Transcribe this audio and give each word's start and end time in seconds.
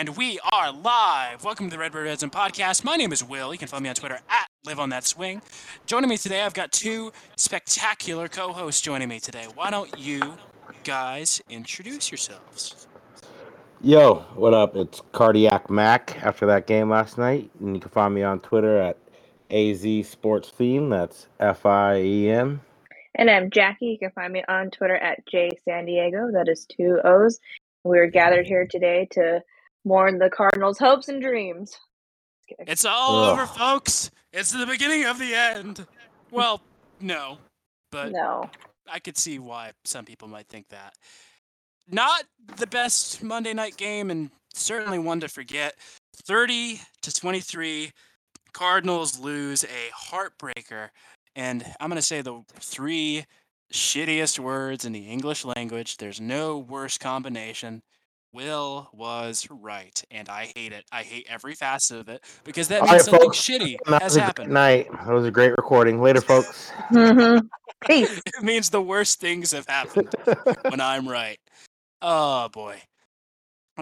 And 0.00 0.16
we 0.16 0.40
are 0.50 0.72
live. 0.72 1.44
Welcome 1.44 1.66
to 1.66 1.76
the 1.76 1.78
Redbird 1.78 2.06
Red 2.06 2.20
Zone 2.20 2.30
podcast. 2.30 2.84
My 2.84 2.96
name 2.96 3.12
is 3.12 3.22
Will. 3.22 3.52
You 3.52 3.58
can 3.58 3.68
follow 3.68 3.82
me 3.82 3.90
on 3.90 3.94
Twitter 3.94 4.18
at 4.30 4.48
Live 4.64 4.78
on 4.78 4.88
That 4.88 5.04
Swing. 5.04 5.42
Joining 5.84 6.08
me 6.08 6.16
today, 6.16 6.40
I've 6.40 6.54
got 6.54 6.72
two 6.72 7.12
spectacular 7.36 8.26
co-hosts 8.26 8.80
joining 8.80 9.10
me 9.10 9.20
today. 9.20 9.46
Why 9.54 9.70
don't 9.70 9.94
you 9.98 10.38
guys 10.84 11.42
introduce 11.50 12.10
yourselves? 12.10 12.86
Yo, 13.82 14.24
what 14.36 14.54
up? 14.54 14.74
It's 14.74 15.02
Cardiac 15.12 15.68
Mac 15.68 16.16
after 16.22 16.46
that 16.46 16.66
game 16.66 16.88
last 16.88 17.18
night. 17.18 17.50
And 17.60 17.76
you 17.76 17.80
can 17.82 17.90
find 17.90 18.14
me 18.14 18.22
on 18.22 18.40
Twitter 18.40 18.78
at 18.78 18.96
AZ 19.50 19.82
Sports 20.08 20.48
Theme. 20.48 20.88
That's 20.88 21.28
F 21.40 21.66
I 21.66 22.00
E 22.00 22.30
M. 22.30 22.62
And 23.16 23.28
I'm 23.28 23.50
Jackie. 23.50 23.88
You 23.88 23.98
can 23.98 24.12
find 24.12 24.32
me 24.32 24.44
on 24.48 24.70
Twitter 24.70 24.96
at 24.96 25.26
J 25.26 25.50
San 25.66 25.84
Diego. 25.84 26.30
That 26.32 26.48
is 26.48 26.64
two 26.64 27.00
O's. 27.04 27.38
We're 27.84 28.06
gathered 28.06 28.46
here 28.46 28.66
today 28.66 29.06
to 29.10 29.42
mourn 29.84 30.18
the 30.18 30.30
Cardinals' 30.30 30.78
hopes 30.78 31.08
and 31.08 31.22
dreams. 31.22 31.76
It's 32.60 32.84
all 32.84 33.24
Ugh. 33.24 33.32
over, 33.32 33.46
folks. 33.46 34.10
It's 34.32 34.52
the 34.52 34.66
beginning 34.66 35.04
of 35.04 35.18
the 35.18 35.34
end. 35.34 35.86
Well, 36.30 36.60
no, 37.00 37.38
but 37.90 38.12
No. 38.12 38.50
I 38.90 38.98
could 38.98 39.16
see 39.16 39.38
why 39.38 39.72
some 39.84 40.04
people 40.04 40.28
might 40.28 40.48
think 40.48 40.68
that. 40.68 40.94
Not 41.88 42.24
the 42.56 42.66
best 42.66 43.22
Monday 43.22 43.52
night 43.52 43.76
game, 43.76 44.10
and 44.10 44.30
certainly 44.52 44.98
one 44.98 45.20
to 45.20 45.28
forget. 45.28 45.74
30 46.24 46.80
to 47.02 47.12
23, 47.12 47.92
Cardinals 48.52 49.18
lose 49.18 49.64
a 49.64 49.90
heartbreaker. 50.12 50.90
And 51.36 51.64
I'm 51.80 51.88
going 51.88 51.96
to 51.96 52.02
say 52.02 52.20
the 52.22 52.42
three 52.58 53.24
shittiest 53.72 54.38
words 54.38 54.84
in 54.84 54.92
the 54.92 55.08
English 55.08 55.44
language. 55.44 55.96
There's 55.96 56.20
no 56.20 56.58
worse 56.58 56.98
combination. 56.98 57.82
Will 58.32 58.88
was 58.92 59.46
right, 59.50 60.02
and 60.10 60.28
I 60.28 60.52
hate 60.54 60.72
it. 60.72 60.84
I 60.92 61.02
hate 61.02 61.26
every 61.28 61.54
facet 61.54 61.98
of 61.98 62.08
it 62.08 62.24
because 62.44 62.68
that 62.68 62.82
All 62.82 62.86
means 62.86 62.92
right, 62.92 63.02
something 63.02 63.28
folks. 63.28 63.38
shitty 63.38 63.76
That 63.86 64.02
has 64.02 64.12
was 64.12 64.16
a 64.16 64.18
great 64.20 64.26
happened. 64.26 64.52
night. 64.52 64.88
That 64.92 65.08
was 65.12 65.26
a 65.26 65.30
great 65.32 65.50
recording. 65.52 66.00
Later, 66.00 66.20
folks. 66.20 66.70
Mm-hmm. 66.92 67.46
Peace. 67.86 68.20
It 68.26 68.42
means 68.44 68.70
the 68.70 68.80
worst 68.82 69.20
things 69.20 69.50
have 69.52 69.66
happened. 69.66 70.14
when 70.68 70.80
I'm 70.80 71.08
right. 71.08 71.38
Oh 72.02 72.48
boy. 72.50 72.80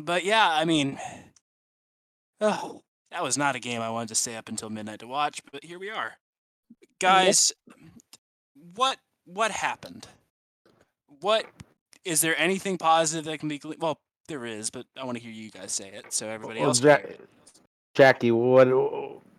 But 0.01 0.25
yeah, 0.25 0.49
I 0.51 0.65
mean, 0.65 0.99
oh, 2.41 2.81
that 3.11 3.23
was 3.23 3.37
not 3.37 3.55
a 3.57 3.61
game 3.61 3.81
I 3.83 3.91
wanted 3.91 4.09
to 4.09 4.15
stay 4.15 4.37
up 4.37 4.49
until 4.49 4.71
midnight 4.71 5.01
to 5.01 5.07
watch, 5.07 5.41
but 5.53 5.65
here 5.65 5.79
we 5.79 5.91
are, 5.91 6.13
guys. 7.01 7.53
What 8.75 8.99
what 9.25 9.51
happened? 9.51 10.07
What 11.21 11.47
is 12.05 12.21
there 12.21 12.39
anything 12.39 12.79
positive 12.79 13.25
that 13.27 13.41
can 13.41 13.49
be? 13.49 13.61
Well, 13.79 13.99
there 14.29 14.47
is, 14.47 14.71
but 14.71 14.87
I 14.97 15.05
want 15.05 15.17
to 15.17 15.23
hear 15.23 15.33
you 15.33 15.51
guys 15.51 15.73
say 15.73 15.89
it, 15.89 16.13
so 16.13 16.29
everybody 16.29 16.61
Well, 16.61 16.69
else. 16.69 16.81
Ja- 16.81 16.99
can. 16.99 17.15
Jackie, 17.95 18.31
what 18.31 18.69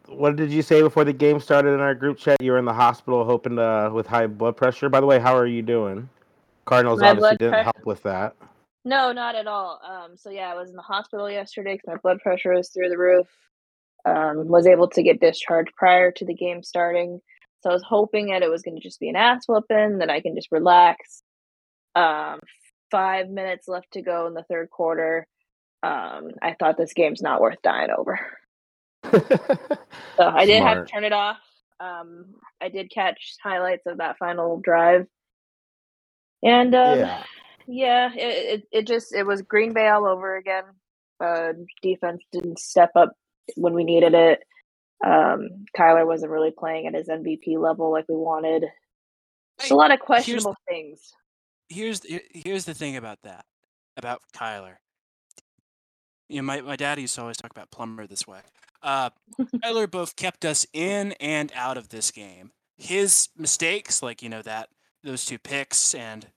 what 0.08 0.36
did 0.36 0.52
you 0.52 0.62
say 0.64 0.82
before 0.82 1.06
the 1.06 1.14
game 1.14 1.40
started 1.40 1.70
in 1.70 1.80
our 1.80 1.96
group 1.96 2.18
chat? 2.18 2.42
You 2.42 2.52
were 2.52 2.58
in 2.58 2.66
the 2.66 2.74
hospital 2.74 3.24
hoping 3.24 3.56
to 3.56 3.92
with 3.94 4.08
high 4.08 4.28
blood 4.28 4.58
pressure. 4.58 4.90
By 4.90 5.00
the 5.00 5.06
way, 5.06 5.20
how 5.20 5.38
are 5.38 5.46
you 5.46 5.62
doing? 5.62 6.10
Cardinals 6.66 7.00
My 7.00 7.12
obviously 7.12 7.38
didn't 7.38 7.52
pressure- 7.52 7.64
help 7.64 7.86
with 7.86 8.04
that. 8.04 8.36
No, 8.84 9.12
not 9.12 9.36
at 9.36 9.46
all. 9.48 9.80
Um, 9.88 10.18
so 10.18 10.30
yeah, 10.30 10.52
I 10.52 10.56
was 10.56 10.70
in 10.72 10.76
the 10.76 10.82
hospital 10.82 11.30
yesterday 11.30 11.74
because 11.76 11.88
my 11.88 11.98
blood 11.98 12.20
pressure 12.22 12.54
was 12.54 12.70
through 12.70 12.90
the 12.90 12.98
roof. 12.98 13.28
Um, 14.06 14.48
was 14.48 14.66
able 14.66 14.88
to 14.90 15.04
get 15.04 15.20
discharged 15.20 15.72
prior 15.76 16.10
to 16.12 16.26
the 16.26 16.34
game 16.34 16.64
starting. 16.64 17.22
So 17.62 17.70
I 17.70 17.74
was 17.74 17.84
hoping 17.84 18.28
that 18.28 18.42
it 18.42 18.50
was 18.50 18.62
going 18.62 18.76
to 18.78 18.82
just 18.82 19.00
be 19.00 19.10
an 19.10 19.18
ass 19.18 19.44
whooping, 19.48 19.98
that 20.00 20.10
I 20.10 20.22
can 20.22 20.34
just 20.36 20.48
relax. 20.52 21.22
Um, 21.96 22.40
five 22.92 23.30
minutes 23.30 23.68
left 23.68 23.92
to 23.94 24.02
go 24.02 24.28
in 24.28 24.34
the 24.34 24.44
third 24.44 24.70
quarter. 24.70 25.28
Um, 25.82 26.32
I 26.42 26.56
thought 26.60 26.78
this 26.78 26.94
game's 26.94 27.22
not 27.22 27.42
worth 27.42 27.62
dying 27.62 27.90
over. 27.96 28.20
So 30.18 30.28
I 30.28 30.46
did 30.46 30.62
have 30.62 30.86
to 30.86 30.92
turn 30.92 31.06
it 31.06 31.14
off. 31.14 31.38
Um, 31.80 32.36
I 32.62 32.68
did 32.68 32.92
catch 32.92 33.36
highlights 33.42 33.86
of 33.86 34.00
that 34.00 34.18
final 34.18 34.60
drive, 34.60 35.08
and 36.44 36.76
um, 36.76 37.00
Yeah. 37.00 37.24
yeah, 37.68 38.14
it, 38.14 38.20
it 38.20 38.64
it 38.72 38.88
just 38.88 39.14
it 39.16 39.26
was 39.26 39.42
Green 39.42 39.72
Bay 39.74 39.88
all 39.88 40.06
over 40.06 40.36
again. 40.36 40.66
Uh, 41.24 41.54
defense 41.82 42.22
didn't 42.34 42.60
step 42.60 42.92
up 42.96 43.14
when 43.56 43.74
we 43.74 43.86
needed 43.86 44.14
it. 44.14 44.44
Um, 45.06 45.66
Kyler 45.78 46.06
wasn't 46.06 46.32
really 46.32 46.52
playing 46.52 46.88
at 46.88 46.94
his 46.94 47.08
MVP 47.08 47.58
level 47.58 47.92
like 47.92 48.06
we 48.10 48.16
wanted. 48.16 48.66
Just 49.60 49.72
a 49.72 49.76
lot 49.76 49.92
of 49.92 50.00
questionable 50.02 50.56
things. 50.68 51.14
Here's 51.70 52.00
the- 52.02 52.24
here's 52.34 52.66
the 52.66 52.74
thing 52.74 52.96
about 52.98 53.22
that 53.24 53.46
about 53.98 54.22
Kyler. 54.34 54.78
You 56.28 56.38
know, 56.38 56.44
my, 56.44 56.62
my 56.62 56.76
dad 56.76 57.00
used 57.00 57.16
to 57.16 57.22
always 57.22 57.38
talk 57.38 57.52
about 57.52 57.72
Plummer 57.72 58.06
this 58.06 58.28
way. 58.28 58.42
Uh, 58.84 59.10
Kyler 59.42 59.90
both 59.90 60.16
kept 60.16 60.46
us 60.46 60.66
in 60.74 61.14
and 61.14 61.52
out 61.56 61.78
of 61.78 61.90
this 61.90 62.12
game. 62.12 62.52
His 62.78 63.30
mistakes, 63.36 64.02
like 64.02 64.22
you 64.22 64.30
know 64.30 64.42
that 64.44 64.70
those 65.04 65.26
two 65.26 65.38
picks 65.40 65.94
and 65.94 66.28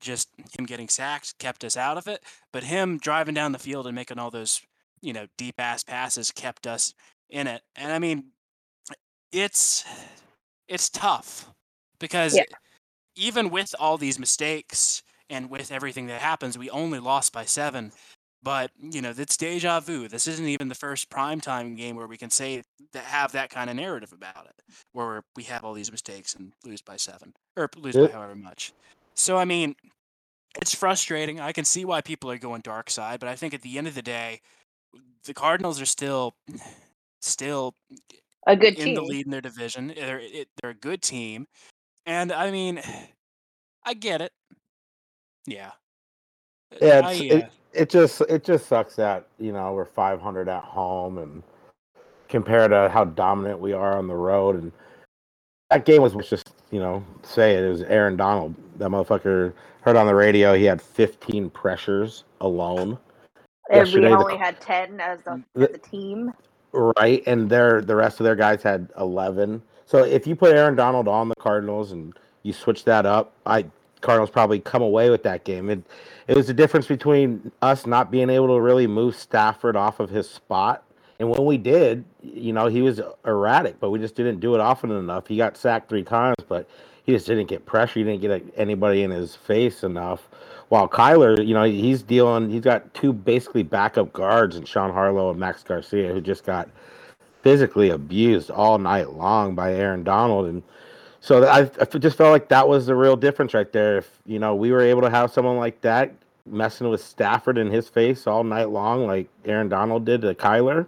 just 0.00 0.28
him 0.58 0.64
getting 0.66 0.88
sacked, 0.88 1.38
kept 1.38 1.64
us 1.64 1.76
out 1.76 1.98
of 1.98 2.06
it. 2.06 2.22
But 2.52 2.64
him 2.64 2.98
driving 2.98 3.34
down 3.34 3.52
the 3.52 3.58
field 3.58 3.86
and 3.86 3.94
making 3.94 4.18
all 4.18 4.30
those 4.30 4.62
you 5.00 5.12
know 5.12 5.26
deep 5.36 5.56
ass 5.58 5.82
passes 5.84 6.30
kept 6.30 6.66
us 6.66 6.94
in 7.28 7.46
it. 7.46 7.62
And 7.76 7.92
I 7.92 7.98
mean, 7.98 8.32
it's 9.32 9.84
it's 10.68 10.88
tough 10.88 11.50
because 11.98 12.36
Yeah. 12.36 12.44
Even 13.16 13.50
with 13.50 13.74
all 13.78 13.98
these 13.98 14.18
mistakes 14.18 15.02
and 15.30 15.50
with 15.50 15.70
everything 15.72 16.06
that 16.06 16.20
happens, 16.20 16.58
we 16.58 16.70
only 16.70 16.98
lost 16.98 17.32
by 17.32 17.44
seven. 17.44 17.92
But 18.42 18.70
you 18.80 19.00
know, 19.00 19.12
it's 19.16 19.36
deja 19.36 19.80
vu. 19.80 20.08
This 20.08 20.26
isn't 20.26 20.46
even 20.46 20.68
the 20.68 20.74
first 20.74 21.08
primetime 21.10 21.76
game 21.76 21.94
where 21.96 22.08
we 22.08 22.16
can 22.16 22.30
say 22.30 22.62
that 22.92 23.04
have 23.04 23.32
that 23.32 23.50
kind 23.50 23.70
of 23.70 23.76
narrative 23.76 24.12
about 24.12 24.46
it, 24.46 24.74
where 24.92 25.22
we 25.36 25.44
have 25.44 25.64
all 25.64 25.74
these 25.74 25.92
mistakes 25.92 26.34
and 26.34 26.52
lose 26.64 26.82
by 26.82 26.96
seven 26.96 27.32
or 27.56 27.70
lose 27.76 27.94
Yeah. 27.94 28.06
by 28.06 28.12
however 28.12 28.34
much. 28.34 28.72
So 29.14 29.36
I 29.36 29.44
mean, 29.44 29.76
it's 30.60 30.74
frustrating. 30.74 31.38
I 31.40 31.52
can 31.52 31.64
see 31.64 31.84
why 31.84 32.00
people 32.00 32.30
are 32.30 32.38
going 32.38 32.62
dark 32.62 32.90
side, 32.90 33.20
but 33.20 33.28
I 33.28 33.36
think 33.36 33.54
at 33.54 33.62
the 33.62 33.78
end 33.78 33.86
of 33.86 33.94
the 33.94 34.02
day, 34.02 34.40
the 35.24 35.34
Cardinals 35.34 35.80
are 35.80 35.86
still 35.86 36.34
still 37.20 37.74
A 38.48 38.56
good 38.56 38.76
in 38.76 38.86
team. 38.86 38.94
the 38.96 39.02
lead 39.02 39.24
in 39.26 39.30
their 39.30 39.40
division. 39.40 39.92
They're 39.94 40.18
it, 40.18 40.48
they're 40.60 40.72
a 40.72 40.74
good 40.74 41.00
team, 41.00 41.46
and 42.06 42.32
I 42.32 42.50
mean, 42.50 42.80
I 43.84 43.94
get 43.94 44.20
it. 44.20 44.32
Yeah. 45.46 45.72
Yeah, 46.80 47.02
I, 47.04 47.12
it's, 47.12 47.20
uh, 47.20 47.36
it, 47.36 47.52
it 47.74 47.90
just 47.90 48.20
it 48.22 48.44
just 48.44 48.66
sucks 48.66 48.96
that 48.96 49.26
you 49.38 49.52
know 49.52 49.72
we're 49.74 49.84
500 49.84 50.48
at 50.48 50.64
home 50.64 51.18
and 51.18 51.42
compared 52.28 52.70
to 52.70 52.88
how 52.88 53.04
dominant 53.04 53.60
we 53.60 53.72
are 53.74 53.98
on 53.98 54.06
the 54.08 54.14
road 54.14 54.62
and 54.62 54.72
that 55.70 55.84
game 55.84 56.00
was 56.00 56.14
just 56.28 56.50
you 56.70 56.80
know 56.80 57.04
say 57.22 57.54
it, 57.56 57.64
it 57.64 57.68
was 57.68 57.82
Aaron 57.82 58.16
Donald 58.16 58.54
that 58.78 58.88
motherfucker 58.88 59.52
heard 59.82 59.96
on 59.96 60.06
the 60.06 60.14
radio 60.14 60.54
he 60.54 60.64
had 60.64 60.80
15 60.80 61.50
pressures 61.50 62.24
alone 62.40 62.96
and 63.70 63.92
we 63.92 64.02
yesterday 64.02 64.08
the- 64.10 64.16
only 64.16 64.36
had 64.38 64.58
ten 64.60 64.98
as 65.00 65.18
the, 65.24 65.42
the- 65.54 65.62
as 65.66 65.72
the 65.72 65.78
team. 65.78 66.32
right 66.72 67.22
and 67.26 67.50
their 67.50 67.82
the 67.82 67.94
rest 67.96 68.18
of 68.20 68.24
their 68.24 68.36
guys 68.36 68.62
had 68.62 68.88
11 68.98 69.60
so 69.92 70.04
if 70.04 70.26
you 70.26 70.34
put 70.34 70.56
Aaron 70.56 70.74
Donald 70.74 71.06
on 71.06 71.28
the 71.28 71.36
Cardinals 71.36 71.92
and 71.92 72.12
you 72.42 72.52
switch 72.52 72.84
that 72.84 73.06
up 73.06 73.32
I 73.46 73.66
Cardinals 74.00 74.30
probably 74.30 74.58
come 74.58 74.82
away 74.82 75.10
with 75.10 75.22
that 75.22 75.44
game 75.44 75.70
it 75.70 75.84
it 76.28 76.36
was 76.36 76.46
the 76.46 76.54
difference 76.54 76.86
between 76.86 77.50
us 77.62 77.86
not 77.86 78.10
being 78.10 78.30
able 78.30 78.48
to 78.48 78.60
really 78.60 78.86
move 78.86 79.16
Stafford 79.16 79.76
off 79.76 80.00
of 80.00 80.10
his 80.10 80.28
spot. 80.28 80.84
And 81.18 81.28
when 81.28 81.44
we 81.44 81.56
did, 81.56 82.04
you 82.22 82.52
know, 82.52 82.66
he 82.66 82.82
was 82.82 83.00
erratic, 83.26 83.78
but 83.80 83.90
we 83.90 83.98
just 83.98 84.14
didn't 84.14 84.40
do 84.40 84.54
it 84.54 84.60
often 84.60 84.90
enough. 84.90 85.26
He 85.26 85.36
got 85.36 85.56
sacked 85.56 85.88
three 85.88 86.02
times, 86.02 86.36
but 86.48 86.68
he 87.04 87.12
just 87.12 87.26
didn't 87.26 87.46
get 87.46 87.66
pressure. 87.66 88.00
He 88.00 88.04
didn't 88.04 88.20
get 88.20 88.54
anybody 88.56 89.02
in 89.02 89.10
his 89.10 89.36
face 89.36 89.84
enough. 89.84 90.28
While 90.68 90.88
Kyler, 90.88 91.46
you 91.46 91.54
know, 91.54 91.64
he's 91.64 92.02
dealing, 92.02 92.50
he's 92.50 92.62
got 92.62 92.92
two 92.94 93.12
basically 93.12 93.62
backup 93.62 94.12
guards 94.12 94.56
and 94.56 94.66
Sean 94.66 94.92
Harlow 94.92 95.30
and 95.30 95.38
Max 95.38 95.62
Garcia 95.62 96.12
who 96.12 96.20
just 96.20 96.44
got 96.44 96.68
physically 97.42 97.90
abused 97.90 98.50
all 98.50 98.78
night 98.78 99.12
long 99.12 99.54
by 99.54 99.74
Aaron 99.74 100.02
Donald. 100.04 100.46
And 100.46 100.62
so 101.20 101.44
I, 101.44 101.70
I, 101.80 101.84
just 101.98 102.16
felt 102.16 102.32
like 102.32 102.48
that 102.48 102.68
was 102.68 102.86
the 102.86 102.94
real 102.94 103.16
difference 103.16 103.54
right 103.54 103.70
there. 103.72 103.98
If 103.98 104.10
you 104.26 104.38
know 104.38 104.54
we 104.54 104.72
were 104.72 104.80
able 104.80 105.02
to 105.02 105.10
have 105.10 105.32
someone 105.32 105.56
like 105.56 105.80
that 105.82 106.12
messing 106.46 106.88
with 106.88 107.02
Stafford 107.02 107.58
in 107.58 107.70
his 107.70 107.88
face 107.88 108.26
all 108.26 108.44
night 108.44 108.70
long, 108.70 109.06
like 109.06 109.28
Aaron 109.44 109.68
Donald 109.68 110.04
did 110.04 110.22
to 110.22 110.34
Kyler, 110.34 110.86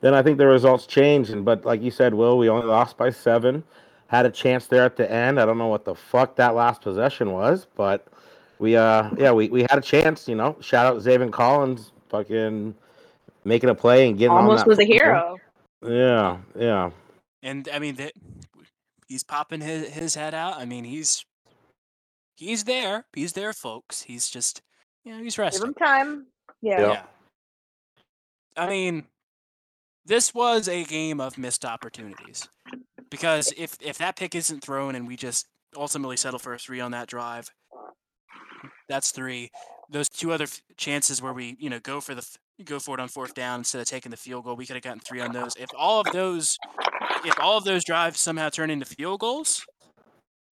then 0.00 0.14
I 0.14 0.22
think 0.22 0.38
the 0.38 0.46
results 0.46 0.86
changed. 0.86 1.30
And 1.30 1.44
but 1.44 1.64
like 1.64 1.82
you 1.82 1.90
said, 1.90 2.14
Will, 2.14 2.38
we 2.38 2.48
only 2.48 2.66
lost 2.66 2.96
by 2.96 3.10
seven. 3.10 3.64
Had 4.08 4.26
a 4.26 4.30
chance 4.30 4.66
there 4.66 4.84
at 4.84 4.96
the 4.96 5.10
end. 5.10 5.40
I 5.40 5.46
don't 5.46 5.56
know 5.56 5.68
what 5.68 5.84
the 5.84 5.94
fuck 5.94 6.36
that 6.36 6.54
last 6.54 6.82
possession 6.82 7.32
was, 7.32 7.66
but 7.76 8.06
we 8.58 8.76
uh 8.76 9.10
yeah 9.16 9.32
we, 9.32 9.48
we 9.48 9.62
had 9.62 9.78
a 9.78 9.80
chance. 9.80 10.28
You 10.28 10.34
know, 10.34 10.56
shout 10.60 10.86
out 10.86 11.02
Zaven 11.02 11.32
Collins, 11.32 11.92
fucking 12.10 12.74
making 13.44 13.70
a 13.70 13.74
play 13.74 14.08
and 14.08 14.18
getting 14.18 14.32
on 14.32 14.44
Almost 14.44 14.66
was 14.66 14.78
a 14.78 14.84
hero. 14.84 15.38
Yeah, 15.84 16.38
yeah. 16.58 16.90
and 17.42 17.68
I 17.72 17.78
mean 17.78 17.96
that 17.96 18.12
he's 19.08 19.24
popping 19.24 19.60
his 19.60 19.88
his 19.90 20.14
head 20.14 20.34
out. 20.34 20.56
I 20.58 20.64
mean 20.64 20.84
he's 20.84 21.24
he's 22.36 22.64
there. 22.64 23.04
He's 23.14 23.32
there, 23.32 23.52
folks. 23.52 24.02
He's 24.02 24.28
just 24.28 24.62
you 25.04 25.12
know 25.16 25.22
he's 25.22 25.38
resting. 25.38 25.72
Give 25.72 25.74
resting. 25.80 25.86
him 25.86 26.14
time. 26.14 26.26
Yeah. 26.60 26.80
Yeah. 26.80 26.92
Yeah. 26.92 27.02
I 28.56 28.68
mean, 28.68 29.04
this 30.04 30.34
was 30.34 30.68
a 30.68 30.84
game 30.84 31.20
of 31.20 31.38
missed 31.38 31.64
opportunities 31.64 32.48
because 33.10 33.52
if 33.56 33.76
if 33.80 33.98
that 33.98 34.16
pick 34.16 34.34
isn't 34.34 34.62
thrown 34.62 34.94
and 34.94 35.06
we 35.06 35.16
just 35.16 35.46
ultimately 35.76 36.16
settle 36.16 36.38
for 36.38 36.54
a 36.54 36.58
three 36.58 36.80
on 36.80 36.90
that 36.92 37.08
drive, 37.08 37.50
that's 38.88 39.10
three. 39.10 39.50
Those 39.90 40.08
two 40.08 40.32
other 40.32 40.44
f- 40.44 40.60
chances 40.76 41.20
where 41.22 41.32
we 41.32 41.56
you 41.58 41.70
know 41.70 41.80
go 41.80 42.00
for 42.00 42.14
the 42.14 42.20
f- 42.22 42.36
go 42.64 42.78
for 42.78 42.94
it 42.94 43.00
on 43.00 43.08
fourth 43.08 43.34
down 43.34 43.60
instead 43.60 43.80
of 43.80 43.86
taking 43.86 44.10
the 44.10 44.16
field 44.16 44.44
goal, 44.44 44.56
we 44.56 44.66
could 44.66 44.76
have 44.76 44.82
gotten 44.82 45.00
three 45.00 45.20
on 45.20 45.32
those. 45.32 45.54
If 45.56 45.70
all 45.76 46.00
of 46.00 46.12
those 46.12 46.56
if 47.24 47.38
all 47.40 47.56
of 47.56 47.64
those 47.64 47.84
drives 47.84 48.20
somehow 48.20 48.48
turn 48.48 48.70
into 48.70 48.84
field 48.86 49.20
goals, 49.20 49.64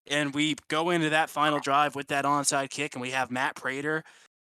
and 0.09 0.35
we 0.35 0.57
go 0.69 0.91
into 0.91 1.11
that 1.11 1.31
final 1.31 1.59
drive 1.59 1.95
with 1.95 2.09
that 2.09 2.25
onside 2.25 2.71
kick, 2.71 2.95
and 2.95 3.03
we 3.03 3.11
have 3.11 3.31
Matt 3.31 3.57
Prater 3.57 4.03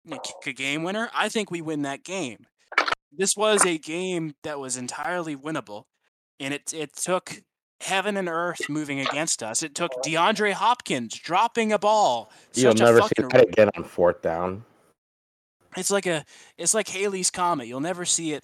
kick 0.10 0.48
a 0.48 0.54
game 0.54 0.84
winner, 0.84 1.10
I 1.16 1.30
think 1.30 1.52
we 1.52 1.62
win 1.62 1.84
that 1.84 2.04
game. 2.04 2.46
This 3.12 3.36
was 3.36 3.66
a 3.66 3.78
game 3.78 4.34
that 4.44 4.60
was 4.60 4.78
entirely 4.78 5.36
winnable, 5.36 5.84
and 6.40 6.54
it 6.54 6.74
it 6.74 6.96
took 6.96 7.42
heaven 7.82 8.16
and 8.16 8.30
earth 8.30 8.70
moving 8.70 9.00
against 9.00 9.44
us. 9.44 9.64
It 9.64 9.76
took 9.76 9.92
DeAndre 10.06 10.54
Hopkins 10.54 11.18
dropping 11.20 11.74
a 11.74 11.80
ball. 11.80 12.32
You'll 12.54 12.74
never 12.76 13.02
see 13.02 13.10
that 13.18 13.50
again 13.50 13.70
on 13.76 13.84
fourth 13.84 14.22
down. 14.22 14.64
It's 15.78 15.92
like 15.92 16.06
a 16.06 16.26
it's 16.58 16.74
like 16.74 16.88
Halley's 16.88 17.32
comet. 17.32 17.68
You'll 17.68 17.80
never 17.80 18.06
see 18.06 18.34
it. 18.34 18.44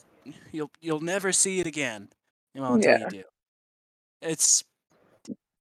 You'll 0.52 0.72
you'll 0.82 1.02
never 1.02 1.32
see 1.32 1.60
it 1.60 1.68
again. 1.68 2.10
Well, 2.56 2.76
until 2.76 2.92
Yeah. 2.92 3.00
you 3.00 3.10
do. 3.10 3.24
It's 4.22 4.64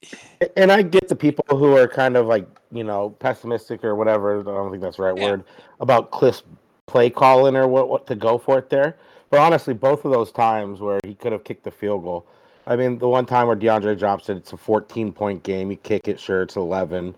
And 0.56 0.70
I 0.70 0.82
get 0.82 1.08
the 1.08 1.16
people 1.16 1.56
who 1.56 1.76
are 1.76 1.88
kind 1.88 2.16
of 2.16 2.26
like, 2.26 2.46
you 2.70 2.84
know, 2.84 3.10
pessimistic 3.10 3.84
or 3.84 3.94
whatever. 3.94 4.40
I 4.40 4.42
don't 4.42 4.70
think 4.70 4.82
that's 4.82 4.96
the 4.98 5.02
right 5.02 5.16
Yeah. 5.16 5.30
word 5.30 5.44
about 5.80 6.10
Cliff's 6.10 6.42
play 6.86 7.10
calling 7.10 7.56
or 7.56 7.66
what, 7.66 7.88
what 7.88 8.06
to 8.06 8.14
go 8.14 8.38
for 8.38 8.58
it 8.58 8.70
there. 8.70 8.96
But 9.30 9.40
honestly, 9.40 9.74
both 9.74 10.04
of 10.04 10.12
those 10.12 10.30
times 10.30 10.80
where 10.80 11.00
he 11.04 11.14
could 11.14 11.32
have 11.32 11.42
kicked 11.44 11.64
the 11.64 11.70
field 11.70 12.04
goal. 12.04 12.26
I 12.68 12.76
mean, 12.76 12.98
the 12.98 13.08
one 13.08 13.26
time 13.26 13.46
where 13.46 13.56
DeAndre 13.56 13.98
drops 13.98 14.28
it, 14.28 14.36
it's 14.36 14.52
a 14.52 14.56
14 14.56 15.12
point 15.12 15.42
game. 15.42 15.70
You 15.70 15.76
kick 15.76 16.08
it, 16.08 16.20
sure, 16.20 16.42
it's 16.42 16.56
11. 16.56 17.14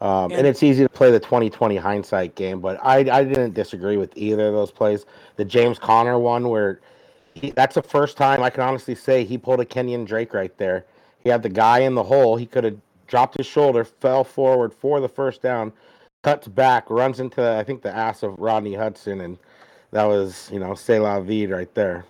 Um, 0.00 0.24
and 0.30 0.32
And- 0.32 0.46
it's 0.46 0.62
easy 0.62 0.82
to 0.82 0.88
play 0.88 1.10
the 1.10 1.20
2020 1.20 1.76
hindsight 1.76 2.34
game, 2.34 2.60
but 2.60 2.78
I, 2.82 2.98
I 3.00 3.24
didn't 3.24 3.52
disagree 3.54 3.96
with 3.98 4.12
either 4.16 4.46
of 4.48 4.54
those 4.54 4.70
plays. 4.70 5.04
The 5.36 5.44
James 5.44 5.78
Conner 5.78 6.18
one, 6.18 6.48
where 6.48 6.80
he, 7.34 7.50
that's 7.50 7.74
the 7.74 7.82
first 7.82 8.16
time 8.16 8.42
I 8.42 8.50
can 8.50 8.62
honestly 8.62 8.94
say 8.94 9.24
he 9.24 9.36
pulled 9.36 9.60
a 9.60 9.64
Kenyon 9.64 10.04
Drake 10.04 10.32
right 10.32 10.56
there. 10.56 10.86
He 11.22 11.28
had 11.28 11.42
the 11.42 11.50
guy 11.50 11.80
in 11.80 11.94
the 11.94 12.02
hole. 12.02 12.36
He 12.36 12.46
could 12.46 12.64
have 12.64 12.78
dropped 13.06 13.36
his 13.36 13.46
shoulder, 13.46 13.84
fell 13.84 14.24
forward 14.24 14.72
for 14.72 15.00
the 15.00 15.08
first 15.08 15.42
down, 15.42 15.72
cuts 16.22 16.48
back, 16.48 16.88
runs 16.88 17.20
into 17.20 17.42
I 17.58 17.62
think 17.62 17.82
the 17.82 17.94
ass 17.94 18.22
of 18.22 18.38
Rodney 18.38 18.74
Hudson, 18.74 19.20
and 19.20 19.36
that 19.90 20.04
was 20.04 20.48
you 20.52 20.58
know 20.60 20.74
c'est 20.74 20.98
la 20.98 21.20
vie 21.20 21.44
right 21.46 21.72
there. 21.74 22.06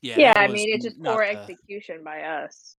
yeah. 0.00 0.14
Yeah, 0.18 0.32
I 0.36 0.46
mean 0.48 0.72
it's 0.72 0.84
just 0.84 0.98
not 0.98 1.14
poor 1.16 1.26
the- 1.26 1.38
execution 1.38 2.02
by 2.02 2.22
us 2.22 2.76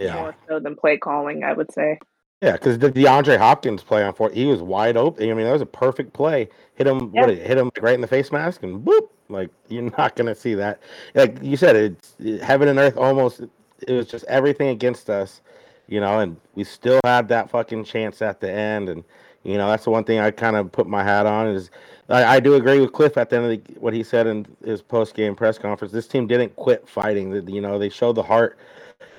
Yeah, 0.00 0.14
more 0.16 0.34
so 0.48 0.58
than 0.58 0.74
play 0.74 0.96
calling. 0.96 1.44
I 1.44 1.52
would 1.52 1.70
say. 1.72 1.98
Yeah, 2.42 2.54
because 2.54 2.78
the 2.80 2.92
DeAndre 2.92 3.38
Hopkins 3.38 3.84
play 3.84 4.04
on 4.04 4.14
four, 4.14 4.30
he 4.30 4.46
was 4.46 4.62
wide 4.62 4.96
open. 4.98 5.30
I 5.30 5.34
mean, 5.34 5.46
that 5.46 5.52
was 5.52 5.62
a 5.62 5.66
perfect 5.66 6.14
play. 6.14 6.48
Hit 6.76 6.88
him, 6.88 7.12
what? 7.12 7.30
Yeah. 7.30 7.36
It 7.36 7.46
hit 7.46 7.58
him 7.58 7.72
right 7.82 7.96
in 7.96 8.02
the 8.02 8.08
face 8.08 8.32
mask, 8.32 8.64
and 8.64 8.84
boop. 8.86 9.10
Like 9.30 9.50
you're 9.68 9.84
not 9.98 10.16
gonna 10.16 10.36
see 10.36 10.54
that. 10.56 10.82
Like 11.16 11.38
you 11.42 11.58
said, 11.58 11.76
it's 11.76 12.16
it- 12.20 12.42
heaven 12.42 12.68
and 12.68 12.78
earth 12.80 12.98
almost. 12.98 13.42
It 13.88 13.92
was 13.94 14.08
just 14.08 14.26
everything 14.26 14.70
against 14.70 15.10
us, 15.10 15.42
you 15.88 16.00
know, 16.00 16.20
and 16.20 16.38
we 16.56 16.64
still 16.64 17.00
had 17.04 17.28
that 17.30 17.50
fucking 17.50 17.84
chance 17.86 18.22
at 18.22 18.40
the 18.40 18.50
end. 18.52 18.90
And 18.90 19.04
you 19.44 19.58
know, 19.58 19.68
that's 19.70 19.84
the 19.84 19.90
one 19.90 20.04
thing 20.04 20.20
I 20.20 20.32
kind 20.32 20.56
of 20.56 20.72
put 20.72 20.88
my 20.88 21.04
hat 21.04 21.26
on 21.26 21.48
is 21.48 21.70
I, 22.10 22.36
I 22.36 22.40
do 22.40 22.56
agree 22.56 22.80
with 22.80 22.92
Cliff 22.92 23.18
at 23.18 23.30
the 23.30 23.36
end 23.38 23.46
of 23.46 23.50
the, 23.66 23.80
what 23.80 23.94
he 23.94 24.04
said 24.04 24.26
in 24.28 24.46
his 24.64 24.82
post 24.82 25.14
game 25.14 25.36
press 25.36 25.58
conference. 25.58 25.92
This 25.92 26.08
team 26.08 26.28
didn't 26.28 26.56
quit 26.56 26.88
fighting. 26.88 27.48
You 27.48 27.62
know, 27.62 27.78
they 27.78 27.90
showed 27.90 28.14
the 28.16 28.24
heart, 28.24 28.58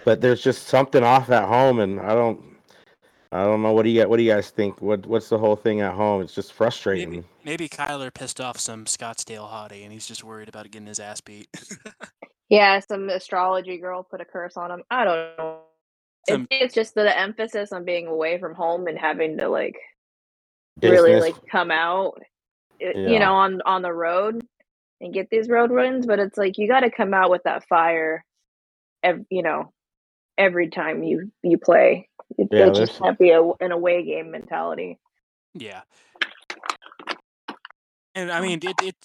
but 0.06 0.22
there's 0.22 0.44
just 0.44 0.68
something 0.68 1.04
off 1.04 1.30
at 1.32 1.48
home, 1.48 1.80
and 1.80 2.00
I 2.02 2.16
don't. 2.16 2.53
I 3.34 3.44
don't 3.44 3.64
know. 3.64 3.74
What 3.74 3.84
do 3.84 3.90
you 3.90 4.08
what 4.08 4.18
do 4.18 4.24
you 4.24 4.32
guys 4.32 4.52
think? 4.52 4.82
What 4.82 5.06
what's 5.08 5.30
the 5.30 5.40
whole 5.40 5.56
thing 5.56 5.82
at 5.82 5.94
home? 5.94 6.22
It's 6.22 6.36
just 6.36 6.54
frustrating. 6.54 7.10
Maybe, 7.12 7.24
maybe 7.44 7.70
Kyler 7.70 8.14
pissed 8.14 8.40
off 8.40 8.60
some 8.60 8.86
Scottsdale 8.86 9.50
hottie 9.50 9.84
and 9.84 9.92
he's 9.92 10.08
just 10.08 10.24
worried 10.24 10.50
about 10.50 10.70
getting 10.72 10.88
his 10.88 11.00
ass 11.00 11.22
beat. 11.22 11.50
Yeah, 12.50 12.80
some 12.82 13.10
astrology 13.10 13.80
girl 13.80 14.04
put 14.04 14.22
a 14.22 14.26
curse 14.26 14.58
on 14.58 14.70
him. 14.70 14.84
I 14.92 15.06
don't 15.06 15.38
know. 15.40 15.60
Some- 16.30 16.48
it's 16.52 16.76
just 16.76 16.94
the 16.94 17.18
emphasis 17.18 17.72
on 17.72 17.84
being 17.84 18.06
away 18.06 18.38
from 18.38 18.54
home 18.54 18.86
and 18.86 19.00
having 19.00 19.40
to 19.40 19.50
like 19.50 19.76
really 20.84 21.20
like 21.20 21.36
come 21.52 21.72
out, 21.72 22.22
Yeah. 22.80 22.92
you 22.96 23.18
know, 23.18 23.34
on 23.34 23.62
on 23.66 23.82
the 23.82 23.94
road 23.94 24.46
and 25.02 25.14
get 25.14 25.30
these 25.32 25.50
road 25.50 25.72
wins. 25.72 26.06
But 26.06 26.20
it's 26.20 26.38
like 26.38 26.60
you 26.60 26.68
got 26.68 26.82
to 26.82 26.92
come 26.92 27.14
out 27.16 27.32
with 27.32 27.42
that 27.44 27.68
fire, 27.68 28.24
ev- 29.02 29.26
you 29.32 29.42
know, 29.42 29.72
every 30.38 30.70
time 30.70 31.02
you 31.04 31.32
you 31.42 31.58
play. 31.58 32.08
It, 32.38 32.50
Yeah, 32.52 32.68
it 32.68 32.76
just 32.76 33.00
can't 33.00 33.18
be 33.18 33.32
a, 33.32 33.42
an 33.60 33.72
away 33.72 34.04
game 34.04 34.32
mentality. 34.32 35.00
yeah. 35.54 35.82
And 38.16 38.32
I 38.32 38.42
mean, 38.42 38.60
it, 38.62 38.76
it 38.84 38.96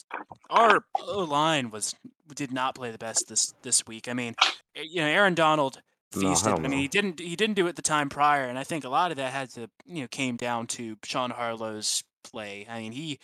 our 0.51 0.85
O 1.01 1.21
line 1.21 1.71
was 1.71 1.95
did 2.35 2.53
not 2.53 2.75
play 2.75 2.91
the 2.91 2.99
best 2.99 3.27
this 3.29 3.55
this 3.63 3.87
week. 3.87 4.09
I 4.09 4.13
mean, 4.13 4.35
eh, 4.77 4.83
you 4.83 5.01
know, 5.01 5.07
Aaron 5.07 5.35
Donald 5.35 5.81
feasted. 6.13 6.49
hell 6.49 6.59
I 6.59 6.63
mean, 6.63 6.73
no. 6.73 6.77
he 6.77 6.89
didn't 6.89 7.21
he 7.21 7.35
didn't 7.37 7.55
do 7.57 7.67
it 7.69 7.77
the 7.77 7.83
time 7.83 8.11
prior, 8.11 8.45
and 8.45 8.59
I 8.59 8.65
think 8.65 8.85
a 8.85 8.89
lot 8.91 9.11
of 9.11 9.17
that 9.17 9.33
had 9.33 9.51
to 9.51 9.71
you 9.87 10.03
know 10.03 10.09
came 10.09 10.37
down 10.37 10.67
to 10.69 10.97
Sean 11.05 11.31
Harlow's 11.31 12.05
play. 12.23 12.67
I 12.69 12.81
mean, 12.81 12.93
he 12.93 13.19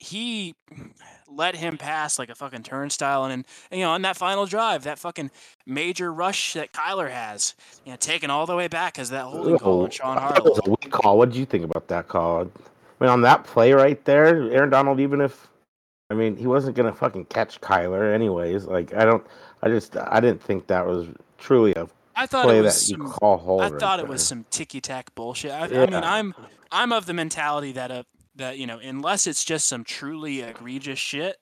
he 0.00 0.54
let 1.28 1.54
him 1.54 1.76
pass 1.76 2.18
like 2.18 2.30
a 2.30 2.34
fucking 2.34 2.62
turnstile, 2.62 3.24
and, 3.24 3.44
and 3.70 3.78
you 3.78 3.84
know, 3.84 3.92
on 3.92 4.02
that 4.02 4.16
final 4.16 4.46
drive, 4.46 4.82
that 4.84 4.98
fucking 4.98 5.30
major 5.66 6.12
rush 6.12 6.54
that 6.54 6.72
Kyler 6.72 7.10
has, 7.10 7.54
you 7.84 7.92
know, 7.92 7.96
taken 7.96 8.30
all 8.30 8.46
the 8.46 8.56
way 8.56 8.66
back 8.66 8.98
as 8.98 9.10
that 9.10 9.24
holding 9.26 9.58
call 9.58 9.84
on 9.84 9.90
Sean 9.90 10.16
it 10.16 10.20
Harlow. 10.20 10.44
was 10.44 10.78
a 10.82 10.88
call. 10.88 11.18
What 11.18 11.30
did 11.30 11.38
you 11.38 11.44
think 11.44 11.64
about 11.64 11.86
that 11.88 12.08
call? 12.08 12.40
I 12.40 12.44
mean, 13.04 13.10
on 13.10 13.20
that 13.22 13.44
play 13.44 13.72
right 13.72 14.02
there, 14.06 14.26
Aaron 14.50 14.70
Donald, 14.70 15.00
even 15.00 15.20
if 15.20 15.48
I 16.10 16.14
mean 16.14 16.34
he 16.34 16.46
wasn't 16.46 16.76
gonna 16.76 16.94
fucking 16.94 17.26
catch 17.26 17.60
Kyler 17.60 18.12
anyways. 18.14 18.64
Like 18.64 18.94
I 18.94 19.04
don't, 19.04 19.24
I 19.62 19.68
just 19.68 19.96
I 19.96 20.18
didn't 20.20 20.42
think 20.42 20.66
that 20.68 20.86
was 20.86 21.08
truly 21.38 21.74
a 21.74 21.86
I 22.16 22.26
thought 22.26 22.44
play 22.44 22.58
it 22.58 22.62
that 22.62 22.66
was 22.68 22.90
you 22.90 22.96
some 22.96 23.10
call 23.10 23.36
hold. 23.36 23.62
I 23.62 23.68
right 23.68 23.80
thought 23.80 23.98
it 23.98 24.02
there. 24.02 24.10
was 24.10 24.26
some 24.26 24.46
ticky 24.50 24.80
tack 24.80 25.14
bullshit. 25.14 25.52
I, 25.52 25.64
I 25.64 25.86
mean, 25.86 25.94
I'm 25.94 26.34
I'm 26.72 26.92
of 26.92 27.06
the 27.06 27.14
mentality 27.14 27.72
that 27.72 27.90
uh, 27.90 28.02
that 28.40 28.58
you 28.58 28.66
know, 28.66 28.78
unless 28.78 29.26
it's 29.26 29.44
just 29.44 29.68
some 29.68 29.84
truly 29.84 30.40
egregious 30.40 30.98
shit, 30.98 31.36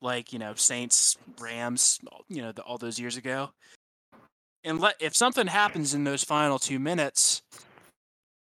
like 0.00 0.32
you 0.32 0.38
know, 0.38 0.54
Saints, 0.54 1.16
Rams, 1.40 1.98
you 2.28 2.40
know, 2.42 2.52
the, 2.52 2.62
all 2.62 2.78
those 2.78 2.98
years 3.00 3.16
ago. 3.16 3.50
And 4.62 4.80
let 4.80 4.94
if 5.00 5.14
something 5.14 5.46
happens 5.46 5.92
in 5.94 6.04
those 6.04 6.24
final 6.24 6.58
two 6.58 6.78
minutes, 6.78 7.42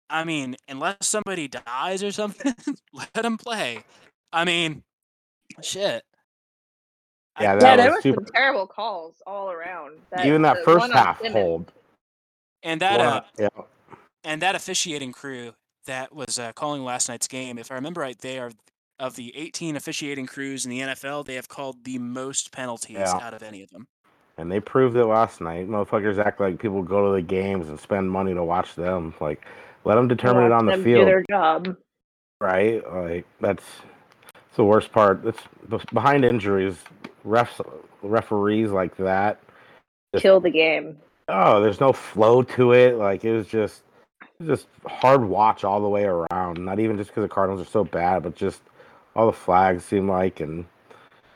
I 0.09 0.25
mean, 0.25 0.57
unless 0.69 0.97
somebody 1.03 1.49
dies 1.49 2.03
or 2.03 2.13
something, 2.13 2.55
let 2.93 3.13
them 3.13 3.37
play. 3.37 3.85
I 4.33 4.45
mean, 4.45 4.83
shit. 5.63 6.03
I- 7.37 7.43
Yeah, 7.43 7.59
yeah, 7.61 7.77
there 7.77 7.87
was 7.91 7.97
were 7.97 8.03
super. 8.03 8.25
some 8.27 8.35
terrible 8.35 8.67
calls 8.67 9.17
all 9.27 9.51
around. 9.51 9.99
That, 10.11 10.25
Even 10.27 10.43
that 10.43 10.65
first 10.65 10.91
half 10.93 11.19
Simmons- 11.19 11.35
hold. 11.35 11.73
and 12.63 12.81
that 12.81 12.99
One 12.99 13.07
uh, 13.09 13.21
yeah, 13.39 13.49
and 14.25 14.43
that 14.43 14.55
officiating 14.55 15.13
crew 15.13 15.53
that 15.89 16.15
was 16.15 16.39
uh, 16.39 16.53
calling 16.53 16.83
last 16.85 17.09
night's 17.11 17.29
game, 17.29 17.59
if 17.59 17.71
I 17.71 17.75
remember 17.75 18.01
right, 18.01 18.19
they 18.19 18.39
are 18.39 18.51
of 19.01 19.15
the 19.17 19.37
18 19.37 19.77
officiating 19.77 20.27
crews 20.27 20.65
in 20.65 20.71
the 20.71 20.81
NFL. 20.81 21.27
They 21.27 21.35
have 21.35 21.49
called 21.49 21.85
the 21.85 21.99
most 21.99 22.51
penalties 22.53 22.97
Yeah. 22.99 23.19
out 23.23 23.35
of 23.35 23.43
any 23.43 23.63
of 23.63 23.71
them. 23.71 23.87
and 24.39 24.51
they 24.53 24.61
proved 24.61 24.97
it 24.97 25.05
last 25.05 25.41
night. 25.41 25.69
Motherfuckers 25.69 26.19
act 26.25 26.41
like 26.41 26.59
people 26.61 26.83
go 26.83 27.07
to 27.07 27.13
the 27.13 27.23
games 27.23 27.69
and 27.69 27.79
spend 27.79 28.11
money 28.11 28.33
to 28.35 28.43
watch 28.45 28.75
them. 28.77 29.13
Like, 29.21 29.45
let 29.85 29.97
them 29.97 30.07
determine 30.09 30.45
it 30.45 30.51
watch 30.51 30.59
on 30.61 30.67
the 30.67 30.73
field. 30.79 31.01
Do 31.01 31.05
their 31.05 31.25
job. 31.31 31.77
right? 32.41 32.83
Like 32.93 33.27
that's, 33.41 33.65
that's 34.23 34.57
the 34.57 34.65
worst 34.65 34.93
part. 34.93 35.23
That's 35.25 35.85
behind 35.93 36.25
injuries. 36.25 36.77
Refs, 37.27 37.61
referees 38.03 38.71
like 38.71 38.97
that. 38.99 39.41
Just- 40.15 40.23
Kill 40.23 40.41
the 40.41 40.51
game. 40.51 40.99
Oh, 41.29 41.61
there's 41.61 41.79
no 41.81 41.93
flow 41.93 42.43
to 42.43 42.73
it. 42.73 42.97
Like 42.97 43.25
it 43.25 43.33
was 43.33 43.47
just, 43.47 43.83
it 43.83 43.85
was 43.85 43.88
just 44.47 44.67
hard 44.87 45.25
watch 45.25 45.65
all 45.65 45.81
the 45.81 45.89
way 45.89 46.05
around. 46.05 46.65
Not 46.65 46.79
even 46.79 46.97
just 46.97 47.11
because 47.11 47.23
the 47.25 47.29
Cardinals 47.29 47.67
are 47.67 47.71
so 47.71 47.85
bad, 47.85 48.23
but 48.23 48.35
just 48.35 48.61
all 49.17 49.27
the 49.27 49.33
flags 49.33 49.85
seem 49.85 50.09
like, 50.09 50.41
and 50.41 50.65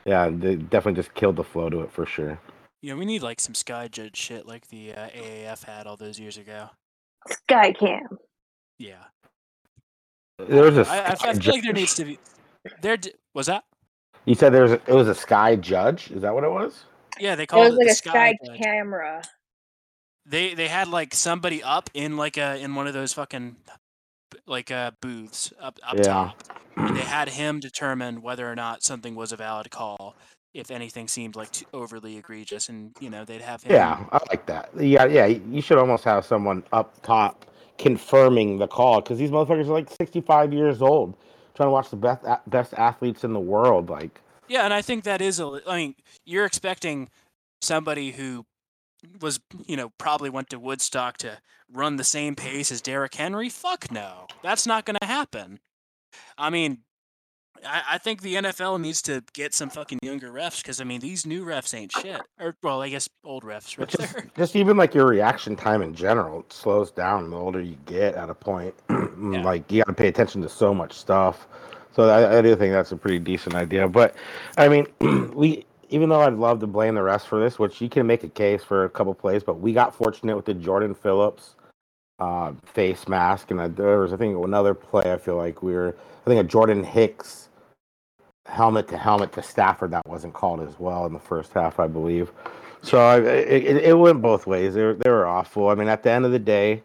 yeah, 0.05 0.29
they 0.29 0.55
definitely 0.55 1.01
just 1.01 1.13
killed 1.15 1.35
the 1.35 1.43
flow 1.43 1.69
to 1.69 1.81
it 1.81 1.91
for 1.91 2.05
sure. 2.05 2.39
Yeah, 2.81 2.95
we 2.95 3.05
need 3.05 3.21
like 3.21 3.39
some 3.39 3.55
sky 3.55 3.87
judge 3.87 4.17
shit 4.17 4.45
like 4.45 4.67
the 4.67 4.93
uh, 4.93 5.09
AAF 5.09 5.63
had 5.63 5.87
all 5.87 5.97
those 5.97 6.19
years 6.19 6.37
ago. 6.37 6.69
Sky 7.27 7.71
cam. 7.73 8.17
Yeah, 8.79 9.03
There 10.39 10.63
was 10.63 10.77
a 10.77 10.89
I, 10.91 10.97
I, 10.99 11.11
I 11.11 11.15
sky 11.15 11.33
feel 11.35 11.53
like 11.53 11.63
there 11.63 11.73
needs 11.73 11.93
to 11.95 12.05
be. 12.05 12.19
There 12.81 12.97
d- 12.97 13.13
was 13.33 13.45
that. 13.47 13.63
You 14.25 14.35
said 14.35 14.53
there 14.53 14.63
was 14.63 14.71
a, 14.73 14.81
it 14.87 14.93
was 14.93 15.07
a 15.07 15.15
sky 15.15 15.55
judge. 15.55 16.11
Is 16.11 16.21
that 16.23 16.33
what 16.33 16.43
it 16.43 16.51
was? 16.51 16.85
Yeah, 17.19 17.35
they 17.35 17.43
It 17.43 17.47
called 17.49 17.65
was 17.65 17.73
it 17.75 17.77
like 17.77 17.87
the 17.87 17.91
a 17.91 17.95
sky 17.95 18.37
judge. 18.45 18.57
camera. 18.61 19.21
They 20.25 20.53
they 20.53 20.67
had 20.69 20.87
like 20.87 21.13
somebody 21.13 21.61
up 21.61 21.89
in 21.93 22.17
like 22.17 22.37
a 22.37 22.57
in 22.57 22.75
one 22.75 22.87
of 22.87 22.93
those 22.93 23.13
fucking 23.13 23.57
like 24.47 24.71
uh 24.71 24.91
booths 25.01 25.51
up 25.59 25.79
up 25.85 25.95
Yeah. 25.97 26.03
top. 26.03 26.43
And 26.77 26.95
they 26.95 27.01
had 27.01 27.29
him 27.41 27.59
determine 27.59 28.21
whether 28.21 28.49
or 28.49 28.55
not 28.55 28.83
something 28.83 29.15
was 29.15 29.31
a 29.31 29.37
valid 29.37 29.69
call. 29.69 30.15
if 30.53 30.69
anything 30.69 31.07
seemed 31.07 31.35
like 31.35 31.51
too 31.51 31.65
overly 31.73 32.15
egregious, 32.17 32.69
and 32.69 32.91
you 32.99 33.09
know 33.09 33.25
they'd 33.25 33.41
have 33.41 33.63
him. 33.63 33.71
Yeah, 33.71 34.05
I 34.11 34.19
like 34.29 34.45
that. 34.45 34.69
Yeah, 34.79 35.05
yeah. 35.05 35.25
You 35.25 35.61
should 35.61 35.77
almost 35.79 36.03
have 36.03 36.25
someone 36.25 36.63
up 36.71 37.01
top 37.01 37.45
confirming 37.79 38.59
the 38.59 38.67
call 38.67 39.01
because 39.01 39.17
these 39.17 39.31
motherfuckers 39.31 39.67
are 39.67 39.73
like 39.73 39.89
65 39.89 40.53
years 40.53 40.81
old, 40.81 41.15
trying 41.55 41.67
to 41.67 41.71
watch 41.71 41.89
the 41.89 41.95
best 41.95 42.23
best 42.47 42.73
athletes 42.75 43.23
in 43.23 43.33
the 43.33 43.39
world. 43.39 43.89
Like, 43.89 44.21
Yeah, 44.47 44.63
and 44.63 44.73
I 44.73 44.81
think 44.83 45.03
that 45.05 45.21
is 45.21 45.39
a. 45.39 45.59
I 45.67 45.77
mean, 45.77 45.95
you're 46.25 46.45
expecting 46.45 47.09
somebody 47.61 48.11
who 48.11 48.45
was, 49.21 49.39
you 49.65 49.77
know, 49.77 49.91
probably 49.97 50.29
went 50.29 50.49
to 50.51 50.59
Woodstock 50.59 51.17
to 51.17 51.39
run 51.71 51.95
the 51.97 52.03
same 52.03 52.35
pace 52.35 52.71
as 52.71 52.81
Derrick 52.81 53.15
Henry. 53.15 53.49
Fuck 53.49 53.91
no, 53.91 54.27
that's 54.41 54.65
not 54.65 54.85
going 54.85 54.97
to 55.01 55.07
happen. 55.07 55.59
I 56.37 56.49
mean, 56.49 56.79
I, 57.65 57.83
I 57.91 57.97
think 57.97 58.21
the 58.21 58.35
NFL 58.35 58.79
needs 58.79 59.01
to 59.03 59.23
get 59.33 59.53
some 59.53 59.69
fucking 59.69 59.99
younger 60.01 60.31
refs 60.31 60.61
because 60.61 60.81
I 60.81 60.83
mean 60.83 60.99
these 60.99 61.25
new 61.25 61.45
refs 61.45 61.73
ain't 61.73 61.91
shit. 61.91 62.21
Or 62.39 62.55
well, 62.61 62.81
I 62.81 62.89
guess 62.89 63.07
old 63.23 63.43
refs. 63.43 63.77
Right 63.77 63.87
just, 63.87 64.15
just 64.35 64.55
even 64.55 64.77
like 64.77 64.93
your 64.93 65.05
reaction 65.05 65.55
time 65.55 65.81
in 65.81 65.93
general 65.93 66.41
it 66.41 66.53
slows 66.53 66.91
down 66.91 67.29
the 67.29 67.37
older 67.37 67.61
you 67.61 67.77
get 67.85 68.15
at 68.15 68.29
a 68.29 68.35
point. 68.35 68.73
Mm, 69.13 69.43
like 69.43 69.71
you 69.71 69.77
got 69.81 69.87
to 69.87 69.93
pay 69.93 70.07
attention 70.07 70.41
to 70.41 70.49
so 70.49 70.73
much 70.73 70.91
stuff. 70.91 71.47
So 71.95 72.09
I, 72.09 72.39
I 72.39 72.41
do 72.41 72.55
think 72.55 72.73
that's 72.73 72.91
a 72.91 72.97
pretty 72.97 73.19
decent 73.19 73.53
idea. 73.53 73.87
But 73.87 74.15
I 74.57 74.67
mean, 74.67 74.87
we 75.33 75.65
even 75.93 76.09
though 76.09 76.21
I'd 76.21 76.33
love 76.33 76.59
to 76.61 76.67
blame 76.67 76.95
the 76.95 77.03
rest 77.03 77.27
for 77.27 77.39
this, 77.39 77.59
which 77.59 77.79
you 77.79 77.87
can 77.87 78.07
make 78.07 78.23
a 78.23 78.27
case 78.27 78.63
for 78.63 78.83
a 78.83 78.89
couple 78.89 79.13
plays, 79.13 79.43
but 79.43 79.59
we 79.59 79.73
got 79.73 79.93
fortunate 79.93 80.35
with 80.35 80.45
the 80.45 80.55
Jordan 80.55 80.95
Phillips 80.95 81.55
uh, 82.17 82.53
face 82.65 83.07
mask, 83.07 83.51
and 83.51 83.59
there 83.75 83.99
was 83.99 84.11
I 84.11 84.17
think 84.17 84.43
another 84.43 84.73
play. 84.73 85.13
I 85.13 85.17
feel 85.17 85.37
like 85.37 85.61
we 85.61 85.73
were 85.73 85.95
I 86.25 86.29
think 86.29 86.43
a 86.43 86.43
Jordan 86.43 86.83
Hicks 86.83 87.49
helmet 88.47 88.87
to 88.87 88.97
helmet 88.97 89.33
to 89.33 89.43
Stafford 89.43 89.91
that 89.91 90.07
wasn't 90.07 90.33
called 90.33 90.61
as 90.61 90.79
well 90.79 91.05
in 91.05 91.13
the 91.13 91.19
first 91.19 91.53
half, 91.53 91.79
I 91.79 91.85
believe. 91.85 92.31
So 92.81 92.97
I, 92.97 93.19
it, 93.19 93.77
it 93.77 93.97
went 93.97 94.19
both 94.19 94.47
ways. 94.47 94.73
They 94.73 94.81
were, 94.81 94.95
they 94.95 95.11
were 95.11 95.27
awful. 95.27 95.69
I 95.69 95.75
mean, 95.75 95.87
at 95.89 96.01
the 96.01 96.09
end 96.09 96.25
of 96.25 96.31
the 96.31 96.39
day, 96.39 96.81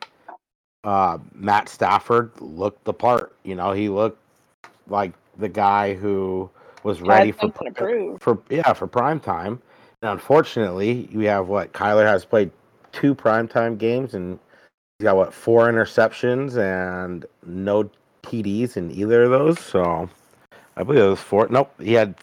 uh, 0.85 1.17
Matt 1.33 1.71
Stafford 1.71 2.31
looked 2.41 2.85
the 2.85 2.93
part. 2.93 3.35
You 3.43 3.55
know, 3.55 3.73
he 3.73 3.89
looked 3.89 4.23
like 4.87 5.15
the 5.39 5.49
guy 5.49 5.95
who 5.95 6.51
was 6.89 7.03
ready 7.03 7.31
for 7.31 7.53
for 8.19 8.43
yeah 8.49 8.73
for 8.73 8.87
prime 8.87 9.21
time. 9.21 9.61
And 10.03 10.11
unfortunately, 10.13 11.09
we 11.13 11.25
have 11.27 11.49
what 11.49 11.73
Kyler 11.73 12.07
has 12.07 12.25
played 12.25 12.51
two 12.93 13.15
prime 13.15 13.47
time 13.47 13.77
games 13.77 14.15
and 14.15 14.39
he's 14.99 15.05
got 15.05 15.17
what 15.17 15.33
four 15.33 15.69
interceptions 15.69 16.57
and 16.57 17.27
no 17.45 17.91
TDs 18.23 18.77
in 18.77 18.91
either 18.91 19.25
of 19.25 19.31
those. 19.31 19.61
So 19.61 20.09
I 20.77 20.83
believe 20.83 21.03
it 21.03 21.09
was 21.09 21.21
four. 21.21 21.47
Nope, 21.49 21.73
he 21.81 21.93
had 21.93 22.15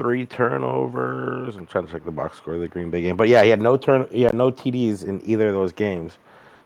three 0.00 0.26
turnovers. 0.26 1.56
I'm 1.56 1.66
trying 1.66 1.86
to 1.86 1.92
check 1.92 2.04
the 2.04 2.10
box 2.10 2.38
score 2.38 2.54
of 2.54 2.60
the 2.60 2.68
Green 2.68 2.90
Bay 2.90 3.02
game, 3.02 3.16
but 3.16 3.28
yeah, 3.28 3.42
he 3.42 3.50
had 3.50 3.60
no 3.60 3.76
turn. 3.76 4.06
He 4.10 4.22
had 4.22 4.34
no 4.34 4.50
TDs 4.50 5.04
in 5.04 5.20
either 5.28 5.48
of 5.48 5.54
those 5.54 5.72
games. 5.72 6.14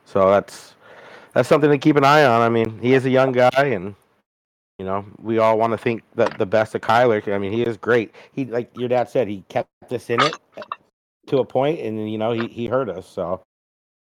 So 0.04 0.30
that's 0.30 0.74
that's 1.32 1.48
something 1.48 1.70
to 1.70 1.78
keep 1.78 1.96
an 1.96 2.04
eye 2.04 2.24
on. 2.24 2.40
I 2.40 2.48
mean, 2.48 2.78
he 2.80 2.94
is 2.94 3.04
a 3.04 3.10
young 3.10 3.32
guy, 3.32 3.50
and 3.64 3.94
you 4.80 4.86
know, 4.86 5.04
we 5.18 5.36
all 5.36 5.58
want 5.58 5.74
to 5.74 5.76
think 5.76 6.02
that 6.14 6.38
the 6.38 6.46
best 6.46 6.74
of 6.74 6.80
Kyler. 6.80 7.30
I 7.34 7.36
mean, 7.36 7.52
he 7.52 7.60
is 7.60 7.76
great. 7.76 8.14
He, 8.32 8.46
like 8.46 8.74
your 8.74 8.88
dad 8.88 9.10
said, 9.10 9.28
he 9.28 9.44
kept 9.50 9.68
us 9.92 10.08
in 10.08 10.22
it 10.22 10.34
to 11.26 11.36
a 11.36 11.44
point, 11.44 11.80
and 11.80 12.10
you 12.10 12.16
know, 12.16 12.32
he 12.32 12.48
he 12.48 12.66
hurt 12.66 12.88
us. 12.88 13.06
So 13.06 13.42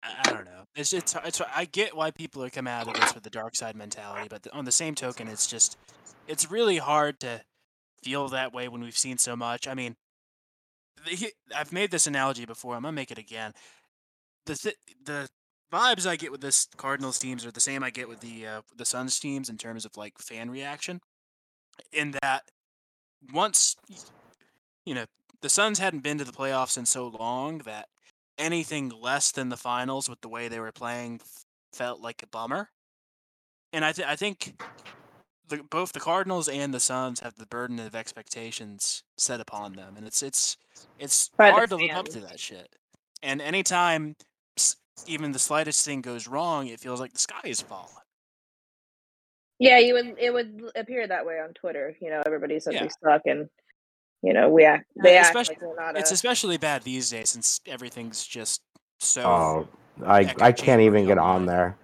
I 0.02 0.30
don't 0.30 0.44
know. 0.44 0.64
It's 0.76 0.92
it's 0.92 1.16
it's 1.24 1.40
I 1.56 1.64
get 1.64 1.96
why 1.96 2.10
people 2.10 2.44
are 2.44 2.50
coming 2.50 2.70
out 2.70 2.86
of 2.86 3.00
this 3.00 3.14
with 3.14 3.22
the 3.22 3.30
dark 3.30 3.56
side 3.56 3.76
mentality, 3.76 4.26
but 4.28 4.46
on 4.52 4.66
the 4.66 4.72
same 4.72 4.94
token, 4.94 5.26
it's 5.26 5.46
just 5.46 5.78
it's 6.26 6.50
really 6.50 6.76
hard 6.76 7.18
to 7.20 7.40
feel 8.04 8.28
that 8.28 8.52
way 8.52 8.68
when 8.68 8.82
we've 8.82 8.98
seen 8.98 9.16
so 9.16 9.36
much. 9.36 9.66
I 9.66 9.72
mean, 9.72 9.96
the, 11.06 11.32
I've 11.56 11.72
made 11.72 11.92
this 11.92 12.06
analogy 12.06 12.44
before. 12.44 12.74
I'm 12.74 12.82
gonna 12.82 12.92
make 12.92 13.10
it 13.10 13.16
again. 13.16 13.54
The 14.44 14.54
th- 14.54 14.76
the 15.02 15.28
vibes 15.72 16.06
I 16.06 16.16
get 16.16 16.32
with 16.32 16.40
this 16.40 16.68
Cardinals 16.76 17.18
teams 17.18 17.44
are 17.44 17.50
the 17.50 17.60
same 17.60 17.82
I 17.82 17.90
get 17.90 18.08
with 18.08 18.20
the 18.20 18.46
uh, 18.46 18.60
the 18.76 18.84
Suns 18.84 19.18
teams 19.18 19.48
in 19.48 19.58
terms 19.58 19.84
of 19.84 19.96
like 19.96 20.18
fan 20.18 20.50
reaction. 20.50 21.00
In 21.92 22.12
that, 22.22 22.42
once 23.32 23.76
you 24.84 24.94
know 24.94 25.04
the 25.40 25.48
Suns 25.48 25.78
hadn't 25.78 26.02
been 26.02 26.18
to 26.18 26.24
the 26.24 26.32
playoffs 26.32 26.78
in 26.78 26.86
so 26.86 27.08
long 27.08 27.58
that 27.58 27.88
anything 28.38 28.90
less 29.00 29.32
than 29.32 29.48
the 29.48 29.56
finals 29.56 30.08
with 30.08 30.20
the 30.20 30.28
way 30.28 30.48
they 30.48 30.60
were 30.60 30.72
playing 30.72 31.20
felt 31.72 32.00
like 32.00 32.22
a 32.22 32.26
bummer. 32.26 32.70
And 33.72 33.84
I 33.84 33.92
th- 33.92 34.08
I 34.08 34.16
think 34.16 34.60
the, 35.48 35.62
both 35.70 35.92
the 35.92 36.00
Cardinals 36.00 36.48
and 36.48 36.72
the 36.72 36.80
Suns 36.80 37.20
have 37.20 37.34
the 37.36 37.46
burden 37.46 37.78
of 37.78 37.94
expectations 37.94 39.02
set 39.16 39.40
upon 39.40 39.74
them, 39.74 39.94
and 39.96 40.06
it's 40.06 40.22
it's 40.22 40.56
it's 40.98 41.28
By 41.36 41.50
hard 41.50 41.70
to 41.70 41.76
live 41.76 41.90
up 41.90 42.08
to 42.08 42.20
that 42.20 42.40
shit. 42.40 42.68
And 43.22 43.42
anytime 43.42 44.14
even 45.06 45.32
the 45.32 45.38
slightest 45.38 45.84
thing 45.84 46.00
goes 46.00 46.26
wrong, 46.28 46.66
it 46.66 46.80
feels 46.80 47.00
like 47.00 47.12
the 47.12 47.18
sky 47.18 47.40
is 47.44 47.60
falling. 47.60 47.92
Yeah, 49.58 49.78
you 49.78 49.94
would. 49.94 50.14
It 50.18 50.32
would 50.32 50.70
appear 50.76 51.06
that 51.06 51.26
way 51.26 51.40
on 51.40 51.52
Twitter. 51.54 51.96
You 52.00 52.10
know, 52.10 52.22
everybody 52.26 52.60
says 52.60 52.74
Yeah. 52.74 52.84
we 52.84 52.90
suck, 52.90 53.22
and 53.26 53.48
you 54.22 54.32
know 54.32 54.48
we 54.48 54.64
act. 54.64 54.84
They 55.02 55.16
act 55.16 55.28
especially- 55.28 55.56
like 55.56 55.62
we're 55.62 55.76
not. 55.76 55.96
It's 55.96 56.10
a, 56.12 56.14
especially 56.14 56.58
bad 56.58 56.82
these 56.82 57.10
days 57.10 57.30
since 57.30 57.60
everything's 57.66 58.24
just 58.24 58.62
so. 59.00 59.22
Oh, 59.22 59.68
I 60.06 60.32
I 60.40 60.52
can't 60.52 60.80
even 60.82 61.06
get 61.06 61.18
on 61.18 61.46
there. 61.46 61.76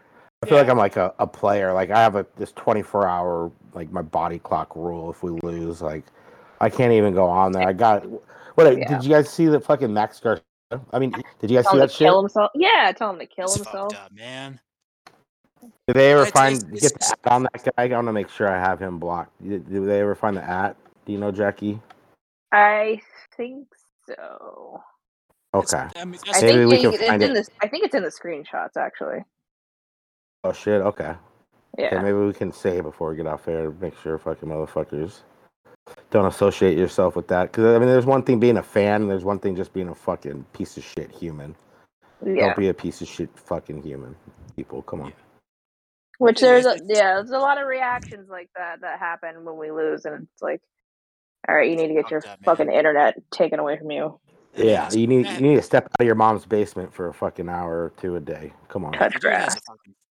I 0.42 0.46
feel 0.46 0.58
like 0.58 0.68
I'm 0.68 0.78
like 0.78 0.96
a, 0.96 1.14
a 1.18 1.26
player. 1.26 1.72
Like 1.72 1.90
I 1.90 2.00
have 2.00 2.16
a 2.16 2.26
this 2.36 2.52
24 2.52 3.08
hour 3.08 3.50
like 3.72 3.90
my 3.90 4.02
body 4.02 4.38
clock 4.38 4.76
rule. 4.76 5.10
If 5.10 5.22
we 5.22 5.30
lose, 5.42 5.82
like 5.82 6.04
I 6.60 6.68
can't 6.70 6.92
even 6.92 7.12
go 7.12 7.26
on 7.26 7.50
there. 7.50 7.66
I 7.66 7.72
got 7.72 8.04
what? 8.54 8.78
Yeah. 8.78 8.88
Did 8.88 9.02
you 9.02 9.10
guys 9.10 9.28
see 9.30 9.46
the 9.46 9.58
fucking 9.58 9.92
Max 9.92 10.20
Garcia? 10.20 10.44
I 10.92 10.98
mean, 10.98 11.12
did 11.40 11.50
you 11.50 11.56
guys 11.58 11.70
see 11.70 11.78
that 11.78 11.88
to 11.90 11.92
shit? 11.92 11.98
kill 12.06 12.20
himself. 12.20 12.50
Yeah, 12.54 12.92
tell 12.96 13.10
him 13.10 13.18
to 13.18 13.26
kill 13.26 13.44
it's 13.46 13.56
himself. 13.56 13.94
up, 13.94 14.12
man. 14.12 14.60
Did 15.86 15.96
they 15.96 16.12
ever 16.12 16.22
It's- 16.22 16.32
find 16.32 16.56
it's- 16.56 16.80
get 16.82 16.92
it's- 16.92 17.10
the 17.10 17.16
at 17.26 17.32
on 17.32 17.42
that 17.44 17.64
guy? 17.76 17.84
I 17.84 17.88
want 17.88 18.06
to 18.08 18.12
make 18.12 18.28
sure 18.28 18.48
I 18.48 18.58
have 18.58 18.80
him 18.80 18.98
blocked. 18.98 19.32
Did, 19.46 19.68
did 19.68 19.86
they 19.86 20.00
ever 20.00 20.14
find 20.14 20.36
the 20.36 20.42
at? 20.42 20.76
Do 21.06 21.12
you 21.12 21.18
know 21.18 21.30
Jackie? 21.30 21.80
I 22.52 23.00
think 23.36 23.66
so. 24.06 24.82
Okay. 25.54 25.86
I 25.96 26.04
mean, 26.04 26.20
I 26.32 26.40
Maybe 26.42 26.52
think 26.58 26.70
we 26.70 26.76
it- 26.76 26.80
can 26.82 26.94
it's 26.94 27.06
find 27.06 27.22
in 27.22 27.30
it. 27.30 27.34
this. 27.34 27.50
I 27.62 27.68
think 27.68 27.84
it's 27.84 27.94
in 27.94 28.02
the 28.02 28.08
screenshots 28.10 28.76
actually. 28.76 29.24
Oh 30.44 30.52
shit. 30.52 30.80
Okay. 30.82 31.14
Yeah. 31.78 31.86
Okay. 31.86 31.98
Maybe 32.02 32.18
we 32.18 32.32
can 32.32 32.52
say 32.52 32.80
before 32.80 33.10
we 33.10 33.16
get 33.16 33.26
off 33.26 33.48
air. 33.48 33.70
Make 33.70 33.96
sure 33.98 34.18
fucking 34.18 34.48
motherfuckers 34.48 35.20
don't 36.14 36.26
associate 36.26 36.78
yourself 36.78 37.16
with 37.16 37.28
that. 37.28 37.50
Because 37.52 37.74
I 37.76 37.78
mean, 37.78 37.88
there's 37.88 38.06
one 38.06 38.22
thing 38.22 38.40
being 38.40 38.56
a 38.56 38.62
fan. 38.62 39.02
and 39.02 39.10
There's 39.10 39.24
one 39.24 39.38
thing 39.40 39.54
just 39.56 39.74
being 39.74 39.88
a 39.88 39.94
fucking 39.94 40.44
piece 40.54 40.78
of 40.78 40.84
shit 40.84 41.10
human. 41.10 41.54
yeah. 42.24 42.46
Don't 42.46 42.56
be 42.56 42.68
a 42.68 42.74
piece 42.74 43.02
of 43.02 43.08
shit 43.08 43.28
fucking 43.36 43.82
human. 43.82 44.16
People, 44.56 44.80
come 44.82 45.02
on. 45.02 45.12
Which 46.18 46.40
there's 46.40 46.64
a, 46.64 46.78
yeah, 46.86 47.14
there's 47.14 47.30
a 47.32 47.38
lot 47.38 47.60
of 47.60 47.66
reactions 47.66 48.28
like 48.30 48.48
that 48.56 48.80
that 48.82 49.00
happen 49.00 49.44
when 49.44 49.56
we 49.58 49.72
lose, 49.72 50.04
and 50.04 50.28
it's 50.32 50.40
like, 50.40 50.62
all 51.48 51.56
right, 51.56 51.68
you 51.68 51.74
need 51.76 51.88
to 51.88 51.94
get 51.94 52.08
your 52.10 52.20
Fucked 52.20 52.32
up, 52.32 52.46
man. 52.46 52.56
fucking 52.56 52.72
internet 52.72 53.16
taken 53.32 53.58
away 53.58 53.76
from 53.76 53.90
you. 53.90 54.20
Yeah, 54.56 54.88
you 54.92 55.08
need 55.08 55.26
you 55.26 55.40
need 55.40 55.56
to 55.56 55.62
step 55.62 55.84
out 55.86 55.90
of 56.00 56.06
your 56.06 56.14
mom's 56.14 56.46
basement 56.46 56.94
for 56.94 57.08
a 57.08 57.12
fucking 57.12 57.48
hour 57.48 57.86
or 57.86 57.92
two 58.00 58.14
a 58.14 58.20
day. 58.20 58.52
Come 58.68 58.84
on, 58.84 58.92
Touch 58.92 59.14
The 59.14 59.18
dude 59.18 59.32
has 59.32 59.54
grass. 59.54 59.60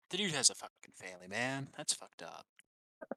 the 0.10 0.18
dude 0.18 0.32
has 0.34 0.50
a 0.50 0.56
fucking 0.56 0.92
family, 0.96 1.28
man. 1.30 1.70
That's 1.78 1.94
fucked 1.94 2.22
up. 2.22 2.46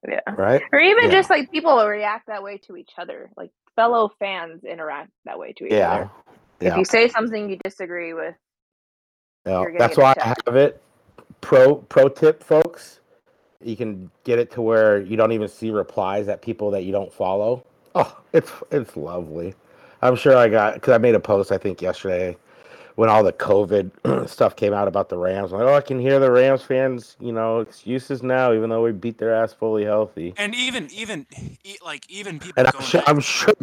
Yeah. 0.08 0.20
right? 0.36 0.62
Or 0.72 0.80
even 0.80 1.10
Yeah. 1.10 1.10
just 1.10 1.30
like 1.30 1.50
people 1.50 1.84
react 1.86 2.28
that 2.28 2.42
way 2.42 2.58
to 2.66 2.76
each 2.76 2.92
other. 2.98 3.30
Like 3.36 3.50
fellow 3.76 4.10
fans 4.18 4.64
interact 4.64 5.10
that 5.26 5.38
way 5.38 5.54
to 5.58 5.66
each 5.66 5.78
Yeah, 5.78 5.84
other. 5.84 6.10
If 6.62 6.76
you 6.76 6.84
say 6.84 7.08
something 7.08 7.50
you 7.50 7.58
disagree 7.64 8.14
with, 8.14 8.34
yeah. 9.46 9.66
That's 9.78 9.96
why 9.96 10.14
I 10.20 10.28
have 10.46 10.56
it. 10.56 10.82
Pro 11.40 11.76
pro 11.76 12.08
tip, 12.08 12.42
folks. 12.44 13.00
You 13.62 13.76
can 13.76 14.10
get 14.24 14.38
it 14.38 14.50
to 14.52 14.62
where 14.62 15.00
you 15.02 15.16
don't 15.16 15.32
even 15.32 15.48
see 15.48 15.70
replies 15.70 16.28
at 16.28 16.42
people 16.42 16.70
that 16.72 16.84
you 16.84 16.92
don't 16.92 17.12
follow. 17.12 17.64
Oh, 17.94 18.18
it's 18.32 18.52
it's 18.72 18.96
lovely. 18.96 19.54
I'm 20.02 20.16
sure 20.16 20.36
I 20.36 20.48
got 20.48 20.74
because 20.74 20.94
I 20.94 20.98
made 20.98 21.14
a 21.16 21.20
post 21.20 21.52
I 21.52 21.58
think 21.58 21.82
yesterday 21.82 22.36
when 22.98 23.08
all 23.08 23.22
the 23.22 23.32
COVID 23.32 24.28
stuff 24.28 24.56
came 24.56 24.72
out 24.72 24.88
about 24.88 25.08
the 25.08 25.16
Rams. 25.16 25.52
I'm 25.52 25.60
like, 25.60 25.68
oh, 25.68 25.74
I 25.74 25.80
can 25.80 26.00
hear 26.00 26.18
the 26.18 26.32
Rams 26.32 26.62
fans, 26.62 27.16
you 27.20 27.30
know, 27.30 27.60
excuses 27.60 28.24
now, 28.24 28.52
even 28.52 28.70
though 28.70 28.82
we 28.82 28.90
beat 28.90 29.18
their 29.18 29.32
ass 29.32 29.52
fully 29.52 29.84
healthy. 29.84 30.34
And 30.36 30.52
even 30.52 30.90
even 30.90 31.24
like 31.84 32.10
even 32.10 32.40
people 32.40 32.54
And 32.56 32.66
I'm 32.66 32.82
sure, 32.82 33.02
I'm 33.06 33.20
sure, 33.20 33.54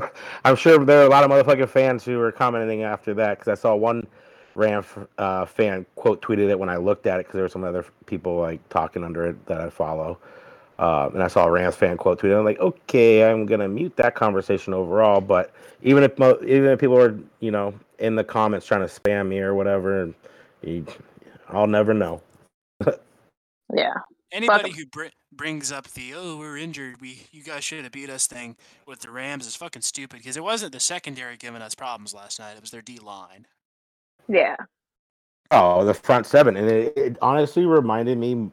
I'm 0.45 0.55
sure 0.55 0.85
there 0.85 1.01
are 1.01 1.05
a 1.05 1.09
lot 1.09 1.25
of 1.25 1.29
motherfucking 1.29 1.67
fans 1.67 2.05
who 2.05 2.17
were 2.17 2.31
commenting 2.31 2.83
after 2.83 3.13
that 3.15 3.39
because 3.39 3.51
I 3.51 3.61
saw 3.61 3.75
one 3.75 4.07
Ram 4.55 4.85
uh, 5.17 5.43
fan 5.43 5.85
quote 5.95 6.21
tweeted 6.21 6.49
it 6.49 6.57
when 6.57 6.69
I 6.69 6.77
looked 6.77 7.05
at 7.05 7.19
it 7.19 7.25
because 7.25 7.33
there 7.33 7.43
were 7.43 7.49
some 7.49 7.65
other 7.65 7.85
people 8.05 8.37
like 8.37 8.61
talking 8.69 9.03
under 9.03 9.25
it 9.25 9.45
that 9.47 9.59
I 9.59 9.69
follow, 9.69 10.17
uh, 10.79 11.09
and 11.13 11.23
I 11.23 11.27
saw 11.27 11.45
a 11.45 11.51
Rams 11.51 11.75
fan 11.75 11.97
quote 11.97 12.19
tweet. 12.19 12.33
it. 12.33 12.35
I'm 12.35 12.45
like, 12.45 12.59
okay, 12.59 13.29
I'm 13.29 13.45
gonna 13.45 13.67
mute 13.67 13.95
that 13.97 14.15
conversation 14.15 14.73
overall. 14.73 15.21
But 15.21 15.51
even 15.81 16.03
if 16.03 16.17
mo- 16.19 16.39
even 16.41 16.65
if 16.65 16.79
people 16.79 16.97
are 16.97 17.17
you 17.39 17.51
know 17.51 17.73
in 17.99 18.15
the 18.15 18.23
comments 18.23 18.65
trying 18.65 18.81
to 18.81 18.93
spam 18.93 19.27
me 19.27 19.39
or 19.39 19.55
whatever, 19.55 20.13
you, 20.61 20.85
I'll 21.49 21.67
never 21.67 21.93
know. 21.93 22.21
yeah. 23.73 23.93
Anybody 24.31 24.71
them. 24.71 24.79
who 24.79 24.85
br- 24.87 25.05
brings 25.31 25.71
up 25.71 25.87
the 25.91 26.13
"oh 26.13 26.37
we're 26.37 26.57
injured, 26.57 26.99
we 26.99 27.21
you 27.31 27.41
guys 27.41 27.63
should 27.63 27.83
have 27.83 27.93
beat 27.93 28.09
us" 28.09 28.27
thing 28.27 28.57
with 28.85 28.99
the 28.99 29.11
Rams 29.11 29.47
is 29.47 29.55
fucking 29.55 29.81
stupid 29.81 30.17
because 30.17 30.35
it 30.35 30.43
wasn't 30.43 30.73
the 30.73 30.79
secondary 30.81 31.37
giving 31.37 31.61
us 31.61 31.73
problems 31.73 32.13
last 32.13 32.39
night. 32.39 32.57
It 32.57 32.61
was 32.61 32.71
their 32.71 32.81
D 32.81 32.99
line. 32.99 33.47
Yeah. 34.27 34.55
Oh, 35.51 35.85
the 35.85 35.93
front 35.93 36.25
seven, 36.25 36.57
and 36.57 36.67
it, 36.67 36.93
it 36.97 37.17
honestly 37.21 37.65
reminded 37.65 38.17
me 38.17 38.49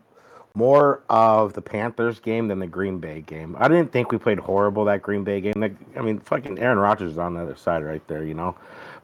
more 0.55 1.03
of 1.09 1.55
the 1.55 1.63
Panthers 1.63 2.21
game 2.21 2.49
than 2.49 2.59
the 2.59 2.67
Green 2.67 2.99
Bay 2.99 3.23
game. 3.23 3.57
I 3.59 3.69
didn't 3.69 3.93
think 3.93 4.13
we 4.13 4.19
played 4.19 4.39
horrible 4.39 4.85
that 4.87 5.03
Green 5.03 5.25
Bay 5.25 5.41
game. 5.41 5.55
Like, 5.57 5.75
I 5.97 6.03
mean, 6.03 6.19
fucking 6.21 6.59
Aaron 6.59 6.79
Rodgers 6.79 7.13
is 7.13 7.19
on 7.19 7.35
the 7.35 7.43
other 7.43 7.57
side 7.57 7.85
right 7.85 8.07
there, 8.09 8.25
you 8.25 8.35
know. 8.35 8.55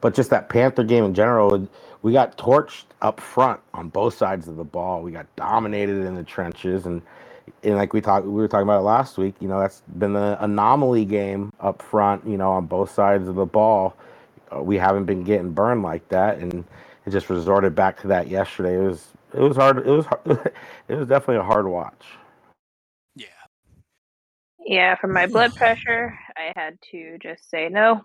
But 0.01 0.13
just 0.13 0.29
that 0.29 0.49
Panther 0.49 0.83
game 0.83 1.03
in 1.03 1.13
general, 1.13 1.67
we 2.01 2.13
got 2.13 2.37
torched 2.37 2.85
up 3.01 3.19
front 3.19 3.59
on 3.73 3.89
both 3.89 4.15
sides 4.15 4.47
of 4.47 4.55
the 4.55 4.63
ball. 4.63 5.01
We 5.01 5.11
got 5.11 5.25
dominated 5.35 6.05
in 6.05 6.15
the 6.15 6.23
trenches, 6.23 6.85
and 6.85 7.01
and 7.63 7.75
like 7.75 7.93
we 7.93 8.01
talked, 8.01 8.25
we 8.25 8.31
were 8.31 8.47
talking 8.47 8.63
about 8.63 8.79
it 8.79 8.83
last 8.83 9.17
week. 9.17 9.35
You 9.39 9.47
know, 9.47 9.59
that's 9.59 9.81
been 9.97 10.13
the 10.13 10.37
anomaly 10.41 11.05
game 11.05 11.51
up 11.59 11.81
front. 11.81 12.25
You 12.27 12.37
know, 12.37 12.51
on 12.51 12.67
both 12.67 12.91
sides 12.91 13.27
of 13.27 13.35
the 13.35 13.45
ball, 13.45 13.95
uh, 14.55 14.61
we 14.61 14.77
haven't 14.77 15.05
been 15.05 15.23
getting 15.23 15.51
burned 15.51 15.83
like 15.83 16.07
that, 16.09 16.37
and 16.37 16.63
it 17.05 17.09
just 17.09 17.29
resorted 17.29 17.75
back 17.75 17.99
to 18.01 18.07
that 18.07 18.27
yesterday. 18.27 18.75
It 18.75 18.87
was 18.87 19.07
it 19.33 19.39
was 19.39 19.57
hard. 19.57 19.79
It 19.79 19.91
was 19.91 20.05
hard, 20.05 20.21
it 20.87 20.95
was 20.95 21.07
definitely 21.07 21.37
a 21.37 21.43
hard 21.43 21.67
watch. 21.67 22.05
Yeah. 23.15 23.27
Yeah, 24.65 24.95
for 24.95 25.07
my 25.07 25.27
blood 25.27 25.55
pressure, 25.55 26.17
I 26.37 26.53
had 26.55 26.77
to 26.91 27.17
just 27.19 27.49
say 27.49 27.69
no. 27.69 28.03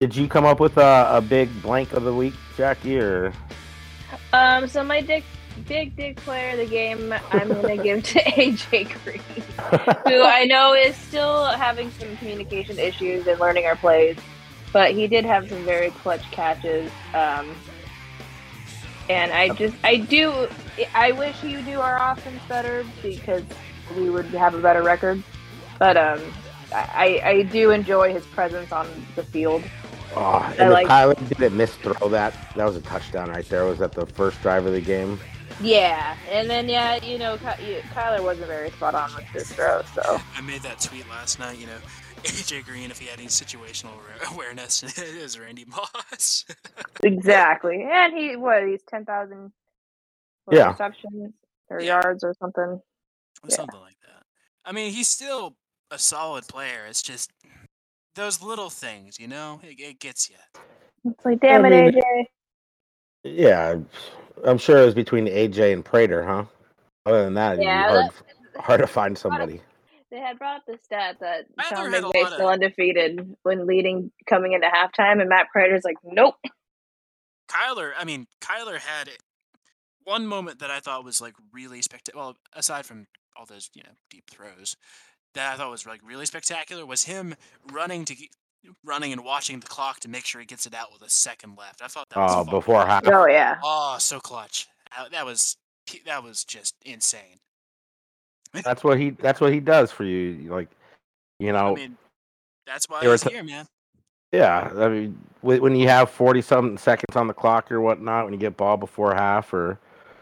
Did 0.00 0.14
you 0.14 0.28
come 0.28 0.44
up 0.44 0.60
with 0.60 0.76
a, 0.76 1.08
a 1.10 1.20
big 1.22 1.50
blank 1.62 1.92
of 1.92 2.04
the 2.04 2.14
week, 2.14 2.34
Jackie, 2.56 2.98
or 2.98 3.32
Um, 4.32 4.68
so 4.68 4.84
my 4.84 5.00
dick, 5.00 5.24
big 5.66 5.96
dick 5.96 6.16
player 6.16 6.50
of 6.50 6.58
the 6.58 6.66
game, 6.66 7.14
I'm 7.30 7.48
gonna 7.48 7.76
give 7.82 8.02
to 8.04 8.20
AJ 8.20 9.02
Green, 9.04 9.20
who 10.06 10.22
I 10.22 10.44
know 10.44 10.74
is 10.74 10.96
still 10.96 11.46
having 11.46 11.90
some 11.92 12.16
communication 12.18 12.78
issues 12.78 13.26
and 13.26 13.40
learning 13.40 13.66
our 13.66 13.76
plays, 13.76 14.18
but 14.72 14.92
he 14.92 15.06
did 15.06 15.24
have 15.24 15.48
some 15.48 15.64
very 15.64 15.90
clutch 15.92 16.30
catches. 16.30 16.92
Um, 17.14 17.54
and 19.08 19.32
I 19.32 19.48
just, 19.50 19.74
I 19.84 19.96
do, 19.96 20.48
I 20.94 21.12
wish 21.12 21.42
you 21.42 21.56
would 21.56 21.66
do 21.66 21.80
our 21.80 22.12
offense 22.12 22.40
better 22.48 22.84
because 23.02 23.42
we 23.96 24.10
would 24.10 24.26
have 24.26 24.54
a 24.54 24.60
better 24.60 24.82
record. 24.82 25.22
But 25.78 25.96
um, 25.96 26.20
I, 26.72 27.20
I 27.24 27.42
do 27.42 27.70
enjoy 27.70 28.12
his 28.12 28.24
presence 28.26 28.72
on 28.72 28.88
the 29.14 29.22
field. 29.22 29.62
Oh, 30.14 30.54
and 30.58 30.72
like- 30.72 30.84
if 30.86 30.90
Kyler 30.90 31.28
didn't 31.28 31.56
miss 31.56 31.74
throw 31.76 32.08
that, 32.08 32.34
that 32.56 32.64
was 32.64 32.76
a 32.76 32.80
touchdown 32.80 33.28
right 33.30 33.46
there. 33.48 33.64
Was 33.66 33.78
that 33.78 33.92
the 33.92 34.06
first 34.06 34.40
drive 34.42 34.64
of 34.66 34.72
the 34.72 34.80
game? 34.80 35.18
Yeah, 35.60 36.16
and 36.30 36.50
then 36.50 36.68
yeah, 36.68 37.02
you 37.02 37.16
know, 37.18 37.38
Ky- 37.38 37.80
Kyler 37.94 38.22
wasn't 38.22 38.46
very 38.48 38.70
spot 38.70 38.94
on 38.94 39.14
with 39.14 39.24
his 39.24 39.50
throw, 39.52 39.82
so 39.94 40.20
I 40.34 40.40
made 40.42 40.62
that 40.62 40.80
tweet 40.80 41.08
last 41.08 41.38
night. 41.38 41.58
You 41.58 41.66
know, 41.66 41.78
AJ 42.32 42.64
Green, 42.64 42.90
if 42.90 42.98
he 42.98 43.06
had 43.06 43.18
any 43.18 43.28
situational 43.28 43.92
aware- 43.94 44.32
awareness, 44.34 44.82
is 44.98 45.38
Randy 45.38 45.64
Moss. 45.66 46.44
exactly. 47.02 47.86
And 47.90 48.16
he 48.16 48.36
what? 48.36 48.66
He's 48.66 48.82
ten 48.88 49.04
thousand 49.04 49.52
Yeah. 50.50 50.70
receptions 50.72 51.32
or 51.70 51.80
Yeah. 51.80 52.00
yards 52.02 52.24
or 52.24 52.34
something. 52.38 52.62
or 52.64 52.82
Yeah. 53.48 53.54
something 53.56 53.80
like 53.80 53.96
that. 54.02 54.24
I 54.64 54.72
mean, 54.72 54.92
he's 54.92 55.08
still 55.08 55.56
a 55.90 55.98
solid 55.98 56.46
player. 56.48 56.86
It's 56.88 57.02
just 57.02 57.30
those 58.14 58.42
little 58.42 58.70
things, 58.70 59.20
you 59.20 59.28
know, 59.28 59.60
it, 59.62 59.78
it 59.80 59.98
gets 60.00 60.28
you. 60.30 60.36
It's 61.04 61.24
like, 61.24 61.40
damn 61.40 61.64
I 61.64 61.68
it, 61.68 61.94
mean- 61.94 62.02
AJ. 62.02 62.24
Yeah, 63.24 63.76
I'm 64.44 64.58
sure 64.58 64.78
it 64.82 64.84
was 64.86 64.94
between 64.94 65.26
AJ 65.26 65.72
and 65.72 65.84
Prater, 65.84 66.24
huh? 66.24 66.44
Other 67.06 67.24
than 67.24 67.34
that, 67.34 67.54
it'd 67.54 67.60
be 67.60 67.66
hard, 67.66 68.10
hard 68.56 68.80
to 68.80 68.86
find 68.86 69.16
somebody. 69.18 69.60
They 70.16 70.22
had 70.22 70.38
brought 70.38 70.56
up 70.56 70.62
the 70.66 70.78
stat 70.82 71.16
that 71.20 71.44
Kyler 71.60 71.68
Sean 71.68 71.92
had 71.92 72.04
a 72.04 72.08
still 72.08 72.48
of- 72.48 72.52
undefeated 72.54 73.36
when 73.42 73.66
leading 73.66 74.10
coming 74.26 74.54
into 74.54 74.66
halftime, 74.66 75.20
and 75.20 75.28
Matt 75.28 75.48
Prater's 75.52 75.84
like, 75.84 75.96
nope. 76.02 76.36
Kyler, 77.50 77.92
I 77.94 78.04
mean, 78.04 78.26
Kyler 78.40 78.78
had 78.78 79.10
one 80.04 80.26
moment 80.26 80.60
that 80.60 80.70
I 80.70 80.80
thought 80.80 81.04
was 81.04 81.20
like 81.20 81.34
really 81.52 81.82
spectacular. 81.82 82.24
Well, 82.28 82.36
aside 82.54 82.86
from 82.86 83.06
all 83.36 83.44
those, 83.44 83.68
you 83.74 83.82
know, 83.82 83.90
deep 84.08 84.24
throws, 84.30 84.74
that 85.34 85.52
I 85.52 85.56
thought 85.58 85.70
was 85.70 85.86
like 85.86 86.00
really 86.02 86.24
spectacular 86.24 86.86
was 86.86 87.04
him 87.04 87.34
running 87.70 88.06
to 88.06 88.14
ge- 88.14 88.30
running 88.82 89.12
and 89.12 89.22
watching 89.22 89.60
the 89.60 89.66
clock 89.66 90.00
to 90.00 90.08
make 90.08 90.24
sure 90.24 90.40
he 90.40 90.46
gets 90.46 90.64
it 90.66 90.74
out 90.74 90.92
with 90.94 91.02
a 91.02 91.10
second 91.10 91.56
left. 91.58 91.82
I 91.82 91.88
thought 91.88 92.08
that 92.08 92.18
was 92.18 92.32
Oh, 92.32 92.38
fucking- 92.38 92.50
before 92.58 92.86
half. 92.86 93.06
Oh 93.06 93.26
yeah. 93.26 93.58
Oh, 93.62 93.96
so 94.00 94.18
clutch. 94.18 94.66
That 95.12 95.26
was 95.26 95.58
that 96.06 96.24
was 96.24 96.42
just 96.42 96.74
insane. 96.86 97.40
That's 98.52 98.84
what 98.84 98.98
he. 98.98 99.10
That's 99.10 99.40
what 99.40 99.52
he 99.52 99.60
does 99.60 99.90
for 99.92 100.04
you. 100.04 100.52
Like, 100.52 100.68
you 101.38 101.52
know, 101.52 101.72
I 101.72 101.74
mean, 101.74 101.96
that's 102.66 102.88
why 102.88 103.00
he's 103.00 103.08
was 103.08 103.22
here, 103.22 103.42
man. 103.42 103.66
yeah. 104.32 104.70
I 104.76 104.88
mean, 104.88 105.18
when 105.42 105.76
you 105.76 105.88
have 105.88 106.10
forty 106.10 106.42
something 106.42 106.78
seconds 106.78 107.16
on 107.16 107.26
the 107.26 107.34
clock 107.34 107.70
or 107.70 107.80
whatnot, 107.80 108.24
when 108.24 108.32
you 108.32 108.38
get 108.38 108.56
ball 108.56 108.76
before 108.76 109.14
half 109.14 109.52
or 109.52 109.78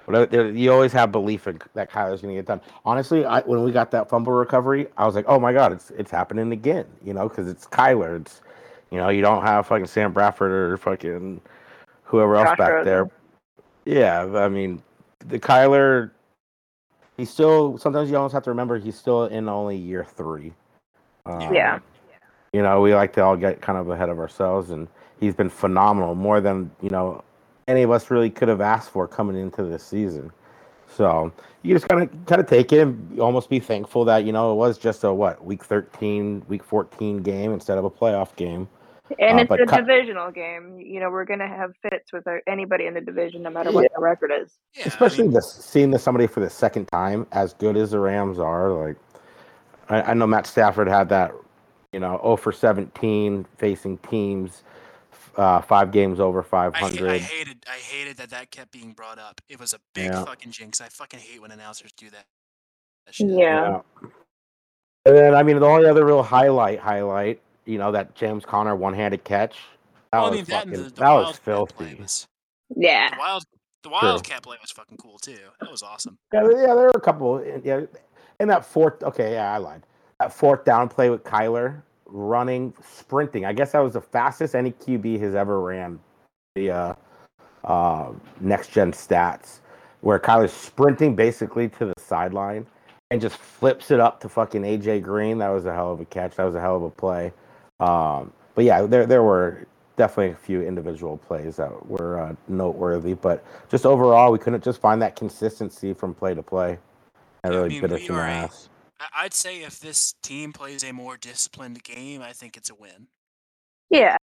whatever, 0.07 0.51
you 0.51 0.73
always 0.73 0.93
have 0.93 1.11
belief 1.13 1.47
in 1.47 1.59
that 1.75 1.91
Kyler's 1.91 2.21
going 2.21 2.35
to 2.35 2.39
get 2.39 2.47
done. 2.47 2.61
Honestly, 2.85 3.25
I, 3.25 3.41
when 3.41 3.63
we 3.63 3.73
got 3.73 3.91
that 3.93 4.09
fumble 4.09 4.33
recovery, 4.33 4.87
I 4.99 5.07
was 5.07 5.15
like, 5.15 5.25
oh 5.29 5.39
my 5.39 5.53
god, 5.53 5.73
it's 5.73 5.91
it's 5.91 6.11
happening 6.11 6.53
again. 6.53 6.87
You 7.03 7.15
know, 7.15 7.29
because 7.29 7.49
it's 7.49 7.67
Kyler. 7.67 8.21
It's 8.21 8.43
you 8.91 8.99
know, 8.99 9.09
you 9.09 9.23
don't 9.23 9.43
have 9.43 9.67
fucking 9.67 9.87
Sam 9.87 10.13
Bradford 10.13 10.53
or 10.53 10.77
fucking 10.77 11.41
whoever 12.03 12.37
else 12.37 12.51
Josh 12.51 12.59
back 12.59 12.71
Rosen. 12.71 12.85
there. 12.85 13.11
Yeah, 13.87 14.25
I 14.37 14.49
mean, 14.49 14.83
the 15.21 15.39
Kyler. 15.39 16.11
He's 17.17 17.31
still. 17.31 17.79
Sometimes 17.79 18.11
you 18.11 18.17
almost 18.17 18.35
have 18.35 18.43
to 18.45 18.51
remember 18.51 18.79
he's 18.79 18.97
still 18.97 19.27
in 19.27 19.49
only 19.49 19.77
year 19.77 20.05
three. 20.05 20.53
Um, 21.27 21.53
Yeah. 21.53 21.79
You 22.53 22.63
know, 22.63 22.81
we 22.81 22.95
like 22.95 23.13
to 23.15 23.23
all 23.23 23.37
get 23.37 23.61
kind 23.61 23.79
of 23.79 23.91
ahead 23.91 24.11
of 24.11 24.19
ourselves, 24.19 24.71
and 24.71 24.87
he's 25.19 25.35
been 25.35 25.51
phenomenal, 25.51 26.15
more 26.15 26.41
than 26.41 26.71
you 26.81 26.91
know 26.91 27.23
any 27.67 27.83
of 27.83 27.91
us 27.91 28.11
really 28.11 28.31
could 28.31 28.49
have 28.49 28.61
asked 28.61 28.91
for 28.91 29.09
coming 29.09 29.37
into 29.37 29.65
this 29.65 29.83
season. 29.83 30.31
So 30.87 31.33
you 31.63 31.75
just 31.75 31.89
kind 31.89 32.03
of 32.03 32.27
kind 32.27 32.41
of 32.41 32.47
take 32.49 32.73
it 32.73 32.81
and 32.81 33.19
almost 33.19 33.49
be 33.51 33.59
thankful 33.59 34.05
that 34.05 34.25
you 34.25 34.33
know 34.33 34.53
it 34.53 34.57
was 34.57 34.79
just 34.79 35.03
a 35.03 35.13
what 35.13 35.45
week 35.45 35.65
thirteen, 35.65 36.45
week 36.47 36.63
fourteen 36.63 37.23
game 37.23 37.53
instead 37.53 37.79
of 37.79 37.85
a 37.85 37.91
playoff 37.91 38.37
game. 38.37 38.69
And 39.19 39.39
Uh, 39.39 39.43
it's 39.55 39.71
a 39.71 39.77
Ky- 39.77 39.83
divisional 39.83 40.31
game. 40.31 40.79
You 40.81 40.99
know, 41.01 41.11
we're 41.11 41.27
gonna 41.27 41.47
have 41.49 41.73
fits 41.83 42.13
with 42.13 42.27
our, 42.27 42.41
anybody 42.47 42.87
in 42.87 42.95
the 42.95 43.01
division, 43.03 43.43
no 43.43 43.51
matter 43.51 43.71
what 43.71 43.91
the 43.95 44.01
record 44.01 44.31
is. 44.33 44.59
Yeah, 44.75 44.85
I 44.85 44.89
especially 44.89 45.25
mean, 45.25 45.35
this 45.35 45.53
seeing 45.53 45.91
this 45.91 46.03
somebody 46.03 46.27
for 46.27 46.41
the 46.41 46.49
second 46.51 46.87
time 46.87 47.27
as 47.33 47.53
good 47.55 47.77
as 47.77 47.91
the 47.91 47.99
Rams 47.99 48.39
are. 48.39 48.71
Like 48.71 48.97
I, 49.91 50.03
I 50.03 50.15
know 50.15 50.27
Matt 50.27 50.47
Stafford 50.47 50.89
had 50.89 51.11
that, 51.11 51.33
you 51.93 52.01
know, 52.01 52.19
0 52.23 52.37
for 52.37 52.51
17 52.51 53.45
facing 53.59 53.99
teams, 53.99 54.63
uh, 55.37 55.61
five 55.61 55.91
games 55.93 56.19
over 56.19 56.43
500. 56.43 57.11
I 57.11 57.19
hated 57.19 57.67
I 57.69 57.77
hated 57.77 58.17
that 58.17 58.31
that 58.31 58.51
kept 58.51 58.73
being 58.73 58.93
brought 58.93 59.19
up. 59.19 59.41
It 59.51 59.61
was 59.61 59.75
a 59.75 59.79
big 59.95 60.07
Yeah. 60.07 60.25
fucking 60.25 60.51
jinx. 60.53 60.81
I 60.81 60.89
fucking 60.89 61.21
hate 61.21 61.43
when 61.43 61.51
announcers 61.51 61.93
do 61.93 62.09
that. 62.11 62.25
that 63.05 63.15
shit. 63.15 63.29
Yeah. 63.29 63.83
And 65.05 65.15
then 65.15 65.35
I 65.35 65.43
mean 65.43 65.59
the 65.61 65.67
only 65.67 65.87
other 65.87 66.07
real 66.07 66.23
highlight 66.23 66.79
highlight, 66.81 67.43
you 67.67 67.79
know, 67.79 67.93
that 67.93 68.15
James 68.15 68.45
Conner 68.45 68.75
one-handed 68.77 69.25
catch. 69.25 69.57
That 70.13 70.19
Well, 70.19 70.27
I 70.27 70.31
was 70.31 70.37
mean, 70.39 70.45
that, 70.47 70.53
fucking, 70.67 70.75
and 70.75 70.85
the, 70.85 70.89
the 70.91 70.95
that 71.01 71.13
was 71.13 71.39
play 71.39 71.53
filthy. 71.55 71.95
was 72.01 72.27
Yeah. 72.77 73.11
the 73.11 73.17
wild 73.19 73.45
the 73.83 73.91
wildcat 73.91 74.43
play 74.43 74.57
was 74.63 74.71
fucking 74.71 74.97
cool 74.97 75.19
too. 75.19 75.37
That 75.61 75.71
was 75.71 75.83
awesome. 75.83 76.17
Yeah, 76.33 76.43
there- 76.45 76.53
yeah, 76.53 76.67
there 76.69 76.77
were 76.77 76.89
a 76.95 77.01
couple. 77.01 77.45
Yeah, 77.63 77.83
and 78.41 78.49
that 78.49 78.65
fourth. 78.65 79.03
Okay, 79.03 79.33
yeah, 79.33 79.53
I 79.53 79.59
lied. 79.59 79.83
That 80.21 80.33
fourth 80.33 80.65
down 80.65 80.89
play 80.89 81.11
with 81.11 81.23
Kyler 81.25 81.83
running, 82.07 82.73
sprinting. 82.83 83.45
I 83.45 83.53
guess 83.53 83.73
that 83.73 83.81
was 83.81 83.93
the 83.95 84.01
fastest 84.01 84.55
any 84.55 84.71
QB 84.73 85.21
has 85.21 85.35
ever 85.35 85.61
ran. 85.61 85.99
The 86.55 86.71
uh, 86.71 86.95
uh, 87.65 88.13
next 88.41 88.69
gen 88.73 88.93
stats, 88.93 89.59
where 90.01 90.19
Kyler's 90.19 90.53
sprinting 90.53 91.15
basically 91.15 91.69
to 91.71 91.87
the 91.87 91.95
sideline 91.99 92.67
and 93.11 93.21
just 93.21 93.37
flips 93.37 93.91
it 93.91 94.01
up 94.01 94.19
to 94.21 94.29
fucking 94.31 94.63
AJ 94.63 95.03
Green. 95.03 95.37
That 95.39 95.49
was 95.51 95.67
a 95.67 95.75
hell 95.75 95.93
of 95.93 96.01
a 96.01 96.05
catch. 96.07 96.37
That 96.37 96.45
was 96.45 96.55
a 96.55 96.61
hell 96.61 96.77
of 96.77 96.83
a 96.85 96.91
play. 96.91 97.33
Um, 97.81 98.33
but 98.55 98.65
yeah, 98.65 98.83
there 98.83 99.07
there 99.07 99.23
were 99.23 99.67
definitely 99.97 100.33
a 100.33 100.37
few 100.37 100.63
individual 100.63 101.17
plays 101.17 101.57
that 101.57 101.87
were 101.87 102.21
uh, 102.21 102.35
noteworthy. 102.49 103.15
But 103.15 103.45
just 103.71 103.87
overall, 103.87 104.33
we 104.33 104.39
couldn't 104.39 104.65
just 104.65 104.81
find 104.81 105.01
that 105.03 105.17
consistency 105.17 105.93
from 105.93 106.15
play 106.15 106.35
to 106.35 106.43
play. 106.43 106.79
That 107.43 107.53
Yeah, 107.53 107.59
I 107.59 107.63
really 107.63 107.69
mean, 107.71 107.81
bit 107.83 107.93
us 107.93 108.01
in 108.09 108.15
the 108.15 108.21
ass. 108.21 108.69
I- 109.01 109.25
I'd 109.25 109.35
say 109.35 109.63
if 109.63 109.81
this 109.81 110.15
team 110.23 110.53
plays 110.53 110.83
a 110.85 110.93
more 110.93 111.17
disciplined 111.17 111.83
game, 111.83 112.23
I 112.23 112.33
think 112.33 112.57
it's 112.57 112.71
a 112.71 112.75
win. 112.75 113.09
Yeah. 113.91 114.17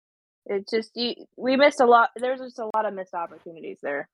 It's 0.46 0.72
just 0.72 0.92
you, 0.96 1.16
we 1.38 1.56
missed 1.58 1.80
a 1.82 1.86
lot. 1.86 2.10
There's 2.16 2.40
just 2.40 2.60
a 2.60 2.70
lot 2.76 2.86
of 2.86 2.94
missed 2.94 3.14
opportunities 3.14 3.78
there. 3.84 4.08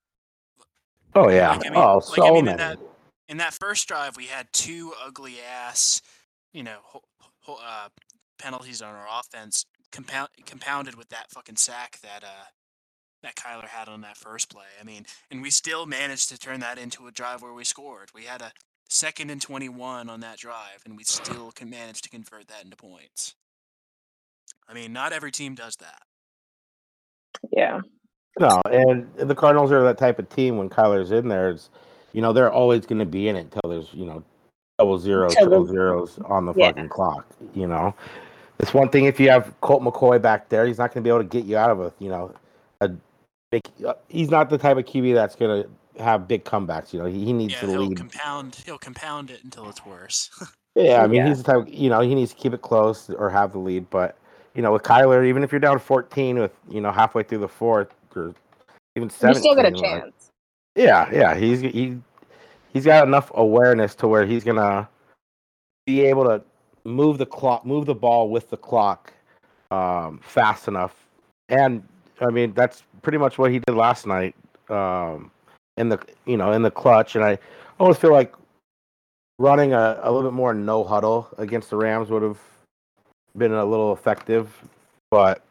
Oh 1.13 1.30
yeah. 1.30 1.52
Like, 1.52 1.65
I 1.67 1.69
mean- 1.69 1.78
oh, 1.80 1.95
like, 1.95 2.04
so 2.04 2.24
I 2.28 2.30
mean, 2.32 2.38
in 2.39 2.45
many. 2.45 2.58
that- 2.58 2.80
In 3.28 3.38
that 3.38 3.54
first 3.54 3.88
drive, 3.88 4.17
we 4.17 4.26
had 4.26 4.48
two 4.54 4.93
ugly 5.04 5.36
ass, 5.41 6.02
you 6.54 6.62
know, 6.63 6.78
ho- 6.84 7.04
ho- 7.41 7.60
uh, 7.65 7.89
penalties 8.38 8.82
on 8.82 8.93
our 8.95 9.08
offense, 9.19 9.65
compound 9.91 10.30
compounded 10.45 10.95
with 10.95 11.10
that 11.10 11.30
fucking 11.32 11.56
sack 11.58 12.00
that 12.02 12.24
uh 12.24 12.45
that 13.24 13.36
Kyler 13.36 13.65
had 13.67 13.88
on 13.88 14.02
that 14.02 14.17
first 14.17 14.50
play. 14.52 14.65
I 14.80 14.84
mean, 14.84 15.06
and 15.32 15.41
we 15.41 15.50
still 15.50 15.86
managed 15.88 16.30
to 16.30 16.38
turn 16.38 16.60
that 16.60 16.78
into 16.78 17.08
a 17.08 17.12
drive 17.12 17.41
where 17.41 17.54
we 17.54 17.63
scored. 17.63 18.12
We 18.13 18.24
had 18.24 18.41
a 18.41 18.52
second 18.88 19.32
and 19.32 19.41
21 19.41 20.10
on 20.10 20.19
that 20.19 20.38
drive, 20.38 20.84
and 20.86 20.95
we 20.95 21.04
still 21.04 21.52
can 21.52 21.67
manage 21.69 22.02
to 22.04 22.10
convert 22.10 22.48
that 22.50 22.63
into 22.63 22.76
points. 22.76 23.34
I 24.69 24.74
mean, 24.76 24.93
not 24.93 25.12
every 25.12 25.32
team 25.32 25.56
does 25.56 25.76
that. 25.78 26.02
Yeah. 27.52 27.82
No, 28.39 28.62
and 28.71 29.08
the 29.17 29.34
Cardinals 29.36 29.71
are 29.71 29.82
that 29.84 29.98
type 29.98 30.19
of 30.19 30.30
team 30.30 30.58
when 30.58 30.69
Kyler's 30.69 31.12
in 31.12 31.28
there. 31.28 31.50
It's, 31.52 31.69
you 32.13 32.21
know, 32.21 32.32
they're 32.34 32.52
always 32.52 32.86
going 32.86 33.00
to 33.00 33.06
be 33.06 33.28
in 33.28 33.38
it 33.38 33.48
until 33.54 33.69
there's, 33.69 33.93
you 33.93 34.06
know, 34.06 34.24
double 34.78 35.00
zeros, 35.00 35.34
Till 35.36 35.45
the- 35.45 35.50
triple 35.52 35.67
zeros 35.67 36.19
on 36.26 36.45
the 36.45 36.54
Yeah. 36.54 36.67
fucking 36.67 36.89
clock. 36.89 37.26
You 37.54 37.67
know, 37.67 37.95
it's 38.60 38.74
one 38.74 38.89
thing 38.89 39.06
if 39.06 39.20
you 39.20 39.30
have 39.30 39.54
Colt 39.62 39.82
McCoy 39.84 40.22
back 40.22 40.50
there, 40.50 40.65
he's 40.65 40.78
not 40.78 40.94
going 40.94 41.04
to 41.04 41.08
be 41.08 41.10
able 41.10 41.20
to 41.24 41.30
get 41.30 41.46
you 41.46 41.58
out 41.58 41.72
of 41.72 41.80
a, 41.82 41.94
you 42.00 42.10
know, 42.10 42.34
a 42.82 42.89
big. 43.52 43.62
Uh, 43.86 43.94
he's 44.08 44.30
not 44.30 44.50
the 44.50 44.58
type 44.58 44.78
of 44.78 44.86
QB 44.86 45.13
that's 45.13 45.36
going 45.36 45.63
to 45.63 46.04
have 46.04 46.28
big 46.28 46.44
comebacks. 46.44 46.94
You 46.94 47.00
know, 47.00 47.06
he, 47.06 47.26
he 47.26 47.34
needs 47.34 47.54
Yeah, 47.54 47.62
to 47.62 47.68
he'll 47.68 47.86
lead. 47.86 47.98
compound. 47.98 48.56
He'll 48.65 48.78
compound 48.78 49.30
it 49.32 49.44
until 49.44 49.70
it's 49.70 49.86
worse. 49.86 50.30
Yeah, 50.78 51.02
I 51.04 51.08
mean, 51.08 51.20
Yeah. 51.22 51.30
he's 51.30 51.41
the 51.41 51.54
type. 51.54 51.68
You 51.70 51.89
know, 51.89 52.02
he 52.02 52.13
needs 52.13 52.34
to 52.34 52.38
keep 52.38 52.54
it 52.54 52.62
close 52.62 53.10
or 53.10 53.30
have 53.30 53.54
the 53.54 53.60
lead. 53.60 53.89
But 53.89 54.18
you 54.56 54.62
know, 54.62 54.74
with 54.74 54.84
Kyler, 54.84 55.26
even 55.26 55.41
if 55.41 55.54
you're 55.54 55.60
down 55.62 55.80
14 55.80 56.38
with 56.38 56.52
you 56.70 56.82
know 56.82 56.91
halfway 56.91 57.24
through 57.24 57.38
the 57.38 57.48
fourth 57.48 57.96
or 58.13 58.36
even 58.98 59.08
You 59.08 59.34
still 59.36 59.56
got 59.56 59.63
a 59.65 59.70
like- 59.70 59.76
chance. 59.82 60.32
Yeah, 60.76 61.10
yeah, 61.13 61.34
he's 61.34 61.62
he 61.62 61.98
he's 62.74 62.84
got 62.84 63.08
enough 63.08 63.32
awareness 63.36 63.96
to 63.96 64.08
where 64.10 64.26
he's 64.26 64.44
gonna 64.44 64.89
be 65.86 66.02
able 66.02 66.26
to 66.26 66.41
move 66.86 67.17
the 67.17 67.26
clock, 67.26 67.65
move 67.65 67.86
the 67.86 67.95
ball 67.95 68.30
with 68.30 68.50
the 68.50 68.58
clock 68.58 69.12
um, 69.71 70.19
fast 70.24 70.67
enough. 70.67 70.95
And 71.50 71.84
I 72.21 72.32
mean, 72.32 72.54
that's 72.54 72.84
pretty 73.02 73.17
much 73.17 73.38
what 73.38 73.52
he 73.52 73.60
did 73.60 73.76
last 73.76 74.08
night 74.08 74.36
um, 74.69 75.32
in 75.78 75.89
the 75.89 76.00
you 76.26 76.38
know 76.38 76.52
in 76.52 76.62
the 76.62 76.71
clutch. 76.71 77.15
And 77.15 77.26
I 77.26 77.38
always 77.80 77.98
feel 77.98 78.12
like 78.12 78.34
running 79.38 79.74
a, 79.74 80.00
a 80.02 80.12
little 80.12 80.30
bit 80.30 80.36
more 80.36 80.54
no 80.54 80.84
huddle 80.84 81.28
against 81.38 81.69
the 81.69 81.76
Rams 81.76 82.10
would 82.10 82.21
have 82.21 82.39
been 83.38 83.54
a 83.54 83.65
little 83.65 83.91
effective. 83.93 84.56
But 85.12 85.43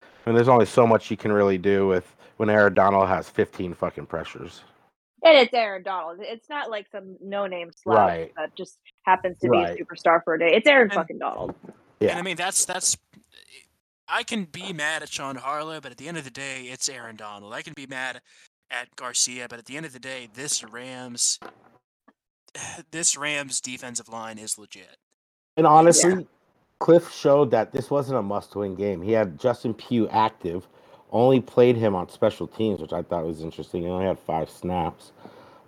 I 0.00 0.30
mean, 0.30 0.36
there's 0.36 0.48
only 0.48 0.66
so 0.66 0.86
much 0.86 1.10
you 1.10 1.16
can 1.16 1.32
really 1.32 1.58
do 1.58 1.86
with 1.86 2.14
when 2.36 2.48
Aaron 2.48 2.74
Donald 2.74 3.08
has 3.08 3.28
15 3.28 3.74
fucking 3.74 4.06
pressures. 4.06 4.62
And 5.24 5.38
it's 5.38 5.54
Aaron 5.54 5.82
Donald. 5.84 6.18
It's 6.20 6.48
not 6.48 6.68
like 6.70 6.86
some 6.90 7.16
no 7.22 7.46
name 7.46 7.70
slouch 7.72 7.96
Right. 7.96 8.32
that 8.36 8.54
just 8.56 8.78
happens 9.04 9.38
to 9.40 9.48
Right. 9.48 9.76
be 9.76 9.82
a 9.82 9.84
superstar 9.84 10.22
for 10.24 10.34
a 10.34 10.38
day. 10.38 10.52
It's 10.54 10.66
Aaron 10.66 10.88
And- 10.88 10.92
fucking 10.94 11.18
Donald. 11.18 11.54
Yeah. 12.00 12.10
And 12.10 12.18
I 12.18 12.22
mean, 12.22 12.36
that's 12.36 12.64
that's. 12.64 12.96
I 14.08 14.24
can 14.24 14.44
be 14.44 14.72
mad 14.72 15.02
at 15.02 15.08
Sean 15.08 15.36
Harlow, 15.36 15.80
but 15.80 15.92
at 15.92 15.96
the 15.98 16.08
end 16.08 16.18
of 16.18 16.24
the 16.24 16.30
day, 16.30 16.64
it's 16.64 16.88
Aaron 16.88 17.16
Donald. 17.16 17.54
I 17.54 17.62
can 17.62 17.72
be 17.72 17.86
mad 17.86 18.20
at 18.70 18.94
Garcia, 18.96 19.46
but 19.48 19.58
at 19.60 19.66
the 19.66 19.76
end 19.76 19.86
of 19.86 19.92
the 19.92 20.00
day, 20.00 20.28
this 20.34 20.64
Rams, 20.64 21.38
this 22.90 23.16
Rams 23.16 23.60
defensive 23.60 24.08
line 24.08 24.38
is 24.38 24.58
legit. 24.58 24.96
And 25.56 25.66
honestly, 25.66 26.26
Cliff 26.80 27.12
showed 27.12 27.50
that 27.52 27.72
this 27.72 27.90
wasn't 27.90 28.18
a 28.18 28.22
must-win 28.22 28.74
game. 28.74 29.02
He 29.02 29.12
had 29.12 29.38
Justin 29.38 29.72
Pugh 29.74 30.08
active, 30.08 30.66
only 31.12 31.40
played 31.40 31.76
him 31.76 31.94
on 31.94 32.08
special 32.08 32.46
teams, 32.46 32.80
which 32.80 32.92
I 32.92 33.02
thought 33.02 33.24
was 33.24 33.42
interesting. 33.42 33.82
He 33.82 33.88
only 33.88 34.06
had 34.06 34.18
five 34.18 34.50
snaps. 34.50 35.12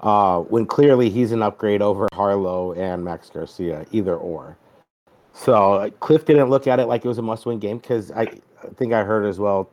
Uh, 0.00 0.40
when 0.40 0.66
clearly 0.66 1.08
he's 1.08 1.32
an 1.32 1.42
upgrade 1.42 1.80
over 1.80 2.08
Harlow 2.12 2.72
and 2.72 3.04
Max 3.04 3.30
Garcia, 3.30 3.86
either 3.92 4.16
or. 4.16 4.56
So 5.32 5.74
uh, 5.74 5.90
Cliff 6.00 6.24
didn't 6.24 6.50
look 6.50 6.66
at 6.66 6.78
it 6.78 6.86
like 6.86 7.04
it 7.04 7.08
was 7.08 7.18
a 7.18 7.22
must-win 7.22 7.58
game 7.58 7.78
because 7.78 8.10
I, 8.10 8.22
I 8.22 8.68
think 8.76 8.92
I 8.92 9.02
heard 9.02 9.24
as 9.24 9.38
well 9.38 9.70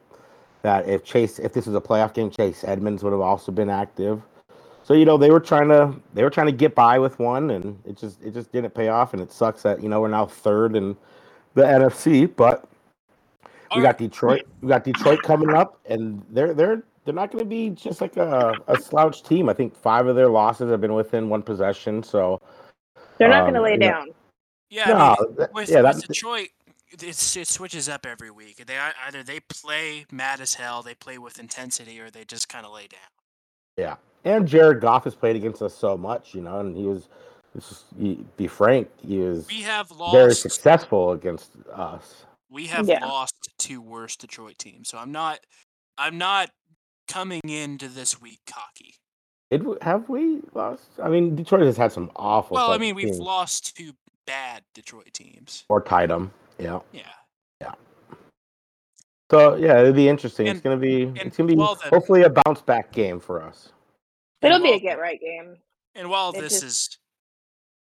that 0.61 0.87
if 0.87 1.03
Chase, 1.03 1.39
if 1.39 1.53
this 1.53 1.65
was 1.65 1.75
a 1.75 1.81
playoff 1.81 2.13
game, 2.13 2.29
Chase 2.29 2.63
Edmonds 2.63 3.03
would 3.03 3.11
have 3.11 3.21
also 3.21 3.51
been 3.51 3.69
active. 3.69 4.21
So 4.83 4.93
you 4.93 5.05
know 5.05 5.17
they 5.17 5.31
were 5.31 5.39
trying 5.39 5.69
to 5.69 5.93
they 6.13 6.23
were 6.23 6.29
trying 6.29 6.47
to 6.47 6.53
get 6.53 6.75
by 6.75 6.97
with 6.97 7.19
one, 7.19 7.51
and 7.51 7.79
it 7.85 7.97
just 7.97 8.21
it 8.23 8.33
just 8.33 8.51
didn't 8.51 8.73
pay 8.73 8.87
off, 8.87 9.13
and 9.13 9.21
it 9.21 9.31
sucks 9.31 9.61
that 9.61 9.81
you 9.81 9.89
know 9.89 10.01
we're 10.01 10.07
now 10.07 10.25
third 10.25 10.75
in 10.75 10.97
the 11.53 11.63
NFC, 11.63 12.33
but 12.35 12.67
we 13.75 13.81
got 13.81 13.97
Detroit. 13.97 14.41
We 14.61 14.67
got 14.67 14.83
Detroit 14.83 15.21
coming 15.23 15.51
up, 15.53 15.79
and 15.85 16.23
they're 16.29 16.53
they're 16.53 16.83
they're 17.05 17.13
not 17.15 17.31
going 17.31 17.43
to 17.43 17.49
be 17.49 17.69
just 17.71 17.99
like 18.01 18.17
a, 18.17 18.53
a 18.67 18.79
slouch 18.79 19.23
team. 19.23 19.49
I 19.49 19.53
think 19.53 19.75
five 19.75 20.05
of 20.07 20.15
their 20.15 20.27
losses 20.29 20.69
have 20.69 20.81
been 20.81 20.93
within 20.93 21.29
one 21.29 21.41
possession. 21.41 22.03
So 22.03 22.39
They're 23.17 23.27
not 23.29 23.39
Um, 23.47 23.53
going 23.53 23.53
to 23.55 23.61
lay 23.61 23.71
you 23.73 23.77
know- 23.77 23.87
down. 23.89 24.07
Yeah, 24.69 24.87
no, 24.87 24.95
I 24.95 25.15
mean, 25.19 25.47
with, 25.53 25.69
yeah, 25.69 25.81
with 25.81 25.83
that's 25.83 26.07
Detroit, 26.07 26.47
it's 26.93 27.35
it 27.35 27.47
switches 27.47 27.89
up 27.89 28.05
every 28.05 28.31
week. 28.31 28.65
They 28.65 28.77
either 29.05 29.21
they 29.21 29.41
play 29.41 30.05
mad 30.13 30.39
as 30.39 30.53
hell, 30.53 30.81
they 30.81 30.93
play 30.95 31.17
with 31.17 31.39
intensity, 31.39 31.99
or 31.99 32.09
they 32.09 32.23
just 32.23 32.47
kind 32.47 32.65
of 32.65 32.71
lay 32.71 32.87
down. 32.87 32.99
yeah. 33.77 33.95
And 34.23 34.47
Jared 34.47 34.79
Goff 34.81 35.03
has 35.05 35.15
played 35.15 35.35
against 35.35 35.61
us 35.61 35.75
so 35.75 35.97
much, 35.97 36.33
you 36.33 36.41
know, 36.41 36.59
and 36.59 36.77
he 36.77 36.83
was. 36.83 37.09
Let's 37.53 37.67
just 37.67 37.85
he- 37.99 38.23
be 38.37 38.47
frank. 38.47 38.87
He 39.05 39.19
is 39.19 39.45
We 39.49 39.61
have 39.63 39.91
very 40.13 40.33
successful 40.33 41.11
against 41.11 41.51
us. 41.73 42.23
We 42.51 42.67
have 42.67 42.87
Yeah. 42.87 43.05
lost 43.05 43.33
two 43.57 43.81
worse 43.81 44.15
Detroit 44.17 44.57
teams, 44.57 44.89
so 44.89 44.97
I'm 44.97 45.11
not. 45.11 45.39
I'm 45.97 46.17
not 46.17 46.51
coming 47.07 47.41
into 47.45 47.87
this 47.87 48.19
week 48.19 48.39
cocky. 48.45 48.95
Did 49.49 49.63
we, 49.63 49.75
have 49.81 50.07
we 50.09 50.41
lost? 50.53 50.83
I 51.01 51.09
mean, 51.09 51.35
Detroit 51.35 51.61
has 51.63 51.77
had 51.77 51.91
some 51.91 52.11
awful. 52.15 52.55
Well, 52.55 52.71
I 52.71 52.77
mean, 52.77 52.95
we've 52.95 53.07
teams. 53.07 53.19
lost 53.19 53.75
two 53.75 53.93
bad 54.27 54.63
Detroit 54.73 55.13
teams. 55.13 55.63
or 55.69 55.81
tied 55.81 56.09
them. 56.09 56.31
Yeah. 56.59 56.79
Yeah. 56.91 57.01
Yeah. 57.61 57.73
So 59.29 59.55
yeah, 59.55 59.79
it'll 59.79 59.93
be 59.93 60.09
interesting. 60.09 60.47
it's 60.47 60.59
gonna 60.61 60.77
be 60.77 61.03
and 61.03 61.17
it's 61.19 61.37
gonna 61.37 61.47
be 61.47 61.55
while 61.55 61.75
the- 61.75 61.87
hopefully 61.89 62.23
a 62.23 62.29
bounce 62.29 62.61
back 62.61 62.91
game 62.91 63.19
for 63.19 63.41
us. 63.41 63.71
It'll 64.41 64.55
And 64.55 64.63
be 64.63 64.71
a 64.73 64.79
get 64.79 64.99
right 64.99 65.19
game. 65.19 65.57
And 65.95 66.09
while 66.09 66.31
It 66.31 66.41
this 66.41 66.61
just- 66.61 66.63
is, 66.63 66.97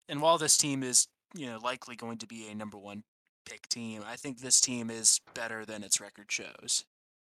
and 0.08 0.20
while 0.20 0.38
this 0.38 0.56
team 0.58 0.82
is, 0.82 1.08
you 1.34 1.46
know, 1.46 1.58
likely 1.58 1.96
going 1.96 2.18
to 2.18 2.26
be 2.26 2.48
a 2.48 2.54
number 2.54 2.76
one 2.78 3.04
pick 3.48 3.68
team, 3.68 4.02
I 4.06 4.16
think 4.16 4.40
this 4.40 4.60
team 4.60 4.90
is 4.90 5.20
better 5.34 5.64
than 5.64 5.82
its 5.82 6.00
record 6.00 6.30
shows. 6.30 6.84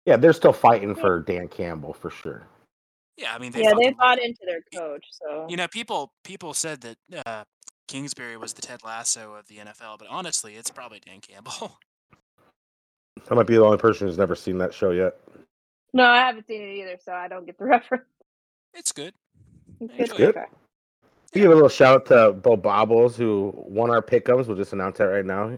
Yeah, 0.06 0.18
they're 0.18 0.34
still 0.34 0.54
fighting 0.54 0.96
for 0.96 1.20
Dan 1.22 1.48
Campbell 1.48 1.94
for 1.94 2.10
sure. 2.10 2.48
Yeah, 3.18 3.34
I 3.34 3.38
mean, 3.38 3.52
they 3.52 3.64
yeah, 3.64 3.74
they 3.78 3.92
bought 3.92 4.18
love- 4.18 4.20
into 4.26 4.40
their 4.46 4.62
coach. 4.74 5.06
So 5.12 5.46
You 5.50 5.58
know, 5.58 5.68
people 5.68 6.14
people 6.24 6.54
said 6.54 6.82
that 6.82 6.98
uh, 7.26 7.44
Kingsbury 7.88 8.38
was 8.38 8.54
the 8.54 8.62
Ted 8.62 8.80
Lasso 8.84 9.34
of 9.34 9.48
the 9.48 9.58
NFL, 9.58 10.00
but 10.00 10.08
honestly, 10.10 10.56
it's 10.56 10.72
probably 10.72 11.00
Dan 11.00 11.20
Campbell. 11.22 11.78
I 13.30 13.34
might 13.36 13.48
be 13.48 13.56
the 13.56 13.64
only 13.66 13.78
person 13.78 14.08
who's 14.08 14.18
never 14.18 14.36
seen 14.36 14.58
that 14.60 14.74
show 14.74 14.92
yet. 14.92 15.16
no, 15.94 16.06
I 16.06 16.20
haven't 16.20 16.48
seen 16.48 16.62
it 16.62 16.74
either, 16.78 16.98
so 17.04 17.12
I 17.12 17.28
don't 17.28 17.46
get 17.46 17.58
the 17.58 17.66
reference. 17.66 18.06
It's 18.74 18.92
good. 18.94 19.14
It's 19.82 20.14
good. 20.14 20.30
Okay. 20.38 20.46
Give 21.34 21.52
a 21.52 21.54
little 21.54 21.70
shout 21.70 21.96
out 21.96 22.06
to 22.08 22.32
Bo 22.34 22.56
Bobbles 22.56 23.16
who 23.18 23.54
won 23.56 23.90
our 23.92 24.02
pickums. 24.02 24.48
We'll 24.48 24.58
just 24.58 24.74
announce 24.74 24.98
that 24.98 25.06
right 25.06 25.26
now. 25.26 25.58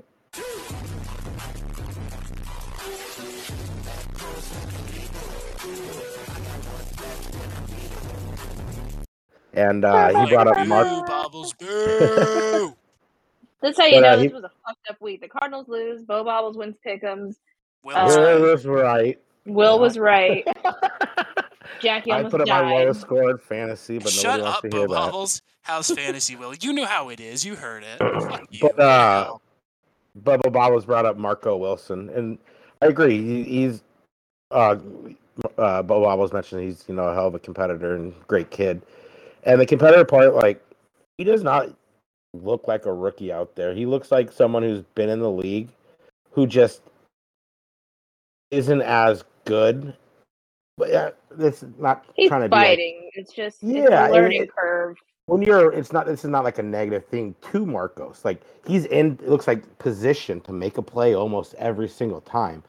And 9.54 9.84
uh, 9.86 10.24
he 10.26 10.30
brought 10.32 10.48
up 10.48 10.66
Mark. 10.68 10.88
Boo, 10.88 11.04
Bobbles, 11.06 11.54
boo! 11.54 12.76
That's 13.62 13.78
how 13.78 13.86
you 13.86 14.00
But, 14.02 14.04
uh, 14.06 14.16
know 14.16 14.18
he- 14.22 14.28
this 14.28 14.34
was 14.34 14.44
a 14.46 14.52
fucked 14.66 14.90
up 14.90 15.02
week. 15.02 15.22
The 15.22 15.28
Cardinals 15.28 15.68
lose. 15.68 16.02
Bo 16.04 16.24
Bobbles 16.24 16.58
wins 16.58 16.76
pick'ems. 16.86 17.36
Well, 17.84 17.98
Uh, 17.98 18.08
Will 18.08 18.40
done. 18.40 18.42
was 18.52 18.66
right. 18.66 19.20
Will 19.46 19.80
was 19.80 19.98
right. 19.98 20.48
Jackie 21.82 22.12
I 22.12 22.18
almost 22.18 22.32
put 22.32 22.42
up 22.42 22.48
my 22.48 22.62
lowest 22.74 23.02
score 23.02 23.32
in 23.32 23.38
fantasy, 23.38 23.98
but 23.98 24.10
Shut 24.10 24.40
nobody 24.40 24.44
wants 24.44 24.58
up, 24.58 24.62
to 24.64 24.70
Bo 24.70 24.78
hear 24.78 24.88
that. 24.88 24.94
Bobbles. 24.94 25.42
How's 25.64 25.92
fantasy, 25.92 26.36
Will? 26.36 26.54
You 26.56 26.74
know 26.74 26.86
how 26.86 27.10
it 27.10 27.20
is. 27.20 27.46
You 27.46 27.56
heard 27.56 27.84
it. 27.84 27.98
Fuck 28.00 28.48
you. 28.52 28.60
But, 28.62 28.76
There 28.78 28.86
you 28.86 28.92
uh. 28.92 29.38
Bubba 30.24 30.52
Bob 30.52 30.74
was 30.74 30.86
brought 30.86 31.06
up 31.06 31.18
Marco 31.18 31.56
Wilson, 31.56 32.10
and 32.10 32.38
I 32.82 32.88
agree. 32.88 33.18
He, 33.22 33.44
he's 33.44 33.82
uh, 34.52 34.76
uh, 35.58 35.82
Bubba 35.84 35.88
Bob 36.04 36.20
was 36.20 36.34
mentioned. 36.34 36.64
He's 36.64 36.84
you 36.88 36.96
know 36.96 37.06
a 37.06 37.14
hell 37.14 37.28
of 37.28 37.36
a 37.36 37.40
competitor 37.40 37.96
and 37.96 38.14
great 38.28 38.50
kid. 38.52 38.82
And 39.44 39.60
the 39.60 39.66
competitor 39.66 40.06
part, 40.06 40.36
like 40.36 40.64
he 41.18 41.24
does 41.24 41.44
not 41.44 41.70
look 42.34 42.68
like 42.68 42.86
a 42.86 42.94
rookie 42.94 43.32
out 43.32 43.56
there. 43.56 43.74
He 43.74 43.86
looks 43.86 44.12
like 44.12 44.32
someone 44.32 44.64
who's 44.64 44.84
been 44.96 45.10
in 45.10 45.20
the 45.20 45.30
league, 45.32 45.70
who 46.32 46.48
just 46.48 46.82
isn't 48.52 48.82
as 48.82 49.24
good. 49.46 49.94
But 50.78 50.90
yeah, 50.90 51.10
this 51.30 51.64
is 51.64 51.70
not 51.78 52.06
He's 52.16 52.30
trying 52.30 52.42
to 52.44 52.50
be 52.50 52.56
like, 52.56 52.68
fighting. 52.68 53.10
it's 53.14 53.34
just 53.34 53.62
it's 53.64 53.72
Yeah, 53.90 54.10
a 54.10 54.12
learning 54.12 54.44
it- 54.44 54.56
curve. 54.56 54.98
when 55.28 55.42
you're 55.42 55.72
it's 55.74 55.92
not 55.94 56.06
this 56.08 56.24
is 56.24 56.30
not 56.30 56.44
like 56.44 56.58
a 56.60 56.64
negative 56.64 57.06
thing 57.06 57.36
to 57.52 57.66
Marcos. 57.66 58.24
Like 58.26 58.42
he's 58.66 58.86
in 58.86 59.14
it 59.22 59.30
looks 59.30 59.48
like 59.48 59.78
position 59.80 60.42
to 60.42 60.52
make 60.54 60.78
a 60.78 60.82
play 60.82 61.16
almost 61.16 61.54
every 61.56 61.88
single 61.90 62.22
time. 62.22 62.64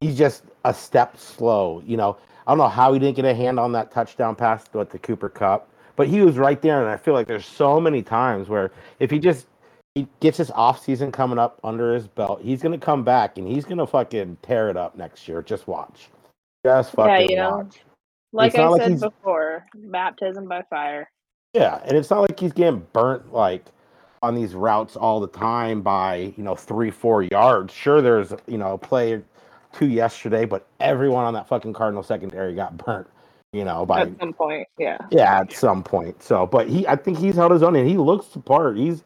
He's 0.00 0.16
just 0.18 0.44
a 0.64 0.74
step 0.74 1.16
slow. 1.18 1.82
You 1.86 1.96
know, 1.96 2.16
I 2.46 2.50
don't 2.50 2.58
know 2.58 2.68
how 2.68 2.92
he 2.92 2.98
didn't 2.98 3.16
get 3.16 3.24
a 3.24 3.34
hand 3.34 3.60
on 3.60 3.72
that 3.72 3.92
touchdown 3.92 4.34
pass 4.34 4.64
with 4.72 4.90
the 4.90 4.98
Cooper 4.98 5.28
Cup, 5.28 5.68
but 5.96 6.08
he 6.08 6.20
was 6.20 6.36
right 6.36 6.60
there 6.62 6.80
and 6.80 6.90
I 6.90 6.96
feel 6.96 7.14
like 7.14 7.26
there's 7.26 7.46
so 7.46 7.80
many 7.80 8.02
times 8.02 8.48
where 8.48 8.70
if 8.98 9.10
he 9.10 9.18
just 9.18 9.46
he 9.94 10.08
gets 10.20 10.38
his 10.38 10.50
off 10.52 10.82
season 10.82 11.12
coming 11.12 11.38
up 11.38 11.60
under 11.64 11.94
his 11.94 12.08
belt, 12.08 12.40
he's 12.42 12.62
gonna 12.62 12.78
come 12.78 13.04
back 13.04 13.38
and 13.38 13.46
he's 13.46 13.64
gonna 13.64 13.86
fucking 13.86 14.38
tear 14.42 14.70
it 14.70 14.76
up 14.76 14.96
next 14.96 15.28
year. 15.28 15.42
Just 15.42 15.66
watch. 15.68 16.08
Just 16.64 16.90
Yeah, 16.90 17.04
fucking 17.04 17.30
you 17.30 17.36
know, 17.36 17.56
watch. 17.58 17.80
Like 18.32 18.54
I 18.54 18.78
said 18.78 18.88
he's- 18.88 19.00
before, 19.00 19.66
baptism 19.74 20.48
by 20.48 20.62
fire. 20.70 21.10
Yeah, 21.52 21.80
and 21.84 21.96
it's 21.98 22.08
not 22.08 22.20
like 22.20 22.40
he's 22.40 22.52
getting 22.52 22.86
burnt 22.94 23.32
like 23.32 23.66
on 24.22 24.34
these 24.34 24.54
routes 24.54 24.96
all 24.96 25.20
the 25.20 25.26
time 25.26 25.82
by 25.82 26.32
you 26.36 26.42
know 26.42 26.54
three 26.54 26.90
four 26.90 27.24
yards. 27.24 27.74
Sure, 27.74 28.00
there's 28.00 28.32
you 28.46 28.56
know 28.56 28.72
a 28.74 28.78
play 28.78 29.20
two 29.72 29.88
yesterday, 29.88 30.46
but 30.46 30.66
everyone 30.80 31.24
on 31.24 31.34
that 31.34 31.48
fucking 31.48 31.74
Cardinal 31.74 32.02
secondary 32.02 32.54
got 32.54 32.78
burnt. 32.78 33.06
You 33.52 33.64
know 33.64 33.84
by 33.84 34.02
At 34.02 34.18
some 34.18 34.32
point, 34.32 34.66
yeah. 34.78 34.96
yeah 35.10 35.40
at 35.40 35.50
Yeah. 35.52 35.58
some 35.58 35.82
point. 35.82 36.22
So, 36.22 36.46
but 36.46 36.68
he 36.68 36.86
I 36.88 36.96
think 36.96 37.18
he's 37.18 37.34
held 37.34 37.52
his 37.52 37.62
own 37.62 37.76
and 37.76 37.86
he 37.88 37.98
looks 37.98 38.26
the 38.28 38.40
part. 38.40 38.78
He's 38.78 39.04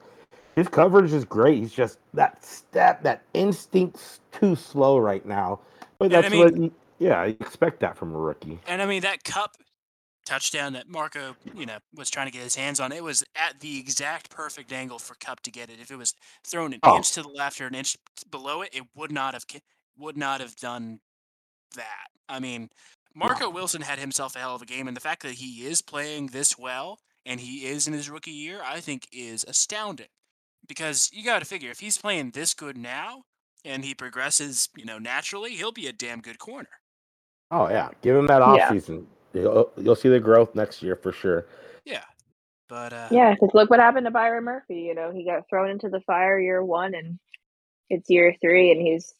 his 0.55 0.69
coverage 0.69 1.13
is 1.13 1.25
great. 1.25 1.59
He's 1.59 1.73
just 1.73 1.99
that 2.15 2.45
step 2.45 3.03
that 3.03 3.23
instinct's 3.35 4.21
too 4.31 4.55
slow 4.55 4.99
right 4.99 5.27
now. 5.27 5.59
But 5.99 6.07
And 6.07 6.15
I 6.15 6.21
that's 6.23 6.33
mean- 6.33 6.45
what 6.45 6.57
you, 6.57 6.73
yeah 7.01 7.25
you 7.25 7.37
expect 7.41 7.81
that 7.81 7.97
from 7.97 8.15
a 8.15 8.19
rookie. 8.19 8.61
And 8.69 8.81
I 8.81 8.87
mean 8.87 9.03
that 9.03 9.25
Kupp 9.25 9.57
touchdown 10.25 10.73
that 10.75 10.89
Marco, 10.89 11.35
you 11.55 11.67
know, 11.67 11.79
was 11.95 12.09
trying 12.09 12.27
to 12.27 12.33
get 12.33 12.43
his 12.43 12.55
hands 12.55 12.79
on, 12.81 12.93
it 12.93 13.03
was 13.03 13.25
at 13.37 13.59
the 13.61 13.79
exact 13.81 14.31
perfect 14.31 14.73
angle 14.73 14.99
for 15.01 15.15
Kupp 15.17 15.41
to 15.41 15.51
get 15.51 15.71
it. 15.71 15.81
If 15.81 15.91
it 15.91 15.97
was 15.97 16.15
thrown 16.47 16.73
an 16.73 16.81
Oh. 16.85 16.97
inch 16.97 17.11
to 17.13 17.23
the 17.23 17.29
left 17.29 17.61
or 17.61 17.67
an 17.67 17.75
inch 17.75 17.97
below 18.31 18.63
it, 18.63 18.71
it 18.73 18.85
would 18.95 19.11
not 19.11 19.35
have 19.35 19.45
would 19.99 20.17
not 20.17 20.41
have 20.41 20.55
done 20.57 21.01
that. 21.75 22.07
I 22.29 22.39
mean, 22.41 22.71
Marco 23.17 23.49
Wilson 23.49 23.81
had 23.81 23.99
himself 23.99 24.37
a 24.37 24.41
hell 24.41 24.55
of 24.55 24.61
a 24.63 24.67
game, 24.67 24.87
and 24.87 24.97
the 24.97 25.01
fact 25.01 25.23
that 25.23 25.33
he 25.33 25.67
is 25.67 25.81
playing 25.81 26.27
this 26.29 26.59
well 26.59 26.99
and 27.25 27.41
he 27.41 27.67
is 27.67 27.89
in 27.89 27.95
his 27.95 28.11
rookie 28.11 28.31
year, 28.31 28.61
I 28.65 28.79
think 28.81 29.09
is 29.11 29.45
astounding. 29.49 30.07
Because 30.69 31.11
you 31.13 31.25
got 31.25 31.39
to 31.39 31.45
figure 31.45 31.71
if 31.71 31.81
he's 31.81 31.97
playing 31.99 32.33
this 32.33 32.53
good 32.53 32.77
now 32.77 33.23
and 33.65 33.85
he 33.85 33.95
progresses, 33.95 34.69
you 34.77 34.85
know, 34.85 34.99
naturally, 34.99 35.53
he'll 35.53 35.73
be 35.73 35.87
a 35.87 35.93
damn 35.93 36.21
good 36.21 36.39
corner. 36.39 36.69
Oh 37.51 37.69
yeah, 37.69 37.89
give 38.03 38.15
him 38.17 38.27
that 38.27 38.43
off 38.43 38.59
Yeah. 38.59 38.69
season. 38.71 39.07
You'll, 39.33 39.71
you'll 39.77 39.97
see 39.97 40.09
the 40.09 40.21
growth 40.21 40.55
next 40.55 40.83
year 40.83 40.97
for 40.97 41.13
sure. 41.13 41.47
Yeah. 41.85 42.03
But 42.69 42.93
uh 42.93 43.09
Yeah, 43.13 43.33
because 43.33 43.51
look 43.55 43.71
what 43.71 43.81
happened 43.81 44.07
to 44.07 44.11
Byron 44.11 44.45
Murphy. 44.45 44.81
You 44.81 44.95
know, 44.95 45.13
he 45.13 45.25
got 45.25 45.49
thrown 45.49 45.71
into 45.71 45.89
the 45.89 46.01
fire 46.01 46.39
year 46.41 46.65
one, 46.65 46.95
and 46.95 47.19
it's 47.89 48.11
year 48.11 48.35
three, 48.41 48.73
and 48.73 48.81
he's 48.81 49.15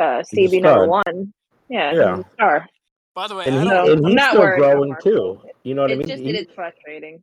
uh, 0.00 0.24
Stevie 0.24 0.60
number 0.60 0.88
one. 0.88 1.32
Yeah, 1.68 1.92
Yeah. 1.94 2.16
he's 2.16 2.24
a 2.26 2.30
star. 2.34 2.68
By 3.14 3.28
the 3.28 3.34
way, 3.36 3.44
And, 3.46 3.56
I 3.56 3.62
he, 3.62 3.68
don't. 3.68 3.90
and 3.90 4.08
he's 4.08 4.26
still 4.28 4.56
growing 4.56 4.96
too. 5.02 5.40
You 5.64 5.74
know 5.74 5.82
what 5.82 5.90
I 5.90 5.94
It's 5.94 5.98
mean? 5.98 6.08
just 6.08 6.22
He- 6.22 6.30
it 6.30 6.48
is 6.48 6.54
frustrating. 6.54 7.22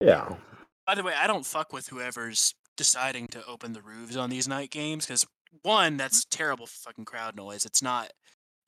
yeah. 0.00 0.36
By 0.86 0.94
the 0.94 1.02
way, 1.02 1.14
I 1.18 1.26
don't 1.26 1.46
fuck 1.46 1.72
with 1.72 1.88
whoever's 1.88 2.54
deciding 2.76 3.28
to 3.28 3.44
open 3.46 3.72
the 3.72 3.80
roofs 3.82 4.16
on 4.16 4.28
these 4.30 4.46
night 4.46 4.70
games 4.70 5.06
because 5.06 5.26
one, 5.62 5.96
that's 5.96 6.24
terrible 6.26 6.66
fucking 6.66 7.04
crowd 7.04 7.36
noise. 7.36 7.64
It's 7.64 7.80
not. 7.82 8.12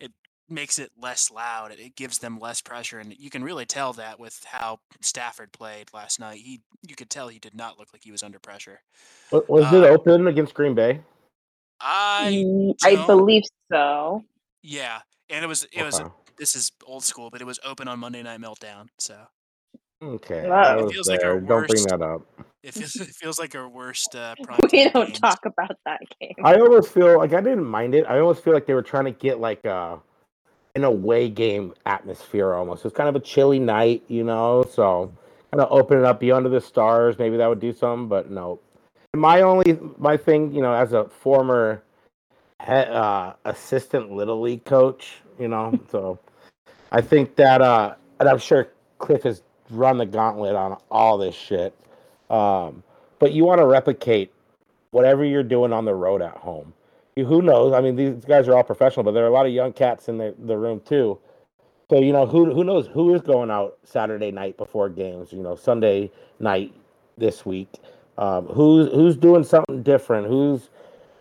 It 0.01 0.13
makes 0.49 0.79
it 0.79 0.93
less 1.01 1.31
loud. 1.31 1.73
It, 1.73 1.81
it 1.81 1.97
gives 1.97 2.19
them 2.19 2.39
less 2.39 2.61
pressure, 2.63 2.99
and 3.01 3.15
you 3.19 3.29
can 3.31 3.45
really 3.45 3.67
tell 3.67 3.93
that 3.95 4.19
with 4.19 4.45
how 4.47 4.79
Stafford 5.03 5.53
played 5.53 5.93
last 5.93 6.19
night. 6.21 6.39
He, 6.41 6.63
you 6.87 6.95
could 6.97 7.11
tell 7.11 7.29
he 7.29 7.39
did 7.41 7.55
not 7.55 7.79
look 7.79 7.89
like 7.93 8.03
he 8.05 8.13
was 8.13 8.23
under 8.23 8.39
pressure. 8.39 8.81
Wa- 9.31 9.43
Was 9.49 9.73
it 9.73 9.83
Uh, 9.85 9.89
open 9.89 10.27
against 10.29 10.55
Green 10.55 10.75
Bay? 10.75 11.01
I, 11.81 12.33
Mm, 12.47 12.75
I 12.85 12.95
don't- 12.95 13.07
believe 13.09 13.43
so. 13.71 14.25
yeah, 14.63 15.01
and 15.29 15.45
it 15.45 15.49
was, 15.49 15.65
it 15.73 15.83
was. 15.85 16.01
Okay. 16.37 16.43
This 16.43 16.55
is 16.55 16.71
old 16.85 17.03
school, 17.03 17.31
but 17.31 17.41
it 17.41 17.47
was 17.47 17.59
open 17.65 17.89
on 17.89 17.99
Monday 17.99 18.23
Night 18.23 18.41
Meltdown, 18.41 18.89
so 18.99 19.17
Okay. 20.03 20.47
Wow. 20.49 20.79
It 20.79 20.85
was 20.85 20.93
feels 20.93 21.09
like 21.09 21.25
our 21.25 21.41
there. 21.41 21.41
Don't 21.41 21.69
bring 21.69 21.85
that 21.85 22.03
up. 22.03 22.23
it 22.63 22.75
feels, 22.75 22.97
it 22.97 23.15
feels 23.15 23.39
like 23.39 23.55
our 23.55 23.69
worst. 23.69 24.15
Uh, 24.15 24.35
We 24.73 24.91
don't 24.91 25.07
games. 25.07 25.19
talk 25.21 25.47
about 25.47 25.77
that 25.87 26.01
game. 26.21 26.35
I 26.43 26.57
almost 26.57 26.93
feel 26.93 27.17
like 27.17 27.33
I 27.33 27.41
didn't 27.41 27.65
mind 27.65 27.95
it. 27.95 28.05
I 28.07 28.19
almost 28.19 28.45
feel 28.45 28.53
like 28.53 28.67
they 28.67 28.75
were 28.75 28.83
trying 28.83 29.07
to 29.07 29.13
get 29.13 29.41
like 29.41 29.65
a 29.65 29.99
an 30.75 30.85
away 30.85 31.31
game 31.31 31.73
atmosphere 31.87 32.53
almost. 32.53 32.85
It's 32.85 32.95
kind 32.95 33.09
of 33.09 33.17
a 33.17 33.21
chilly 33.21 33.59
night, 33.59 34.03
you 34.09 34.25
know, 34.25 34.63
so 34.71 35.11
kind 35.51 35.63
of 35.63 35.69
open 35.73 35.99
it 35.99 36.05
up, 36.05 36.21
be 36.21 36.31
under 36.31 36.51
the 36.51 36.61
stars. 36.61 37.19
Maybe 37.19 37.39
that 37.39 37.47
would 37.47 37.61
do 37.61 37.73
something, 37.73 38.09
but 38.09 38.31
no. 38.31 38.61
My 39.15 39.41
only 39.41 39.79
my 39.97 40.19
thing, 40.19 40.53
you 40.53 40.61
know, 40.61 40.75
as 40.75 40.93
a 40.93 41.05
former 41.05 41.83
he, 42.63 42.73
uh, 42.73 43.33
assistant 43.47 44.13
little 44.13 44.43
league 44.43 44.67
coach, 44.67 45.15
you 45.39 45.49
know, 45.49 45.79
so 45.91 46.19
I 46.93 47.01
think 47.01 47.37
that, 47.37 47.61
uh, 47.63 47.95
and 48.21 48.29
I'm 48.29 48.39
sure 48.39 48.69
Cliff 48.99 49.23
has 49.25 49.43
run 49.71 49.99
the 49.99 50.07
gauntlet 50.07 50.55
on 50.55 50.79
all 50.91 51.19
this 51.19 51.35
shit. 51.35 51.75
Um, 52.31 52.83
but 53.19 53.33
you 53.33 53.45
want 53.45 53.61
to 53.61 53.67
replicate 53.67 54.33
whatever 54.91 55.25
you're 55.25 55.43
doing 55.43 55.73
on 55.73 55.85
the 55.85 55.95
road 55.95 56.23
at 56.23 56.37
home. 56.37 56.73
You- 57.17 57.27
Who 57.27 57.43
knows? 57.43 57.73
I 57.73 57.81
mean, 57.81 57.97
these 57.97 58.25
guys 58.25 58.49
are 58.49 58.57
all 58.57 58.63
professional, 58.65 59.05
but 59.05 59.13
there 59.13 59.25
are 59.25 59.29
a 59.29 59.33
lot 59.33 59.47
of 59.47 59.53
young 59.53 59.73
cats 59.73 60.09
in 60.09 60.19
the, 60.19 60.35
the 60.39 60.57
room 60.57 60.81
too. 60.81 61.19
So 61.89 62.01
you 62.01 62.13
know, 62.13 62.27
who 62.27 62.53
who 62.53 62.65
knows 62.65 62.89
who 62.89 63.15
is 63.15 63.23
going 63.23 63.51
out 63.51 63.79
Saturday 63.85 64.33
night 64.33 64.57
before 64.57 64.89
games? 64.89 65.33
You 65.33 65.41
know, 65.43 65.55
Sunday 65.55 66.11
night 66.41 66.75
this 67.17 67.47
week. 67.47 67.69
Um, 68.19 68.47
who's 68.47 68.91
who's 68.93 69.17
doing 69.17 69.45
something 69.45 69.83
different? 69.85 70.27
Who's 70.27 70.69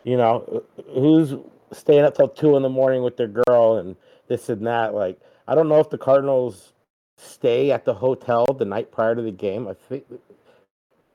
you 0.04 0.18
know 0.18 0.64
who's 0.90 1.36
staying 1.72 2.04
up 2.04 2.16
till 2.16 2.30
two 2.30 2.56
in 2.56 2.64
the 2.64 2.70
morning 2.70 3.04
with 3.04 3.16
their 3.16 3.28
girl 3.28 3.78
and 3.78 3.96
this 4.28 4.50
and 4.50 4.66
that? 4.66 4.96
Like, 4.96 5.20
I 5.48 5.56
don't 5.56 5.70
know 5.70 5.80
if 5.80 5.90
the 5.90 5.98
Cardinals 5.98 6.74
stay 7.18 7.72
at 7.72 7.86
the 7.86 7.94
hotel 7.94 8.46
the 8.46 8.66
night 8.66 8.92
prior 8.92 9.16
to 9.16 9.22
the 9.22 9.32
game. 9.32 9.68
I 9.68 9.74
think 9.74 10.06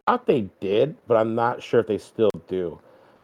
I 0.06 0.12
thought 0.12 0.26
they 0.26 0.48
did, 0.60 0.96
but 1.06 1.16
I'm 1.16 1.34
not 1.34 1.62
sure 1.62 1.80
if 1.80 1.86
they 1.86 1.98
still 1.98 2.30
do. 2.48 2.80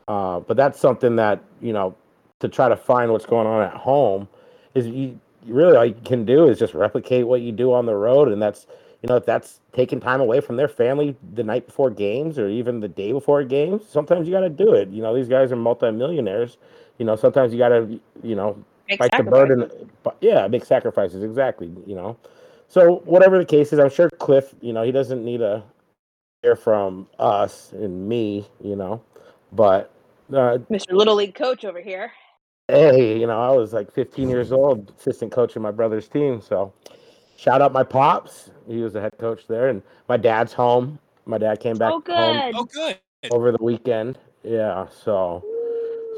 Uh, 0.08 0.40
but 0.40 0.56
that's 0.56 0.78
something 0.78 1.16
that 1.16 1.42
you 1.60 1.72
know 1.72 1.94
to 2.40 2.48
try 2.48 2.68
to 2.68 2.76
find 2.76 3.12
what's 3.12 3.26
going 3.26 3.46
on 3.46 3.62
at 3.62 3.74
home 3.74 4.28
is 4.74 4.86
you 4.86 5.18
really 5.46 5.76
all 5.76 5.86
you 5.86 5.96
can 6.04 6.24
do 6.24 6.48
is 6.48 6.58
just 6.58 6.74
replicate 6.74 7.26
what 7.26 7.40
you 7.40 7.52
do 7.52 7.72
on 7.72 7.86
the 7.86 7.94
road, 7.94 8.28
and 8.28 8.40
that's 8.40 8.66
you 9.02 9.08
know 9.08 9.16
if 9.16 9.24
that's 9.24 9.60
taking 9.72 10.00
time 10.00 10.20
away 10.20 10.40
from 10.40 10.56
their 10.56 10.68
family 10.68 11.16
the 11.34 11.42
night 11.42 11.66
before 11.66 11.90
games 11.90 12.38
or 12.38 12.48
even 12.48 12.80
the 12.80 12.88
day 12.88 13.12
before 13.12 13.42
games. 13.44 13.82
Sometimes 13.88 14.28
you 14.28 14.34
got 14.34 14.40
to 14.40 14.50
do 14.50 14.74
it. 14.74 14.88
You 14.90 15.02
know 15.02 15.14
these 15.14 15.28
guys 15.28 15.50
are 15.50 15.56
multimillionaires. 15.56 16.56
You 16.98 17.06
know 17.06 17.16
sometimes 17.16 17.52
you 17.52 17.58
got 17.58 17.70
to 17.70 18.00
you 18.22 18.34
know 18.34 18.64
Make 18.88 19.01
bite 19.01 19.16
the 19.16 19.25
burden. 19.25 19.90
But 20.03 20.16
yeah, 20.20 20.46
make 20.49 20.64
sacrifices 20.64 21.25
exactly. 21.25 21.72
You 21.87 21.96
know, 21.96 22.18
so 22.68 22.96
whatever 23.07 23.38
the 23.38 23.44
case 23.46 23.72
is, 23.72 23.79
I'm 23.81 23.90
sure 23.90 24.11
Cliff. 24.11 24.55
You 24.61 24.72
know 24.72 24.83
he 24.85 24.92
doesn't 24.92 25.25
need 25.25 25.42
a 25.42 25.64
hear 26.42 26.57
from 26.57 27.09
us 27.18 27.72
and 27.72 28.09
me. 28.09 28.46
You 28.62 28.77
know, 28.77 29.03
but 29.53 29.92
uh, 30.33 30.59
Mr. 30.72 30.92
Little 30.92 31.16
League 31.16 31.35
coach 31.35 31.64
over 31.64 31.81
here. 31.81 32.12
hey, 32.68 33.18
you 33.20 33.27
know 33.27 33.40
I 33.42 33.53
was 33.57 33.72
like 33.72 33.92
15 33.92 34.29
years 34.31 34.53
old, 34.53 34.92
assistant 34.99 35.33
coach 35.33 35.57
of 35.57 35.62
my 35.62 35.72
brother's 35.72 36.09
team. 36.09 36.40
So 36.40 36.72
shout 37.37 37.62
out 37.62 37.72
my 37.72 37.85
pops. 37.85 38.51
He 38.68 38.79
was 38.83 38.94
the 38.94 39.01
head 39.03 39.12
coach 39.18 39.46
there, 39.49 39.68
and 39.68 39.83
my 40.09 40.16
dad's 40.18 40.53
home. 40.55 40.99
My 41.27 41.38
dad 41.38 41.61
came 41.61 41.79
back 41.79 41.90
Oh, 41.92 42.01
home 42.14 42.42
good. 42.42 42.55
Oh, 42.57 42.64
good. 42.64 42.99
over 43.31 43.53
the 43.53 43.62
weekend. 43.62 44.18
Yeah, 44.44 44.87
so 45.05 45.44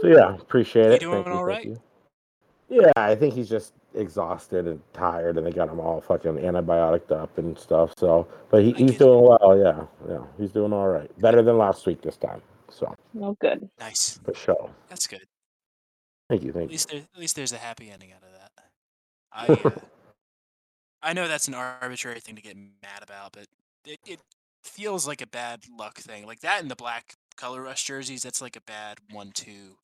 so 0.02 0.08
yeah, 0.08 0.34
appreciate 0.36 0.92
He 0.92 0.96
it. 0.96 1.00
doing 1.00 1.24
Thank 1.24 1.28
you, 1.32 1.34
all 1.34 1.44
thank 1.44 1.46
right? 1.46 1.68
You. 2.68 2.82
Yeah, 2.82 2.92
I 2.96 3.14
think 3.14 3.34
he's 3.34 3.48
just 3.48 3.72
exhausted 3.94 4.66
and 4.66 4.80
tired, 4.92 5.36
and 5.38 5.46
they 5.46 5.50
got 5.52 5.68
him 5.68 5.80
all 5.80 6.00
fucking 6.00 6.34
antibiotic 6.36 7.10
up 7.10 7.36
and 7.38 7.58
stuff. 7.58 7.92
So, 7.98 8.28
but 8.50 8.62
he, 8.62 8.72
he's 8.72 8.96
doing 8.98 9.22
well. 9.22 9.58
Yeah, 9.58 9.86
yeah, 10.08 10.24
he's 10.38 10.52
doing 10.52 10.72
all 10.72 10.88
right. 10.88 11.10
Better 11.20 11.42
than 11.42 11.56
last 11.58 11.86
week 11.86 12.02
this 12.02 12.16
time. 12.16 12.42
So 12.70 12.94
Oh, 13.20 13.34
good. 13.40 13.68
Nice. 13.80 14.20
for 14.24 14.34
sure. 14.34 14.70
That's 14.88 15.06
good. 15.06 15.24
Thank 16.28 16.42
you, 16.42 16.50
At 16.50 16.54
thank 16.54 16.70
you. 16.70 16.72
least 16.74 16.90
there, 16.90 17.00
at 17.14 17.18
least 17.20 17.36
there's 17.36 17.52
a 17.52 17.56
happy 17.58 17.90
ending 17.90 18.12
out 18.12 18.22
of 18.22 18.32
that. 18.32 19.64
I 19.64 19.68
uh, 19.68 19.80
I 21.02 21.12
know 21.14 21.28
that's 21.28 21.48
an 21.48 21.54
arbitrary 21.54 22.20
thing 22.20 22.36
to 22.36 22.42
get 22.42 22.56
mad 22.56 23.02
about, 23.02 23.32
but 23.32 23.46
it, 23.86 23.98
it 24.06 24.20
feels 24.62 25.06
like 25.06 25.22
a 25.22 25.26
bad 25.26 25.60
luck 25.78 25.96
thing. 25.98 26.26
Like 26.26 26.40
that 26.40 26.60
in 26.60 26.68
the 26.68 26.76
black 26.76 27.14
color 27.36 27.62
rush 27.62 27.84
jerseys, 27.84 28.22
that's 28.22 28.42
like 28.42 28.56
a 28.56 28.60
bad 28.60 28.98
one-two 29.12 29.76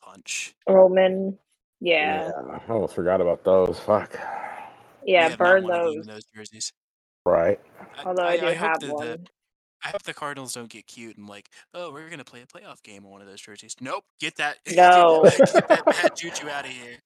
punch. 0.00 0.54
Roman. 0.68 1.38
Yeah. 1.80 2.30
I 2.68 2.72
almost 2.72 2.94
forgot 2.94 3.20
about 3.20 3.44
those. 3.44 3.78
Fuck. 3.78 4.18
We 5.06 5.12
Yeah, 5.12 5.34
burn 5.36 5.64
won 5.64 5.72
a 5.80 5.84
game 5.90 5.96
those. 6.02 6.06
those 6.06 6.24
jerseys. 6.34 6.72
Right. 7.24 7.60
Although 8.04 8.24
I, 8.24 8.36
do 8.38 8.46
hope 8.46 8.54
have 8.56 8.80
that 8.80 8.86
the- 8.86 8.94
one. 8.94 9.26
I 9.84 9.90
hope 9.90 10.02
the 10.02 10.12
Cardinals 10.12 10.54
don't 10.54 10.68
get 10.68 10.88
cute 10.88 11.16
and 11.18 11.28
like, 11.28 11.48
oh, 11.72 11.92
we're 11.92 12.10
gonna 12.10 12.24
play 12.24 12.42
a 12.42 12.46
playoff 12.46 12.82
game 12.82 13.04
on 13.04 13.12
one 13.12 13.20
of 13.20 13.28
those 13.28 13.40
jerseys. 13.40 13.76
Nope, 13.80 14.02
get 14.18 14.34
that, 14.36 14.56
get 14.64 14.74
No. 14.76 15.22
that- 15.22 15.38
get 15.38 15.68
that 15.68 15.84
bad 15.86 16.16
juju 16.16 16.48
out 16.48 16.64
of 16.64 16.70
here. 16.72 16.96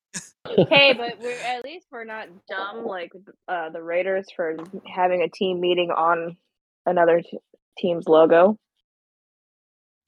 hey, 0.70 0.94
but 0.96 1.18
we're 1.20 1.36
at 1.38 1.62
least 1.64 1.86
we're 1.92 2.04
not 2.04 2.28
dumb 2.48 2.86
like 2.86 3.12
uh, 3.46 3.68
the 3.68 3.82
Raiders 3.82 4.26
for 4.34 4.56
having 4.92 5.20
a 5.20 5.28
team 5.28 5.60
meeting 5.60 5.90
on 5.90 6.38
another 6.86 7.20
t- 7.20 7.38
team's 7.78 8.08
logo. 8.08 8.56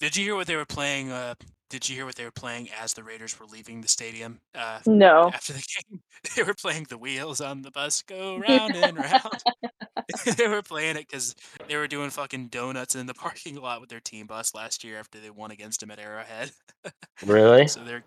Did 0.00 0.16
you 0.16 0.24
hear 0.24 0.34
what 0.36 0.46
they 0.46 0.56
were 0.56 0.64
playing? 0.64 1.12
Uh, 1.12 1.34
did 1.74 1.88
you 1.88 1.96
hear 1.96 2.06
what 2.06 2.14
they 2.14 2.22
were 2.22 2.30
playing 2.30 2.68
as 2.80 2.94
the 2.94 3.02
Raiders 3.02 3.40
were 3.40 3.46
leaving 3.46 3.80
the 3.80 3.88
stadium? 3.88 4.38
Uh, 4.54 4.78
No. 4.86 5.32
after 5.34 5.52
the 5.52 5.58
game, 5.90 6.00
they 6.36 6.44
were 6.44 6.54
playing 6.54 6.86
"The 6.88 6.96
Wheels 6.96 7.40
on 7.40 7.62
the 7.62 7.72
Bus 7.72 8.00
Go 8.02 8.38
Round 8.48 8.76
and 8.76 8.96
Round." 8.96 9.42
they 10.36 10.46
were 10.46 10.62
playing 10.62 10.94
it 10.94 11.08
because 11.08 11.34
they 11.66 11.76
were 11.76 11.88
doing 11.88 12.10
fucking 12.10 12.46
donuts 12.46 12.94
in 12.94 13.06
the 13.06 13.14
parking 13.14 13.56
lot 13.56 13.80
with 13.80 13.90
their 13.90 13.98
team 13.98 14.28
bus 14.28 14.54
last 14.54 14.84
year 14.84 15.00
after 15.00 15.18
they 15.18 15.30
won 15.30 15.50
against 15.50 15.80
them 15.80 15.90
at 15.90 15.98
Arrowhead. 15.98 16.52
Really? 17.26 17.66
So 17.66 17.82
they're 17.82 18.04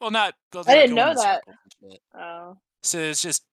well, 0.00 0.10
not. 0.10 0.32
Well, 0.54 0.64
I 0.66 0.72
they 0.72 0.80
didn't 0.80 0.96
know 0.96 1.12
that. 1.14 1.42
Oh. 2.18 2.56
So 2.82 2.98
it's 2.98 3.20
just 3.20 3.44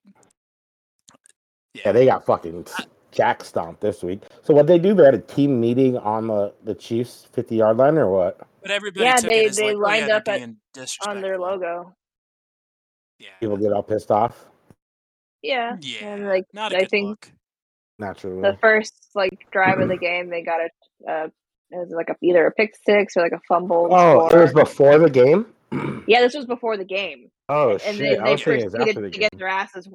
Yeah, 1.74 1.92
they 1.92 2.06
got 2.06 2.26
fucking 2.26 2.66
jack 3.12 3.44
stomp 3.44 3.82
this 3.82 4.04
week. 4.04 4.22
So 4.42 4.54
what 4.54 4.68
they 4.68 4.80
do? 4.80 4.94
They 4.94 5.04
had 5.04 5.16
a 5.16 5.20
team 5.20 5.60
meeting 5.60 5.98
on 5.98 6.28
the 6.28 6.54
the 6.64 6.76
Chiefs 6.76 7.28
fifty 7.34 7.58
yard 7.58 7.76
line 7.76 7.98
or 7.98 8.10
what? 8.10 8.48
But 8.64 8.72
everybody 8.72 9.06
Yeah, 9.06 9.16
took 9.18 9.30
they- 9.30 9.44
it 9.46 9.50
as 9.52 9.58
they 9.58 9.68
like, 9.68 9.76
oh, 9.76 9.80
lined 9.80 10.08
yeah, 10.08 10.16
up 10.18 10.28
at- 10.28 11.08
on 11.08 11.22
their 11.22 11.38
logo. 11.38 11.94
Yeah. 13.20 13.30
People 13.40 13.58
get 13.58 13.72
all 13.72 13.84
pissed 13.84 14.10
off 14.12 14.46
Yeah. 15.42 15.78
Yeah. 15.82 16.08
And 16.08 16.26
like 16.28 16.46
not 16.54 16.74
a 16.74 16.78
I 16.78 16.80
good 16.82 16.90
think 16.90 17.08
look. 17.10 17.32
naturally. 18.00 18.42
the 18.42 18.58
first 18.60 18.94
like 19.16 19.48
drive 19.52 19.80
of 19.80 19.88
the 19.90 19.98
game 19.98 20.30
they 20.30 20.42
got 20.42 20.60
a 20.62 21.12
uh 21.12 21.28
it 21.72 21.78
was 21.78 21.90
like 21.92 22.10
a 22.10 22.16
either 22.22 22.46
a 22.48 22.52
pick 22.52 22.76
six 22.86 23.16
or 23.18 23.22
like 23.24 23.32
a 23.32 23.40
fumble. 23.48 23.88
oh, 23.92 24.28
it 24.28 24.36
was 24.40 24.54
before 24.54 24.98
the 25.00 25.10
game. 25.10 25.46
yeah, 26.08 26.22
this 26.22 26.34
was 26.36 26.46
before 26.46 26.78
the 26.78 26.86
game. 26.86 27.30
Oh 27.50 27.72
And 27.72 27.82
shit! 27.82 27.98
they, 27.98 28.18
I 28.18 28.26
they 28.26 28.32
was 28.34 28.44
thinking 28.44 28.62
it 28.62 28.66
was 28.66 28.74
proceeded 28.74 28.90
after 28.90 29.02
the 29.02 29.10
to 29.10 29.18
game. 29.20 29.30
get 29.32 29.38
their 29.40 29.48
asses 29.48 29.88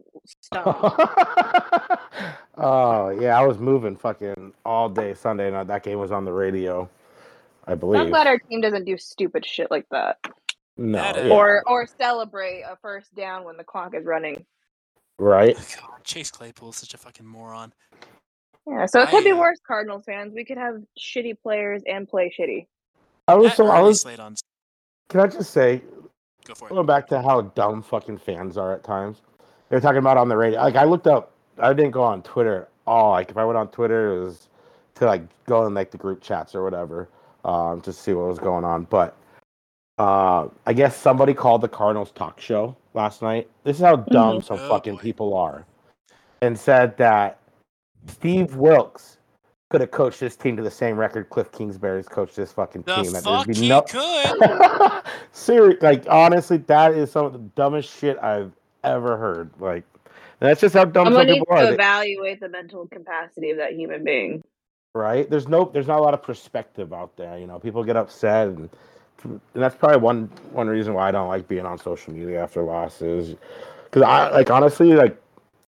stoned. 0.42 0.66
oh 2.57 3.11
yeah, 3.20 3.38
I 3.38 3.46
was 3.46 3.59
moving 3.59 3.96
fucking 3.96 4.52
all 4.64 4.88
day 4.88 5.14
Sunday, 5.14 5.52
and 5.52 5.68
that 5.68 5.83
game 5.83 5.98
was 5.98 6.11
on 6.12 6.24
the 6.24 6.33
radio. 6.33 6.88
I 7.68 7.74
So 7.74 7.76
believe. 7.76 8.00
I'm 8.02 8.11
glad 8.11 8.26
our 8.26 8.38
team 8.38 8.61
doesn't 8.62 8.85
do 8.87 8.98
stupid 8.98 9.46
shit 9.46 9.70
like 9.70 9.87
that. 9.90 10.18
no, 10.76 11.12
yeah, 11.16 11.28
Or 11.35 11.62
or 11.68 11.87
celebrate 11.87 12.62
a 12.62 12.76
first 12.83 13.14
down 13.14 13.44
when 13.44 13.57
the 13.57 13.64
clock 13.64 13.94
is 13.94 14.07
running. 14.07 14.46
right. 15.18 15.57
God, 15.81 16.04
Chase 16.04 16.31
Claypool 16.31 16.70
is 16.70 16.76
such 16.76 16.94
a 16.94 16.98
fucking 16.98 17.26
moron. 17.26 17.72
Yeah, 18.66 18.87
so 18.87 19.00
it 19.02 19.11
could 19.11 19.24
be 19.24 19.31
I, 19.31 19.35
uh, 19.35 19.38
worse, 19.38 19.59
Cardinals 19.66 20.04
fans. 20.07 20.35
We 20.35 20.44
could 20.44 20.59
have 20.59 20.83
shitty 20.98 21.40
players 21.42 21.83
and 21.87 22.09
play 22.09 22.33
shitty. 22.38 22.66
I 23.28 23.35
was 23.35 23.54
so 23.54 23.66
I 23.68 23.81
was. 23.81 24.00
slate 24.02 24.20
on 24.20 24.35
Can 25.09 25.20
I 25.20 25.26
just 25.26 25.50
say, 25.52 25.83
go 26.44 26.54
for 26.54 26.68
it. 26.68 26.72
going 26.72 26.87
back 26.87 27.07
to 27.09 27.22
how 27.22 27.42
dumb 27.42 27.83
fucking 27.83 28.18
fans 28.18 28.57
are 28.59 28.74
at 28.74 28.85
times. 28.85 29.22
They're 29.70 29.81
talking 29.81 29.98
about 29.98 30.16
on 30.16 30.28
the 30.28 30.37
radio. 30.37 30.61
Like 30.61 30.76
I 30.76 30.85
looked 30.85 31.07
up. 31.07 31.33
I 31.59 31.72
didn't 31.74 31.92
go 31.92 32.02
on 32.02 32.22
Twitter 32.22 32.62
at 32.62 32.68
all. 32.87 33.11
Like 33.12 33.31
if 33.31 33.37
I 33.37 33.44
went 33.44 33.59
on 33.59 33.68
Twitter, 33.68 34.14
it 34.16 34.24
was 34.24 34.48
to 34.96 35.07
like 35.07 35.22
go 35.46 35.66
in 35.66 35.74
like 35.74 35.90
the 35.90 35.98
group 35.98 36.22
chats 36.22 36.54
or 36.54 36.62
whatever, 36.62 37.09
um, 37.49 37.81
to 37.81 37.93
see 37.93 38.13
what 38.13 38.29
was 38.29 38.39
going 38.39 38.65
on. 38.65 38.85
But 38.85 39.17
uh, 39.99 40.49
I 40.67 40.73
guess 40.73 40.97
somebody 40.97 41.35
called 41.35 41.63
the 41.63 41.69
Cardinals 41.69 42.11
talk 42.13 42.41
show 42.41 42.77
last 42.95 43.23
night. 43.23 43.49
This 43.65 43.77
is 43.79 43.83
how 43.83 43.97
dumb 43.97 44.43
some 44.43 44.59
Oh, 44.61 44.69
fucking 44.69 44.97
boy. 44.97 45.01
people 45.03 45.35
are, 45.35 45.65
and 46.43 46.59
said 46.59 46.97
that 46.99 47.39
Steve 48.07 48.55
Wilks 48.57 49.17
could 49.71 49.81
have 49.81 49.91
coached 49.91 50.21
this 50.21 50.37
team 50.37 50.57
to 50.57 50.63
the 50.63 50.71
same 50.71 50.97
record 50.97 51.29
Cliff 51.31 51.51
Kingsbury's 51.53 52.09
coached 52.09 52.37
this 52.37 52.53
fucking 52.53 52.83
The 52.83 52.95
team. 53.03 53.13
That 53.13 53.25
there'd 53.25 53.25
fuck 53.25 53.47
be 53.47 53.55
he 53.55 53.69
no- 53.69 53.83
could. 53.83 55.03
Seriously, 55.33 55.79
like 55.87 56.05
honestly, 56.09 56.59
that 56.59 56.93
is 56.93 57.11
some 57.11 57.27
of 57.27 57.33
the 57.33 57.39
dumbest 57.39 57.95
shit 57.99 58.19
I've 58.23 58.53
ever 58.85 59.17
heard. 59.17 59.51
Like, 59.59 59.85
that's 60.41 60.61
just 60.61 60.75
how 60.75 60.85
dumb 60.85 61.07
some 61.07 61.15
Somebody 61.15 61.33
needs 61.33 61.41
people 61.41 61.57
to 61.57 61.69
are, 61.69 61.75
evaluate 61.75 62.41
the 62.41 62.49
mental 62.49 62.87
capacity 62.87 63.51
of 63.51 63.57
that 63.59 63.73
human 63.75 64.05
being. 64.05 64.43
Right? 64.94 65.29
There's 65.29 65.48
no, 65.48 65.70
there's 65.72 65.87
not 65.87 65.98
a 65.98 66.03
lot 66.03 66.14
of 66.14 66.22
perspective 66.22 66.92
out 66.92 67.16
there. 67.16 67.38
You 67.38 67.46
know, 67.46 67.59
people 67.59 67.85
get 67.85 67.96
upset, 67.96 68.48
and, 68.48 68.70
and 69.24 69.40
that's 69.55 69.74
probably 69.74 69.98
one 69.98 70.31
one 70.53 70.68
reason 70.68 70.94
why 70.94 71.09
I 71.09 71.11
don't 71.11 71.29
like 71.29 71.48
being 71.48 71.66
on 71.66 71.79
social 71.79 72.12
media 72.12 72.42
after 72.42 72.62
losses. 72.62 73.37
Because 73.85 74.03
I 74.03 74.31
like 74.31 74.51
honestly, 74.51 74.92
like, 74.94 75.20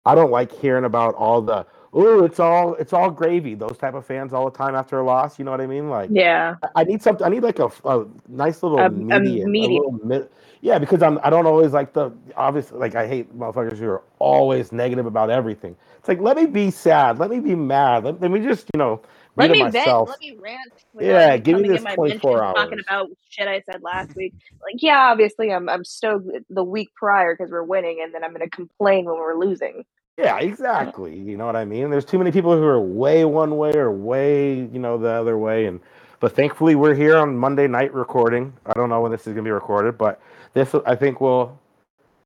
I 0.06 0.16
don't 0.16 0.32
like 0.32 0.52
hearing 0.52 0.86
about 0.86 1.16
all 1.16 1.42
the 1.42 1.66
oh, 1.96 2.24
it's 2.24 2.40
all 2.40 2.76
it's 2.76 2.94
all 2.94 3.10
gravy. 3.10 3.56
Those 3.56 3.78
type 3.78 3.94
of 3.96 4.06
fans 4.06 4.34
all 4.34 4.50
the 4.50 4.56
time 4.56 4.76
after 4.76 5.00
a 5.00 5.04
loss. 5.04 5.40
You 5.40 5.46
know 5.46 5.52
what 5.52 5.62
I 5.62 5.68
mean? 5.68 5.90
Like, 5.90 6.10
Yeah. 6.12 6.56
I- 6.62 6.82
I 6.82 6.84
need 6.84 7.02
something. 7.02 7.26
I 7.26 7.30
need 7.30 7.42
like 7.44 7.60
a, 7.60 7.72
a 7.86 8.06
nice 8.28 8.62
little 8.62 8.80
A- 8.80 8.86
a 8.86 8.90
median. 8.90 9.52
medium. 9.52 9.84
little 9.96 10.00
mid, 10.06 10.30
yeah, 10.62 10.78
because 10.78 11.02
I'm. 11.02 11.20
I 11.24 11.30
don't 11.30 11.46
always 11.48 11.72
like 11.72 11.94
the 11.94 12.12
obviously. 12.36 12.78
Like 12.78 12.96
I 12.96 13.08
hate 13.08 13.36
motherfuckers 13.38 13.78
who 13.78 13.88
are 13.88 14.04
always 14.20 14.72
negative 14.72 15.06
about 15.06 15.30
everything. 15.30 15.76
It's 16.00 16.08
like 16.08 16.20
let 16.20 16.38
me 16.38 16.46
be 16.46 16.70
sad. 16.72 17.18
Let 17.18 17.30
me 17.32 17.40
be 17.40 17.56
mad. 17.56 18.04
Let, 18.04 18.22
let 18.22 18.30
me 18.32 18.40
just 18.42 18.68
you 18.74 18.78
know 18.80 19.02
Let 19.36 19.52
me 19.52 19.62
it 19.64 19.72
vent. 19.72 19.88
Let 19.88 20.20
me 20.20 20.38
rant. 20.40 20.72
Yeah, 21.00 21.38
give 21.38 21.60
me 21.60 21.68
this 21.68 21.82
24 21.84 21.98
mentions 21.98 22.56
Talking 22.56 22.80
about 22.80 23.10
shit 23.30 23.48
I 23.48 23.62
said 23.70 23.84
last 23.84 24.16
week. 24.16 24.34
Like, 24.62 24.82
yeah, 24.82 25.00
obviously 25.12 25.52
I'm 25.52 25.70
I'm 25.70 25.84
stoked 25.84 26.28
the 26.50 26.64
week 26.64 26.90
prior 26.96 27.36
because 27.36 27.52
we're 27.52 27.64
winning, 27.64 28.02
and 28.04 28.14
then 28.14 28.24
I'm 28.24 28.34
going 28.34 28.42
to 28.48 28.56
complain 28.56 29.06
when 29.06 29.16
we're 29.16 29.36
losing. 29.38 29.84
Yeah, 30.18 30.40
exactly. 30.40 31.18
You 31.18 31.38
know 31.38 31.46
what 31.48 31.58
I 31.58 31.66
mean? 31.66 31.92
There's 31.92 32.06
too 32.06 32.20
many 32.20 32.32
people 32.32 32.56
who 32.58 32.64
are 32.66 32.82
way 32.82 33.26
one 33.26 33.58
way 33.58 33.74
or 33.76 33.92
way, 33.92 34.56
you 34.56 34.80
know, 34.80 34.98
the 34.98 35.10
other 35.10 35.38
way. 35.38 35.68
And 35.68 35.82
but 36.22 36.36
thankfully 36.36 36.76
we're 36.76 36.96
here 36.96 37.18
on 37.18 37.38
Monday 37.38 37.68
night 37.68 37.94
recording. 37.94 38.54
I 38.66 38.74
don't 38.74 38.90
know 38.90 39.02
when 39.02 39.12
this 39.12 39.28
is 39.28 39.34
gonna 39.34 39.44
be 39.44 39.52
recorded, 39.52 39.98
but 40.00 40.22
this 40.54 40.76
I 40.88 40.96
think 40.96 41.22
will 41.22 41.60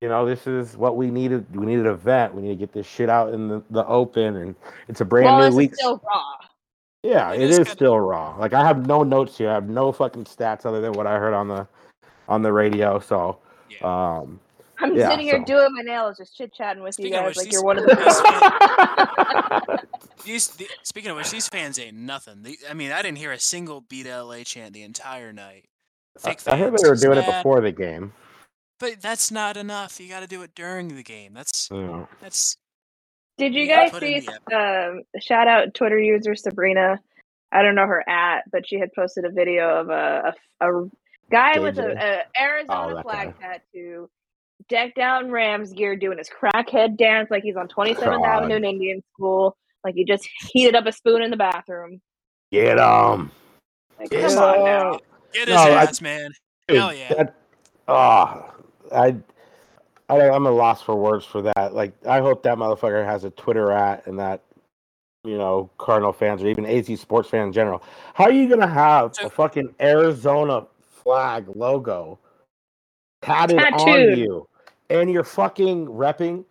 you 0.02 0.10
know, 0.10 0.26
this 0.26 0.48
is 0.48 0.78
what 0.78 0.98
we 0.98 1.12
needed. 1.12 1.46
We 1.56 1.66
needed 1.66 1.88
a 1.88 1.96
vent. 1.96 2.36
We 2.36 2.44
need 2.44 2.50
to 2.50 2.56
get 2.56 2.74
this 2.74 2.88
shit 2.88 3.10
out 3.10 3.34
in 3.34 3.48
the, 3.50 3.64
the 3.72 3.86
open 3.88 4.36
and 4.38 4.56
it's 4.90 5.02
a 5.02 5.06
brand 5.06 5.38
well, 5.38 5.40
new 5.40 5.52
week. 5.52 5.74
still 5.74 6.02
raw. 6.06 6.36
yeah, 7.04 7.34
It 7.34 7.42
it 7.42 7.52
is 7.52 7.60
is 7.60 7.70
still 7.70 8.00
raw. 8.00 8.38
Like 8.38 8.54
I 8.54 8.66
have 8.66 8.88
no 8.88 9.04
notes 9.04 9.38
here. 9.38 9.50
I 9.52 9.56
have 9.56 9.70
no 9.70 9.92
fucking 9.92 10.26
stats 10.26 10.66
other 10.66 10.82
than 10.82 10.94
what 10.94 11.08
I 11.08 11.20
heard 11.20 11.34
on 11.34 11.48
the 11.50 11.68
on 12.28 12.42
the 12.44 12.54
radio. 12.54 13.00
So 13.00 13.40
Yeah. 13.70 13.78
um 13.84 14.40
I'm 14.82 14.96
Yeah, 14.96 15.10
sitting 15.10 15.26
here 15.26 15.40
so- 15.40 15.46
doing 15.46 15.68
my 15.76 15.82
nails, 15.82 16.18
just 16.18 16.36
chit 16.36 16.54
chatting 16.54 16.84
with 16.84 16.94
Speaking 16.96 17.14
you 17.14 17.20
of 17.20 17.26
guys 17.26 17.36
which, 17.36 17.46
like 17.46 17.52
you're 17.54 17.64
one 17.64 17.78
of 17.78 17.86
the 17.86 17.96
best. 17.96 19.86
These, 20.26 20.48
the, 20.50 20.68
speaking 20.84 21.12
of 21.12 21.18
which, 21.18 21.32
these 21.32 21.48
fans 21.48 21.80
ain't 21.80 21.96
nothing. 21.96 22.44
The, 22.44 22.58
I 22.70 22.74
mean, 22.74 22.92
I 22.92 23.02
didn't 23.02 23.18
hear 23.18 23.32
a 23.32 23.40
single 23.40 23.82
beat 23.82 24.06
LA 24.06 24.44
chant 24.44 24.74
the 24.74 24.84
entire 24.84 25.32
night. 25.34 25.66
Fake 26.20 26.40
I 26.48 26.58
heard 26.58 26.74
they 26.78 26.90
were 26.90 26.96
doing 26.96 27.18
it 27.18 27.26
before 27.26 27.62
the 27.62 27.72
game. 27.72 28.12
but 28.80 29.02
that's 29.02 29.32
not 29.32 29.56
enough. 29.58 30.00
You 30.00 30.10
got 30.10 30.20
to 30.20 30.28
do 30.28 30.42
it 30.44 30.52
during 30.56 30.90
the 30.96 31.04
game. 31.04 31.34
That's 31.34 31.70
You 31.72 31.82
know. 31.82 32.08
that's 32.22 32.58
Did 33.38 33.54
you 33.56 33.68
guys 33.68 33.92
see 33.94 34.20
the 34.20 34.56
um 34.58 35.04
shout 35.22 35.48
out 35.48 35.74
Twitter 35.74 35.98
user 35.98 36.36
Sabrina? 36.36 37.00
I 37.52 37.62
don't 37.64 37.76
know 37.76 37.88
her 37.88 38.08
at, 38.08 38.44
but 38.52 38.68
she 38.68 38.78
had 38.78 38.92
posted 38.94 39.24
a 39.26 39.32
video 39.32 39.70
of 39.80 39.90
a 39.90 40.34
a, 40.62 40.68
a 40.70 40.90
guy 41.32 41.60
with 41.60 41.80
a, 41.80 41.94
a 42.38 42.40
Arizona 42.42 42.98
Oh, 42.98 43.02
flag 43.02 43.34
guy. 43.40 43.62
tattoo, 43.74 44.10
decked 44.70 44.98
out 45.00 45.24
in 45.26 45.32
Rams 45.32 45.74
gear, 45.74 45.96
doing 45.96 46.18
his 46.18 46.30
crackhead 46.30 46.98
dance 46.98 47.30
like 47.32 47.44
he's 47.44 47.56
on 47.56 47.68
27th 47.68 48.00
God. 48.00 48.24
Avenue 48.26 48.56
in 48.56 48.66
Indian 48.66 49.02
School, 49.14 49.56
like 49.84 49.96
he 49.96 50.06
just 50.06 50.28
heated 50.52 50.76
up 50.76 50.86
a 50.86 50.92
spoon 50.92 51.22
in 51.22 51.32
the 51.32 51.38
bathroom. 51.38 52.02
Get 52.52 52.76
them. 52.78 53.32
Like, 54.00 54.10
Get 54.10 54.30
come 54.30 54.38
on 54.44 54.64
now. 54.64 54.94
'em. 54.94 55.00
get 55.34 55.48
his 55.48 55.56
No, 55.56 55.62
I- 55.64 55.84
ass, 55.84 56.02
man. 56.02 56.32
Hell 56.70 56.94
yeah. 56.94 57.14
That, 57.14 57.36
oh, 57.88 58.54
I, 58.92 59.16
I, 60.08 60.30
I'm 60.30 60.46
a 60.46 60.52
loss 60.52 60.82
for 60.84 60.96
words 60.96 61.26
for 61.26 61.42
that. 61.42 61.74
Like, 61.74 61.94
I 62.08 62.20
hope 62.20 62.44
that 62.44 62.58
motherfucker 62.58 63.04
has 63.04 63.24
a 63.24 63.32
Twitter 63.32 63.72
at 63.72 64.06
and 64.08 64.20
that, 64.20 64.42
you 65.24 65.38
know, 65.38 65.70
Cardinal 65.80 66.14
fans 66.14 66.44
or 66.44 66.48
even 66.48 66.66
AZ 66.66 66.88
sports 67.00 67.28
fans 67.30 67.48
in 67.48 67.54
general. 67.54 67.84
How 68.14 68.26
are 68.26 68.32
you 68.32 68.48
gonna 68.48 68.68
have 68.68 69.14
a 69.24 69.30
fucking 69.30 69.74
Arizona 69.82 70.66
flag 71.04 71.46
logo 71.56 72.20
tatted 73.22 73.58
on 73.60 74.18
you, 74.18 74.48
and 74.90 75.12
you're 75.12 75.24
fucking 75.24 75.88
repping 75.88 76.44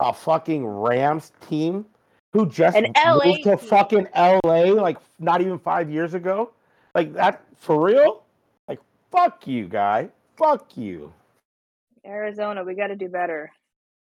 a 0.00 0.12
fucking 0.12 0.66
Rams 0.66 1.32
team 1.48 1.86
who 2.32 2.48
just 2.48 2.76
An 2.76 2.92
LA 2.96 3.24
moved 3.26 3.44
to 3.44 3.56
team. 3.56 3.68
fucking 3.68 4.08
LA 4.16 4.64
like 4.72 4.98
not 5.18 5.40
even 5.40 5.58
five 5.58 5.90
years 5.90 6.14
ago? 6.14 6.50
Like 6.94 7.12
that 7.14 7.42
for 7.56 7.80
real? 7.84 8.22
Like 8.68 8.80
fuck 9.10 9.46
you, 9.46 9.66
guy. 9.68 10.08
Fuck 10.36 10.76
you. 10.76 11.12
Arizona, 12.06 12.64
we 12.64 12.74
got 12.74 12.88
to 12.88 12.96
do 12.96 13.08
better. 13.08 13.50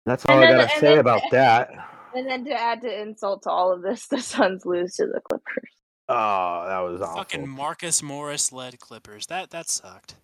That's 0.05 0.23
And 0.25 0.31
all 0.31 0.43
I 0.43 0.47
then- 0.47 0.57
gotta 0.67 0.79
say 0.79 0.87
then- 0.89 0.97
about 0.99 1.21
that. 1.31 1.71
And 2.15 2.27
then 2.27 2.43
to 2.45 2.51
add 2.51 2.81
to 2.81 3.01
insult 3.01 3.43
to 3.43 3.51
all 3.51 3.71
of 3.71 3.83
this, 3.83 4.07
the 4.07 4.19
Suns 4.19 4.65
lose 4.65 4.95
to 4.95 5.05
the 5.05 5.21
Clippers. 5.21 5.69
Oh, 6.07 6.65
that 6.67 6.79
was 6.79 6.99
Fucking 7.01 7.41
awful. 7.41 7.53
Marcus 7.53 8.01
Morris 8.01 8.51
led 8.51 8.79
Clippers. 8.79 9.27
That 9.27 9.51
that 9.51 9.69
sucked. 9.69 10.15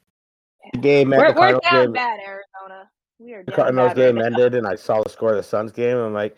Game, 0.81 1.11
We're, 1.11 1.31
the 1.31 1.39
we're 1.39 1.59
down 1.59 1.83
game, 1.85 1.91
bad, 1.93 2.19
Arizona. 2.27 2.89
We 3.19 3.33
are 3.33 3.43
Cardinals 3.43 3.93
game 3.93 4.19
ended, 4.19 4.55
and 4.55 4.67
I 4.67 4.75
saw 4.75 5.01
the 5.01 5.09
score 5.09 5.31
of 5.31 5.37
the 5.37 5.43
Suns 5.43 5.71
game, 5.71 5.95
and 5.97 6.07
I'm 6.07 6.13
like, 6.13 6.35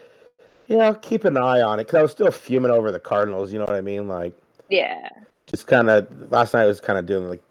yeah, 0.67 0.79
I'll 0.85 0.95
keep 0.95 1.25
an 1.25 1.35
eye 1.37 1.61
on 1.61 1.79
it 1.79 1.85
because 1.85 1.97
I 1.97 2.01
was 2.03 2.11
still 2.11 2.31
fuming 2.31 2.71
over 2.71 2.91
the 2.91 2.99
Cardinals. 2.99 3.51
You 3.51 3.59
know 3.59 3.65
what 3.65 3.75
I 3.75 3.81
mean? 3.81 4.07
Like, 4.07 4.33
Yeah. 4.69 5.09
just 5.47 5.65
kind 5.65 5.89
of 5.89 6.07
last 6.31 6.53
night 6.53 6.63
I 6.63 6.67
was 6.67 6.79
kind 6.79 6.99
of 6.99 7.05
doing 7.05 7.29
like 7.29 7.41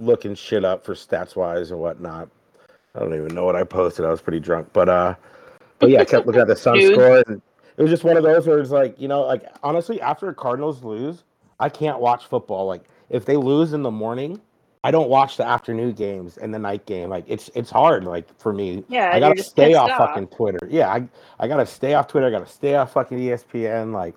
looking 0.00 0.34
shit 0.34 0.64
up 0.64 0.84
for 0.84 0.94
stats 0.94 1.34
wise 1.34 1.70
and 1.70 1.80
whatnot. 1.80 2.28
I 2.94 2.98
don't 3.00 3.14
even 3.14 3.34
know 3.34 3.44
what 3.44 3.56
I 3.56 3.64
posted. 3.64 4.04
I 4.04 4.10
was 4.10 4.20
pretty 4.20 4.40
drunk, 4.40 4.68
but 4.72 4.88
uh, 4.88 5.14
but 5.78 5.88
yeah, 5.90 6.00
I 6.00 6.04
kept 6.04 6.26
looking 6.26 6.42
at 6.42 6.48
the 6.48 6.56
Suns 6.56 6.84
score, 6.84 7.22
and 7.26 7.40
it 7.76 7.82
was 7.82 7.90
just 7.90 8.04
one 8.04 8.16
of 8.16 8.22
those 8.22 8.46
where 8.46 8.58
it's 8.58 8.70
like, 8.70 9.00
you 9.00 9.08
know, 9.08 9.22
like 9.22 9.44
honestly, 9.62 10.00
after 10.00 10.32
Cardinals 10.34 10.82
lose, 10.84 11.24
I 11.60 11.68
can't 11.68 12.00
watch 12.00 12.26
football. 12.26 12.66
Like 12.66 12.82
if 13.08 13.24
they 13.24 13.36
lose 13.36 13.72
in 13.72 13.82
the 13.82 13.90
morning, 13.90 14.40
I 14.84 14.90
don't 14.90 15.08
watch 15.08 15.36
the 15.36 15.46
afternoon 15.46 15.92
games 15.92 16.36
and 16.36 16.54
the 16.54 16.58
night 16.58 16.86
game. 16.86 17.10
Like 17.10 17.24
it's 17.26 17.50
it's 17.54 17.70
hard, 17.70 18.04
like 18.04 18.26
for 18.40 18.52
me. 18.52 18.84
Yeah. 18.88 19.10
I 19.12 19.20
gotta 19.20 19.42
stay 19.42 19.74
off, 19.74 19.90
off. 19.90 19.98
fucking 19.98 20.28
Twitter. 20.28 20.60
Yeah, 20.70 20.88
I 20.88 21.08
I 21.40 21.48
gotta 21.48 21.66
stay 21.66 21.94
off 21.94 22.08
Twitter. 22.08 22.26
I 22.26 22.30
gotta 22.30 22.46
stay 22.46 22.74
off 22.74 22.92
fucking 22.92 23.18
ESPN. 23.18 23.92
Like, 23.92 24.14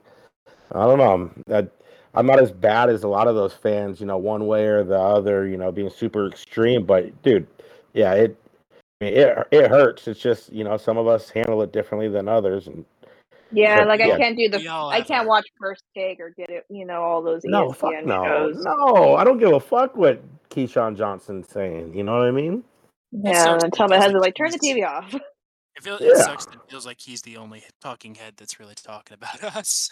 I 0.71 0.85
don't 0.85 0.97
know. 0.97 1.31
That 1.47 1.71
I'm 2.13 2.25
not 2.25 2.39
as 2.39 2.51
bad 2.51 2.89
as 2.89 3.03
a 3.03 3.07
lot 3.07 3.27
of 3.27 3.35
those 3.35 3.53
fans. 3.53 3.99
You 3.99 4.05
know, 4.05 4.17
one 4.17 4.45
way 4.47 4.65
or 4.65 4.83
the 4.83 4.99
other. 4.99 5.47
You 5.47 5.57
know, 5.57 5.71
being 5.71 5.89
super 5.89 6.27
extreme. 6.27 6.85
But 6.85 7.21
dude, 7.23 7.47
yeah, 7.93 8.13
it 8.13 8.37
I 9.01 9.05
mean, 9.05 9.13
it 9.15 9.47
it 9.51 9.69
hurts. 9.69 10.07
It's 10.07 10.19
just 10.19 10.53
you 10.53 10.63
know 10.63 10.77
some 10.77 10.97
of 10.97 11.07
us 11.07 11.29
handle 11.29 11.61
it 11.63 11.73
differently 11.73 12.07
than 12.07 12.27
others, 12.27 12.67
and 12.67 12.85
Yeah, 13.53 13.77
Sure, 13.77 13.85
like 13.85 13.99
yeah. 13.99 14.13
I 14.13 14.17
can't 14.17 14.37
do 14.37 14.49
the. 14.49 14.67
I 14.69 15.01
can't 15.01 15.27
watch 15.27 15.45
First 15.59 15.83
Take 15.95 16.19
or 16.19 16.29
get 16.29 16.49
it. 16.49 16.65
You 16.69 16.85
know 16.85 17.01
all 17.03 17.21
those 17.21 17.41
No, 17.43 17.69
ESPN 17.69 17.75
fuck 17.75 18.05
no, 18.05 18.23
shows. 18.25 18.63
no. 18.63 19.15
I 19.15 19.23
don't 19.23 19.39
give 19.39 19.51
a 19.53 19.59
fuck 19.59 19.95
what 19.95 20.21
Keyshawn 20.49 20.95
Johnson's 20.97 21.49
saying. 21.49 21.93
You 21.95 22.03
know 22.03 22.13
what 22.17 22.27
I 22.27 22.31
mean? 22.31 22.63
Yeah, 23.11 23.43
sucks 23.43 23.63
and 23.65 23.73
tell 23.73 23.87
my 23.87 23.95
because, 23.97 24.03
husband 24.05 24.21
like, 24.21 24.39
like 24.39 24.51
turn 24.51 24.51
the 24.51 24.59
TV 24.59 24.87
off. 24.87 25.13
It, 25.73 25.83
feel, 25.83 25.97
Yeah. 26.01 26.09
it 26.09 26.17
sucks 26.17 26.45
that 26.47 26.55
it 26.55 26.59
feels 26.69 26.85
like 26.85 26.99
he's 26.99 27.21
the 27.21 27.37
only 27.37 27.63
talking 27.81 28.13
head 28.13 28.33
that's 28.35 28.59
really 28.59 28.75
talking 28.75 29.15
about 29.15 29.41
us. 29.55 29.89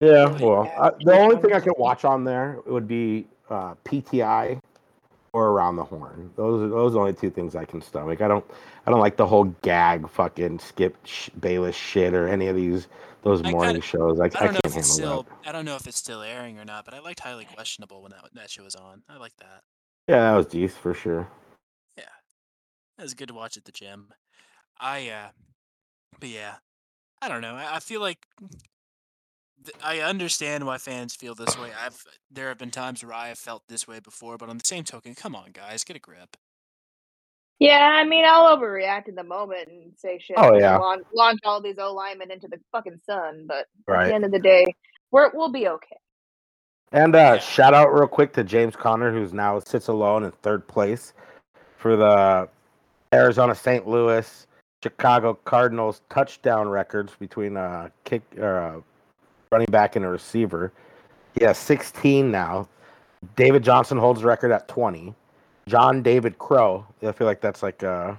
Yeah. 0.00 0.26
Well, 0.40 0.72
I, 0.80 0.90
the 1.04 1.18
only 1.18 1.36
thing 1.36 1.52
I 1.52 1.60
could 1.60 1.74
watch 1.76 2.04
on 2.06 2.24
there 2.24 2.60
would 2.66 2.88
be 2.88 3.26
uh, 3.50 3.74
PTI 3.84 4.58
or 5.34 5.48
Around 5.48 5.76
the 5.76 5.84
Horn. 5.84 6.30
Those 6.36 6.62
are 6.62 6.68
those 6.68 6.92
are 6.92 6.94
the 6.94 6.98
only 7.00 7.12
two 7.12 7.28
things 7.28 7.56
I 7.56 7.64
can 7.64 7.82
stomach. 7.82 8.22
I 8.22 8.28
don't 8.28 8.44
I 8.86 8.90
don't 8.90 9.00
like 9.00 9.16
the 9.16 9.26
whole 9.26 9.44
gag 9.62 10.08
fucking 10.08 10.60
Skip 10.60 10.96
sh- 11.04 11.28
Bayless 11.40 11.74
shit 11.74 12.14
or 12.14 12.28
any 12.28 12.46
of 12.46 12.54
these 12.56 12.86
those 13.22 13.42
I 13.44 13.50
morning 13.50 13.72
kinda- 13.82 13.86
shows. 13.86 14.20
I, 14.20 14.24
I, 14.24 14.26
I 14.26 14.28
don't 14.28 14.40
can't 14.40 14.52
know 14.54 14.58
if 14.64 14.72
handle 14.72 14.78
it's 14.78 14.92
still. 14.92 15.22
that. 15.24 15.48
I 15.48 15.52
don't 15.52 15.64
know 15.64 15.74
if 15.76 15.86
it's 15.88 15.98
still 15.98 16.22
airing 16.22 16.58
or 16.60 16.64
not, 16.64 16.84
but 16.84 16.94
I 16.94 17.00
liked 17.00 17.18
highly 17.20 17.46
questionable 17.46 18.00
when 18.00 18.12
that 18.12 18.24
that 18.34 18.48
show 18.48 18.62
was 18.62 18.76
on. 18.76 19.02
I 19.08 19.16
like 19.18 19.36
that. 19.38 19.62
Yeah, 20.08 20.30
that 20.30 20.36
was 20.36 20.46
decent 20.46 20.80
for 20.80 20.94
sure. 20.94 21.26
Yeah, 21.98 22.04
that 22.96 23.02
was 23.02 23.14
good 23.14 23.28
to 23.28 23.34
watch 23.34 23.56
at 23.56 23.64
the 23.64 23.72
gym. 23.72 24.08
I 24.78 25.08
uh, 25.08 25.28
but 26.20 26.28
yeah, 26.28 26.54
I 27.20 27.28
don't 27.28 27.40
know. 27.40 27.54
I, 27.56 27.76
I 27.76 27.80
feel 27.80 28.00
like 28.00 28.24
th- 29.64 29.76
I 29.84 30.00
understand 30.00 30.66
why 30.66 30.78
fans 30.78 31.14
feel 31.14 31.34
this 31.34 31.58
way. 31.58 31.70
I've 31.84 32.02
there 32.30 32.48
have 32.48 32.58
been 32.58 32.70
times 32.70 33.04
where 33.04 33.12
I 33.12 33.28
have 33.28 33.38
felt 33.38 33.62
this 33.68 33.86
way 33.86 34.00
before, 34.00 34.36
but 34.36 34.48
on 34.48 34.58
the 34.58 34.64
same 34.64 34.84
token, 34.84 35.14
come 35.14 35.34
on, 35.34 35.50
guys, 35.52 35.84
get 35.84 35.96
a 35.96 36.00
grip. 36.00 36.36
Yeah, 37.58 37.94
I 37.94 38.04
mean 38.04 38.24
I'll 38.26 38.56
overreact 38.56 39.08
in 39.08 39.14
the 39.14 39.24
moment 39.24 39.68
and 39.68 39.92
say 39.96 40.18
shit. 40.18 40.36
Oh, 40.38 40.56
yeah. 40.56 40.76
launch, 40.76 41.04
launch 41.14 41.40
all 41.44 41.60
these 41.60 41.78
O 41.78 41.94
linemen 41.94 42.30
into 42.30 42.48
the 42.48 42.58
fucking 42.72 43.00
sun, 43.06 43.46
but 43.46 43.66
at 43.88 44.08
the 44.08 44.14
end 44.14 44.24
of 44.24 44.32
the 44.32 44.40
day, 44.40 44.66
we're 45.10 45.30
we'll 45.32 45.52
be 45.52 45.68
okay. 45.68 45.96
And 46.92 47.16
uh, 47.16 47.38
shout 47.38 47.74
out 47.74 47.92
real 47.92 48.06
quick 48.06 48.32
to 48.34 48.44
James 48.44 48.76
Conner, 48.76 49.12
who's 49.12 49.32
now 49.32 49.58
sits 49.60 49.88
alone 49.88 50.24
in 50.24 50.30
third 50.30 50.66
place 50.68 51.12
for 51.76 51.96
the 51.96 52.48
Arizona 53.12 53.54
St. 53.54 53.86
Louis 53.86 54.46
Chicago 54.82 55.34
Cardinals 55.44 56.02
touchdown 56.10 56.68
records 56.68 57.12
between 57.18 57.56
a 57.56 57.90
kick 58.04 58.22
or 58.38 58.58
a 58.58 58.82
running 59.54 59.70
back 59.70 59.94
and 59.94 60.04
a 60.04 60.08
receiver. 60.08 60.72
He 61.38 61.44
has 61.44 61.56
16 61.58 62.28
now. 62.30 62.68
David 63.36 63.62
Johnson 63.62 63.96
holds 63.98 64.20
the 64.20 64.26
record 64.26 64.50
at 64.50 64.66
20. 64.66 65.14
John 65.66 66.02
David 66.02 66.38
Crow, 66.38 66.84
I 67.06 67.12
feel 67.12 67.26
like 67.28 67.40
that's 67.40 67.62
like 67.62 67.82
uh, 67.84 68.14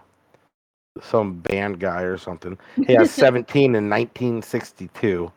some 1.01 1.39
band 1.39 1.79
guy 1.79 2.03
or 2.03 2.17
something. 2.17 2.57
He 2.88 2.93
has 2.93 3.11
17 3.13 3.75
in 3.75 3.89
1962. 3.89 5.29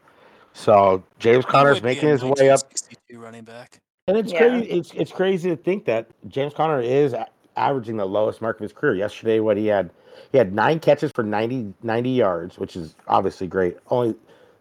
So 0.54 1.02
James 1.18 1.44
He 1.44 1.50
Conner's 1.50 1.74
would 1.76 1.82
be 1.82 1.88
a 1.90 1.94
making 1.94 2.08
his 2.10 2.22
way 2.22 2.48
up 2.50 2.62
1962 2.62 3.20
running 3.20 3.44
back. 3.44 3.78
and 4.06 4.16
it's 4.16 4.32
Yeah. 4.32 4.38
crazy. 4.38 4.70
It's 4.70 4.92
it's 4.94 5.12
crazy 5.12 5.50
to 5.50 5.56
think 5.56 5.84
that 5.86 6.06
James 6.28 6.54
Conner 6.54 6.80
is 6.80 7.12
a- 7.12 7.26
averaging 7.56 7.96
the 7.96 8.06
lowest 8.06 8.40
mark 8.40 8.56
of 8.58 8.62
his 8.62 8.72
career. 8.72 8.94
Yesterday, 8.94 9.40
what 9.40 9.56
he 9.56 9.66
had, 9.66 9.90
he 10.32 10.38
had 10.38 10.54
nine 10.54 10.78
catches 10.80 11.10
for 11.12 11.22
90, 11.24 11.74
90 11.82 12.10
yards, 12.10 12.56
which 12.58 12.74
is 12.76 12.94
obviously 13.08 13.46
great. 13.48 13.76
Only 13.90 14.14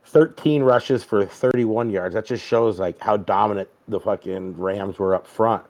thirteen 0.08 0.64
rushes 0.64 1.04
for 1.04 1.26
thirty 1.26 1.66
one 1.66 1.90
yards. 1.90 2.16
That 2.16 2.26
just 2.26 2.44
shows 2.46 2.80
like 2.80 3.00
how 3.00 3.18
dominant 3.18 3.70
the 3.88 4.00
fucking 4.00 4.58
Rams 4.58 4.98
were 5.00 5.14
up 5.16 5.28
front. 5.28 5.64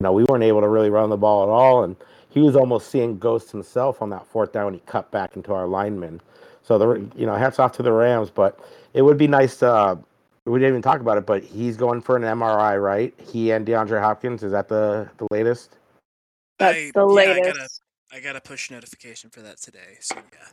You 0.00 0.04
know, 0.04 0.12
we 0.12 0.24
weren't 0.24 0.44
able 0.44 0.60
to 0.60 0.68
really 0.68 0.90
run 0.90 1.10
the 1.10 1.16
ball 1.16 1.42
at 1.44 1.48
all, 1.48 1.84
and 1.84 1.96
he 2.30 2.40
was 2.40 2.56
almost 2.56 2.90
seeing 2.90 3.18
ghosts 3.18 3.50
himself 3.52 4.00
on 4.02 4.10
that 4.10 4.26
fourth 4.26 4.52
down 4.52 4.64
when 4.66 4.74
he 4.74 4.80
cut 4.86 5.10
back 5.10 5.36
into 5.36 5.52
our 5.52 5.66
linemen. 5.66 6.20
So 6.62 6.78
the 6.78 7.08
you 7.16 7.26
know 7.26 7.34
hats 7.34 7.58
off 7.58 7.72
to 7.72 7.82
the 7.82 7.92
Rams, 7.92 8.30
but 8.30 8.58
it 8.94 9.02
would 9.02 9.18
be 9.18 9.26
nice 9.28 9.56
to. 9.58 9.70
Uh, 9.72 9.96
we 10.44 10.58
didn't 10.58 10.70
even 10.70 10.82
talk 10.82 11.00
about 11.00 11.18
it, 11.18 11.26
but 11.26 11.44
he's 11.44 11.76
going 11.76 12.00
for 12.00 12.16
an 12.16 12.22
MRI, 12.22 12.82
right? 12.82 13.14
He 13.30 13.52
and 13.52 13.64
DeAndre 13.64 14.00
Hopkins. 14.00 14.42
Is 14.42 14.50
that 14.52 14.68
the 14.68 15.08
the 15.18 15.26
latest? 15.30 15.76
That's 16.58 16.76
I- 16.78 16.90
the 16.94 17.00
yeah, 17.00 17.02
I 17.04 17.06
latest. 17.34 17.44
gotta- 17.58 17.68
I 18.14 18.20
got 18.20 18.36
a 18.36 18.40
push 18.42 18.70
notification 18.70 19.30
for 19.30 19.40
that 19.40 19.56
today. 19.58 19.96
So 20.00 20.16
yeah. 20.16 20.48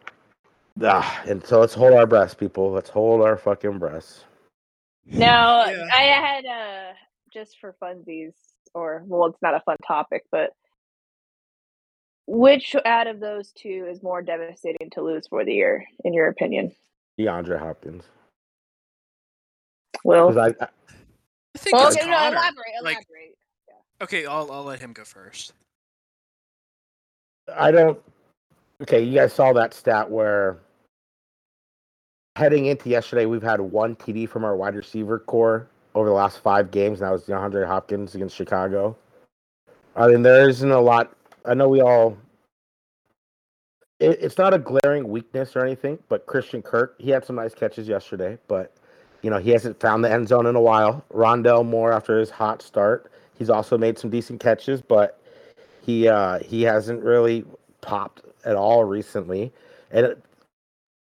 Ah, 0.81 1.23
and 1.27 1.45
so 1.45 1.59
let's 1.59 1.73
hold 1.73 1.93
our 1.93 2.07
breaths, 2.07 2.33
people. 2.33 2.71
Let's 2.71 2.89
hold 2.89 3.21
our 3.21 3.37
fucking 3.37 3.79
breaths. 3.79 4.23
Now, 5.05 5.65
Yeah. 5.65 5.87
I 5.93 6.01
had 6.03 6.45
uh 6.45 6.93
just 7.33 7.59
for 7.59 7.75
funsies, 7.81 8.33
or 8.73 9.03
well, 9.05 9.27
it's 9.27 9.41
not 9.41 9.55
a 9.55 9.59
fun 9.61 9.77
topic, 9.85 10.23
but 10.31 10.51
which 12.27 12.75
out 12.85 13.07
of 13.07 13.19
those 13.19 13.51
two 13.53 13.87
is 13.89 14.03
more 14.03 14.21
devastating 14.21 14.89
to 14.91 15.01
lose 15.01 15.27
for 15.27 15.43
the 15.43 15.53
year, 15.53 15.85
in 16.05 16.13
your 16.13 16.27
opinion? 16.27 16.71
DeAndre 17.19 17.59
Hopkins. 17.59 18.03
Will? 20.03 20.27
'Cause 20.27 20.37
I, 20.37 20.47
I- 20.63 20.69
I 21.55 21.57
think 21.57 21.75
Well, 21.75 21.87
it's 21.87 21.97
okay, 21.97 22.09
no, 22.09 22.15
Conner. 22.17 22.35
elaborate, 22.35 22.65
Like- 22.83 22.97
elaborate. 22.97 23.37
Okay, 24.01 24.25
I'll 24.25 24.49
I'll 24.51 24.63
let 24.63 24.79
him 24.79 24.93
go 24.93 25.03
first. 25.03 25.53
I 27.53 27.71
don't. 27.71 27.99
Okay, 28.81 29.03
you 29.03 29.13
guys 29.13 29.33
saw 29.33 29.51
that 29.53 29.73
stat 29.73 30.09
where 30.09 30.57
heading 32.37 32.67
into 32.67 32.87
yesterday, 32.87 33.25
we've 33.25 33.43
had 33.43 33.59
one 33.59 33.95
TD 33.97 34.29
from 34.29 34.45
our 34.45 34.55
wide 34.55 34.75
receiver 34.75 35.19
corps 35.19 35.67
over 35.95 36.07
the 36.07 36.15
last 36.15 36.39
five 36.39 36.71
games. 36.71 37.01
And 37.01 37.07
that 37.07 37.11
was 37.11 37.25
DeAndre 37.25 37.67
Hopkins 37.67 38.15
against 38.15 38.35
Chicago. 38.35 38.97
I 39.97 40.07
mean, 40.07 40.21
there 40.21 40.47
isn't 40.47 40.71
a 40.71 40.79
lot. 40.79 41.13
I 41.43 41.53
know 41.53 41.67
we 41.67 41.81
all. 41.81 42.17
It, 43.99 44.17
it's 44.21 44.37
not 44.37 44.53
a 44.53 44.59
glaring 44.59 45.09
weakness 45.09 45.57
or 45.57 45.65
anything, 45.65 45.99
but 46.07 46.25
Christian 46.25 46.61
Kirk, 46.61 46.95
he 46.99 47.09
had 47.09 47.25
some 47.25 47.35
nice 47.35 47.53
catches 47.53 47.85
yesterday, 47.87 48.37
but 48.47 48.73
you 49.21 49.29
know 49.29 49.39
he 49.39 49.49
hasn't 49.49 49.77
found 49.81 50.05
the 50.05 50.11
end 50.11 50.29
zone 50.29 50.45
in 50.45 50.55
a 50.55 50.61
while. 50.61 51.03
Rondale 51.13 51.65
Moore, 51.65 51.91
after 51.91 52.17
his 52.17 52.29
hot 52.29 52.61
start, 52.61 53.11
he's 53.37 53.49
also 53.49 53.77
made 53.77 53.99
some 53.99 54.09
decent 54.09 54.39
catches, 54.39 54.81
but 54.81 55.19
he 55.81 56.07
uh, 56.07 56.39
he 56.39 56.61
hasn't 56.61 57.03
really 57.03 57.43
popped 57.81 58.21
at 58.45 58.55
all 58.55 58.83
recently. 58.83 59.51
And 59.91 60.15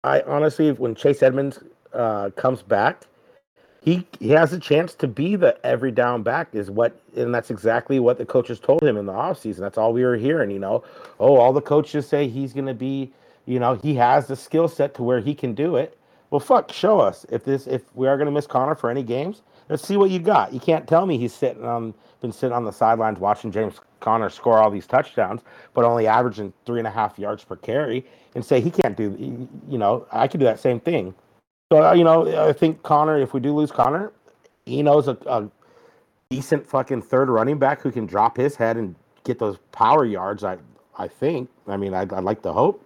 I 0.05 0.21
honestly, 0.23 0.73
when 0.73 0.95
Chase 0.95 1.23
Edmonds 1.23 1.59
uh, 1.93 2.31
comes 2.31 2.63
back, 2.63 3.05
he 3.83 4.07
he 4.19 4.31
has 4.31 4.53
a 4.53 4.59
chance 4.61 4.95
to 4.95 5.09
be 5.09 5.37
the 5.37 5.59
every 5.65 5.93
down 5.93 6.23
back. 6.23 6.49
Is 6.55 6.71
what, 6.71 7.01
and 7.17 7.35
that's 7.35 7.51
exactly 7.51 8.01
what 8.01 8.19
the 8.19 8.27
coaches 8.27 8.61
told 8.61 8.83
him 8.83 8.97
in 8.97 9.07
the 9.07 9.13
offseason. 9.13 9.59
That's 9.59 9.79
all 9.79 9.93
we 9.93 10.05
were 10.05 10.17
hearing. 10.17 10.51
You 10.51 10.59
know, 10.59 10.85
oh, 11.21 11.37
all 11.37 11.53
the 11.53 11.61
coaches 11.61 12.09
say 12.09 12.29
he's 12.29 12.53
going 12.53 12.67
to 12.67 12.75
be. 12.75 13.13
You 13.47 13.61
know, 13.61 13.75
he 13.75 13.95
has 13.95 14.27
the 14.27 14.37
skill 14.37 14.69
set 14.69 14.95
to 14.95 15.05
where 15.05 15.21
he 15.21 15.35
can 15.35 15.55
do 15.55 15.77
it. 15.77 15.97
Well, 16.31 16.41
fuck, 16.41 16.73
show 16.73 16.99
us 17.01 17.25
if 17.31 17.45
this 17.45 17.67
if 17.69 17.83
we 17.95 18.09
are 18.09 18.17
going 18.17 18.27
to 18.27 18.33
miss 18.33 18.47
Conner 18.47 18.75
for 18.75 18.91
any 18.91 19.05
games. 19.05 19.43
Let's 19.69 19.87
see 19.87 19.97
what 19.97 20.11
you 20.11 20.19
got. 20.21 20.53
You 20.53 20.61
can't 20.61 20.87
tell 20.87 21.07
me 21.07 21.19
he's 21.19 21.35
sitting 21.35 21.65
on 21.65 21.95
been 22.21 22.33
sitting 22.33 22.55
on 22.55 22.65
the 22.65 22.73
sidelines 22.73 23.19
watching 23.19 23.53
James 23.53 23.81
Conner 24.01 24.31
score 24.31 24.59
all 24.59 24.71
these 24.71 24.87
touchdowns, 24.87 25.43
but 25.75 25.85
only 25.85 26.07
averaging 26.07 26.53
three 26.67 26.79
and 26.79 26.87
a 26.87 26.91
half 26.91 27.19
yards 27.19 27.45
per 27.45 27.57
carry, 27.57 28.07
and 28.35 28.45
say 28.45 28.61
he 28.61 28.71
can't 28.71 28.97
do. 28.97 29.49
You 29.69 29.79
know, 29.79 30.07
I 30.13 30.29
could 30.29 30.41
do 30.41 30.47
that 30.47 30.61
same 30.61 30.81
thing. 30.81 31.15
So 31.73 31.85
uh, 31.85 31.95
you 31.95 32.05
know, 32.05 32.49
I 32.49 32.53
think 32.53 32.83
Conner. 32.83 33.19
If 33.19 33.35
we 33.35 33.41
do 33.41 33.55
lose 33.55 33.73
Conner, 33.73 34.13
he 34.67 34.83
knows 34.83 35.09
a, 35.09 35.19
a 35.27 35.51
decent 36.31 36.67
fucking 36.67 37.03
third 37.03 37.29
running 37.29 37.59
back 37.59 37.81
who 37.83 37.93
can 37.93 38.07
drop 38.07 38.37
his 38.37 38.57
head 38.57 38.77
and 38.77 38.95
get 39.25 39.39
those 39.39 39.59
power 39.73 40.05
yards. 40.05 40.45
I 40.45 40.59
I 40.99 41.09
think. 41.09 41.51
I 41.67 41.77
mean, 41.77 41.95
I'd, 41.95 42.13
I'd 42.13 42.25
like 42.25 42.43
to 42.43 42.53
hope. 42.53 42.83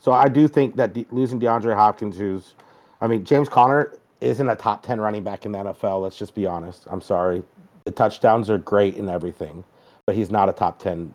So 0.00 0.12
I 0.12 0.28
do 0.28 0.48
think 0.48 0.76
that 0.76 0.92
de- 0.94 1.06
losing 1.10 1.40
DeAndre 1.40 1.74
Hopkins, 1.74 2.16
who's, 2.18 2.54
I 3.00 3.06
mean, 3.06 3.24
James 3.24 3.48
Conner 3.48 3.94
isn't 4.26 4.48
a 4.48 4.56
top 4.56 4.84
ten 4.84 5.00
running 5.00 5.22
back 5.24 5.46
in 5.46 5.52
the 5.52 5.58
NFL. 5.58 6.02
Let's 6.02 6.18
just 6.18 6.34
be 6.34 6.46
honest. 6.46 6.84
I'm 6.90 7.00
sorry. 7.00 7.42
The 7.84 7.90
touchdowns 7.90 8.50
are 8.50 8.58
great 8.58 8.96
and 8.96 9.08
everything, 9.08 9.64
but 10.06 10.16
he's 10.16 10.30
not 10.30 10.48
a 10.48 10.52
top 10.52 10.78
ten. 10.78 11.14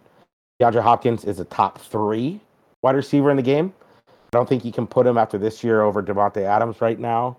DeAndre 0.61 0.81
Hopkins 0.81 1.25
is 1.25 1.39
a 1.39 1.45
top 1.45 1.79
three 1.79 2.39
wide 2.81 2.95
receiver 2.95 3.29
in 3.31 3.37
the 3.37 3.43
game. 3.43 3.73
I 4.07 4.37
don't 4.37 4.47
think 4.47 4.63
you 4.63 4.71
can 4.71 4.87
put 4.87 5.05
him 5.05 5.17
after 5.17 5.37
this 5.37 5.63
year 5.63 5.81
over 5.81 6.01
Davante 6.01 6.43
Adams 6.43 6.79
right 6.81 6.99
now. 6.99 7.37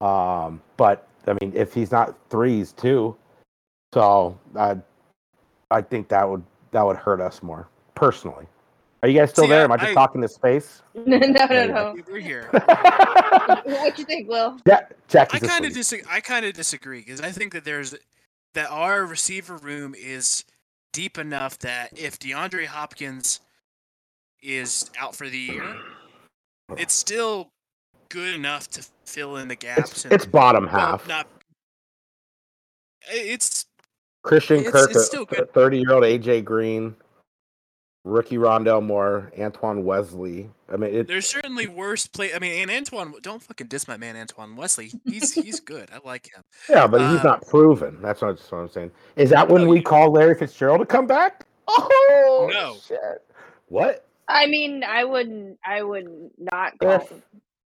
Um, 0.00 0.62
but 0.76 1.08
I 1.26 1.36
mean, 1.40 1.52
if 1.54 1.74
he's 1.74 1.90
not 1.90 2.16
three, 2.30 2.58
he's 2.58 2.72
two. 2.72 3.16
So 3.92 4.38
I, 4.56 4.76
I 5.70 5.82
think 5.82 6.08
that 6.08 6.28
would 6.28 6.44
that 6.70 6.84
would 6.84 6.96
hurt 6.96 7.20
us 7.20 7.42
more 7.42 7.68
personally. 7.94 8.46
Are 9.02 9.08
you 9.08 9.18
guys 9.18 9.30
still 9.30 9.44
See, 9.44 9.50
there? 9.50 9.60
I- 9.60 9.64
Am 9.64 9.72
I 9.72 9.76
just 9.76 9.90
I- 9.90 9.94
talking 9.94 10.20
to 10.22 10.28
space? 10.28 10.82
no, 10.94 11.16
no, 11.18 11.46
no. 11.66 11.96
We're 12.10 12.18
here. 12.20 12.48
what 12.52 13.94
do 13.94 14.02
you 14.02 14.04
think, 14.04 14.28
Will? 14.28 14.58
Jack, 14.66 14.92
Jack 15.08 15.34
I 15.34 15.38
is 15.38 15.48
kind 15.48 15.64
of 15.64 15.72
disagree. 15.72 16.04
I 16.10 16.20
kind 16.20 16.44
of 16.44 16.52
disagree 16.54 16.98
because 17.00 17.20
I 17.20 17.30
think 17.30 17.52
that 17.52 17.64
there's 17.64 17.94
that 18.54 18.70
our 18.70 19.04
receiver 19.04 19.56
room 19.56 19.94
is 19.96 20.44
deep 20.92 21.18
enough 21.18 21.58
that 21.60 21.96
if 21.96 22.18
DeAndre 22.18 22.66
Hopkins 22.66 23.40
is 24.42 24.90
out 24.98 25.14
for 25.14 25.28
the 25.28 25.38
year, 25.38 25.76
it's 26.76 26.94
still 26.94 27.50
good 28.08 28.34
enough 28.34 28.68
to 28.70 28.84
fill 29.04 29.36
in 29.36 29.48
the 29.48 29.54
gaps. 29.56 29.92
It's, 29.92 30.04
and, 30.04 30.12
it's 30.14 30.26
bottom 30.26 30.64
well, 30.64 30.72
half. 30.72 31.06
not. 31.06 31.28
It's 33.10 33.66
Christian 34.24 34.56
it's- 34.58 34.72
Kirk, 34.72 34.90
it's 34.90 35.06
still 35.06 35.24
good. 35.24 35.52
thirty-year-old 35.54 36.02
AJ 36.04 36.44
Green. 36.44 36.96
Rookie 38.04 38.36
Rondale 38.36 38.82
Moore, 38.82 39.30
Antoine 39.38 39.84
Wesley. 39.84 40.48
I 40.72 40.76
mean, 40.76 40.94
it, 40.94 41.08
There's 41.08 41.26
certainly 41.28 41.66
worse 41.66 42.06
play. 42.06 42.32
I 42.32 42.38
mean, 42.38 42.62
and 42.62 42.70
Antoine, 42.70 43.12
don't 43.22 43.42
fucking 43.42 43.66
diss 43.66 43.86
my 43.88 43.96
man 43.96 44.16
Antoine 44.16 44.56
Wesley. 44.56 44.92
He's 45.04 45.34
he's 45.34 45.60
good. 45.60 45.88
I 45.92 45.98
like 46.06 46.32
him. 46.34 46.42
yeah, 46.68 46.86
but 46.86 47.00
he's 47.00 47.20
uh, 47.20 47.24
not 47.24 47.46
proven. 47.46 48.00
That's 48.00 48.22
what, 48.22 48.36
that's 48.38 48.50
what 48.50 48.58
I'm 48.58 48.68
saying. 48.70 48.90
Is 49.16 49.30
that 49.30 49.48
when 49.48 49.62
No, 49.64 49.68
we 49.68 49.78
you- 49.78 49.82
call 49.82 50.10
Larry 50.12 50.34
Fitzgerald 50.36 50.80
to 50.80 50.86
come 50.86 51.06
back? 51.06 51.44
Oh 51.68 52.48
No. 52.52 52.76
shit! 52.86 52.98
What 53.68 54.06
I 54.26 54.46
mean, 54.46 54.84
I 54.84 55.04
wouldn't. 55.04 55.58
I 55.64 55.82
would 55.82 56.30
not 56.38 56.78
call. 56.78 56.92
if 56.92 57.12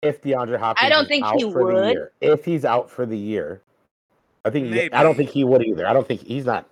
if 0.02 0.22
DeAndre 0.22 0.58
Hopkins? 0.58 0.90
don't 0.90 1.02
is 1.04 1.08
think 1.08 1.24
out 1.24 1.36
he 1.36 1.42
for 1.50 1.72
the 1.74 1.80
would. 1.80 1.90
year? 1.92 2.12
If 2.20 2.44
he's 2.44 2.64
out 2.66 2.90
for 2.90 3.06
the 3.06 3.16
year, 3.16 3.62
I 4.44 4.50
think. 4.50 4.72
he- 4.74 4.92
I 4.92 5.02
don't 5.02 5.14
think 5.16 5.30
he 5.30 5.44
would 5.44 5.64
either. 5.64 5.86
I 5.86 5.92
don't 5.94 6.06
think 6.06 6.20
he's 6.22 6.44
not. 6.44 6.66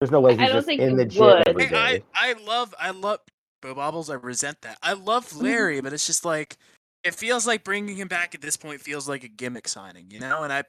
There's 0.00 0.10
no 0.10 0.20
way 0.20 0.32
I 0.32 0.36
he's 0.36 0.48
don't 0.48 0.56
just 0.56 0.66
think 0.66 0.80
in 0.80 0.90
he 0.90 0.96
the 0.96 1.04
gym 1.06 1.24
would. 1.24 1.48
every 1.48 1.66
Hey, 1.66 2.02
I. 2.14 2.30
I 2.30 2.34
love 2.44 2.74
I 2.78 2.90
love 2.90 3.20
Bo 3.62 3.74
Bobbles. 3.74 4.10
I 4.10 4.14
resent 4.14 4.60
that. 4.62 4.78
I 4.82 4.92
love 4.92 5.34
Larry, 5.36 5.80
but 5.80 5.92
it's 5.92 6.06
just 6.06 6.24
like 6.24 6.56
it 7.02 7.14
feels 7.14 7.46
like 7.46 7.64
bringing 7.64 7.96
him 7.96 8.08
back 8.08 8.34
at 8.34 8.42
this 8.42 8.56
point 8.56 8.80
feels 8.80 9.08
like 9.08 9.24
a 9.24 9.28
gimmick 9.28 9.68
signing, 9.68 10.10
you 10.10 10.20
know. 10.20 10.42
And 10.42 10.52
I 10.52 10.64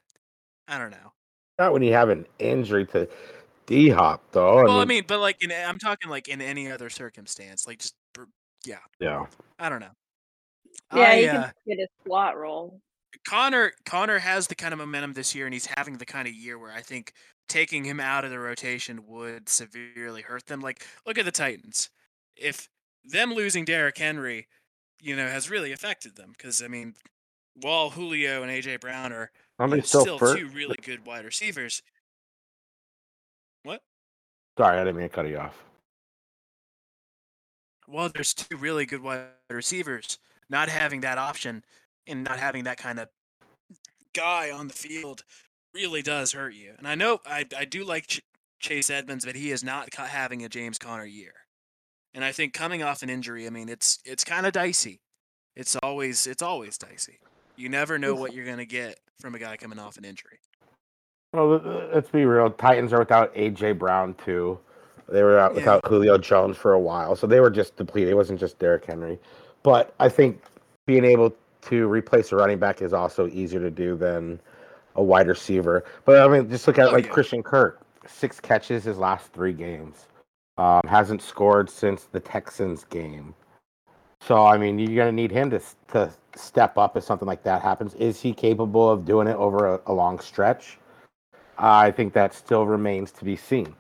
I 0.68 0.78
don't 0.78 0.92
know. 0.92 1.14
Not 1.60 1.74
when 1.74 1.82
you 1.82 1.94
have 1.94 2.10
an 2.10 2.26
injury 2.40 2.86
to 2.88 3.10
D 3.66 3.90
Hop, 3.90 4.24
though. 4.32 4.64
Well, 4.64 4.80
I 4.80 4.86
mean, 4.86 5.04
but 5.08 5.20
like 5.20 5.44
in 5.44 5.52
I'm 5.52 5.78
talking 5.78 6.10
like 6.10 6.30
in 6.30 6.42
any 6.42 6.72
other 6.72 6.90
circumstance, 6.90 7.68
like 7.68 7.80
just 7.80 7.96
yeah, 8.66 8.78
yeah. 9.00 9.26
I 9.60 9.70
don't 9.70 9.82
know. 9.82 9.92
Yeah, 10.96 11.10
I, 11.10 11.18
he 11.18 11.28
uh, 11.28 11.44
can 11.44 11.52
get 11.68 11.80
a 11.80 11.88
slot 12.06 12.38
role. 12.38 12.80
Conner 13.28 13.74
Conner 13.84 14.20
has 14.20 14.48
the 14.48 14.56
kind 14.56 14.74
of 14.74 14.80
momentum 14.80 15.12
this 15.12 15.36
year, 15.36 15.46
and 15.46 15.54
he's 15.54 15.66
having 15.66 15.98
the 15.98 16.06
kind 16.06 16.30
of 16.30 16.34
year 16.34 16.58
where 16.58 16.72
I 16.72 16.80
think 16.80 17.12
taking 17.50 17.84
him 17.84 18.00
out 18.00 18.24
of 18.24 18.32
the 18.32 18.40
rotation 18.40 19.06
would 19.06 19.50
severely 19.50 20.22
hurt 20.22 20.46
them. 20.48 20.62
Like, 20.62 20.86
look 21.06 21.18
at 21.18 21.26
the 21.26 21.32
Titans. 21.32 21.90
If 22.38 22.70
them 23.04 23.34
losing 23.34 23.66
Derrick 23.66 23.98
Henry, 23.98 24.48
you 25.02 25.14
know, 25.14 25.28
has 25.28 25.50
really 25.50 25.74
affected 25.74 26.16
them 26.16 26.34
because 26.38 26.64
I 26.64 26.70
mean, 26.70 26.94
while 27.62 27.90
Julio 27.90 28.44
and 28.44 28.52
AJ 28.52 28.80
Brown 28.80 29.12
are 29.12 29.30
know, 29.60 29.82
still, 29.82 30.18
two 30.18 30.48
really 30.54 30.78
good 30.82 31.06
wide 31.06 31.26
receivers. 31.26 31.82
What? 33.64 33.82
Sorry, 34.58 34.78
I 34.78 34.86
didn't 34.86 34.96
mean 34.96 35.10
to 35.10 35.14
cut 35.14 35.28
you 35.28 35.38
off. 35.38 35.62
Well, 37.90 38.10
there's 38.14 38.34
two 38.34 38.56
really 38.56 38.86
good 38.86 39.04
wide 39.04 39.26
receivers. 39.50 40.18
Not 40.50 40.70
having 40.70 41.02
that 41.02 41.18
option 41.18 41.66
and 42.08 42.24
not 42.24 42.40
having 42.40 42.64
that 42.64 42.78
kind 42.78 43.00
of 43.00 43.10
guy 44.18 44.52
on 44.52 44.68
the 44.68 44.74
field 44.74 45.24
really 45.74 46.02
does 46.02 46.32
hurt 46.32 46.54
you. 46.54 46.74
And 46.78 46.88
I 46.88 46.96
know 46.96 47.20
I 47.26 47.46
I 47.58 47.66
do 47.66 47.84
like 47.84 48.08
Ch- 48.08 48.22
Chase 48.60 48.90
Edmonds, 48.90 49.26
but 49.26 49.36
he 49.36 49.52
is 49.52 49.64
not 49.64 49.92
ca- 49.92 50.06
having 50.06 50.44
a 50.44 50.50
James 50.50 50.78
Conner 50.78 51.06
year. 51.06 51.34
And 52.14 52.24
I 52.26 52.32
think 52.32 52.54
coming 52.54 52.82
off 52.84 53.04
an 53.04 53.10
injury, 53.10 53.46
I 53.46 53.50
mean, 53.52 53.70
it's 53.70 54.00
it's 54.06 54.24
kind 54.24 54.46
of 54.46 54.54
dicey. 54.54 55.02
It's 55.56 55.76
always 55.78 56.26
it's 56.28 56.42
always 56.42 56.78
dicey. 56.78 57.20
You 57.56 57.70
never 57.70 57.98
know 57.98 58.16
what 58.16 58.34
you're 58.34 58.46
gonna 58.46 58.66
get 58.66 59.00
from 59.20 59.36
a 59.36 59.40
guy 59.40 59.58
coming 59.58 59.80
off 59.80 59.98
an 59.98 60.06
injury. 60.06 60.40
Well, 61.34 61.62
let's 61.94 62.10
be 62.10 62.26
real. 62.26 62.50
Titans 62.50 62.94
are 62.94 63.00
without 63.00 63.34
AJ 63.36 63.78
Brown 63.78 64.16
too. 64.16 64.58
They 65.10 65.24
were 65.24 65.38
out 65.40 65.52
Yeah. 65.54 65.60
without 65.60 65.86
Julio 65.86 66.18
Jones 66.18 66.58
for 66.58 66.74
a 66.74 66.80
while, 66.80 67.16
so 67.16 67.28
they 67.28 67.40
were 67.40 67.50
just 67.50 67.76
depleted. 67.76 68.10
It 68.12 68.16
wasn't 68.16 68.40
just 68.40 68.60
Derrick 68.60 68.86
Henry, 68.86 69.20
but 69.64 69.94
I 70.00 70.10
think 70.10 70.42
being 70.86 71.04
able 71.06 71.36
to 71.70 71.88
replace 71.88 72.32
a 72.32 72.36
running 72.36 72.60
back 72.60 72.82
is 72.82 72.94
also 72.94 73.28
easier 73.28 73.60
to 73.60 73.72
do 73.72 73.96
than 73.96 74.40
a 74.96 75.04
wide 75.04 75.28
receiver. 75.28 75.86
But 76.06 76.22
I 76.22 76.28
mean, 76.28 76.50
just 76.50 76.68
look 76.68 76.80
at 76.80 76.90
Oh, 76.90 76.92
like 76.92 77.06
yeah. 77.06 77.12
Christian 77.12 77.44
Kirk, 77.44 77.82
six 78.08 78.40
catches 78.40 78.84
his 78.84 78.98
last 78.98 79.28
three 79.34 79.54
games. 79.54 80.08
Um, 80.58 80.82
hasn't 80.88 81.22
scored 81.22 81.70
since 81.70 82.06
the 82.06 82.20
Texans 82.20 82.84
game. 82.86 83.36
So 84.22 84.46
I 84.46 84.58
mean, 84.58 84.80
you're 84.80 84.96
gonna 84.98 85.12
need 85.12 85.32
him 85.32 85.50
to 85.52 85.62
to 85.90 86.12
step 86.36 86.78
up 86.78 86.98
if 86.98 87.04
something 87.04 87.28
like 87.28 87.44
that 87.44 87.62
happens. 87.62 87.94
Is 87.96 88.20
he 88.22 88.34
capable 88.34 88.90
of 88.90 89.06
doing 89.06 89.28
it 89.28 89.36
over 89.36 89.76
a, 89.76 89.82
a 89.88 89.94
long 89.94 90.20
stretch? 90.20 90.80
I 91.58 91.92
think 91.92 92.14
that 92.14 92.34
still 92.34 92.66
remains 92.66 93.12
to 93.14 93.26
be 93.26 93.36
seen. 93.36 93.76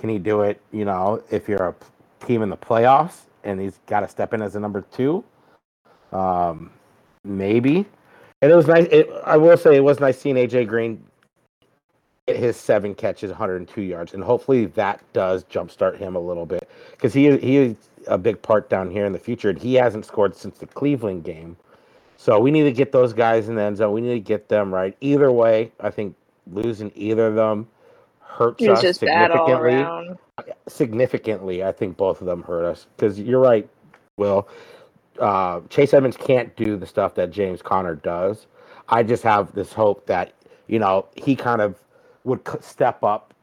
Can 0.00 0.08
he 0.10 0.18
do 0.18 0.42
it? 0.42 0.60
You 0.72 0.84
know, 0.84 1.22
if 1.30 1.48
you're 1.48 1.68
a 1.68 1.74
team 2.26 2.42
in 2.42 2.50
the 2.50 2.56
playoffs 2.56 3.22
and 3.44 3.60
he's 3.60 3.78
got 3.86 4.00
to 4.00 4.08
step 4.08 4.34
in 4.34 4.42
as 4.42 4.56
a 4.56 4.60
number 4.60 4.82
two, 4.92 5.24
um, 6.12 6.70
maybe. 7.24 7.86
And 8.40 8.50
it 8.50 8.54
was 8.54 8.66
nice. 8.66 8.86
It, 8.90 9.08
I 9.24 9.36
will 9.36 9.56
say 9.56 9.76
it 9.76 9.84
was 9.84 10.00
nice 10.00 10.18
seeing 10.18 10.36
AJ 10.36 10.66
Green 10.66 11.02
get 12.26 12.36
his 12.36 12.56
seven 12.56 12.94
catches, 12.94 13.30
102 13.30 13.82
yards, 13.82 14.14
and 14.14 14.22
hopefully 14.22 14.66
that 14.66 15.00
does 15.12 15.44
jumpstart 15.44 15.98
him 15.98 16.16
a 16.16 16.20
little 16.20 16.46
bit 16.46 16.68
because 16.92 17.12
he 17.12 17.36
he 17.38 17.56
is 17.56 17.76
a 18.06 18.18
big 18.18 18.40
part 18.42 18.68
down 18.68 18.90
here 18.90 19.04
in 19.04 19.12
the 19.12 19.18
future. 19.18 19.50
And 19.50 19.58
he 19.58 19.74
hasn't 19.74 20.06
scored 20.06 20.36
since 20.36 20.58
the 20.58 20.66
Cleveland 20.66 21.24
game, 21.24 21.56
so 22.16 22.38
we 22.40 22.50
need 22.50 22.64
to 22.64 22.72
get 22.72 22.92
those 22.92 23.12
guys 23.12 23.48
in 23.48 23.54
the 23.54 23.62
end 23.62 23.76
zone. 23.76 23.92
We 23.92 24.00
need 24.00 24.14
to 24.14 24.20
get 24.20 24.48
them 24.48 24.72
right. 24.72 24.96
Either 25.00 25.30
way, 25.30 25.72
I 25.80 25.90
think 25.90 26.16
losing 26.50 26.90
either 26.94 27.28
of 27.28 27.34
them 27.34 27.68
hurts 28.20 28.62
It's 28.62 28.78
us 28.78 28.82
just 28.82 29.00
bad 29.00 29.30
all 29.30 29.46
significantly 29.46 30.16
significantly. 30.68 31.64
I 31.64 31.72
think 31.72 31.96
both 31.96 32.20
of 32.20 32.26
them 32.26 32.42
hurt 32.42 32.64
us 32.64 32.86
because 32.96 33.18
you're 33.20 33.40
right, 33.40 33.68
Will. 34.16 34.48
Uh, 35.18 35.60
Chase 35.68 35.94
Edmonds 35.94 36.16
can't 36.16 36.54
do 36.56 36.76
the 36.76 36.86
stuff 36.86 37.14
that 37.16 37.30
James 37.30 37.62
Conner 37.62 37.94
does. 37.94 38.46
I 38.88 39.02
just 39.02 39.22
have 39.22 39.52
this 39.54 39.72
hope 39.72 40.06
that 40.06 40.32
you 40.68 40.78
know 40.78 41.06
he 41.16 41.36
kind 41.36 41.60
of 41.60 41.76
would 42.24 42.40
step 42.62 43.02
up 43.02 43.34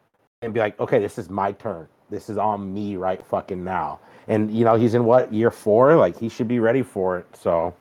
and 0.42 0.54
be 0.54 0.60
like, 0.60 0.80
okay, 0.80 1.00
this 1.00 1.18
is 1.18 1.30
my 1.30 1.52
turn. 1.54 1.88
This 2.10 2.30
is 2.30 2.38
on 2.38 2.74
me 2.74 2.96
right 2.96 3.24
fucking 3.26 3.64
now. 3.64 4.00
And 4.28 4.54
you 4.54 4.66
know 4.66 4.76
he's 4.76 4.94
in 4.94 5.06
what 5.06 5.34
year 5.34 5.52
four? 5.52 5.96
Like 5.96 6.18
he 6.20 6.30
should 6.30 6.48
be 6.48 6.60
ready 6.60 6.82
for 6.82 7.18
it. 7.20 7.26
So, 7.36 7.76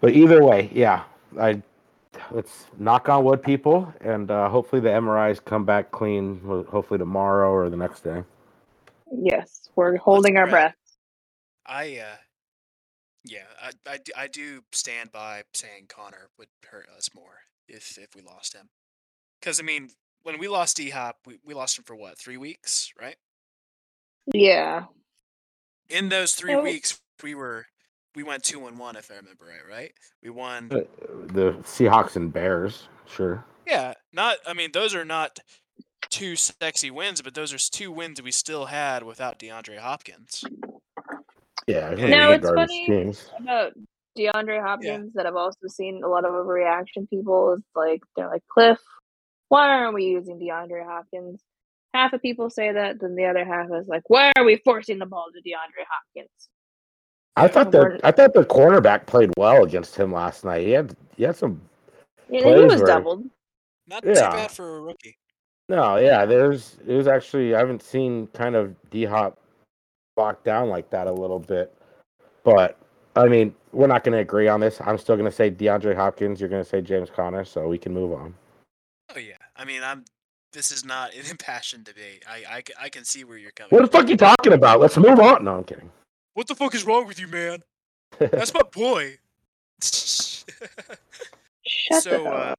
but 0.00 0.12
either 0.12 0.44
way, 0.44 0.70
yeah, 0.72 1.04
I 1.40 1.62
let's 2.30 2.66
knock 2.78 3.08
on 3.08 3.24
wood, 3.24 3.42
people, 3.42 3.92
and 4.00 4.30
uh, 4.30 4.48
hopefully 4.48 4.80
the 4.80 4.88
MRIs 4.88 5.44
come 5.44 5.64
back 5.64 5.90
clean. 5.90 6.40
Hopefully 6.68 6.98
tomorrow 6.98 7.50
or 7.50 7.70
the 7.70 7.76
next 7.76 8.02
day. 8.02 8.22
Yes, 9.12 9.68
we're 9.76 9.96
holding 9.98 10.36
our 10.36 10.46
pray. 10.46 10.50
breath. 10.50 10.74
I 11.66 11.98
uh 11.98 12.16
yeah, 13.26 13.46
I 13.86 13.98
I 14.16 14.26
do 14.28 14.62
stand 14.72 15.12
by 15.12 15.42
saying 15.54 15.86
Conner 15.88 16.30
would 16.38 16.48
hurt 16.70 16.86
us 16.96 17.10
more 17.14 17.38
if 17.68 17.98
if 17.98 18.14
we 18.14 18.22
lost 18.22 18.54
him. 18.54 18.68
Because 19.40 19.60
I 19.60 19.62
mean, 19.62 19.90
when 20.22 20.38
we 20.38 20.48
lost 20.48 20.76
D 20.76 20.90
Hop, 20.90 21.18
we, 21.26 21.38
we 21.44 21.54
lost 21.54 21.78
him 21.78 21.84
for 21.84 21.94
what 21.96 22.18
three 22.18 22.36
weeks, 22.36 22.92
right? 23.00 23.16
Yeah. 24.32 24.84
In 25.88 26.08
those 26.08 26.34
three 26.34 26.54
Oh. 26.54 26.62
weeks, 26.62 27.00
we 27.22 27.34
were 27.34 27.66
we 28.14 28.22
went 28.22 28.42
two 28.42 28.66
and 28.66 28.78
one, 28.78 28.96
if 28.96 29.10
I 29.10 29.16
remember 29.16 29.44
right. 29.46 29.68
Right? 29.68 29.92
We 30.22 30.30
won. 30.30 30.70
Uh, 30.72 30.80
The 31.26 31.52
Seahawks 31.62 32.16
and 32.16 32.32
Bears, 32.32 32.88
sure. 33.06 33.44
Yeah, 33.66 33.94
not. 34.12 34.38
I 34.46 34.54
mean, 34.54 34.72
those 34.72 34.94
are 34.94 35.04
not 35.04 35.38
two 36.08 36.36
sexy 36.36 36.90
wins, 36.90 37.20
but 37.20 37.34
those 37.34 37.52
are 37.52 37.58
two 37.58 37.90
wins 37.92 38.22
we 38.22 38.30
still 38.30 38.66
had 38.66 39.02
without 39.02 39.38
DeAndre 39.38 39.78
Hopkins. 39.78 40.44
Yeah, 41.66 41.90
No, 41.90 41.96
really 42.06 42.34
it's 42.34 42.48
funny. 42.48 42.86
teams. 42.86 43.30
About 43.40 43.72
DeAndre 44.18 44.62
Hopkins 44.62 45.12
that 45.14 45.26
I've 45.26 45.36
also 45.36 45.66
seen 45.68 46.02
a 46.04 46.08
lot 46.08 46.24
of 46.24 46.32
overreaction 46.32 47.08
people 47.10 47.54
is 47.54 47.62
like 47.74 48.02
they're 48.16 48.28
like 48.28 48.42
Cliff, 48.48 48.78
why 49.48 49.68
aren't 49.68 49.94
we 49.94 50.04
using 50.04 50.38
DeAndre 50.38 50.84
Hopkins? 50.86 51.40
Half 51.92 52.12
of 52.12 52.22
people 52.22 52.50
say 52.50 52.72
that, 52.72 53.00
then 53.00 53.14
the 53.16 53.24
other 53.26 53.44
half 53.44 53.68
is 53.72 53.88
like, 53.88 54.02
why 54.08 54.32
are 54.36 54.44
we 54.44 54.56
forcing 54.64 54.98
the 54.98 55.06
ball 55.06 55.26
to 55.32 55.38
DeAndre 55.40 55.84
Hopkins? 55.90 56.48
I 57.36 57.48
thought 57.48 57.70
the 57.72 57.78
We're- 57.78 58.00
I 58.04 58.12
thought 58.12 58.32
the 58.32 58.44
cornerback 58.44 59.06
played 59.06 59.30
well 59.36 59.64
against 59.64 59.96
him 59.96 60.12
last 60.12 60.44
night. 60.44 60.66
He 60.66 60.70
had 60.72 60.96
he 61.16 61.24
had 61.24 61.36
some 61.36 61.60
Yeah, 62.30 62.56
he 62.56 62.64
was 62.64 62.80
were- 62.80 62.86
doubled. 62.86 63.24
Not 63.88 64.04
Yeah. 64.04 64.14
too 64.14 64.20
bad 64.36 64.50
for 64.52 64.78
a 64.78 64.80
rookie. 64.80 65.16
no, 65.68 65.96
yeah. 65.96 66.24
There's 66.26 66.78
it 66.86 66.94
was 66.94 67.06
actually 67.08 67.54
I 67.54 67.58
haven't 67.58 67.82
seen 67.82 68.28
kind 68.28 68.54
of 68.56 68.74
D 68.90 69.04
Hop 69.04 69.38
locked 70.16 70.44
down 70.44 70.68
like 70.68 70.90
that 70.90 71.06
a 71.06 71.12
little 71.12 71.38
bit, 71.38 71.76
but 72.44 72.78
I 73.14 73.28
mean 73.28 73.54
we're 73.76 73.86
not 73.86 74.04
going 74.04 74.14
to 74.14 74.18
agree 74.20 74.48
on 74.48 74.58
this. 74.60 74.80
I'm 74.80 74.96
still 74.96 75.16
going 75.16 75.30
to 75.30 75.36
say 75.36 75.50
DeAndre 75.50 75.94
Hopkins. 75.94 76.40
You're 76.40 76.48
going 76.48 76.62
to 76.62 76.68
say 76.68 76.80
James 76.80 77.10
Conner, 77.10 77.44
so 77.44 77.68
we 77.68 77.78
can 77.78 77.92
move 77.92 78.12
on. 78.12 78.34
Oh 79.14 79.18
yeah, 79.18 79.34
I 79.54 79.64
mean, 79.64 79.82
I'm. 79.82 80.04
This 80.52 80.72
is 80.72 80.84
not 80.84 81.14
an 81.14 81.26
impassioned 81.30 81.84
debate. 81.84 82.24
I 82.28 82.62
I 82.80 82.88
can 82.88 83.04
see 83.04 83.24
where 83.24 83.36
you're 83.36 83.52
coming. 83.52 83.70
What 83.70 83.82
the 83.82 83.88
from. 83.88 84.02
fuck 84.02 84.10
you 84.10 84.16
talking 84.16 84.52
about? 84.54 84.80
Let's 84.80 84.96
move 84.96 85.20
on. 85.20 85.44
No, 85.44 85.56
I'm 85.56 85.64
kidding. 85.64 85.90
What 86.34 86.48
the 86.48 86.54
fuck 86.54 86.74
is 86.74 86.84
wrong 86.84 87.06
with 87.06 87.20
you, 87.20 87.28
man? 87.28 87.62
That's 88.18 88.52
my 88.52 88.62
boy. 88.72 89.18
Shut 89.82 90.44
so, 92.02 92.10
the 92.10 92.24
uh, 92.24 92.32
up. 92.32 92.58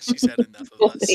she 0.00 0.18
said 0.18 0.38
enough 0.38 0.72
of 0.72 0.78
Both 0.78 0.96
us. 0.96 1.10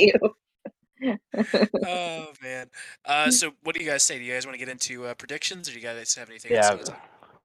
Of 1.01 1.17
you. 1.33 1.67
Oh 1.85 2.27
man. 2.41 2.67
Uh, 3.05 3.29
so 3.39 3.51
what 3.63 3.75
do 3.75 3.83
you 3.83 3.89
guys 3.89 4.03
say? 4.03 4.17
Do 4.17 4.23
you 4.23 4.33
guys 4.33 4.45
want 4.45 4.55
to 4.55 4.59
get 4.59 4.69
into 4.69 5.05
uh, 5.05 5.13
predictions, 5.13 5.67
or 5.69 5.71
do 5.73 5.79
you 5.79 5.83
guys 5.83 6.13
have 6.15 6.29
anything? 6.29 6.53
else 6.53 6.69
Yeah, 6.69 6.93
you 6.93 6.99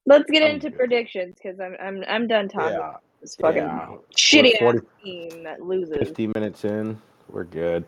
Let's 0.06 0.30
get 0.30 0.42
I'm 0.42 0.52
into 0.56 0.70
good. 0.70 0.78
predictions 0.78 1.36
because 1.42 1.60
I'm 1.60 1.76
I'm 1.80 2.04
I'm 2.08 2.26
done 2.26 2.48
talking 2.48 2.78
yeah, 2.78 2.94
this 3.20 3.36
fucking 3.36 3.62
yeah. 3.62 3.88
shitty 4.16 4.54
We're 4.60 4.76
ass 4.76 4.82
team 5.04 5.42
that 5.44 5.60
loses. 5.62 5.98
50 5.98 6.28
minutes 6.28 6.64
in. 6.64 7.00
We're 7.28 7.44
good. 7.44 7.84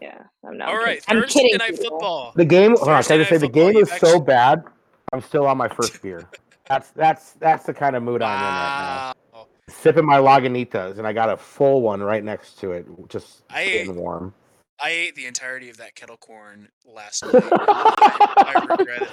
Yeah, 0.00 0.22
I'm 0.46 0.56
not. 0.56 0.68
All 0.68 0.78
right, 0.78 1.02
I'm 1.08 1.22
kidding. 1.24 1.58
night 1.58 1.72
people. 1.72 1.90
football. 1.90 2.32
The 2.34 2.44
game. 2.46 2.74
Hold 2.76 2.88
on, 2.88 3.02
can 3.02 3.14
I 3.14 3.18
just 3.18 3.28
say 3.28 3.36
the 3.36 3.46
football, 3.46 3.48
game 3.68 3.76
you've 3.76 3.92
is 3.92 4.00
so 4.00 4.18
bad. 4.18 4.64
I'm 5.12 5.20
still 5.20 5.46
on 5.46 5.58
my 5.58 5.68
first 5.68 6.00
beer. 6.02 6.26
That's 6.68 6.90
that's 6.92 7.32
that's 7.32 7.66
the 7.66 7.74
kind 7.74 7.94
of 7.96 8.02
mood 8.02 8.22
I'm 8.22 8.38
in 8.38 8.44
right 8.44 9.14
now. 9.34 9.46
Sipping 9.68 10.06
my 10.06 10.18
Lagunitas, 10.18 10.98
and 10.98 11.06
I 11.06 11.12
got 11.12 11.28
a 11.28 11.36
full 11.36 11.82
one 11.82 12.02
right 12.02 12.24
next 12.24 12.58
to 12.60 12.72
it, 12.72 12.86
just 13.08 13.42
I- 13.50 13.64
getting 13.66 13.96
warm. 13.96 14.32
I 14.82 14.90
ate 14.90 15.14
the 15.14 15.26
entirety 15.26 15.68
of 15.70 15.76
that 15.78 15.94
kettle 15.94 16.16
corn 16.16 16.68
last 16.84 17.24
night. 17.32 17.34
I, 17.52 18.54
I 18.56 18.64
regret 18.78 19.02
it. 19.02 19.08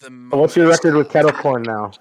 The 0.00 0.10
What's 0.36 0.56
your 0.56 0.68
record 0.68 0.94
with 0.94 1.10
kettle 1.10 1.32
corn 1.32 1.62
now? 1.62 1.92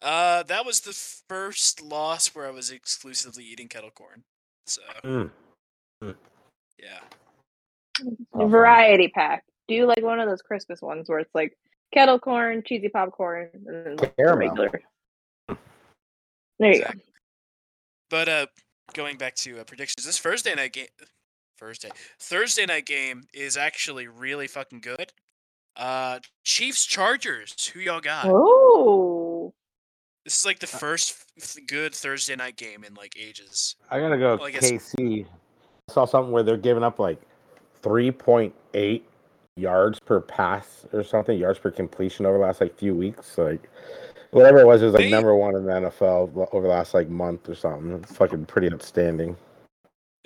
Uh, 0.00 0.42
that 0.44 0.64
was 0.64 0.80
the 0.80 0.92
first 0.92 1.80
loss 1.82 2.28
where 2.34 2.46
I 2.46 2.50
was 2.50 2.70
exclusively 2.70 3.44
eating 3.44 3.68
kettle 3.68 3.90
corn. 3.90 4.22
So 4.66 4.82
Mm. 5.04 5.30
yeah, 6.78 7.00
Oh, 8.32 8.46
Variety 8.46 9.08
pack. 9.08 9.44
Do 9.66 9.74
you 9.74 9.86
like 9.86 10.02
one 10.02 10.20
of 10.20 10.28
those 10.28 10.40
Christmas 10.42 10.80
ones 10.80 11.08
where 11.08 11.18
it's 11.18 11.34
like 11.34 11.56
kettle 11.92 12.18
corn, 12.20 12.62
cheesy 12.64 12.88
popcorn, 12.88 13.48
and 13.66 13.98
then 13.98 14.10
Caramel. 14.16 14.48
regular. 14.50 14.82
There 16.58 16.72
you 16.72 16.78
Exactly. 16.78 17.02
but 18.10 18.28
uh, 18.28 18.46
going 18.94 19.16
back 19.16 19.34
to 19.36 19.58
uh, 19.60 19.64
predictions, 19.64 20.06
this 20.06 20.18
Thursday 20.18 20.54
night 20.54 20.72
game, 20.72 20.86
Thursday, 21.58 21.90
Thursday 22.20 22.66
night 22.66 22.86
game 22.86 23.24
is 23.34 23.56
actually 23.56 24.06
really 24.08 24.46
fucking 24.46 24.80
good. 24.80 25.12
Uh, 25.76 26.18
Chiefs 26.44 26.84
Chargers. 26.86 27.66
Who 27.68 27.80
y'all 27.80 28.00
got? 28.00 28.26
Oh, 28.28 29.52
This 30.24 30.40
is 30.40 30.46
like 30.46 30.58
the 30.58 30.66
first 30.66 31.14
f- 31.40 31.56
good 31.66 31.94
Thursday 31.94 32.36
night 32.36 32.56
game 32.56 32.84
in 32.84 32.94
like 32.94 33.14
ages. 33.18 33.76
I 33.90 34.00
gotta 34.00 34.18
go 34.18 34.36
Well, 34.36 34.46
I 34.46 34.52
KC. 34.52 35.24
I 35.88 35.92
saw 35.92 36.04
something 36.04 36.32
where 36.32 36.42
they're 36.42 36.56
giving 36.56 36.82
up 36.82 36.98
like 36.98 37.20
3.8 37.82 39.02
yards 39.56 39.98
per 40.00 40.20
pass 40.20 40.84
or 40.92 41.02
something, 41.02 41.38
yards 41.38 41.58
per 41.58 41.70
completion 41.70 42.26
over 42.26 42.38
the 42.38 42.44
last 42.44 42.60
like 42.60 42.76
few 42.76 42.94
weeks. 42.94 43.38
Like 43.38 43.68
whatever 44.30 44.58
it 44.58 44.66
was, 44.66 44.82
it 44.82 44.86
was 44.86 44.94
like 44.94 45.04
They- 45.04 45.10
number 45.10 45.34
one 45.34 45.54
in 45.56 45.64
the 45.64 45.72
NFL 45.72 46.48
over 46.52 46.66
the 46.66 46.72
last 46.72 46.94
like 46.94 47.08
month 47.08 47.48
or 47.48 47.54
something. 47.54 47.92
It's 48.02 48.12
fucking 48.16 48.46
pretty 48.46 48.72
outstanding. 48.72 49.36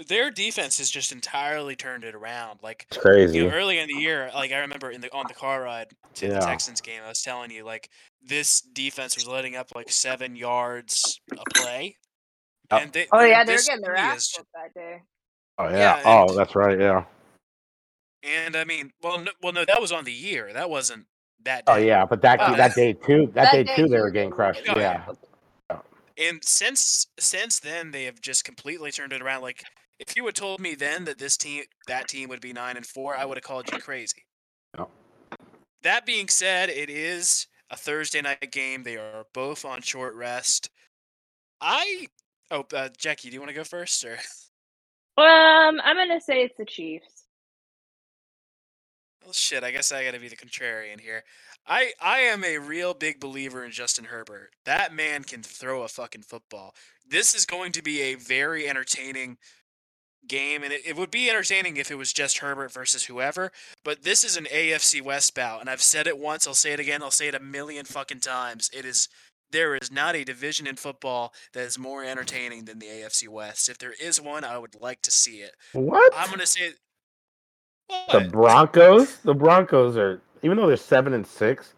Their 0.09 0.31
defense 0.31 0.79
has 0.79 0.91
just 0.91 1.13
entirely 1.13 1.77
turned 1.77 2.03
it 2.05 2.15
around. 2.15 2.61
Like 2.63 2.87
It's 2.91 2.97
crazy. 2.99 3.39
you 3.39 3.45
know, 3.49 3.55
early 3.55 3.79
in 3.79 3.87
the 3.89 3.95
year, 4.01 4.31
like 4.35 4.51
I 4.53 4.59
remember 4.61 4.91
in 4.91 5.01
the 5.01 5.13
on 5.13 5.27
the 5.29 5.35
car 5.35 5.63
ride 5.63 5.89
to 6.15 6.29
the 6.29 6.41
Texans 6.41 6.81
game, 6.81 7.03
I 7.05 7.09
was 7.09 7.23
telling 7.23 7.51
you 7.51 7.65
like 7.65 7.89
this 8.27 8.61
defense 8.61 9.15
was 9.17 9.27
letting 9.29 9.55
up 9.55 9.69
like 9.75 9.91
seven 9.91 10.35
yards 10.35 11.21
a 11.33 11.43
play. 11.55 11.97
Yep. 12.73 12.83
And 12.83 12.93
they, 12.93 13.07
oh 13.13 13.23
yeah, 13.23 13.45
they're 13.45 13.59
getting 13.59 13.83
their 13.83 13.95
ass 13.97 14.29
is- 14.29 14.39
that 14.55 14.75
day. 14.75 15.03
oh 15.59 15.69
yeah. 15.69 15.77
yeah, 15.99 16.03
oh, 16.05 16.29
and- 16.29 16.39
that's 16.39 16.55
right. 16.57 16.79
Yeah. 16.81 17.05
And 18.25 18.57
I 18.57 18.65
mean, 18.65 18.93
well, 19.03 19.19
no, 19.21 19.31
well, 19.43 19.53
no, 19.53 19.65
that 19.65 19.81
was 19.81 19.93
on 19.93 20.05
the 20.05 20.13
year. 20.13 20.53
That 20.53 20.71
wasn't 20.71 21.07
that. 21.45 21.65
Oh 21.67 21.77
day. 21.77 21.89
yeah, 21.89 22.05
but 22.07 22.23
that 22.23 22.41
Uh, 22.41 22.57
that 22.57 22.75
day 22.75 22.93
too. 22.95 23.27
That, 23.35 23.35
That 23.35 23.53
day, 23.53 23.65
day 23.65 23.77
too, 23.77 23.89
they 23.89 23.99
were 24.01 24.11
getting 24.11 24.31
were 24.31 24.37
crushed. 24.37 24.65
getting 24.65 24.81
Yeah. 24.83 25.05
And 26.19 26.43
since 26.45 27.07
since 27.19 27.59
then, 27.61 27.91
they 27.91 28.05
have 28.05 28.21
just 28.21 28.45
completely 28.45 28.91
turned 28.93 29.13
it 29.13 29.21
around. 29.23 29.43
Like, 29.43 29.65
if 30.03 30.17
you 30.17 30.27
had 30.27 30.35
told 30.35 30.61
me 30.61 30.75
then 30.75 31.05
that 31.05 31.19
this 31.19 31.37
team, 31.37 31.65
that 31.87 32.09
team 32.09 32.29
would 32.29 32.41
be 32.41 32.53
nine 32.53 32.77
and 32.77 32.85
four, 32.85 33.17
I 33.17 33.25
would 33.25 33.37
have 33.37 33.45
called 33.45 33.71
you 33.71 33.79
crazy. 33.79 34.25
Yep. 34.77 34.91
That 35.83 36.07
being 36.07 36.29
said, 36.29 36.69
it 36.71 36.91
is 36.91 37.47
a 37.71 37.77
Thursday 37.77 38.21
night 38.21 38.51
game. 38.51 38.83
They 38.83 38.97
are 38.97 39.27
both 39.33 39.65
on 39.65 39.81
short 39.81 40.15
rest. 40.15 40.71
I 41.61 42.09
oh, 42.51 42.65
uh, 42.75 42.89
Jackie, 42.99 43.31
do 43.31 43.35
you 43.35 43.41
want 43.41 43.51
to 43.51 43.55
go 43.55 43.65
first 43.65 44.05
or? 44.05 44.19
Um, 45.19 45.79
I'm 45.85 45.97
gonna 45.97 46.21
say 46.21 46.43
it's 46.43 46.57
the 46.57 46.65
Chiefs. 46.65 47.27
Well, 49.23 49.33
shit. 49.33 49.63
I 49.63 49.71
guess 49.71 49.93
I 49.93 50.05
got 50.05 50.15
to 50.15 50.21
be 50.21 50.29
the 50.29 50.37
contrarian 50.37 50.99
here. 50.99 51.23
I 51.67 51.93
I 52.01 52.21
am 52.21 52.43
a 52.43 52.59
real 52.59 52.95
big 52.95 53.21
believer 53.21 53.65
in 53.65 53.71
Justin 53.71 54.07
Herbert. 54.07 54.51
That 54.65 54.95
man 54.95 55.23
can 55.23 55.43
throw 55.43 55.83
a 55.83 55.89
fucking 55.89 56.23
football. 56.23 56.75
This 57.07 57.35
is 57.35 57.45
going 57.45 57.73
to 57.73 57.83
be 57.83 58.01
a 58.01 58.15
very 58.15 58.69
entertaining 58.69 59.37
game, 60.27 60.63
and 60.63 60.73
it, 60.73 60.87
it 60.87 60.97
would 60.97 61.11
be 61.11 61.29
entertaining 61.29 61.77
if 61.77 61.91
it 61.91 61.97
was 61.97 62.13
just 62.13 62.39
Herbert 62.39 62.73
versus 62.73 63.05
whoever. 63.05 63.53
But 63.85 64.03
this 64.03 64.25
is 64.25 64.37
an 64.37 64.45
AFC 64.45 65.03
West 65.03 65.35
bout, 65.35 65.61
and 65.61 65.69
I've 65.69 65.83
said 65.83 66.07
it 66.07 66.19
once. 66.19 66.47
I'll 66.47 66.55
say 66.55 66.73
it 66.73 66.81
again. 66.81 67.03
I'll 67.03 67.11
say 67.11 67.29
it 67.29 67.35
a 67.35 67.41
million 67.41 67.85
fucking 67.85 68.21
times. 68.21 68.71
It 68.73 68.85
is. 68.85 69.09
There 69.51 69.77
is 69.77 69.93
not 69.93 70.17
a 70.17 70.25
division 70.25 70.67
in 70.67 70.77
football 70.77 71.35
that 71.53 71.65
is 71.65 71.79
more 71.79 72.03
entertaining 72.03 72.65
than 72.65 72.79
the 72.79 72.87
AFC 72.87 73.29
West. 73.29 73.69
If 73.69 73.77
there 73.77 73.93
is 74.01 74.19
one, 74.19 74.45
I 74.45 74.57
would 74.57 74.81
like 74.81 75.03
to 75.03 75.11
see 75.11 75.41
it. 75.43 75.53
What? 75.75 76.11
I'm 76.17 76.31
gonna 76.31 76.47
say. 76.47 76.73
the 78.11 78.29
Broncos. 78.31 79.19
The 79.19 79.35
Broncos 79.35 79.99
are 79.99 80.23
even 80.43 80.57
though 80.57 80.67
they're 80.67 80.77
seven 80.77 81.13
and 81.13 81.27
six, 81.27 81.75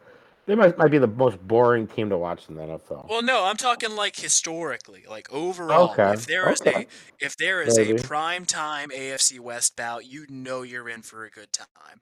they 0.47 0.55
might 0.55 0.77
might 0.79 0.91
be 0.91 0.99
the 0.99 1.07
most 1.07 1.39
boring 1.47 1.87
team 1.87 2.11
to 2.11 2.19
watch 2.19 2.49
in 2.49 2.57
the 2.57 2.63
NFL. 2.63 3.09
Well, 3.09 3.23
no, 3.23 3.45
I'm 3.45 3.57
talking 3.57 3.95
like 3.97 4.17
historically, 4.17 5.05
like 5.09 5.33
overall. 5.33 5.91
Okay, 5.93 6.13
If 6.13 6.27
there 6.27 6.51
is 6.51 6.61
okay. 6.61 6.83
a 7.21 7.25
if 7.25 7.37
there 7.37 7.63
is 7.63 7.79
Maybe. 7.79 7.93
a 7.97 8.03
prime 8.03 8.45
time 8.45 8.91
AFC 8.91 9.41
West 9.41 9.77
bout, 9.77 10.07
you 10.07 10.27
know 10.29 10.63
you're 10.63 10.89
in 10.89 11.03
for 11.03 11.25
a 11.25 11.31
good 11.31 11.53
time. 11.53 12.01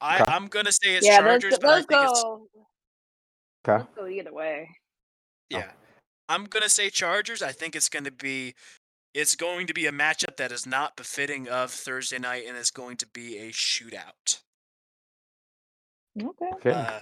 I, 0.00 0.20
Okay. 0.20 0.32
I'm 0.32 0.46
gonna 0.48 0.72
say 0.72 0.94
it's 0.96 1.06
yeah, 1.06 1.18
Chargers, 1.20 1.52
those, 1.52 1.58
but 1.60 1.68
I 1.68 1.74
those 1.76 1.86
think 1.86 2.02
it's 2.10 2.22
go. 2.22 2.46
Okay. 3.68 3.84
Those 3.96 4.04
go 4.04 4.06
either 4.06 4.32
way. 4.32 4.68
yeah. 5.50 5.70
I'm 6.28 6.44
gonna 6.44 6.68
say 6.68 6.90
Chargers. 6.90 7.42
I 7.42 7.52
think 7.52 7.74
it's 7.76 7.88
gonna 7.88 8.10
be 8.10 8.54
it's 9.14 9.34
going 9.34 9.66
to 9.66 9.72
be 9.72 9.86
a 9.86 9.92
matchup 9.92 10.36
that 10.36 10.52
is 10.52 10.66
not 10.66 10.94
befitting 10.96 11.48
of 11.48 11.70
Thursday 11.70 12.18
night, 12.18 12.44
and 12.46 12.56
it's 12.56 12.70
going 12.70 12.98
to 12.98 13.06
be 13.06 13.38
a 13.38 13.50
shootout. 13.50 14.40
Okay. 16.20 16.50
Okay. 16.56 16.70
Uh, 16.70 17.00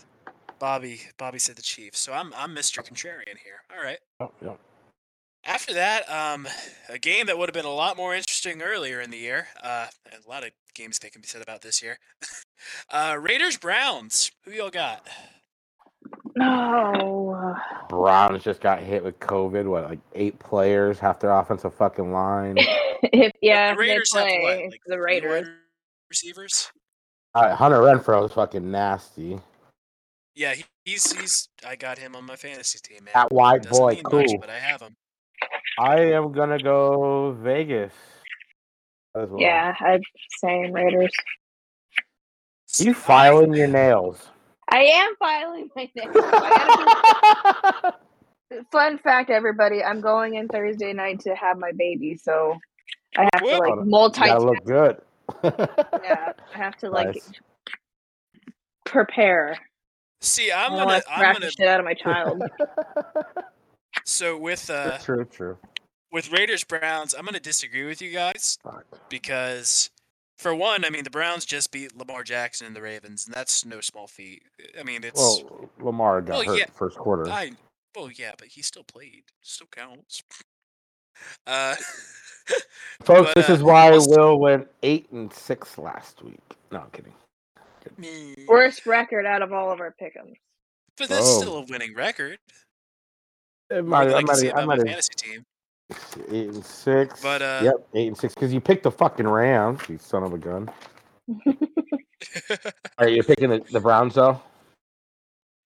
Bobby 0.65 0.99
Bobby 1.19 1.39
said 1.39 1.57
the 1.57 1.63
Chiefs, 1.63 2.01
so 2.01 2.15
I'm 2.15 2.33
I'm 2.35 2.57
Mr. 2.57 2.83
Contrarian 2.83 3.37
here. 3.45 3.61
All 3.77 3.85
right. 3.85 3.99
Oh, 4.19 4.33
yeah. 4.43 4.55
After 5.45 5.75
that, 5.75 6.11
um, 6.11 6.49
a 6.89 6.99
game 6.99 7.27
that 7.27 7.37
would 7.37 7.51
have 7.51 7.55
been 7.55 7.71
a 7.71 7.75
lot 7.75 7.99
more 7.99 8.15
interesting 8.15 8.63
earlier 8.63 9.03
in 9.03 9.11
the 9.11 9.19
year. 9.19 9.49
Uh, 9.63 9.89
a 10.07 10.27
lot 10.27 10.43
of 10.43 10.53
games 10.75 10.99
that 11.01 11.13
can 11.13 11.21
be 11.21 11.29
said 11.29 11.43
about 11.43 11.61
this 11.61 11.83
year. 11.83 11.99
uh, 12.91 13.19
Raiders 13.21 13.59
Browns. 13.59 14.33
Who 14.47 14.53
y'all 14.53 14.71
got? 14.71 15.07
No. 16.35 17.55
Browns 17.91 18.43
just 18.43 18.63
got 18.63 18.81
hit 18.81 19.05
with 19.05 19.21
COVID. 19.21 19.67
What, 19.67 19.85
like 19.85 20.01
eight 20.15 20.39
players, 20.39 20.99
half 20.99 21.21
their 21.21 21.33
offensive 21.33 21.75
fucking 21.75 22.11
line. 22.11 22.57
if 23.03 23.33
yeah, 23.43 23.67
the 23.67 23.73
if 23.73 23.77
they 23.77 23.91
Raiders 23.91 24.15
have 24.15 24.25
what? 24.25 24.59
Like 24.61 24.81
the 24.87 24.99
Raiders. 24.99 25.47
receivers. 26.09 26.73
Uh, 27.35 27.55
Hunter 27.55 27.81
Renfrow 27.81 28.25
is 28.25 28.33
fucking 28.33 28.71
nasty. 28.71 29.39
Yeah, 30.37 30.55
he, 30.55 30.65
he's 30.85 31.13
he's. 31.13 31.49
I 31.67 31.77
got 31.77 31.99
him 31.99 32.17
on 32.17 32.25
my 32.25 32.37
fantasy 32.37 32.79
team, 32.83 33.05
man. 33.05 33.13
That 33.15 33.33
white 33.33 33.63
Doesn't 33.63 33.81
boy, 33.81 33.95
mean 33.95 34.03
cool. 34.05 34.21
much, 34.21 34.33
but 34.41 34.51
I 34.51 34.59
have 34.59 34.81
him. 34.81 34.97
I 35.79 36.01
am 36.13 36.33
gonna 36.33 36.59
go 36.59 37.37
Vegas. 37.41 37.93
As 39.15 39.29
well. 39.29 39.41
Yeah, 39.41 39.75
I'm 39.79 40.01
saying 40.41 40.73
Raiders. 40.73 41.13
You 42.81 42.95
filing 42.95 43.55
your 43.55 43.69
nails. 43.69 44.29
I 44.71 44.83
am 44.83 45.15
filing 45.21 45.69
my 45.77 45.89
nails. 45.95 46.17
I 46.17 47.71
gotta 47.71 47.95
Fun 48.73 48.99
fact, 48.99 49.31
everybody, 49.31 49.83
I'm 49.83 50.01
going 50.01 50.35
in 50.35 50.49
Thursday 50.49 50.93
night 50.93 51.21
to 51.21 51.35
have 51.35 51.59
my 51.59 51.73
baby, 51.77 52.17
so 52.17 52.57
I 53.17 53.25
oh, 53.25 53.29
have 53.35 53.43
to 53.45 53.59
like 53.59 53.87
multi. 53.87 54.21
gotta 54.21 54.45
look 54.45 54.65
good. 54.65 55.01
Yeah, 56.03 56.33
I 56.55 56.59
have 56.59 56.77
to 56.79 56.91
like 56.91 57.15
Nice. 57.15 57.33
prepare. 58.85 59.59
See, 60.21 60.51
I 60.51 60.65
I'm 60.65 60.71
don't 60.71 60.79
gonna 60.81 60.91
want 60.93 61.05
to 61.05 61.13
I'm 61.13 61.33
gonna 61.35 61.47
the 61.47 61.51
shit 61.51 61.69
out 61.69 61.81
of 61.81 61.85
my 61.85 61.95
child. 61.95 62.43
so 64.05 64.39
with 64.39 64.71
uh 64.71 64.99
true, 64.99 65.25
true. 65.27 65.59
with 66.13 66.31
Raiders 66.33 66.65
Browns, 66.65 67.15
I'm 67.15 67.25
gonna 67.25 67.41
disagree 67.41 67.85
with 67.85 68.01
you 68.01 68.11
guys. 68.13 68.59
Fuck. 68.63 68.85
because 69.09 69.91
for 70.39 70.55
one, 70.55 70.85
I 70.85 70.91
mean 70.91 71.05
the 71.05 71.11
Browns 71.11 71.45
just 71.45 71.71
beat 71.73 71.97
Lamar 71.97 72.25
Jackson 72.25 72.67
and 72.67 72.75
the 72.75 72.83
Ravens, 72.83 73.27
and 73.27 73.35
that's 73.35 73.65
no 73.65 73.81
small 73.81 74.07
feat. 74.07 74.43
I 74.79 74.83
mean 74.83 75.05
it's 75.05 75.19
Well, 75.21 75.71
Lamar 75.81 76.21
got 76.23 76.39
Well, 76.39 76.45
hurt 76.47 76.59
yeah, 76.59 76.67
first 76.73 76.97
quarter. 76.97 77.29
I 77.31 77.53
well 77.95 78.11
yeah, 78.11 78.33
but 78.39 78.49
he 78.49 78.63
still 78.63 78.85
played, 78.85 79.25
still 79.43 79.69
counts. 79.71 80.23
Uh, 81.47 81.77
Folks, 83.05 83.31
but, 83.31 83.35
this 83.37 83.49
uh, 83.49 83.53
is 83.53 83.63
why 83.63 83.89
we'll 83.89 84.03
s- 84.03 84.09
Will 84.09 84.37
went 84.39 84.67
eight 84.83 85.09
and 85.13 85.33
six 85.33 85.79
last 85.79 86.23
week. 86.25 86.41
No, 86.73 86.81
I'm 86.81 86.91
kidding. 86.91 87.13
Me- 87.99 88.35
Worst 88.49 88.87
record 88.87 89.27
out 89.27 89.43
of 89.43 89.53
all 89.53 89.71
of 89.73 89.81
our 89.81 89.95
pick'ems. 90.01 90.35
but 90.97 91.09
that's 91.09 91.27
Oh. 91.27 91.41
still 91.41 91.57
a 91.59 91.65
winning 91.69 91.95
record. 91.95 92.39
It 93.71 93.77
I 93.77 93.81
might, 93.81 94.05
would 94.05 94.13
I 94.13 94.17
like 94.17 94.27
to 94.27 94.33
might, 94.33 94.37
see 94.39 94.49
I 94.49 94.63
about 94.63 94.67
might 94.67 94.79
my 94.79 94.85
fantasy 94.85 95.15
team. 95.17 95.45
eight 96.31 96.49
and 96.49 96.65
six. 96.65 97.21
But, 97.23 97.43
uh, 97.43 97.61
yep, 97.65 97.75
eight 97.95 98.07
and 98.09 98.17
six 98.17 98.35
because 98.35 98.53
you 98.55 98.61
picked 98.61 98.83
the 98.85 98.91
fucking 98.91 99.27
Rams, 99.27 99.81
you 99.89 99.99
son 99.99 100.23
of 100.23 100.33
a 100.33 100.39
gun. 100.39 100.71
Are 102.99 103.09
you 103.09 103.23
picking 103.23 103.51
the, 103.51 103.61
the 103.73 103.81
Browns 103.81 104.15
though? 104.15 104.41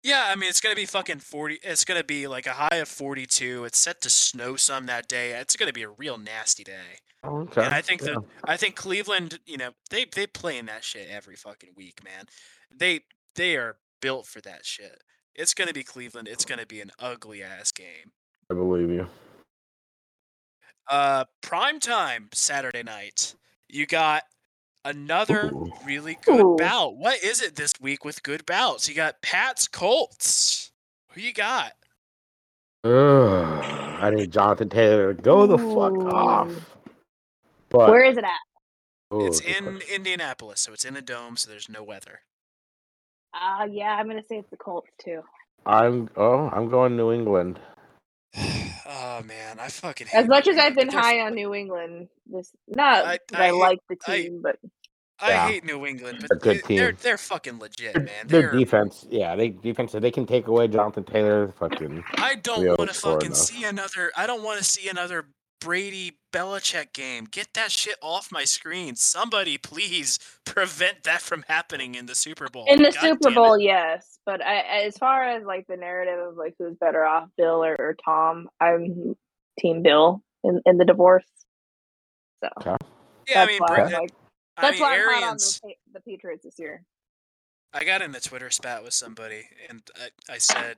Yeah, 0.02 0.24
I 0.28 0.36
mean 0.36 0.48
it's 0.48 0.60
gonna 0.60 0.76
be 0.76 0.86
fucking 0.86 1.18
forty. 1.18 1.58
It's 1.62 1.84
gonna 1.84 2.04
be 2.04 2.26
like 2.26 2.46
a 2.46 2.52
high 2.52 2.76
of 2.76 2.88
forty-two. 2.88 3.64
It's 3.64 3.78
set 3.78 4.00
to 4.02 4.10
snow 4.10 4.56
some 4.56 4.86
that 4.86 5.08
day. 5.08 5.32
It's 5.32 5.56
gonna 5.56 5.72
be 5.72 5.82
a 5.82 5.90
real 5.90 6.18
nasty 6.18 6.64
day. 6.64 7.00
Oh, 7.24 7.40
okay. 7.40 7.64
And 7.64 7.74
I 7.74 7.80
think 7.82 8.02
yeah. 8.02 8.14
that 8.14 8.22
I 8.44 8.56
think 8.56 8.76
Cleveland, 8.76 9.40
you 9.44 9.56
know, 9.56 9.72
they 9.90 10.04
they 10.04 10.26
play 10.26 10.56
in 10.56 10.66
that 10.66 10.84
shit 10.84 11.08
every 11.10 11.34
fucking 11.36 11.70
week, 11.76 12.02
man. 12.04 12.26
They 12.74 13.00
they 13.34 13.56
are 13.56 13.76
built 14.00 14.26
for 14.26 14.40
that 14.42 14.64
shit. 14.64 15.02
It's 15.34 15.54
gonna 15.54 15.72
be 15.72 15.82
Cleveland. 15.82 16.28
It's 16.28 16.44
gonna 16.44 16.66
be 16.66 16.80
an 16.80 16.92
ugly 16.98 17.42
ass 17.42 17.72
game. 17.72 18.12
I 18.50 18.54
believe 18.54 18.90
you. 18.90 19.08
Uh, 20.88 21.24
prime 21.42 21.80
time 21.80 22.28
Saturday 22.32 22.82
night. 22.82 23.34
You 23.68 23.86
got 23.86 24.22
another 24.88 25.50
Ooh. 25.52 25.72
really 25.84 26.18
good 26.24 26.40
Ooh. 26.40 26.56
bout. 26.56 26.96
What 26.96 27.22
is 27.22 27.42
it 27.42 27.56
this 27.56 27.72
week 27.80 28.04
with 28.04 28.22
good 28.22 28.46
bouts? 28.46 28.88
You 28.88 28.94
got 28.94 29.22
Pat's 29.22 29.68
Colts. 29.68 30.70
Who 31.12 31.20
you 31.20 31.32
got? 31.32 31.72
Ugh, 32.84 32.90
I 34.00 34.10
need 34.10 34.32
Jonathan 34.32 34.68
Taylor 34.68 35.12
to 35.12 35.22
go 35.22 35.46
the 35.46 35.58
fuck 35.58 36.12
off. 36.12 36.52
But 37.70 37.90
Where 37.90 38.04
is 38.04 38.16
it 38.16 38.24
at? 38.24 38.30
It's 39.10 39.40
good 39.40 39.56
in 39.56 39.64
question. 39.64 39.94
Indianapolis, 39.94 40.60
so 40.60 40.72
it's 40.72 40.84
in 40.84 40.96
a 40.96 41.02
dome, 41.02 41.36
so 41.36 41.50
there's 41.50 41.68
no 41.68 41.82
weather. 41.82 42.20
Uh 43.34 43.66
yeah, 43.70 43.96
I'm 43.98 44.06
gonna 44.08 44.22
say 44.22 44.36
it's 44.36 44.50
the 44.50 44.56
Colts 44.56 44.90
too. 45.04 45.22
I'm 45.66 46.08
oh, 46.16 46.48
I'm 46.50 46.70
going 46.70 46.96
New 46.96 47.12
England. 47.12 47.58
oh 48.38 49.22
man, 49.24 49.58
I 49.58 49.68
fucking 49.68 50.06
hate 50.06 50.18
As 50.18 50.28
much 50.28 50.46
New 50.46 50.52
as 50.52 50.58
I've 50.58 50.74
been 50.76 50.88
high 50.90 51.20
on 51.20 51.34
New 51.34 51.54
England, 51.54 52.08
this 52.26 52.52
not 52.68 53.04
I- 53.04 53.18
I 53.34 53.48
I, 53.48 53.50
like 53.50 53.78
the 53.88 53.96
I- 54.06 54.22
team, 54.22 54.40
but 54.42 54.56
I 55.20 55.30
Yeah. 55.30 55.48
hate 55.48 55.64
New 55.64 55.84
England, 55.86 56.24
A 56.24 56.28
but 56.28 56.40
good 56.40 56.62
they, 56.68 56.76
they're 56.76 56.92
team. 56.92 56.98
they're 57.02 57.18
fucking 57.18 57.58
legit, 57.58 57.94
Their- 57.94 58.02
man. 58.04 58.26
Their 58.26 58.42
They're, 58.42 58.50
defense, 58.52 59.06
yeah, 59.10 59.34
they 59.36 59.48
defense. 59.50 59.92
They 59.92 60.10
can 60.10 60.26
take 60.26 60.46
away 60.46 60.68
Jonathan 60.68 61.04
Taylor. 61.04 61.52
Fucking 61.58 62.04
I 62.16 62.36
don't 62.36 62.66
want 62.78 62.88
to 62.90 62.94
fucking 62.94 63.26
enough. 63.26 63.36
see 63.38 63.64
another. 63.64 64.12
I 64.16 64.26
don't 64.26 64.42
want 64.44 64.58
to 64.58 64.64
see 64.64 64.88
another 64.88 65.26
Brady 65.60 66.18
Belichick 66.32 66.92
game. 66.92 67.26
Get 67.28 67.54
that 67.54 67.72
shit 67.72 67.96
off 68.00 68.30
my 68.30 68.44
screen. 68.44 68.94
Somebody 68.94 69.58
please 69.58 70.20
prevent 70.44 71.02
that 71.02 71.20
from 71.20 71.44
happening 71.48 71.96
in 71.96 72.06
the 72.06 72.14
Super 72.14 72.48
Bowl. 72.48 72.64
in 72.68 72.78
the 72.82 72.92
God 72.92 73.00
Super 73.00 73.16
damn 73.22 73.32
it. 73.32 73.34
Bowl, 73.34 73.58
yes. 73.58 74.18
But 74.24 74.40
I, 74.40 74.84
as 74.84 74.96
far 74.98 75.24
as 75.24 75.42
like 75.42 75.66
the 75.66 75.76
narrative 75.76 76.20
of 76.28 76.36
like 76.36 76.54
who's 76.60 76.76
better 76.76 77.04
off, 77.04 77.28
Bill 77.36 77.64
or, 77.64 77.74
or 77.76 77.96
Tom, 78.04 78.48
I'm 78.60 79.16
Team 79.58 79.82
Bill 79.82 80.22
in, 80.44 80.60
in 80.64 80.76
the 80.78 80.84
divorce. 80.84 81.26
So 82.44 82.76
Yeah, 83.28 83.42
I 83.42 83.46
mean, 83.46 83.58
why 83.58 83.88
Bra- 83.88 83.88
I'm 84.58 84.64
I 84.64 84.68
that's 84.68 84.80
mean, 84.80 84.82
why 84.82 84.96
I'm 84.96 85.22
hot 85.22 85.30
on 85.30 85.36
the, 85.36 85.60
Pa- 85.62 85.92
the 85.94 86.00
Patriots 86.00 86.44
this 86.44 86.58
year. 86.58 86.82
I 87.72 87.84
got 87.84 88.02
in 88.02 88.10
the 88.10 88.20
Twitter 88.20 88.50
spat 88.50 88.82
with 88.82 88.92
somebody, 88.92 89.42
and 89.68 89.82
I, 89.96 90.34
I 90.34 90.38
said 90.38 90.76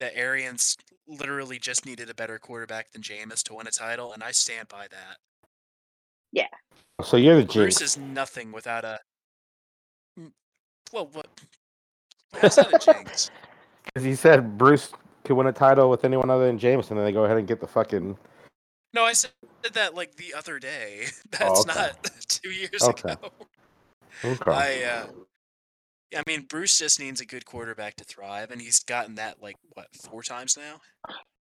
that 0.00 0.12
Arians 0.14 0.76
literally 1.08 1.58
just 1.58 1.86
needed 1.86 2.10
a 2.10 2.14
better 2.14 2.38
quarterback 2.38 2.92
than 2.92 3.00
Jameis 3.00 3.42
to 3.44 3.54
win 3.54 3.66
a 3.66 3.70
title, 3.70 4.12
and 4.12 4.22
I 4.22 4.32
stand 4.32 4.68
by 4.68 4.86
that. 4.90 5.16
Yeah. 6.32 6.48
So 7.02 7.16
you're 7.16 7.40
the 7.40 7.46
Bruce 7.46 7.80
is 7.80 7.96
nothing 7.96 8.52
without 8.52 8.84
a. 8.84 8.98
Well, 10.92 11.08
what? 11.12 11.28
How's 12.40 12.56
that 12.56 12.74
a 12.74 12.78
jinx? 12.78 13.30
Because 13.84 14.04
he 14.04 14.14
said 14.14 14.58
Bruce 14.58 14.92
could 15.24 15.34
win 15.34 15.46
a 15.46 15.52
title 15.52 15.88
with 15.88 16.04
anyone 16.04 16.28
other 16.28 16.46
than 16.46 16.58
Jameis, 16.58 16.90
and 16.90 16.98
then 16.98 17.06
they 17.06 17.12
go 17.12 17.24
ahead 17.24 17.38
and 17.38 17.48
get 17.48 17.60
the 17.60 17.66
fucking. 17.66 18.18
No, 18.92 19.04
I 19.04 19.14
said 19.14 19.30
that 19.72 19.94
like 19.94 20.16
the 20.16 20.34
other 20.34 20.58
day. 20.58 21.06
That's 21.30 21.66
okay. 21.68 21.80
not 21.80 22.10
two 22.28 22.50
years 22.50 22.82
Okay. 22.82 23.12
ago. 23.12 23.30
Okay. 24.24 24.50
I, 24.50 24.84
uh, 24.84 25.06
I 26.16 26.22
mean, 26.26 26.46
Bruce 26.48 26.78
just 26.78 27.00
needs 27.00 27.20
a 27.20 27.26
good 27.26 27.46
quarterback 27.46 27.94
to 27.96 28.04
thrive, 28.04 28.50
and 28.50 28.60
he's 28.60 28.82
gotten 28.82 29.14
that 29.16 29.42
like 29.42 29.56
what 29.74 29.86
four 29.94 30.22
times 30.22 30.56
now. 30.56 30.80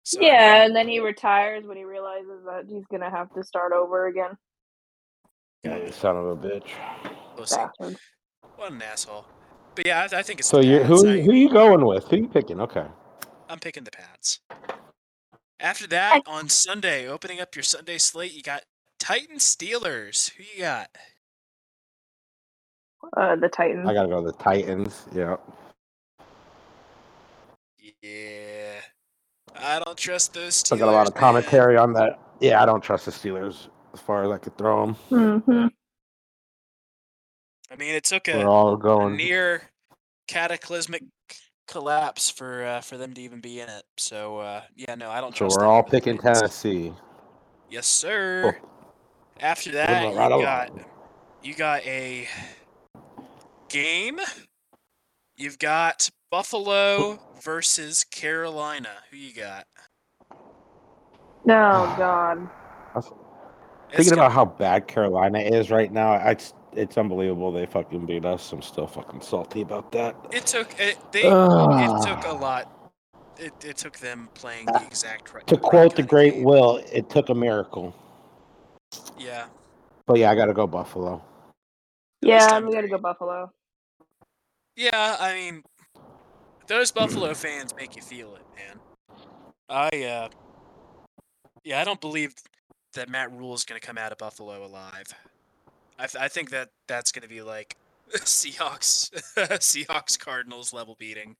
So, 0.04 0.20
yeah, 0.22 0.64
and 0.64 0.74
then 0.74 0.88
he 0.88 1.00
retires 1.00 1.64
when 1.66 1.76
he 1.76 1.84
realizes 1.84 2.44
that 2.46 2.64
he's 2.68 2.84
gonna 2.90 3.10
have 3.10 3.32
to 3.34 3.42
start 3.42 3.72
over 3.72 4.06
again. 4.06 4.36
Yeah, 5.64 5.76
you 5.76 5.92
son 5.92 6.16
of 6.16 6.24
a 6.26 6.36
bitch. 6.36 6.68
we'll 7.36 7.46
see. 7.46 7.56
Bastard. 7.56 7.98
What 8.56 8.72
an 8.72 8.82
asshole. 8.82 9.26
But 9.74 9.86
yeah, 9.86 10.08
I, 10.10 10.18
I 10.18 10.22
think 10.22 10.40
it's. 10.40 10.48
So 10.48 10.58
the 10.58 10.66
you 10.66 10.78
Pats. 10.78 10.88
who 10.88 11.08
I, 11.08 11.20
who 11.20 11.32
you 11.34 11.50
going 11.50 11.84
with? 11.84 12.08
Who 12.08 12.16
you 12.16 12.28
picking? 12.28 12.60
Okay. 12.60 12.86
I'm 13.48 13.58
picking 13.58 13.84
the 13.84 13.90
Pats. 13.90 14.40
After 15.60 15.86
that, 15.88 16.22
on 16.26 16.48
Sunday, 16.48 17.08
opening 17.08 17.40
up 17.40 17.56
your 17.56 17.64
Sunday 17.64 17.98
slate, 17.98 18.32
you 18.32 18.42
got 18.42 18.62
Titans 19.00 19.42
Steelers. 19.42 20.30
Who 20.34 20.44
you 20.44 20.62
got? 20.62 20.88
Uh, 23.16 23.36
the 23.36 23.48
Titans. 23.48 23.88
I 23.88 23.94
gotta 23.94 24.08
go 24.08 24.22
the 24.22 24.32
Titans. 24.32 25.04
Yeah. 25.12 25.36
Yeah, 28.02 28.80
I 29.56 29.80
don't 29.80 29.98
trust 29.98 30.34
those 30.34 30.62
Steelers. 30.62 30.76
I 30.76 30.78
got 30.78 30.88
a 30.88 30.92
lot 30.92 31.08
of 31.08 31.14
man. 31.14 31.20
commentary 31.20 31.76
on 31.76 31.92
that. 31.94 32.20
Yeah, 32.40 32.62
I 32.62 32.66
don't 32.66 32.82
trust 32.82 33.06
the 33.06 33.10
Steelers 33.10 33.68
as 33.94 34.00
far 34.00 34.24
as 34.24 34.30
I 34.30 34.38
could 34.38 34.56
throw 34.56 34.86
them. 34.86 34.96
Mm-hmm. 35.10 35.66
I 37.70 37.76
mean, 37.76 37.94
it 37.94 38.04
took 38.04 38.28
We're 38.28 38.46
a, 38.46 38.50
all 38.50 38.74
a 38.74 38.78
going. 38.78 39.16
near 39.16 39.62
cataclysmic 40.28 41.02
collapse 41.68 42.28
for 42.30 42.64
uh, 42.64 42.80
for 42.80 42.96
them 42.96 43.12
to 43.14 43.20
even 43.20 43.40
be 43.40 43.60
in 43.60 43.68
it. 43.68 43.84
So 43.96 44.38
uh, 44.38 44.62
yeah, 44.74 44.94
no, 44.96 45.10
I 45.10 45.20
don't 45.20 45.32
So 45.34 45.44
trust. 45.46 45.58
we're 45.60 45.66
all 45.66 45.82
picking 45.84 46.16
Titans. 46.16 46.40
Tennessee. 46.40 46.92
Yes, 47.70 47.86
sir. 47.86 48.58
After 49.40 49.70
that, 49.72 50.10
you 50.12 50.18
right 50.18 50.32
along. 50.32 50.42
got 50.42 50.70
you 51.42 51.54
got 51.54 51.86
a 51.86 52.26
game. 53.68 54.18
You've 55.36 55.58
got 55.58 56.08
Buffalo 56.30 57.20
versus 57.42 58.02
Carolina. 58.04 58.88
Who 59.10 59.16
you 59.18 59.32
got? 59.34 59.66
Oh 60.30 61.94
God. 61.98 62.48
It's 62.96 63.06
Thinking 63.96 64.10
gonna- 64.16 64.22
about 64.22 64.32
how 64.32 64.44
bad 64.44 64.88
Carolina 64.88 65.38
is 65.38 65.70
right 65.70 65.90
now, 65.92 66.12
I, 66.12 66.32
it's, 66.32 66.52
it's 66.72 66.96
unbelievable 66.98 67.52
they 67.52 67.66
fucking 67.66 68.06
beat 68.06 68.24
us. 68.24 68.52
I'm 68.52 68.62
still 68.62 68.86
fucking 68.86 69.20
salty 69.20 69.62
about 69.62 69.92
that. 69.92 70.16
it 70.32 70.46
took 70.46 70.78
it, 70.78 70.98
they 71.12 71.22
it 71.22 72.02
took 72.06 72.24
a 72.26 72.32
lot. 72.32 72.74
It, 73.38 73.52
it 73.64 73.76
took 73.76 73.98
them 73.98 74.28
playing 74.34 74.66
the 74.66 74.82
exact 74.84 75.32
right. 75.32 75.46
to 75.46 75.54
right 75.54 75.62
quote 75.62 75.94
the 75.94 76.02
great 76.02 76.34
game. 76.34 76.44
Will, 76.44 76.82
it 76.92 77.08
took 77.08 77.28
a 77.28 77.34
miracle. 77.34 77.94
Yeah, 79.16 79.46
But 80.06 80.18
yeah, 80.18 80.30
I 80.30 80.34
gotta 80.34 80.54
go 80.54 80.66
Buffalo. 80.66 81.22
Yeah, 82.20 82.48
time 82.48 82.66
we 82.66 82.72
gotta 82.72 82.88
go 82.88 82.98
Buffalo. 82.98 83.52
yeah. 84.76 85.16
I 85.20 85.34
mean, 85.34 85.62
those 86.66 86.90
Buffalo 86.90 87.32
fans 87.34 87.74
make 87.76 87.94
you 87.94 88.02
feel 88.02 88.34
it, 88.34 88.42
man. 88.56 88.80
I 89.68 90.04
uh, 90.04 90.28
yeah, 91.64 91.80
I 91.80 91.84
don't 91.84 92.00
believe 92.00 92.34
that 92.94 93.08
Matt 93.08 93.30
Rhule 93.32 93.54
is 93.54 93.64
going 93.64 93.80
to 93.80 93.86
come 93.86 93.98
out 93.98 94.12
of 94.12 94.18
Buffalo 94.18 94.64
alive. 94.64 95.06
I, 95.98 96.06
th- 96.06 96.22
I 96.22 96.28
think 96.28 96.50
that 96.50 96.70
that's 96.86 97.12
going 97.12 97.22
to 97.22 97.28
be 97.28 97.42
like 97.42 97.76
Seahawks, 98.14 99.10
Seahawks 99.36 100.18
Cardinals 100.18 100.72
level 100.72 100.96
beating. 100.98 101.36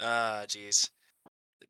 Ah, 0.00 0.42
jeez. 0.46 0.90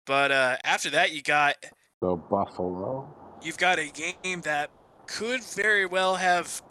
But 0.06 0.32
uh, 0.32 0.56
after 0.64 0.90
that, 0.90 1.12
you 1.12 1.22
got 1.22 1.56
the 2.00 2.16
Buffalo. 2.16 3.08
you've 3.42 3.58
got 3.58 3.78
a 3.78 3.88
game 3.88 4.40
that 4.42 4.70
could 5.06 5.42
very 5.44 5.84
well 5.86 6.16
have 6.16 6.62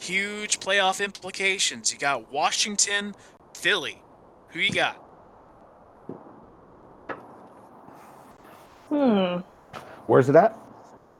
huge 0.00 0.58
playoff 0.60 1.02
implications. 1.04 1.92
You 1.92 1.98
got 1.98 2.32
Washington, 2.32 3.14
Philly. 3.54 4.02
Who 4.48 4.60
you 4.60 4.72
got? 4.72 4.96
Hmm. 8.88 9.40
Where's 10.06 10.28
it 10.28 10.36
at? 10.36 10.58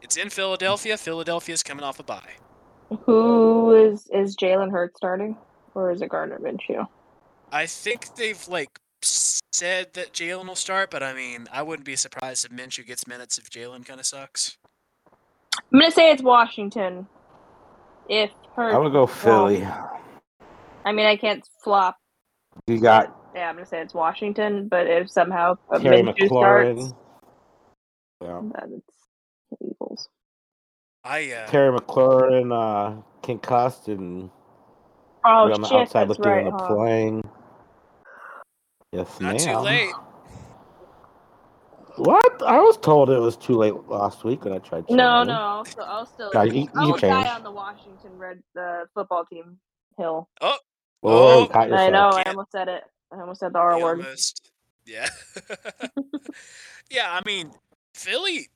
It's 0.03 0.17
in 0.17 0.29
Philadelphia. 0.31 0.97
Philadelphia's 0.97 1.63
coming 1.63 1.85
off 1.85 1.99
a 1.99 2.03
bye. 2.03 2.21
Who 3.07 3.75
is 3.75 4.07
is 4.13 4.37
Jalen 4.37 4.71
Hurts 4.71 4.97
starting, 4.97 5.37
or 5.75 5.91
is 5.91 6.03
it 6.03 6.09
Gardner 6.09 6.39
Minshew? 6.39 6.87
I 7.51 7.67
think 7.67 8.15
they've 8.17 8.47
like 8.49 8.79
said 9.03 9.93
that 9.95 10.13
Jalen 10.13 10.47
will 10.49 10.55
start, 10.55 10.91
but 10.91 11.03
I 11.03 11.13
mean, 11.13 11.49
I 11.53 11.63
wouldn't 11.63 11.87
be 11.87 11.97
surprised 11.97 12.45
if 12.45 12.53
Minshew 12.53 12.87
gets 12.87 13.07
minutes 13.07 13.39
if 13.39 13.51
Jalen 13.51 13.85
kind 13.85 14.01
of 14.01 14.07
sucks. 14.07 14.57
I'm 15.73 15.81
gonna 15.81 15.91
say 15.91 16.11
it's 16.11 16.23
Washington. 16.23 17.07
If 18.09 18.31
Hurts, 18.57 18.75
I'm 18.75 18.83
gonna 18.83 18.91
go 18.91 19.07
Philly. 19.07 19.67
I 20.85 20.93
mean, 20.93 21.07
I 21.07 21.17
can't 21.17 21.47
flop. 21.63 21.97
You 22.67 22.81
got 22.81 23.17
Yeah, 23.35 23.49
I'm 23.49 23.55
gonna 23.55 23.67
say 23.67 23.81
it's 23.81 23.95
Washington. 23.95 24.69
But 24.69 24.87
if 24.87 25.11
somehow 25.11 25.57
uh, 25.73 25.79
Terry 25.79 26.03
Minshew 26.03 26.29
starts, 26.29 26.95
Yeah. 28.23 28.41
then 28.43 28.73
it's 28.79 28.97
the 29.51 29.69
Eagles. 29.69 30.09
I 31.05 31.33
uh, 31.33 31.47
Terry 31.49 31.77
McLaurin 31.77 32.53
uh, 32.53 33.01
concussed 33.23 33.89
and 33.89 34.31
Oh 35.25 35.47
we're 35.47 35.53
on 35.53 35.61
the 35.63 35.69
shit, 35.69 35.79
outside 35.81 36.09
looking 36.09 36.25
right. 36.25 36.39
in 36.47 36.53
the 36.53 36.59
huh? 36.59 36.67
plane. 36.67 37.23
Yes, 38.93 39.21
not 39.21 39.39
too 39.39 39.57
late. 39.59 39.93
What? 41.97 42.43
I 42.43 42.59
was 42.59 42.77
told 42.79 43.11
it 43.11 43.19
was 43.19 43.37
too 43.37 43.57
late 43.57 43.75
last 43.89 44.25
week 44.25 44.45
when 44.45 44.53
I 44.55 44.59
tried. 44.59 44.89
To. 44.89 44.95
No, 44.95 45.23
no, 45.23 45.33
I'll 45.35 45.65
still, 45.65 45.85
I'll 45.85 46.07
still, 46.07 46.31
No, 46.35 46.43
you- 46.43 46.63
you 46.63 46.69
I'll 46.75 46.95
can 46.95 47.11
die 47.25 47.35
on 47.35 47.43
the 47.43 47.51
Washington 47.51 48.17
Red 48.19 48.43
uh, 48.59 48.85
football 48.95 49.25
team 49.25 49.59
hill. 49.99 50.29
Oh, 50.41 50.57
Oh, 51.05 51.11
Oh, 51.39 51.41
you 51.43 51.49
caught 51.49 51.73
I 51.73 51.91
know. 51.91 52.09
I 52.11 52.23
Can't- 52.23 52.29
almost 52.29 52.53
said 52.53 52.69
it. 52.69 52.85
I 53.13 53.21
almost 53.21 53.41
said 53.41 53.53
the 53.53 53.59
R 53.59 53.77
They 53.77 53.83
word. 53.83 53.99
almost, 54.01 54.51
yeah, 54.87 55.09
yeah. 56.91 57.13
I 57.13 57.21
mean, 57.27 57.53
Philly. 57.95 58.49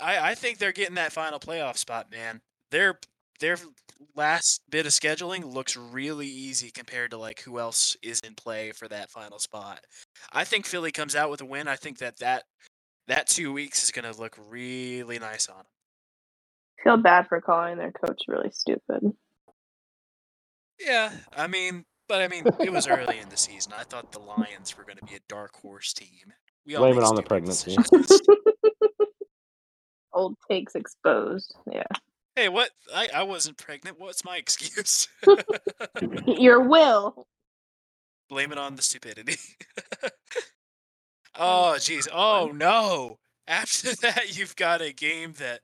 I 0.00 0.30
I 0.30 0.34
think 0.34 0.58
they're 0.58 0.72
getting 0.72 0.96
that 0.96 1.12
final 1.12 1.38
playoff 1.38 1.76
spot, 1.76 2.10
man. 2.10 2.40
Their 2.70 2.98
their 3.40 3.56
last 4.14 4.62
bit 4.70 4.86
of 4.86 4.92
scheduling 4.92 5.52
looks 5.52 5.76
really 5.76 6.26
easy 6.26 6.70
compared 6.70 7.10
to 7.10 7.18
like 7.18 7.40
who 7.40 7.58
else 7.58 7.96
is 8.02 8.20
in 8.20 8.34
play 8.34 8.72
for 8.72 8.88
that 8.88 9.10
final 9.10 9.38
spot. 9.38 9.80
I 10.32 10.44
think 10.44 10.66
Philly 10.66 10.92
comes 10.92 11.14
out 11.14 11.30
with 11.30 11.40
a 11.40 11.46
win. 11.46 11.68
I 11.68 11.76
think 11.76 11.98
that 11.98 12.18
that 12.18 12.44
that 13.08 13.26
two 13.26 13.52
weeks 13.52 13.82
is 13.82 13.90
going 13.90 14.10
to 14.10 14.18
look 14.18 14.36
really 14.48 15.18
nice 15.18 15.48
on 15.48 15.56
them. 15.56 15.66
Feel 16.84 16.96
bad 16.96 17.28
for 17.28 17.40
calling 17.40 17.78
their 17.78 17.92
coach 17.92 18.22
really 18.28 18.50
stupid. 18.50 19.12
Yeah, 20.80 21.12
I 21.36 21.46
mean, 21.46 21.84
but 22.08 22.22
I 22.22 22.28
mean, 22.28 22.44
it 22.60 22.72
was 22.72 22.88
early 22.88 23.18
in 23.18 23.28
the 23.28 23.36
season. 23.36 23.72
I 23.76 23.84
thought 23.84 24.10
the 24.10 24.18
Lions 24.18 24.76
were 24.76 24.84
going 24.84 24.98
to 24.98 25.04
be 25.04 25.14
a 25.14 25.20
dark 25.28 25.54
horse 25.56 25.92
team. 25.92 26.32
We 26.66 26.74
all 26.74 26.82
Blame 26.82 26.96
make 26.96 27.04
it 27.04 27.08
on 27.08 27.14
the 27.14 27.22
pregnancy. 27.22 27.76
Old 30.14 30.36
takes 30.50 30.74
exposed. 30.74 31.54
Yeah. 31.70 31.84
hey, 32.36 32.48
what? 32.48 32.70
I, 32.94 33.08
I 33.14 33.22
wasn't 33.22 33.58
pregnant. 33.58 33.98
What's 33.98 34.24
my 34.24 34.36
excuse? 34.38 35.08
Your 36.26 36.60
will. 36.60 37.26
Blame 38.28 38.52
it 38.52 38.58
on 38.58 38.76
the 38.76 38.82
stupidity. 38.82 39.36
oh, 40.04 40.08
oh 41.36 41.74
jeez. 41.76 42.08
Oh, 42.12 42.50
no. 42.54 43.18
After 43.46 43.94
that, 43.96 44.38
you've 44.38 44.56
got 44.56 44.80
a 44.80 44.92
game 44.92 45.34
that 45.38 45.60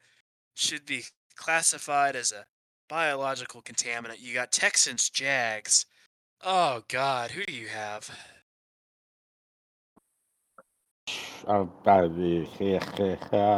should 0.55 0.85
be 0.85 1.05
classified 1.37 2.17
as 2.17 2.33
a 2.33 2.45
biological 2.89 3.63
contaminant. 3.63 4.21
You 4.21 4.35
got 4.35 4.53
Texans, 4.53 5.09
Jags. 5.09 5.87
Oh, 6.43 6.83
God. 6.89 7.31
Who 7.31 7.45
do 7.45 7.55
you 7.55 7.69
have? 7.69 8.11
I'm 11.47 11.71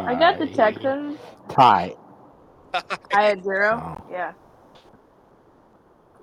I 0.06 0.14
got 0.14 0.38
the 0.38 0.46
Texans. 0.46 1.18
Tie. 1.48 1.94
I 2.74 3.22
had 3.22 3.42
zero. 3.44 3.82
Oh. 3.82 4.04
Yeah. 4.10 4.32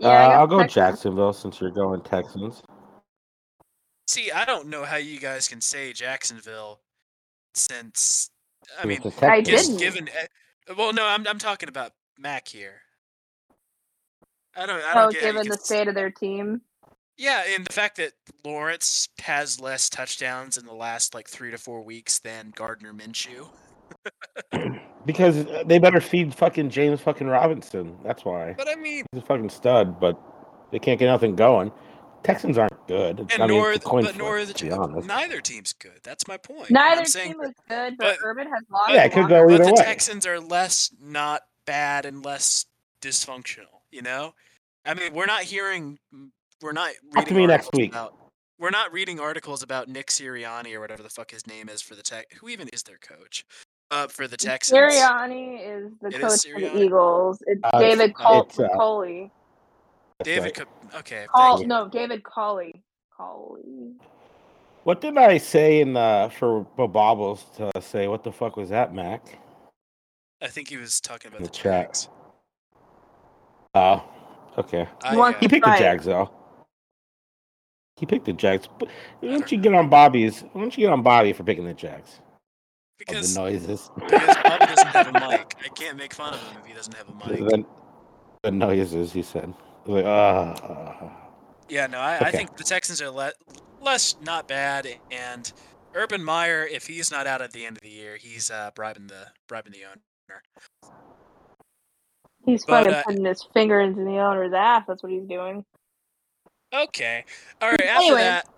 Uh, 0.01 0.07
I 0.09 0.28
got 0.28 0.41
I'll 0.41 0.47
go 0.47 0.59
Texans. 0.59 0.73
Jacksonville 0.73 1.34
since 1.34 1.59
you're 1.59 1.71
going 1.71 2.01
Texans. 2.01 2.61
See, 4.07 4.32
I 4.32 4.45
don't 4.45 4.67
know 4.67 4.86
how 4.86 4.97
you 4.97 5.19
guys 5.19 5.47
can 5.47 5.61
say 5.61 5.93
Jacksonville 5.93 6.80
since 7.55 8.30
I 8.80 8.86
mean, 8.86 9.01
It's 9.03 9.15
the 9.15 9.25
I 9.28 9.41
Texans. 9.41 9.67
didn't. 9.67 9.78
given 9.80 10.09
eh, 10.09 10.73
well, 10.78 10.93
no, 10.93 11.05
I'm 11.05 11.28
I'm 11.28 11.39
talking 11.39 11.69
about 11.69 11.93
Mac 12.19 12.47
here. 12.47 12.82
I 14.55 14.65
don't 14.65 14.82
I 14.84 14.93
don't 14.95 15.09
Oh, 15.09 15.11
get 15.11 15.21
how 15.21 15.28
you 15.28 15.34
given 15.34 15.47
the 15.49 15.55
s- 15.55 15.65
state 15.65 15.88
of 15.88 15.95
their 15.95 16.09
team. 16.11 16.61
Yeah, 17.18 17.43
and 17.47 17.65
the 17.65 17.74
fact 17.74 17.97
that 17.97 18.13
Lawrence 18.45 19.09
has 19.22 19.59
less 19.59 19.89
touchdowns 19.89 20.57
in 20.57 20.65
the 20.65 20.74
last 20.74 21.13
like 21.15 21.28
three 21.28 21.51
to 21.51 21.57
four 21.57 21.82
weeks 21.82 22.20
than 22.20 22.51
Gardner 22.55 22.93
Minshew. 22.93 23.47
Because 25.05 25.45
uh, 25.45 25.63
they 25.65 25.80
better 25.80 26.01
feed 26.01 26.36
fucking 26.36 26.70
James 26.70 26.99
fucking 26.99 27.28
Robinson. 27.28 27.95
That's 28.03 28.26
why. 28.26 28.55
But 28.57 28.68
I 28.68 28.76
mean, 28.76 29.05
He's 29.13 29.24
a 29.24 29.26
fucking 29.26 29.49
stud, 29.49 30.01
but 30.01 30.20
they 30.70 30.80
can't 30.80 30.99
get 30.99 31.05
nothing 31.05 31.34
going. 31.38 31.72
Texans 32.24 32.57
aren't 32.57 32.88
good. 32.88 33.20
and 33.32 33.41
I 33.43 33.45
nor 33.47 33.72
it's 33.72 33.86
a 33.86 33.88
coin 33.88 34.03
but 34.03 34.15
flip, 34.15 34.22
nor 34.22 34.43
the 34.43 34.51
to 34.53 34.65
be 34.65 34.70
Ja- 34.72 34.82
honest. 34.82 35.07
neither 35.07 35.39
team's 35.39 35.72
good. 35.72 36.01
That's 36.03 36.28
my 36.28 36.36
point. 36.36 36.72
Neither 36.72 36.99
I'm 37.01 37.05
saying 37.05 37.32
team 37.34 37.41
that- 37.41 37.47
is 37.47 37.55
good, 37.70 37.97
but- 37.97 38.18
but, 38.20 38.28
Urban 38.28 38.47
has 38.47 38.63
lost. 38.70 38.91
Yeah, 38.93 39.05
it 39.05 39.13
could 39.13 39.30
go 39.30 39.43
of- 39.43 39.47
but 39.47 39.53
either 39.53 39.63
the 39.63 39.74
way. 39.76 39.82
Texans 39.86 40.26
are 40.28 40.41
less 40.41 40.91
not 41.01 41.43
bad 41.65 42.05
and 42.05 42.26
less 42.26 42.65
dysfunctional. 43.01 43.80
You 43.91 44.01
know, 44.01 44.34
I 44.86 44.93
mean, 44.93 45.13
we're 45.13 45.26
not 45.26 45.43
hearing, 45.43 45.99
we're 46.61 46.71
not 46.71 46.91
Talk 47.13 47.25
reading 47.25 47.27
to 47.27 47.33
me 47.35 47.47
next 47.47 47.65
articles 47.67 47.79
week. 47.79 47.91
about. 47.91 48.13
We're 48.59 48.71
not 48.71 48.91
reading 48.91 49.19
articles 49.19 49.61
about 49.61 49.87
Nick 49.87 50.07
Sirianni 50.07 50.73
or 50.73 50.79
whatever 50.79 51.03
the 51.03 51.09
fuck 51.09 51.29
his 51.29 51.45
name 51.45 51.69
is 51.69 51.81
for 51.81 51.93
the 51.93 52.01
Tech. 52.01 52.25
Who 52.41 52.49
even 52.49 52.67
is 52.69 52.81
their 52.83 52.97
coach? 52.97 53.45
Uh, 53.91 54.07
for 54.07 54.27
the 54.27 54.35
Texans. 54.35 54.77
Sirianni 54.79 55.59
is 55.61 55.91
the 56.01 56.07
It 56.07 56.15
is 56.15 56.43
coach 56.43 56.53
for 56.53 56.59
the 56.59 56.77
Eagles. 56.77 57.37
It's 57.45 57.61
Uh, 57.63 57.79
David 57.79 58.09
it's- 58.09 58.13
Col- 58.17 58.41
it's, 58.41 58.59
uh, 58.59 58.67
Coley. 58.75 59.31
David. 60.23 60.57
right. 60.57 60.67
Co- 60.91 60.97
okay. 60.99 61.27
Col- 61.33 61.49
thank 61.57 61.61
you. 61.61 61.67
no, 61.67 61.87
David 61.87 62.23
Coley. 62.23 62.81
Coley. 63.15 63.93
What 64.83 65.01
did 65.01 65.17
I 65.17 65.37
say 65.37 65.81
in 65.81 65.95
uh, 65.95 66.29
for 66.29 66.63
Bo 66.75 66.87
Bobbles 66.87 67.45
to 67.57 67.71
say? 67.81 68.07
What 68.07 68.23
the 68.23 68.31
fuck 68.31 68.57
was 68.57 68.69
that, 68.69 68.93
Mac? 68.93 69.37
I 70.41 70.47
think 70.47 70.69
he 70.69 70.77
was 70.77 70.99
talking 70.99 71.27
about 71.29 71.37
In 71.39 71.43
the, 71.43 71.49
the 71.49 71.55
chat. 71.55 71.85
Jags. 71.87 72.09
Oh, 73.75 74.03
okay. 74.57 74.87
I, 75.03 75.15
want- 75.15 75.35
uh, 75.35 75.39
He 75.41 75.47
picked 75.47 75.65
the 75.65 75.71
Right. 75.71 75.79
Jags 75.79 76.05
though. 76.05 76.31
He 77.97 78.05
picked 78.05 78.25
the 78.25 78.33
Jags. 78.33 78.67
Why 79.19 79.29
don't 79.29 79.51
you 79.51 79.57
get 79.57 79.73
on 79.73 79.89
Bobby's? 79.89 80.41
Why 80.53 80.61
don't 80.61 80.77
you 80.77 80.85
get 80.85 80.93
on 80.93 81.01
Bobby 81.01 81.33
for 81.33 81.43
picking 81.43 81.65
the 81.65 81.73
Jags? 81.73 82.19
Of 82.19 82.99
because 82.99 83.33
the 83.33 83.41
noises. 83.41 83.89
because 83.95 84.35
Bobby 84.43 84.65
doesn't 84.75 84.87
have 84.87 85.07
a 85.07 85.13
mic. 85.13 85.55
I 85.63 85.69
can't 85.69 85.97
make 85.97 86.13
fun 86.13 86.33
of 86.33 86.39
him 86.39 86.57
if 86.61 86.65
he 86.67 86.73
doesn't 86.73 86.93
have 86.93 87.09
a 87.09 87.13
mic. 87.13 87.39
the, 87.39 87.65
the 88.43 88.51
noises. 88.51 89.11
He 89.13 89.23
said. 89.23 89.53
Like, 89.85 90.05
ah. 90.05 91.11
Yeah, 91.69 91.87
no, 91.87 91.99
I, 91.99 92.17
I 92.19 92.31
think 92.31 92.55
the 92.55 92.63
Texans 92.63 93.01
are 93.01 93.09
le- 93.09 93.33
less 93.81 94.15
not 94.21 94.47
bad, 94.47 94.87
and 95.11 95.51
Urban 95.93 96.23
Meyer, 96.23 96.65
if 96.65 96.87
he's 96.87 97.11
not 97.11 97.25
out 97.27 97.41
at 97.41 97.51
the 97.51 97.65
end 97.65 97.77
of 97.77 97.81
the 97.81 97.89
year, 97.89 98.17
he's 98.17 98.51
uh, 98.51 98.71
bribing 98.75 99.07
the 99.07 99.27
bribing 99.47 99.73
the 99.73 99.85
owner. 99.85 100.41
He's 102.45 102.63
But, 102.63 102.85
fucking 102.85 102.93
uh, 102.93 103.03
putting 103.05 103.25
his 103.25 103.43
finger 103.53 103.81
into 103.81 104.03
the 104.03 104.19
owner's 104.19 104.53
ass. 104.53 104.83
That's 104.87 105.03
what 105.03 105.11
he's 105.11 105.27
doing. 105.27 105.65
Okay, 106.74 107.24
all 107.61 107.70
right. 107.70 107.82
After 107.82 108.03
Anyway. 108.03 108.22
that, 108.22 108.49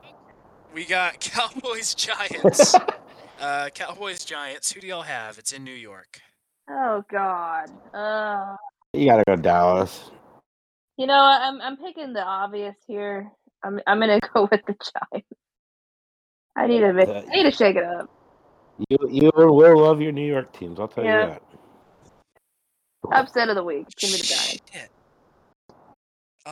we 0.74 0.86
got 0.86 1.20
Cowboys 1.20 1.93
Giants. 1.95 2.76
uh, 3.41 3.70
Cowboys 3.74 4.26
Giants. 4.26 4.72
Who 4.72 4.82
do 4.82 4.88
y'all 4.88 5.03
have? 5.03 5.38
It's 5.38 5.53
in 5.53 5.64
New 5.64 5.72
York. 5.74 6.20
Oh 6.70 7.03
God. 7.12 7.70
Uh, 7.93 8.55
you 8.93 9.05
gotta 9.05 9.24
go 9.28 9.36
Dallas. 9.36 10.10
you 10.97 11.07
know. 11.07 11.14
I'm 11.20 11.62
I'm 11.62 11.78
picking 11.78 12.14
the 12.14 12.24
obvious 12.24 12.76
here. 12.88 13.32
I'm 13.64 13.80
I'm 13.88 13.99
gonna 13.99 14.20
go 14.34 14.47
with 14.51 14.62
the 14.66 14.74
Giants. 14.74 15.28
I 16.55 16.68
need 16.68 16.82
to 16.82 17.26
I 17.32 17.36
need 17.36 17.43
to 17.43 17.51
shake 17.51 17.76
it 17.76 17.84
up. 17.84 18.10
You 18.89 18.97
you 19.10 19.32
will 19.36 19.78
love 19.80 20.01
your 20.01 20.12
New 20.12 20.26
York 20.28 20.51
teams. 20.53 20.80
I'll 20.80 20.88
tell 20.88 21.03
Yeah. 21.05 21.22
you 21.22 21.28
that. 21.28 21.43
Upset 23.12 23.49
of 23.49 23.55
the 23.55 23.64
week. 23.64 23.88
It's 23.88 23.95
gonna 24.01 24.18
the 24.18 24.24
Giants. 24.24 24.62
Shit. 24.74 24.89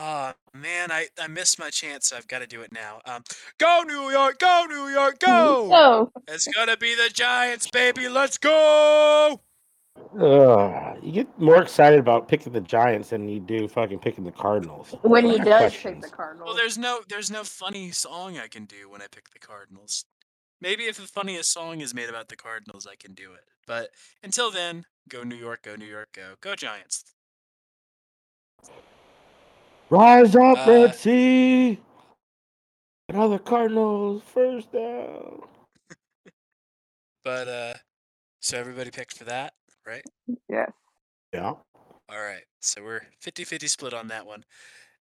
Oh 0.00 0.32
man, 0.54 0.92
I, 0.92 1.08
I 1.20 1.26
missed 1.26 1.58
my 1.58 1.70
chance, 1.70 2.06
so 2.08 2.16
I've 2.16 2.28
got 2.28 2.38
to 2.38 2.46
do 2.46 2.60
it 2.62 2.70
now. 2.72 3.00
Um, 3.04 3.24
go 3.58 3.82
New 3.84 4.10
York, 4.12 4.38
go 4.38 4.64
New 4.68 4.86
York, 4.88 5.18
go! 5.18 5.68
So 5.70 6.12
It's 6.28 6.46
gonna 6.46 6.76
be 6.76 6.94
the 6.94 7.10
Giants, 7.12 7.68
baby. 7.68 8.08
Let's 8.08 8.38
go! 8.38 9.40
Ugh, 10.20 10.98
you 11.02 11.10
get 11.12 11.40
more 11.40 11.60
excited 11.60 11.98
about 11.98 12.28
picking 12.28 12.52
the 12.52 12.60
Giants 12.60 13.10
than 13.10 13.28
you 13.28 13.40
do 13.40 13.66
fucking 13.66 13.98
picking 13.98 14.22
the 14.22 14.30
Cardinals. 14.30 14.94
when 15.02 15.24
he 15.24 15.34
I 15.34 15.38
have 15.38 15.72
does 15.72 15.76
pick 15.76 16.00
the 16.00 16.08
Cardinals, 16.08 16.46
Well, 16.46 16.56
there's 16.56 16.78
no 16.78 17.00
there's 17.08 17.30
no 17.30 17.42
funny 17.42 17.90
song 17.90 18.38
I 18.38 18.46
can 18.46 18.66
do 18.66 18.88
when 18.88 19.02
I 19.02 19.06
pick 19.10 19.30
the 19.32 19.40
Cardinals. 19.40 20.04
Maybe 20.60 20.84
if 20.84 20.96
the 20.96 21.08
funniest 21.08 21.52
song 21.52 21.80
is 21.80 21.92
made 21.92 22.08
about 22.08 22.28
the 22.28 22.36
Cardinals, 22.36 22.86
I 22.86 22.94
can 22.94 23.14
do 23.14 23.32
it. 23.32 23.44
But 23.66 23.90
until 24.22 24.50
then, 24.52 24.84
go 25.08 25.24
New 25.24 25.36
York, 25.36 25.62
go 25.62 25.74
New 25.74 25.86
York, 25.86 26.10
go 26.12 26.34
go 26.40 26.54
Giants. 26.54 27.04
Rise 29.90 30.36
up, 30.36 30.66
Uh, 30.66 30.70
Red 30.70 30.94
Sea! 30.94 31.80
Another 33.08 33.38
Cardinals 33.38 34.22
first 34.26 34.72
down. 34.72 35.40
But 37.24 37.48
uh, 37.48 37.74
so 38.40 38.58
everybody 38.58 38.90
picked 38.90 39.16
for 39.16 39.24
that, 39.24 39.54
right? 39.86 40.02
Yeah. 40.48 40.66
Yeah. 41.32 41.54
All 42.10 42.20
right, 42.22 42.44
so 42.60 42.82
we're 42.82 43.02
50-50 43.22 43.68
split 43.68 43.92
on 43.94 44.08
that 44.08 44.26
one. 44.26 44.44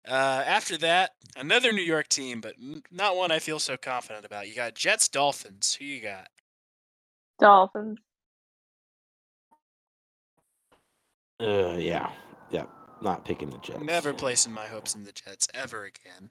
Uh, 0.07 0.43
after 0.45 0.77
that, 0.77 1.11
another 1.37 1.71
New 1.73 1.81
York 1.81 2.07
team, 2.09 2.41
but 2.41 2.55
not 2.91 3.15
one 3.15 3.31
I 3.31 3.39
feel 3.39 3.59
so 3.59 3.77
confident 3.77 4.25
about. 4.25 4.47
You 4.47 4.55
got 4.55 4.75
Jets, 4.75 5.07
Dolphins. 5.09 5.73
Who 5.79 5.85
you 5.85 6.01
got? 6.01 6.27
Dolphins. 7.39 7.99
Uh, 11.41 11.75
yeah. 11.77 12.09
Yeah. 12.49 12.65
Not 13.01 13.25
picking 13.25 13.49
the 13.49 13.57
Jets. 13.59 13.83
Never 13.83 14.13
placing 14.13 14.53
my 14.53 14.65
hopes 14.65 14.95
in 14.95 15.03
the 15.03 15.11
Jets 15.11 15.47
ever 15.53 15.85
again. 15.85 16.29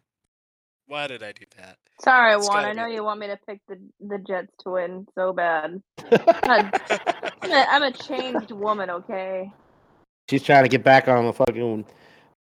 Why 0.89 1.07
did 1.07 1.23
I 1.23 1.33
do 1.33 1.45
that? 1.59 1.79
Sorry, 2.01 2.35
It's 2.35 2.47
Juan. 2.49 2.57
gotta 2.59 2.69
I 2.69 2.73
be- 2.73 2.77
know 2.77 2.87
you 2.87 3.05
want 3.05 3.21
me 3.21 3.27
to 3.29 3.39
pick 3.47 3.61
the 3.69 3.79
the 4.01 4.19
Jets 4.19 4.53
to 4.61 4.71
win 4.71 5.07
so 5.15 5.33
bad. 5.33 5.83
I'm 6.45 6.71
a, 6.73 7.67
I'm 7.69 7.83
a 7.83 7.93
changed 7.93 8.53
woman, 8.53 8.91
okay? 8.91 9.51
She's 10.31 10.43
trying 10.43 10.65
to 10.65 10.69
get 10.69 10.85
back 10.85 11.09
on 11.09 11.25
the 11.25 11.33
fucking 11.33 11.85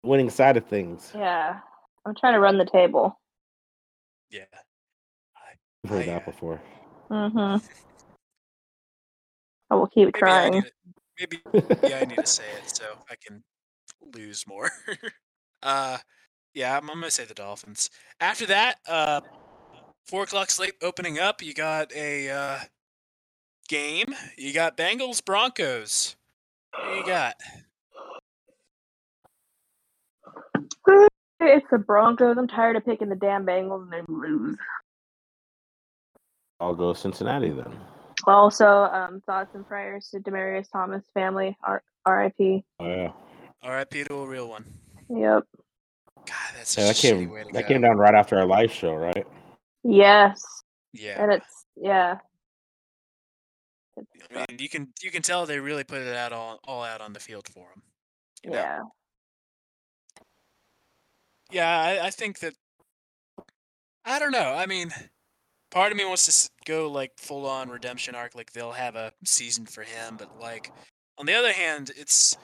winning 0.03 0.31
side 0.31 0.57
of 0.57 0.67
things. 0.67 1.11
Yeah. 1.15 1.59
I'm 2.07 2.15
trying 2.15 2.35
to 2.35 2.41
run 2.41 2.59
the 2.59 2.67
table. 2.67 3.19
Yeah. 4.31 4.45
I've 5.85 5.91
heard 5.91 6.03
I, 6.03 6.07
that 6.07 6.23
uh, 6.23 6.31
before. 6.31 6.61
Mm-hmm. 7.11 7.67
I 9.71 9.75
will 9.75 9.87
keep 9.87 10.09
Maybe 10.09 10.19
trying. 10.19 10.53
need 10.53 10.65
to, 10.65 10.73
maybe 11.19 11.39
yeah, 11.89 12.01
I 12.01 12.05
need 12.05 12.19
to 12.19 12.27
say 12.27 12.45
it 12.63 12.71
so 12.77 12.85
I 13.11 13.15
can 13.17 13.43
lose 14.15 14.47
more. 14.47 14.71
uh, 15.63 15.99
yeah, 16.55 16.77
I'm, 16.77 16.91
I'm 16.91 17.01
gonna 17.01 17.11
say 17.11 17.25
the 17.25 17.35
Dolphins. 17.35 17.91
After 18.21 18.47
that, 18.47 18.77
uh, 18.89 19.21
four 20.07 20.23
o'clock 20.23 20.51
slate 20.51 20.75
opening 20.83 21.19
up. 21.19 21.43
You 21.43 21.55
got 21.55 21.93
a 21.95 22.31
uh, 22.31 22.59
game. 23.69 24.15
You 24.37 24.53
got 24.53 24.77
Bengals 24.77 25.25
Broncos. 25.25 26.17
What 26.73 26.97
you 26.97 27.07
got? 27.07 27.35
It's 31.41 31.67
the 31.71 31.79
Broncos. 31.79 32.39
I'm 32.39 32.49
tired 32.49 32.77
of 32.77 32.87
picking 32.87 33.11
the 33.11 33.17
damn 33.17 33.45
Bengals 33.45 33.83
and 33.83 33.93
they 33.93 34.01
lose. 34.09 34.57
I'll 36.59 36.75
go 36.75 36.95
Cincinnati 36.95 37.51
then. 37.51 37.77
Also, 38.27 38.67
um, 38.67 39.21
thoughts 39.27 39.55
and 39.55 39.67
prayers 39.67 40.09
to 40.11 40.21
Demaryius 40.21 40.71
Thomas 40.73 41.05
family. 41.13 41.55
R- 41.63 41.83
R.I.P. 42.07 42.65
Oh 42.81 42.87
yeah. 42.87 43.13
R.I.P. 43.65 44.05
to 44.05 44.15
a 44.15 44.27
real 44.27 44.49
one. 44.49 44.65
Yep. 45.09 45.43
God, 46.27 46.55
that's 46.57 46.77
Yeah, 46.77 46.93
such 46.93 47.03
that 47.03 47.09
came 47.09 47.31
way 47.31 47.45
to 47.45 47.53
that 47.53 47.63
go. 47.63 47.69
came 47.69 47.81
down 47.83 47.97
right 47.97 48.15
after 48.15 48.39
our 48.39 48.47
live 48.47 48.73
show, 48.73 48.95
right? 48.95 49.27
Yes. 49.83 50.43
Yeah, 50.93 51.23
And 51.23 51.33
it's 51.33 51.65
yeah. 51.77 52.17
I 54.35 54.45
mean, 54.49 54.59
you 54.59 54.69
can 54.69 54.89
you 55.03 55.11
can 55.11 55.23
tell 55.23 55.45
they 55.47 55.59
really 55.61 55.85
put 55.85 56.01
it 56.03 56.15
out 56.15 56.33
all 56.33 56.61
all 56.65 56.83
out 56.85 57.01
on 57.01 57.13
the 57.13 57.21
field 57.21 57.49
for 57.49 57.61
him. 57.63 57.83
you 58.45 58.51
know? 58.51 58.57
yeah. 58.57 58.79
Yeah, 61.51 61.79
I, 61.81 62.07
I 62.07 62.11
think 62.11 62.41
that. 62.41 62.55
I 64.05 64.19
don't 64.19 64.33
know. 64.33 64.53
I 64.55 64.67
mean, 64.67 64.91
part 65.71 65.93
of 65.93 65.99
me 65.99 66.05
wants 66.05 66.27
to 66.27 66.51
go 66.65 66.91
like 66.91 67.13
full 67.19 67.47
on 67.47 67.69
redemption 67.71 68.15
arc, 68.15 68.35
like 68.35 68.53
they'll 68.53 68.73
have 68.73 68.97
a 68.97 69.13
season 69.25 69.67
for 69.67 69.83
him. 69.83 70.17
But 70.19 70.41
like, 70.41 70.73
on 71.19 71.27
the 71.27 71.35
other 71.35 71.53
hand, 71.53 71.91
it's 71.97 72.37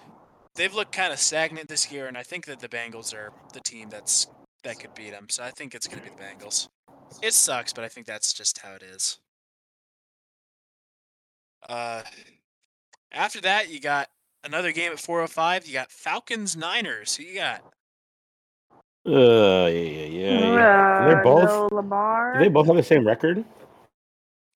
they've 0.55 0.75
looked 0.75 0.93
kind 0.93 1.13
of 1.13 1.19
stagnant 1.19 1.69
this 1.69 1.91
year, 1.91 2.07
and 2.07 2.17
I 2.17 2.23
think 2.23 2.47
that 2.47 2.61
the 2.61 2.69
Bengals 2.69 3.15
are 3.15 3.33
the 3.53 3.61
team 3.61 3.89
that's 3.89 4.27
that 4.65 4.79
could 4.79 4.95
beat 4.95 5.11
them. 5.11 5.27
So 5.31 5.43
I 5.43 5.51
think 5.51 5.75
it's 5.75 5.87
gonna 5.87 6.03
be 6.03 6.11
the 6.11 6.23
Bengals. 6.23 6.69
It 7.23 7.35
sucks, 7.35 7.73
but 7.73 7.85
I 7.85 7.89
think 7.89 8.07
that's 8.07 8.33
just 8.33 8.59
how 8.59 8.73
it 8.75 8.83
is. 8.83 9.19
Uh, 11.69 12.03
after 13.13 13.41
that, 13.43 13.71
you 13.71 13.81
got 13.81 14.09
another 14.45 14.73
game 14.73 14.93
at 14.93 14.99
4:05. 14.99 15.67
You 15.67 15.73
got 15.73 15.91
Falcons 15.91 16.57
Niners. 16.57 17.17
Who 17.17 17.25
you 17.25 17.35
got? 17.37 17.63
Uh, 19.07 19.67
yeah, 19.67 19.69
yeah, 19.69 20.07
yeah. 20.07 20.55
yeah. 20.55 21.05
They're 21.09 21.23
both. 21.23 21.45
no 21.45 21.69
Lamar. 21.73 22.35
Do 22.35 22.41
they 22.41 22.49
both 22.49 22.67
have 22.67 22.77
the 22.77 22.83
same 22.83 23.07
record? 23.07 23.45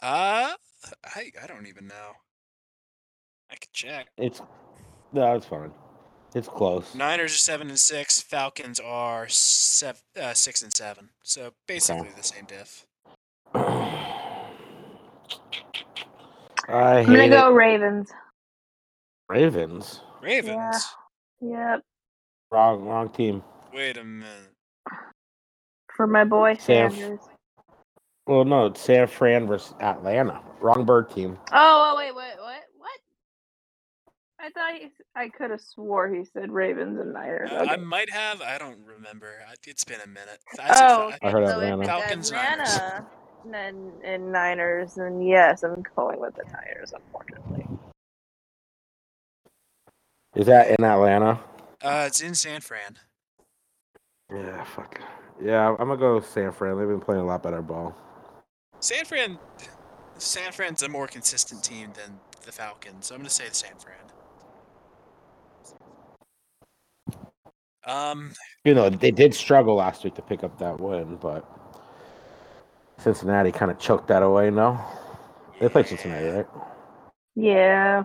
Uh, 0.03 0.53
I 1.05 1.30
I 1.42 1.47
don't 1.47 1.66
even 1.66 1.86
know. 1.86 2.12
I 3.51 3.57
could 3.57 3.72
check. 3.72 4.09
It's 4.18 4.42
no, 5.12 5.34
it's 5.34 5.47
fine. 5.47 5.72
It's 6.35 6.49
close. 6.49 6.95
Niners 6.95 7.32
are 7.32 7.39
seven 7.39 7.68
and 7.68 7.78
six. 7.78 8.20
Falcons 8.20 8.80
are 8.80 9.28
seven, 9.28 10.01
uh, 10.20 10.35
six 10.35 10.62
and 10.62 10.72
seven. 10.72 11.11
So 11.22 11.53
basically 11.68 12.09
the 12.16 12.24
same 12.24 12.45
diff. 12.47 12.87
I 16.68 16.99
I'm 16.99 17.07
gonna 17.07 17.22
hate 17.22 17.28
go 17.30 17.51
it. 17.51 17.55
Ravens. 17.55 18.11
Ravens. 19.28 20.01
Ravens. 20.22 20.85
Yep. 21.41 21.82
Wrong, 22.51 22.85
wrong 22.85 23.11
team. 23.11 23.43
Wait 23.72 23.97
a 23.97 24.05
minute. 24.05 24.51
For 25.95 26.07
my 26.09 26.24
boy 26.24 26.55
Sam. 26.55 26.91
Sanders. 26.91 27.20
Well, 28.26 28.45
no, 28.45 28.66
it's 28.66 28.80
San 28.80 29.07
Fran 29.07 29.47
versus 29.47 29.74
Atlanta. 29.80 30.41
Wrong 30.61 30.85
bird 30.85 31.11
team. 31.11 31.39
Oh, 31.53 31.93
oh 31.93 31.97
wait, 31.99 32.14
wait, 32.14 32.35
what? 32.41 32.63
What? 34.45 34.57
I 34.57 34.72
thought 34.72 34.78
he, 34.80 34.86
s- 34.86 34.90
I 35.16 35.28
could 35.28 35.51
have 35.51 35.61
swore 35.61 36.09
he 36.09 36.24
said 36.24 36.51
Ravens 36.51 36.99
and 37.01 37.12
Niners. 37.12 37.51
Uh, 37.53 37.61
Okay. 37.62 37.70
I 37.72 37.76
might 37.76 38.11
have. 38.11 38.40
I 38.42 38.59
don't 38.59 38.78
remember. 38.86 39.32
I- 39.49 39.55
It's 39.66 39.84
been 39.84 40.01
a 40.01 40.07
minute. 40.07 40.38
I 40.61 40.74
said 40.74 40.84
oh, 40.86 41.11
Fa- 41.11 41.16
okay. 41.16 41.18
I 41.26 41.30
heard 41.30 41.47
so 41.49 41.53
Atlanta. 41.61 41.82
if 41.82 41.88
Falcons, 41.88 42.30
it's 42.30 42.32
Niners. 42.32 42.76
Atlanta 42.76 43.07
and, 43.68 44.05
and 44.05 44.32
Niners, 44.32 44.95
then 44.95 45.20
yes, 45.22 45.62
I'm 45.62 45.82
going 45.97 46.20
with 46.20 46.34
the 46.34 46.45
Niners, 46.53 46.92
unfortunately. 46.95 47.66
Is 50.34 50.47
that 50.47 50.68
in 50.68 50.84
Atlanta? 50.84 51.40
Uh, 51.82 52.05
it's 52.07 52.20
in 52.20 52.34
San 52.34 52.61
Fran. 52.61 52.99
Yeah, 54.32 54.64
fuck. 54.64 55.01
Yeah, 55.42 55.68
I'm 55.68 55.76
gonna 55.76 55.97
go 55.97 56.20
San 56.20 56.51
Fran. 56.53 56.78
They've 56.78 56.88
been 56.88 57.01
playing 57.01 57.20
a 57.20 57.26
lot 57.26 57.42
better 57.42 57.62
ball. 57.62 57.95
San 58.80 59.05
Fran. 59.05 59.38
San 60.18 60.53
Fran's 60.53 60.82
a 60.82 60.88
more 60.88 61.07
consistent 61.07 61.62
team 61.62 61.90
than 61.95 62.18
the 62.45 62.53
Falcons. 62.53 63.07
So 63.07 63.14
I'm 63.14 63.20
gonna 63.20 63.30
say 63.30 63.45
San 63.53 63.76
Fran. 63.78 63.97
Um, 67.87 68.32
You 68.64 68.74
know, 68.74 68.89
they 68.89 69.11
did 69.11 69.35
struggle 69.35 69.74
last 69.76 70.05
week 70.05 70.14
to 70.14 70.22
pick 70.22 70.43
up 70.45 70.59
that 70.59 70.80
win, 70.80 71.16
but 71.16 71.45
Cincinnati 72.99 73.53
kind 73.53 73.70
of 73.70 73.78
choked 73.78 74.09
that 74.09 74.22
away. 74.22 74.51
No, 74.51 74.78
they 75.61 75.68
played 75.68 75.87
Cincinnati, 75.87 76.26
right? 76.28 76.47
Yeah. 77.35 78.05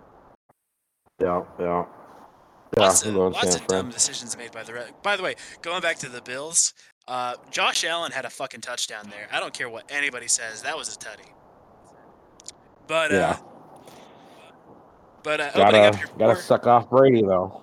Yeah, 1.22 1.44
yeah. 1.60 1.86
Yeah, 2.78 2.84
lots 2.84 3.04
of, 3.04 3.16
lots 3.16 3.56
of 3.56 3.66
dumb 3.68 3.90
decisions 3.90 4.38
made 4.38 4.52
by 4.52 4.62
the. 4.64 4.74
Re- 4.74 4.92
by 5.02 5.16
the 5.16 5.24
way, 5.24 5.36
going 5.64 5.82
back 5.82 5.98
to 6.00 6.10
the 6.10 6.22
Bills, 6.22 6.74
uh, 7.08 7.34
Josh 7.50 7.84
Allen 7.84 8.12
had 8.12 8.26
a 8.26 8.30
fucking 8.30 8.62
touchdown 8.62 9.10
there. 9.10 9.28
I 9.32 9.40
don't 9.40 9.54
care 9.54 9.70
what 9.70 9.86
anybody 9.90 10.28
says. 10.28 10.62
That 10.62 10.78
was 10.78 10.94
a 10.96 10.98
tutty. 11.00 11.32
But 12.88 13.12
uh, 13.12 13.16
Yeah. 13.16 13.38
but 15.24 15.40
uh, 15.40 15.50
opening 15.56 15.86
up 15.86 15.94
Gotta 15.94 15.98
your 15.98 16.08
gotta 16.20 16.34
four- 16.36 16.42
suck 16.44 16.68
off 16.68 16.90
Brady 16.92 17.22
though. 17.24 17.62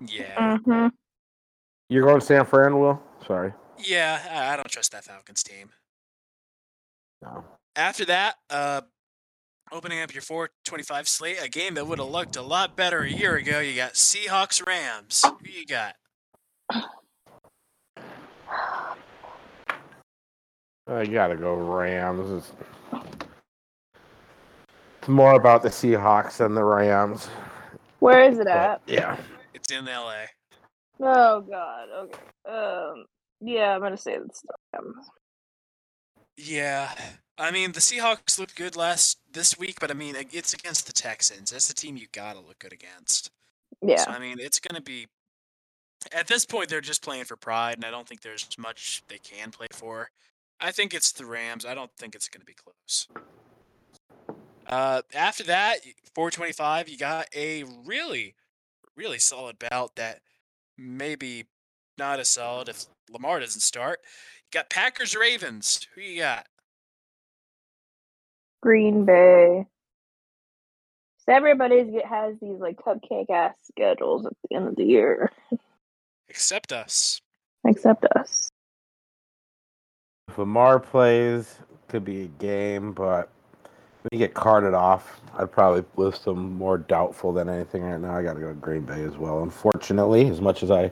yeah, 0.00 0.56
Mm-hmm. 0.56 0.88
You're 1.88 2.04
going 2.04 2.20
to 2.20 2.26
San 2.26 2.44
Fran, 2.44 2.78
Will? 2.78 3.00
Sorry. 3.26 3.52
yeah. 3.78 4.20
I, 4.30 4.52
I 4.52 4.56
don't 4.56 4.68
trust 4.70 4.92
that 4.92 5.04
Falcons 5.04 5.42
team. 5.42 5.70
No. 7.22 7.44
After 7.76 8.04
that, 8.06 8.36
uh, 8.50 8.80
opening 9.72 10.00
up 10.00 10.12
your 10.14 10.22
425 10.22 11.08
slate, 11.08 11.38
a 11.42 11.48
game 11.48 11.74
that 11.74 11.86
would 11.86 11.98
have 11.98 12.08
looked 12.08 12.36
a 12.36 12.42
lot 12.42 12.76
better 12.76 13.00
a 13.00 13.10
year 13.10 13.36
ago. 13.36 13.60
You 13.60 13.76
got 13.76 13.92
Seahawks 13.94 14.64
Rams. 14.66 15.22
Who 15.24 15.36
you 15.48 15.66
got? 15.66 15.94
I 20.88 21.04
gotta 21.06 21.36
go 21.36 21.54
Rams. 21.54 22.30
It's, 22.30 22.52
it's 25.00 25.08
more 25.08 25.34
about 25.34 25.62
the 25.62 25.68
Seahawks 25.68 26.36
than 26.38 26.54
the 26.54 26.62
Rams. 26.64 27.28
Where 27.98 28.28
is 28.30 28.38
it 28.38 28.44
But, 28.46 28.56
at? 28.56 28.82
yeah. 28.86 29.16
It's 29.52 29.70
in 29.72 29.88
L.A. 29.88 30.26
Oh 31.00 31.40
God. 31.42 31.88
Okay. 32.04 32.18
Um. 32.48 33.04
Yeah, 33.40 33.74
I'm 33.74 33.82
gonna 33.82 33.96
say 33.96 34.14
it's 34.14 34.42
them. 34.72 34.94
Yeah, 36.36 36.90
I 37.38 37.50
mean 37.50 37.72
the 37.72 37.80
Seahawks 37.80 38.38
looked 38.38 38.56
good 38.56 38.76
last 38.76 39.18
this 39.32 39.58
week, 39.58 39.78
but 39.80 39.90
I 39.90 39.94
mean 39.94 40.14
it's 40.32 40.54
against 40.54 40.86
the 40.86 40.92
Texans. 40.92 41.50
That's 41.50 41.68
the 41.68 41.74
team 41.74 41.96
you 41.96 42.06
gotta 42.12 42.40
look 42.40 42.58
good 42.58 42.72
against. 42.72 43.30
Yeah. 43.82 43.98
So 44.04 44.10
I 44.10 44.18
mean 44.18 44.38
it's 44.38 44.60
gonna 44.60 44.82
be. 44.82 45.06
At 46.12 46.28
this 46.28 46.46
point, 46.46 46.68
they're 46.68 46.80
just 46.80 47.02
playing 47.02 47.24
for 47.24 47.36
pride, 47.36 47.76
and 47.76 47.84
I 47.84 47.90
don't 47.90 48.06
think 48.06 48.20
there's 48.20 48.46
much 48.58 49.02
they 49.08 49.18
can 49.18 49.50
play 49.50 49.66
for. 49.72 50.10
I 50.60 50.70
think 50.70 50.94
it's 50.94 51.10
the 51.10 51.26
Rams. 51.26 51.66
I 51.66 51.74
don't 51.74 51.90
think 51.98 52.14
it's 52.14 52.28
gonna 52.28 52.44
be 52.44 52.54
close. 52.54 53.08
Uh, 54.66 55.02
after 55.14 55.44
that, 55.44 55.78
425, 56.14 56.88
you 56.88 56.98
got 56.98 57.28
a 57.34 57.64
really, 57.84 58.34
really 58.96 59.18
solid 59.18 59.56
bout 59.58 59.94
that 59.96 60.20
maybe 60.78 61.46
not 61.98 62.20
as 62.20 62.28
solid 62.28 62.68
if 62.68 62.84
Lamar 63.10 63.40
doesn't 63.40 63.60
start. 63.60 64.00
You 64.52 64.58
got 64.58 64.70
Packers 64.70 65.14
Ravens. 65.16 65.86
Who 65.94 66.00
you 66.00 66.20
got? 66.20 66.46
Green 68.62 69.04
Bay. 69.04 69.66
So 71.18 71.32
everybody's 71.32 71.90
get 71.90 72.06
has 72.06 72.36
these 72.40 72.58
like 72.58 72.76
cupcake 72.76 73.30
ass 73.30 73.54
schedules 73.72 74.26
at 74.26 74.32
the 74.48 74.56
end 74.56 74.68
of 74.68 74.76
the 74.76 74.84
year, 74.84 75.32
Except 76.28 76.72
us. 76.72 77.20
except 77.66 78.04
us. 78.16 78.50
If 80.28 80.38
Lamar 80.38 80.78
plays, 80.80 81.58
could 81.88 82.04
be 82.04 82.22
a 82.24 82.28
game, 82.28 82.92
but 82.92 83.30
get 84.12 84.34
carted 84.34 84.74
off, 84.74 85.20
I'd 85.38 85.50
probably 85.50 85.84
list 85.96 86.24
them 86.24 86.56
more 86.56 86.78
doubtful 86.78 87.32
than 87.32 87.48
anything 87.48 87.82
right 87.82 88.00
now. 88.00 88.16
I 88.16 88.22
got 88.22 88.34
to 88.34 88.40
go 88.40 88.48
to 88.48 88.54
Green 88.54 88.82
Bay 88.82 89.02
as 89.02 89.16
well. 89.16 89.42
Unfortunately, 89.42 90.28
as 90.28 90.40
much 90.40 90.62
as 90.62 90.70
I 90.70 90.90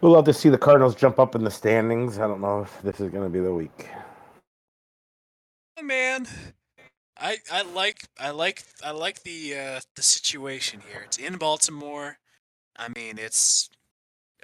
would 0.00 0.10
love 0.10 0.24
to 0.26 0.32
see 0.32 0.48
the 0.48 0.58
Cardinals 0.58 0.94
jump 0.94 1.18
up 1.18 1.34
in 1.34 1.44
the 1.44 1.50
standings, 1.50 2.18
I 2.18 2.26
don't 2.26 2.40
know 2.40 2.62
if 2.62 2.82
this 2.82 3.00
is 3.00 3.10
going 3.10 3.24
to 3.24 3.30
be 3.30 3.40
the 3.40 3.54
week. 3.54 3.88
Man, 5.82 6.26
I 7.18 7.38
I 7.52 7.62
like 7.62 8.02
I 8.18 8.30
like 8.30 8.64
I 8.84 8.90
like 8.90 9.22
the 9.22 9.54
uh, 9.54 9.80
the 9.94 10.02
situation 10.02 10.80
here. 10.88 11.02
It's 11.04 11.18
in 11.18 11.36
Baltimore. 11.36 12.18
I 12.76 12.88
mean, 12.96 13.18
it's 13.18 13.70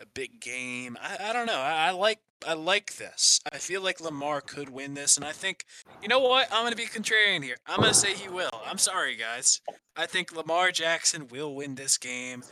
a 0.00 0.06
big 0.06 0.40
game. 0.40 0.96
I, 1.00 1.30
I 1.30 1.32
don't 1.32 1.46
know. 1.46 1.58
I, 1.58 1.88
I 1.88 1.90
like 1.90 2.20
I 2.47 2.55
like 2.55 2.97
this. 2.97 3.40
I 3.53 3.59
feel 3.59 3.82
like 3.82 4.01
Lamar 4.01 4.40
could 4.40 4.68
win 4.68 4.95
this, 4.95 5.16
and 5.16 5.24
I 5.24 5.32
think 5.32 5.64
you 6.03 6.09
know 6.09 6.20
what? 6.20 6.49
I'm 6.53 6.64
gonna 6.64 6.76
be 6.76 6.86
contrarian 6.86 7.43
here. 7.43 7.57
I'm 7.66 7.80
gonna 7.80 7.95
say 7.95 8.14
he 8.14 8.28
will. 8.28 8.51
I'm 8.66 8.78
sorry, 8.78 9.16
guys. 9.16 9.61
I 9.97 10.07
think 10.07 10.32
Lamar 10.34 10.70
Jackson 10.72 11.28
will 11.28 11.55
win 11.55 11.74
this 11.74 11.99
game, 11.99 12.43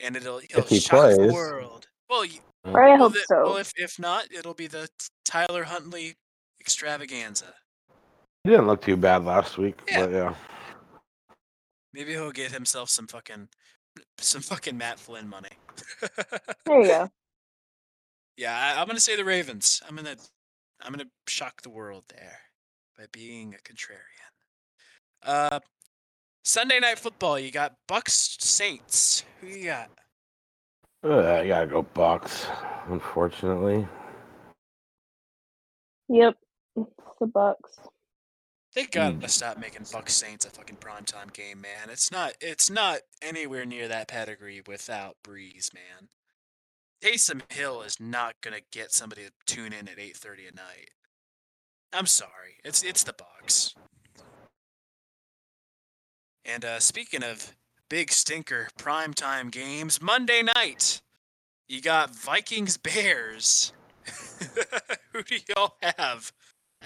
and 0.00 0.16
it'll 0.16 0.38
he'll 0.40 0.58
If 0.60 0.68
he 0.68 0.80
shock 0.80 1.16
the 1.16 1.30
world. 1.32 1.86
Well, 2.10 2.24
you, 2.24 2.40
uh-huh. 2.64 2.76
I 2.78 2.88
well, 2.90 2.98
hope 2.98 3.12
the- 3.14 3.24
so. 3.28 3.42
well, 3.44 3.56
if 3.58 3.72
if 3.76 3.98
not, 3.98 4.24
it'll 4.32 4.54
be 4.54 4.66
the 4.66 4.88
Tyler 5.24 5.64
Huntley 5.64 6.14
extravaganza. 6.60 7.54
He 8.44 8.50
didn't 8.50 8.66
look 8.66 8.82
too 8.82 8.96
bad 8.96 9.24
last 9.24 9.58
week, 9.58 9.78
Yeah. 9.88 10.00
but 10.06 10.10
yeah. 10.12 10.34
Maybe 11.92 12.12
he'll 12.12 12.30
get 12.32 12.52
himself 12.52 12.90
some 12.90 13.06
fucking 13.06 13.48
some 14.18 14.42
fucking 14.42 14.76
Matt 14.76 14.98
Flynn 14.98 15.28
money. 15.28 15.50
There 16.66 16.80
you 16.82 16.86
go. 16.88 17.10
Yeah, 18.38 18.56
I, 18.56 18.80
I'm 18.80 18.86
gonna 18.86 19.00
say 19.00 19.16
the 19.16 19.24
Ravens. 19.24 19.82
I'm 19.86 19.96
gonna 19.96 20.16
I'm 20.80 20.92
gonna 20.92 21.10
shock 21.26 21.60
the 21.62 21.70
world 21.70 22.04
there 22.08 22.38
by 22.96 23.06
being 23.12 23.54
a 23.54 23.58
contrarian. 23.68 23.98
Uh, 25.24 25.58
Sunday 26.44 26.78
night 26.78 27.00
football. 27.00 27.36
You 27.38 27.50
got 27.50 27.74
Bucks 27.88 28.36
Saints. 28.40 29.24
Who 29.40 29.48
you 29.48 29.64
got? 29.66 29.90
Ugh, 31.02 31.24
I 31.24 31.48
gotta 31.48 31.66
go 31.66 31.82
Bucks, 31.82 32.46
unfortunately. 32.86 33.86
Yep. 36.08 36.34
It's 36.76 36.90
the 37.20 37.26
Bucks. 37.26 37.76
They 38.74 38.86
gotta 38.86 39.16
Mm. 39.16 39.30
stop 39.30 39.58
making 39.58 39.86
Bucks 39.92 40.14
Saints 40.14 40.46
a 40.46 40.50
fucking 40.50 40.76
primetime 40.76 41.32
game, 41.32 41.60
man. 41.60 41.90
It's 41.90 42.12
not 42.12 42.34
it's 42.40 42.70
not 42.70 43.00
anywhere 43.20 43.64
near 43.64 43.88
that 43.88 44.06
pedigree 44.06 44.62
without 44.64 45.16
Brees, 45.24 45.74
man. 45.74 46.08
Taysom 47.02 47.42
Hill 47.52 47.82
is 47.82 47.98
not 48.00 48.34
gonna 48.40 48.60
get 48.72 48.92
somebody 48.92 49.22
to 49.22 49.32
tune 49.46 49.72
in 49.72 49.88
at 49.88 49.98
eight 49.98 50.16
thirty 50.16 50.46
at 50.46 50.54
night. 50.54 50.90
I'm 51.92 52.06
sorry. 52.06 52.58
It's 52.64 52.82
it's 52.82 53.02
the 53.02 53.12
Bucks. 53.14 53.74
And 56.44 56.64
uh, 56.64 56.80
speaking 56.80 57.22
of 57.22 57.54
big 57.88 58.10
stinker 58.10 58.68
primetime 58.78 59.50
games, 59.50 60.00
Monday 60.00 60.42
night, 60.42 61.00
you 61.68 61.80
got 61.82 62.14
Vikings 62.14 62.76
Bears. 62.78 63.72
Who 65.12 65.22
do 65.22 65.36
y'all 65.48 65.76
have? 65.82 66.32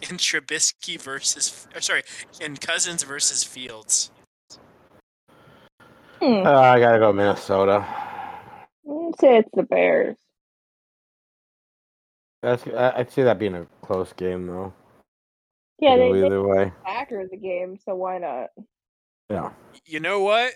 in 0.00 0.16
Trubisky 0.16 1.00
versus, 1.00 1.66
or 1.74 1.80
sorry, 1.80 2.02
in 2.40 2.56
Cousins 2.56 3.02
versus 3.02 3.44
Fields. 3.44 4.10
Hmm. 6.20 6.46
Uh, 6.46 6.52
I 6.52 6.80
gotta 6.80 6.98
go 6.98 7.12
Minnesota. 7.12 7.84
I'd 9.12 9.20
say 9.20 9.36
it's 9.38 9.50
the 9.52 9.62
Bears. 9.62 10.16
That's 12.42 12.66
I- 12.66 12.92
I'd 12.96 13.12
see 13.12 13.22
that 13.22 13.38
being 13.38 13.54
a 13.54 13.66
close 13.82 14.12
game 14.12 14.46
though. 14.46 14.72
Yeah, 15.78 15.96
they, 15.96 16.08
go 16.08 16.12
they 16.14 16.26
either 16.26 16.42
way. 16.42 16.72
Packers 16.84 17.30
the 17.30 17.36
game, 17.36 17.76
so 17.84 17.94
why 17.94 18.18
not? 18.18 18.50
Yeah. 19.28 19.50
You 19.84 20.00
know 20.00 20.20
what? 20.20 20.54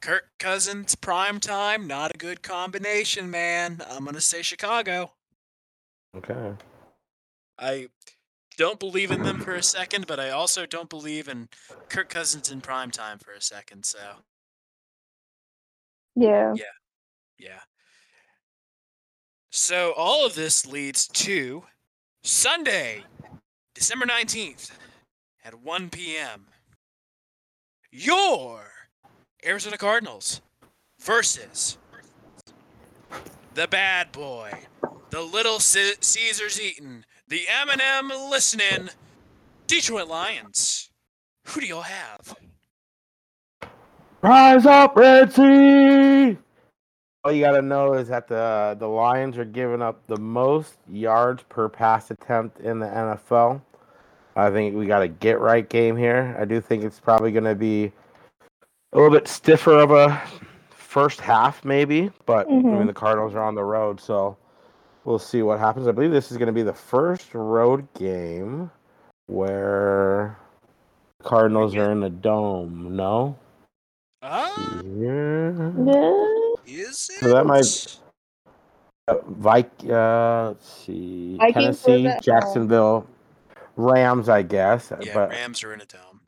Kirk 0.00 0.30
Cousins 0.38 0.94
prime 0.94 1.40
time, 1.40 1.86
not 1.86 2.14
a 2.14 2.18
good 2.18 2.42
combination, 2.42 3.30
man. 3.30 3.82
I'm 3.90 4.04
gonna 4.04 4.20
say 4.20 4.42
Chicago. 4.42 5.12
Okay. 6.16 6.52
I 7.58 7.88
don't 8.56 8.78
believe 8.78 9.10
in 9.10 9.22
them 9.22 9.40
for 9.40 9.54
a 9.54 9.62
second, 9.62 10.06
but 10.06 10.20
I 10.20 10.30
also 10.30 10.66
don't 10.66 10.90
believe 10.90 11.28
in 11.28 11.48
Kirk 11.88 12.08
Cousins 12.08 12.50
in 12.50 12.60
prime 12.60 12.90
time 12.90 13.18
for 13.18 13.32
a 13.32 13.40
second. 13.40 13.84
So 13.84 13.98
Yeah. 16.14 16.52
yeah. 16.54 16.64
So 19.50 19.92
all 19.96 20.26
of 20.26 20.34
this 20.34 20.66
leads 20.66 21.06
to 21.06 21.62
Sunday, 22.24 23.04
December 23.72 24.04
19th 24.04 24.72
at 25.44 25.54
1 25.54 25.90
p.m. 25.90 26.46
Your 27.92 28.64
Arizona 29.46 29.78
Cardinals 29.78 30.40
versus 31.00 31.78
the 33.54 33.68
bad 33.68 34.10
boy, 34.10 34.50
the 35.10 35.20
little 35.20 35.60
C- 35.60 35.94
Caesars 36.00 36.60
eating, 36.60 37.04
the 37.28 37.42
M&M 37.62 38.10
listening, 38.28 38.88
Detroit 39.68 40.08
Lions. 40.08 40.90
Who 41.46 41.60
do 41.60 41.66
y'all 41.66 41.82
have? 41.82 42.36
Rise 44.20 44.66
up, 44.66 44.96
Red 44.96 45.32
Sea! 45.32 46.38
All 47.24 47.32
you 47.32 47.42
gotta 47.42 47.62
know 47.62 47.94
is 47.94 48.08
that 48.08 48.28
the 48.28 48.76
the 48.78 48.86
Lions 48.86 49.38
are 49.38 49.46
giving 49.46 49.80
up 49.80 50.06
the 50.08 50.18
most 50.18 50.74
yards 50.90 51.42
per 51.48 51.70
pass 51.70 52.10
attempt 52.10 52.60
in 52.60 52.78
the 52.78 52.86
NFL. 52.86 53.62
I 54.36 54.50
think 54.50 54.76
we 54.76 54.86
got 54.86 55.00
a 55.00 55.08
get 55.08 55.40
right 55.40 55.66
game 55.66 55.96
here. 55.96 56.36
I 56.38 56.44
do 56.44 56.60
think 56.60 56.84
it's 56.84 57.00
probably 57.00 57.32
gonna 57.32 57.54
be 57.54 57.92
a 58.92 58.96
little 58.98 59.10
bit 59.10 59.26
stiffer 59.26 59.78
of 59.78 59.90
a 59.90 60.20
first 60.70 61.20
half, 61.20 61.64
maybe. 61.64 62.10
But 62.26 62.46
I 62.46 62.50
mean, 62.50 62.64
Mhm. 62.64 62.86
the 62.88 62.92
Cardinals 62.92 63.34
are 63.34 63.42
on 63.42 63.54
the 63.54 63.64
road, 63.64 64.00
so 64.00 64.36
we'll 65.04 65.18
see 65.18 65.40
what 65.42 65.58
happens. 65.58 65.88
I 65.88 65.92
believe 65.92 66.10
this 66.10 66.30
is 66.30 66.36
gonna 66.36 66.52
be 66.52 66.62
the 66.62 66.74
first 66.74 67.34
road 67.34 67.88
game 67.94 68.70
where 69.28 70.36
Cardinals 71.22 71.74
are 71.74 71.90
in 71.90 72.00
the 72.00 72.10
dome. 72.10 72.94
No. 72.94 73.36
Ah, 74.22 74.52
Yeah. 74.84 75.70
Yeah. 75.86 76.43
Is 76.66 77.10
it? 77.10 77.20
So 77.20 77.28
that 77.34 77.46
might- 77.46 77.98
Uh, 79.08 79.16
Vik, 79.28 79.70
uh, 79.90 80.48
let's 80.48 80.68
see, 80.84 81.36
Vikings 81.38 81.84
was 81.86 82.02
Tennessee. 82.02 82.04
Jacksonville, 82.20 83.06
Rams, 83.76 84.28
I 84.28 84.42
guess. 84.42 84.92
Yeah, 85.00 85.14
but 85.14 85.30
Rams 85.30 85.64
are 85.64 85.74
in 85.74 85.80
a 85.82 85.86
dome. 85.86 86.22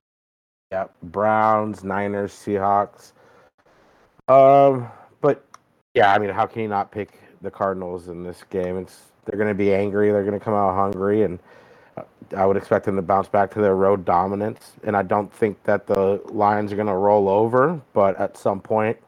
yeah, 0.72 0.86
Browns, 1.02 1.84
Niners, 1.84 2.32
Seahawks. 2.34 3.12
Um, 4.28 4.88
but 5.20 5.44
yeah, 5.94 6.12
I 6.12 6.18
mean, 6.18 6.30
how 6.30 6.46
can 6.46 6.62
you 6.62 6.68
not 6.68 6.90
pick 6.92 7.18
the 7.42 7.50
Cardinals 7.50 8.08
in 8.08 8.24
this 8.24 8.44
game? 8.50 8.78
It's 8.78 9.12
they're 9.24 9.38
going 9.38 9.48
to 9.50 9.54
be 9.54 9.74
angry. 9.74 10.10
They're 10.12 10.24
going 10.24 10.38
to 10.38 10.44
come 10.44 10.54
out 10.54 10.74
hungry, 10.74 11.22
and 11.24 11.38
uh, 11.96 12.02
I 12.36 12.46
would 12.46 12.56
expect 12.58 12.86
them 12.86 12.96
to 12.96 13.02
bounce 13.02 13.28
back 13.28 13.52
to 13.54 13.60
their 13.60 13.76
road 13.76 14.04
dominance. 14.04 14.72
And 14.84 14.96
I 14.96 15.02
don't 15.02 15.32
think 15.32 15.62
that 15.64 15.86
the 15.86 16.20
Lions 16.26 16.72
are 16.72 16.76
going 16.76 16.88
to 16.88 16.94
roll 16.96 17.28
over, 17.28 17.80
but 17.94 18.18
at 18.20 18.36
some 18.36 18.60
point, 18.60 18.98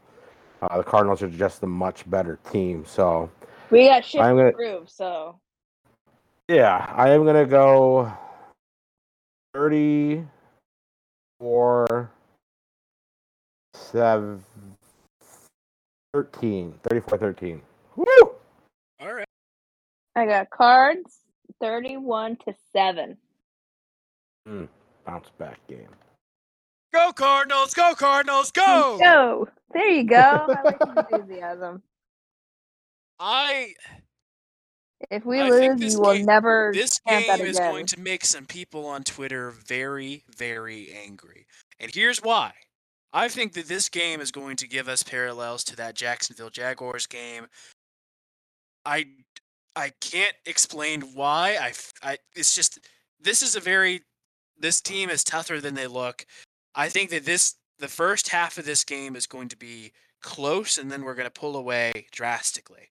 uh, 0.63 0.79
the 0.79 0.85
Cardinals 0.85 1.23
are 1.23 1.29
just 1.29 1.63
a 1.63 1.67
much 1.67 2.09
better 2.11 2.39
team. 2.51 2.85
So. 2.87 3.31
We 3.71 3.87
got 3.89 4.05
shit 4.05 4.21
I'm 4.21 4.37
to 4.37 4.43
gonna- 4.45 4.53
prove, 4.53 4.89
so 4.91 5.39
Yeah, 6.49 6.93
I 6.97 7.11
am 7.11 7.25
gonna 7.27 7.45
go 7.47 8.11
thirty-four, 9.55 10.29
seven, 13.75 14.45
13, 16.15 16.75
34, 16.83 17.19
13. 17.19 17.63
Woo! 17.97 18.05
All 19.01 19.15
right. 19.15 19.27
I 20.17 20.27
got 20.27 20.49
cards 20.51 21.19
thirty-one 21.61 22.37
to 22.47 22.55
seven. 22.73 23.17
Bounce 25.05 25.29
back 25.39 25.59
game. 25.69 25.89
Go 26.93 27.13
Cardinals! 27.13 27.75
Go 27.75 27.95
Cardinals! 27.95 28.51
Go! 28.51 28.99
Go. 29.01 29.49
There 29.73 29.89
you 29.89 30.05
go. 30.05 30.17
I 30.17 30.63
like 30.65 30.79
enthusiasm. 31.13 31.83
I 33.21 33.75
If 35.11 35.25
we 35.25 35.41
I 35.41 35.51
lose, 35.51 35.95
you 35.95 36.01
will 36.01 36.15
game- 36.15 36.27
never 36.27 36.71
this 36.75 37.01
game 37.01 37.41
is 37.41 37.59
going 37.59 37.87
to 37.87 38.01
make 38.01 38.25
some 38.25 38.47
people 38.47 38.87
on 38.87 39.03
Twitter 39.03 39.51
very, 39.51 40.25
very 40.37 40.91
angry. 41.05 41.47
And 41.79 41.95
here's 41.95 42.23
why. 42.23 42.53
I 43.13 43.29
think 43.29 43.55
that 43.55 43.69
this 43.69 43.89
game 43.89 44.21
is 44.21 44.31
going 44.31 44.57
to 44.57 44.69
give 44.69 44.89
us 44.89 45.03
parallels 45.03 45.65
to 45.65 45.77
that 45.77 45.95
Jacksonville 45.95 46.51
Jaguars 46.51 47.07
game. 47.07 47.47
I 48.85 49.07
I 49.77 49.93
can't 50.01 50.35
explain 50.47 51.03
why. 51.15 51.57
I, 51.61 51.73
I 52.03 52.19
it's 52.35 52.55
just 52.55 52.79
this 53.21 53.43
is 53.43 53.57
a 53.57 53.61
very 53.61 54.03
this 54.59 54.81
team 54.81 55.09
is 55.11 55.23
tougher 55.25 55.61
than 55.61 55.75
they 55.75 55.87
look. 55.87 56.27
I 56.79 56.89
think 56.89 57.11
that 57.11 57.25
this 57.25 57.57
the 57.81 57.89
first 57.89 58.29
half 58.29 58.57
of 58.57 58.65
this 58.65 58.85
game 58.85 59.17
is 59.17 59.27
going 59.27 59.49
to 59.49 59.57
be 59.57 59.93
close 60.23 60.79
and 60.79 60.91
then 60.91 61.03
we're 61.03 61.17
going 61.17 61.27
to 61.27 61.41
pull 61.41 61.57
away 61.57 62.07
drastically. 62.13 62.91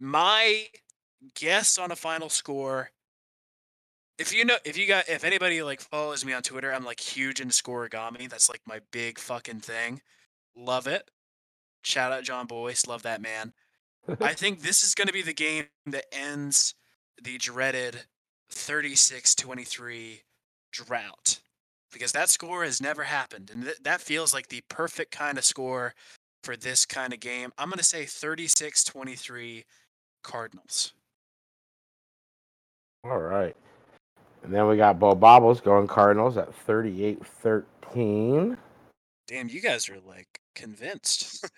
My 0.00 0.68
guess 1.34 1.76
on 1.76 1.92
a 1.92 1.96
final 1.96 2.30
score 2.30 2.90
if 4.18 4.34
you 4.34 4.44
know 4.44 4.56
if 4.64 4.78
you 4.78 4.86
got 4.86 5.08
if 5.08 5.24
anybody 5.24 5.62
like 5.62 5.80
follows 5.80 6.24
me 6.24 6.32
on 6.32 6.42
twitter 6.42 6.72
i'm 6.72 6.84
like 6.84 7.00
huge 7.00 7.40
into 7.40 7.54
scorigami 7.54 8.28
that's 8.28 8.48
like 8.48 8.60
my 8.66 8.80
big 8.90 9.18
fucking 9.18 9.60
thing. 9.60 10.00
Love 10.56 10.86
it. 10.86 11.10
Shout 11.82 12.12
out 12.12 12.24
Jon 12.24 12.46
Bois. 12.46 12.72
Love 12.88 13.02
that 13.02 13.20
man. 13.20 13.52
I 14.20 14.32
think 14.34 14.62
this 14.62 14.82
is 14.82 14.94
going 14.94 15.08
to 15.08 15.12
be 15.12 15.22
the 15.22 15.34
game 15.34 15.66
that 15.84 16.06
ends 16.12 16.74
the 17.22 17.36
dreaded 17.36 18.06
36-23 18.50 20.20
drought 20.72 21.40
because 21.98 22.12
that 22.12 22.28
score 22.28 22.64
has 22.64 22.80
never 22.80 23.04
happened 23.04 23.50
and 23.50 23.64
th- 23.64 23.76
that 23.82 24.00
feels 24.00 24.34
like 24.34 24.48
the 24.48 24.62
perfect 24.68 25.10
kind 25.10 25.38
of 25.38 25.44
score 25.44 25.94
for 26.44 26.56
this 26.56 26.84
kind 26.84 27.12
of 27.12 27.20
game 27.20 27.52
i'm 27.58 27.68
going 27.68 27.78
to 27.78 27.84
say 27.84 28.04
36-23 28.04 29.64
cardinals 30.22 30.92
All 33.04 33.18
right. 33.18 33.54
And 34.42 34.54
then 34.54 34.66
we 34.68 34.76
got 34.76 34.98
Bo 34.98 35.14
Bobbles 35.14 35.60
going 35.60 35.86
Cardinals 35.86 36.36
at 36.36 36.54
38 36.54 37.24
13. 37.24 38.56
Damn, 39.26 39.48
you 39.48 39.60
guys 39.60 39.88
are 39.88 39.98
like 40.06 40.40
convinced. 40.54 41.48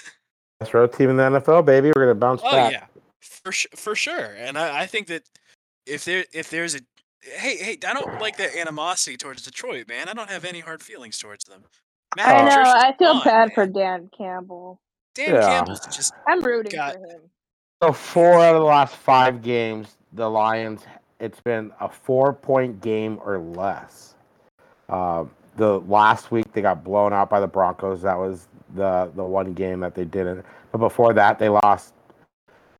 Best 0.60 0.74
road 0.74 0.92
team 0.92 1.10
in 1.10 1.16
the 1.16 1.22
NFL, 1.24 1.64
baby. 1.64 1.88
We're 1.88 2.04
going 2.04 2.08
to 2.08 2.14
bounce 2.14 2.40
oh 2.44 2.50
back. 2.50 2.72
yeah, 2.72 2.86
for 3.20 3.52
su- 3.52 3.68
for 3.74 3.94
sure. 3.94 4.34
And 4.36 4.56
I, 4.56 4.82
I 4.82 4.86
think 4.86 5.08
that 5.08 5.22
if 5.86 6.04
there 6.04 6.24
if 6.32 6.48
there's 6.48 6.74
a 6.74 6.80
hey, 7.22 7.56
hey, 7.56 7.78
I 7.86 7.94
don't 7.94 8.20
like 8.20 8.36
that 8.38 8.54
animosity 8.56 9.16
towards 9.16 9.42
Detroit, 9.42 9.88
man. 9.88 10.08
I 10.08 10.12
don't 10.14 10.30
have 10.30 10.44
any 10.44 10.60
hard 10.60 10.82
feelings 10.82 11.18
towards 11.18 11.44
them. 11.44 11.62
Matt 12.16 12.28
I 12.28 12.48
know. 12.48 12.62
I 12.70 12.94
feel 12.98 13.14
gone, 13.14 13.24
bad 13.24 13.54
for. 13.54 13.66
Dan 13.66 14.10
Campbell. 14.16 14.80
Dan 15.14 15.34
Yeah. 15.34 15.40
Campbell's 15.40 15.80
just 15.94 16.12
I'm 16.26 16.42
rooting 16.42 16.72
Got- 16.72 16.94
for 16.94 16.98
him. 16.98 17.20
So 17.82 17.92
four 17.92 18.34
out 18.34 18.54
of 18.54 18.60
the 18.60 18.66
last 18.66 18.94
five 18.94 19.42
games, 19.42 19.96
the 20.12 20.30
Lions, 20.30 20.82
it's 21.18 21.40
been 21.40 21.72
a 21.80 21.88
four-point 21.88 22.80
game 22.80 23.18
or 23.24 23.38
less. 23.38 24.14
Uh, 24.88 25.24
the 25.56 25.80
last 25.80 26.30
week 26.30 26.52
they 26.52 26.62
got 26.62 26.84
blown 26.84 27.12
out 27.12 27.28
by 27.28 27.40
the 27.40 27.46
Broncos. 27.48 28.02
That 28.02 28.16
was 28.16 28.46
the 28.74 29.10
the 29.16 29.24
one 29.24 29.52
game 29.52 29.80
that 29.80 29.94
they 29.96 30.04
didn't. 30.04 30.44
But 30.70 30.78
before 30.78 31.12
that, 31.14 31.38
they 31.40 31.48
lost 31.48 31.92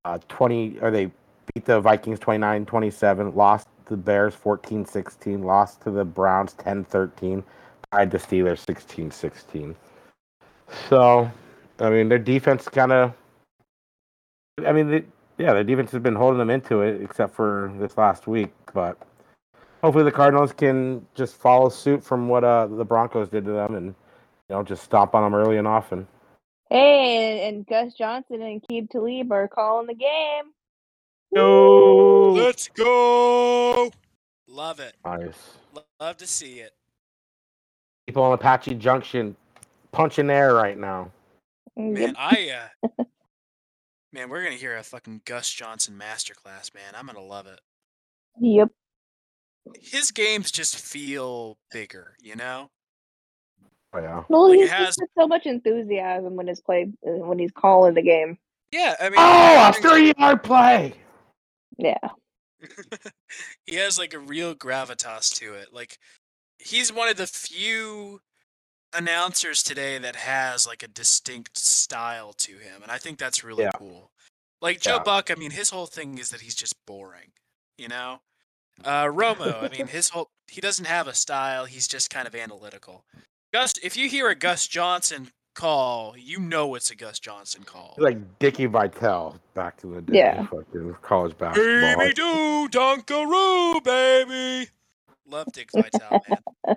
uh, 0.04 0.18
20 0.28 0.78
or 0.80 0.90
they 0.90 1.10
beat 1.52 1.64
the 1.64 1.80
Vikings 1.80 2.18
29-27, 2.20 3.34
lost 3.34 3.66
to 3.66 3.71
the 3.92 3.96
Bears 3.96 4.34
14-16, 4.34 5.44
lost 5.44 5.82
to 5.82 5.90
the 5.90 6.04
Browns 6.04 6.54
10-13, 6.54 7.44
tied 7.92 8.10
the 8.10 8.18
Steelers 8.18 8.64
16-16. 8.64 9.76
So, 10.88 11.30
I 11.78 11.90
mean, 11.90 12.08
their 12.08 12.18
defense 12.18 12.68
kind 12.68 12.92
of 12.92 13.14
I 14.66 14.72
mean, 14.72 15.10
yeah, 15.38 15.54
their 15.54 15.64
defense 15.64 15.90
has 15.92 16.02
been 16.02 16.14
holding 16.14 16.38
them 16.38 16.50
into 16.50 16.82
it, 16.82 17.00
except 17.02 17.34
for 17.34 17.72
this 17.78 17.96
last 17.96 18.26
week. 18.26 18.52
But 18.74 18.98
hopefully, 19.82 20.04
the 20.04 20.12
Cardinals 20.12 20.52
can 20.52 21.06
just 21.14 21.36
follow 21.36 21.68
suit 21.68 22.04
from 22.04 22.28
what 22.28 22.44
uh, 22.44 22.66
the 22.66 22.84
Broncos 22.84 23.28
did 23.28 23.44
to 23.46 23.52
them, 23.52 23.74
and 23.74 23.86
you 23.86 24.56
know, 24.56 24.62
just 24.62 24.84
stomp 24.84 25.14
on 25.14 25.24
them 25.24 25.34
early 25.34 25.56
and 25.56 25.66
often. 25.66 26.06
Hey, 26.68 27.46
and, 27.46 27.56
and 27.56 27.66
Gus 27.66 27.94
Johnson 27.94 28.42
and 28.42 28.62
Aqib 28.62 28.90
Talib 28.90 29.32
are 29.32 29.48
calling 29.48 29.86
the 29.86 29.94
game. 29.94 30.52
No, 31.32 32.30
let's 32.32 32.68
go. 32.68 33.90
Love 34.46 34.80
it. 34.80 34.94
nice. 35.04 35.32
Lo- 35.74 35.82
Love 36.00 36.16
to 36.18 36.26
see 36.26 36.60
it. 36.60 36.72
People 38.06 38.22
on 38.22 38.32
Apache 38.34 38.74
Junction 38.74 39.34
punching 39.92 40.28
air 40.28 40.54
right 40.54 40.76
now. 40.76 41.10
Man, 41.76 42.14
I 42.18 42.50
uh 42.98 43.04
Man, 44.12 44.28
we're 44.28 44.42
gonna 44.44 44.56
hear 44.56 44.76
a 44.76 44.82
fucking 44.82 45.22
Gus 45.24 45.48
Johnson 45.50 45.98
masterclass, 45.98 46.74
man. 46.74 46.92
I'm 46.94 47.06
gonna 47.06 47.22
love 47.22 47.46
it. 47.46 47.60
Yep. 48.40 48.68
His 49.80 50.10
games 50.10 50.50
just 50.50 50.76
feel 50.76 51.56
bigger, 51.70 52.14
you 52.20 52.36
know? 52.36 52.68
Oh 53.94 54.00
yeah. 54.00 54.24
Well, 54.28 54.50
Like, 54.50 54.58
it 54.58 54.62
he's 54.62 54.70
has- 54.70 54.96
just 54.96 55.10
so 55.18 55.26
much 55.26 55.46
enthusiasm 55.46 56.36
when 56.36 56.46
he's 56.48 56.60
play 56.60 56.92
uh, 57.06 57.10
when 57.24 57.38
he's 57.38 57.52
calling 57.52 57.94
the 57.94 58.02
game. 58.02 58.36
Yeah, 58.70 58.96
I 59.00 59.04
mean 59.04 59.14
Oh, 59.18 59.70
a 59.70 59.72
he- 59.74 59.80
three-yard 59.80 60.42
play. 60.42 60.92
Yeah. 61.82 62.08
he 63.66 63.76
has 63.76 63.98
like 63.98 64.14
a 64.14 64.18
real 64.18 64.54
gravitas 64.54 65.34
to 65.40 65.54
it. 65.54 65.72
Like 65.72 65.98
he's 66.58 66.92
one 66.92 67.08
of 67.08 67.16
the 67.16 67.26
few 67.26 68.20
announcers 68.94 69.62
today 69.62 69.98
that 69.98 70.16
has 70.16 70.66
like 70.66 70.82
a 70.82 70.88
distinct 70.88 71.56
style 71.56 72.32
to 72.34 72.52
him, 72.52 72.82
and 72.82 72.92
I 72.92 72.98
think 72.98 73.18
that's 73.18 73.42
really 73.42 73.64
Yeah. 73.64 73.70
cool. 73.74 74.10
Like 74.60 74.80
Joe 74.80 74.96
Yeah. 74.96 75.02
Buck, 75.02 75.30
I 75.30 75.34
mean, 75.34 75.50
his 75.50 75.70
whole 75.70 75.86
thing 75.86 76.18
is 76.18 76.30
that 76.30 76.40
he's 76.42 76.54
just 76.54 76.74
boring, 76.86 77.32
you 77.76 77.88
know. 77.88 78.20
Uh, 78.84 79.04
Romo, 79.06 79.62
I 79.62 79.68
mean, 79.76 79.86
his 79.88 80.10
whole 80.10 80.30
he 80.48 80.60
doesn't 80.60 80.84
have 80.86 81.08
a 81.08 81.14
style. 81.14 81.64
He's 81.64 81.88
just 81.88 82.10
kind 82.10 82.28
of 82.28 82.34
analytical. 82.34 83.04
Gus, 83.52 83.74
if 83.82 83.96
you 83.96 84.08
hear 84.08 84.28
a 84.28 84.34
Gus 84.34 84.66
Johnson 84.68 85.32
call, 85.54 86.14
you 86.16 86.38
know 86.38 86.74
it's 86.74 86.90
a 86.90 86.96
Gus 86.96 87.18
Johnson 87.18 87.62
call. 87.64 87.94
Like 87.98 88.38
Dickie 88.38 88.66
Vitale 88.66 89.36
back 89.54 89.80
in 89.82 89.92
the 89.92 90.02
day. 90.02 90.18
Yeah. 90.18 90.46
Fucking 90.46 90.96
college 91.02 91.36
basketball. 91.38 91.96
Baby 91.96 92.12
do 92.14 92.68
Dunkaroo, 92.68 93.82
baby. 93.84 94.70
Love 95.26 95.46
Dick 95.52 95.70
Vitale, 95.72 96.20
man. 96.28 96.76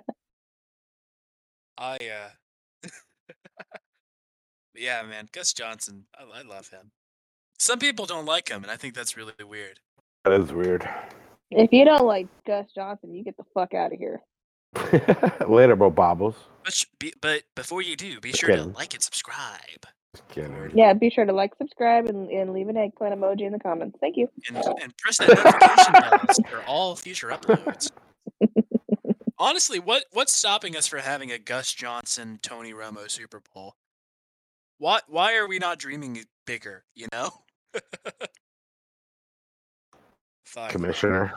I 1.78 1.96
uh 1.96 2.88
Yeah, 4.74 5.02
man, 5.02 5.28
Gus 5.32 5.52
Johnson, 5.52 6.04
I, 6.18 6.40
I 6.40 6.42
love 6.42 6.68
him. 6.68 6.90
Some 7.58 7.78
people 7.78 8.04
don't 8.04 8.26
like 8.26 8.48
him, 8.48 8.62
and 8.62 8.70
I 8.70 8.76
think 8.76 8.94
that's 8.94 9.16
really 9.16 9.32
weird. 9.42 9.80
That 10.24 10.34
is 10.34 10.52
weird. 10.52 10.88
If 11.50 11.72
you 11.72 11.84
don't 11.84 12.04
like 12.04 12.26
Gus 12.46 12.66
Johnson, 12.74 13.14
you 13.14 13.24
get 13.24 13.36
the 13.36 13.44
fuck 13.54 13.72
out 13.72 13.92
of 13.92 13.98
here. 13.98 14.20
Later, 15.48 15.76
bro, 15.76 15.90
bobbles. 15.90 16.36
But 16.64 16.72
sh- 16.74 16.84
be, 16.98 17.12
but 17.20 17.42
before 17.56 17.82
you 17.82 17.96
do, 17.96 18.20
be 18.20 18.30
Just 18.32 18.40
sure 18.42 18.50
to 18.50 18.56
like 18.76 18.94
and 18.94 19.02
subscribe, 19.02 19.86
Just 20.14 20.28
kidding. 20.28 20.70
Yeah, 20.72 20.92
be 20.94 21.10
sure 21.10 21.24
to 21.26 21.32
like, 21.32 21.54
subscribe, 21.56 22.08
and, 22.08 22.30
and 22.30 22.52
leave 22.54 22.68
an 22.68 22.76
eggplant 22.76 23.14
emoji 23.18 23.42
in 23.42 23.52
the 23.52 23.58
comments. 23.60 23.98
Thank 24.00 24.16
you. 24.16 24.28
and, 24.48 24.56
and 24.82 24.96
press 24.98 25.18
that 25.18 25.34
notification 25.34 25.96
bell 25.96 26.20
for 26.48 26.62
all 26.66 26.96
future 26.96 27.28
uploads. 27.28 27.90
Honestly, 29.38 29.78
what 29.80 30.04
what's 30.12 30.32
stopping 30.32 30.76
us 30.76 30.86
from 30.86 31.00
having 31.00 31.30
a 31.32 31.38
Gus 31.38 31.72
Johnson 31.74 32.38
Tony 32.42 32.72
Romo 32.72 33.10
Super 33.10 33.42
Bowl? 33.54 33.74
Why 34.78 35.00
why 35.08 35.36
are 35.36 35.48
we 35.48 35.58
not 35.58 35.78
dreaming 35.78 36.24
bigger? 36.46 36.84
You 36.94 37.08
know. 37.12 37.30
Fuck. 40.46 40.70
Commissioner. 40.70 41.34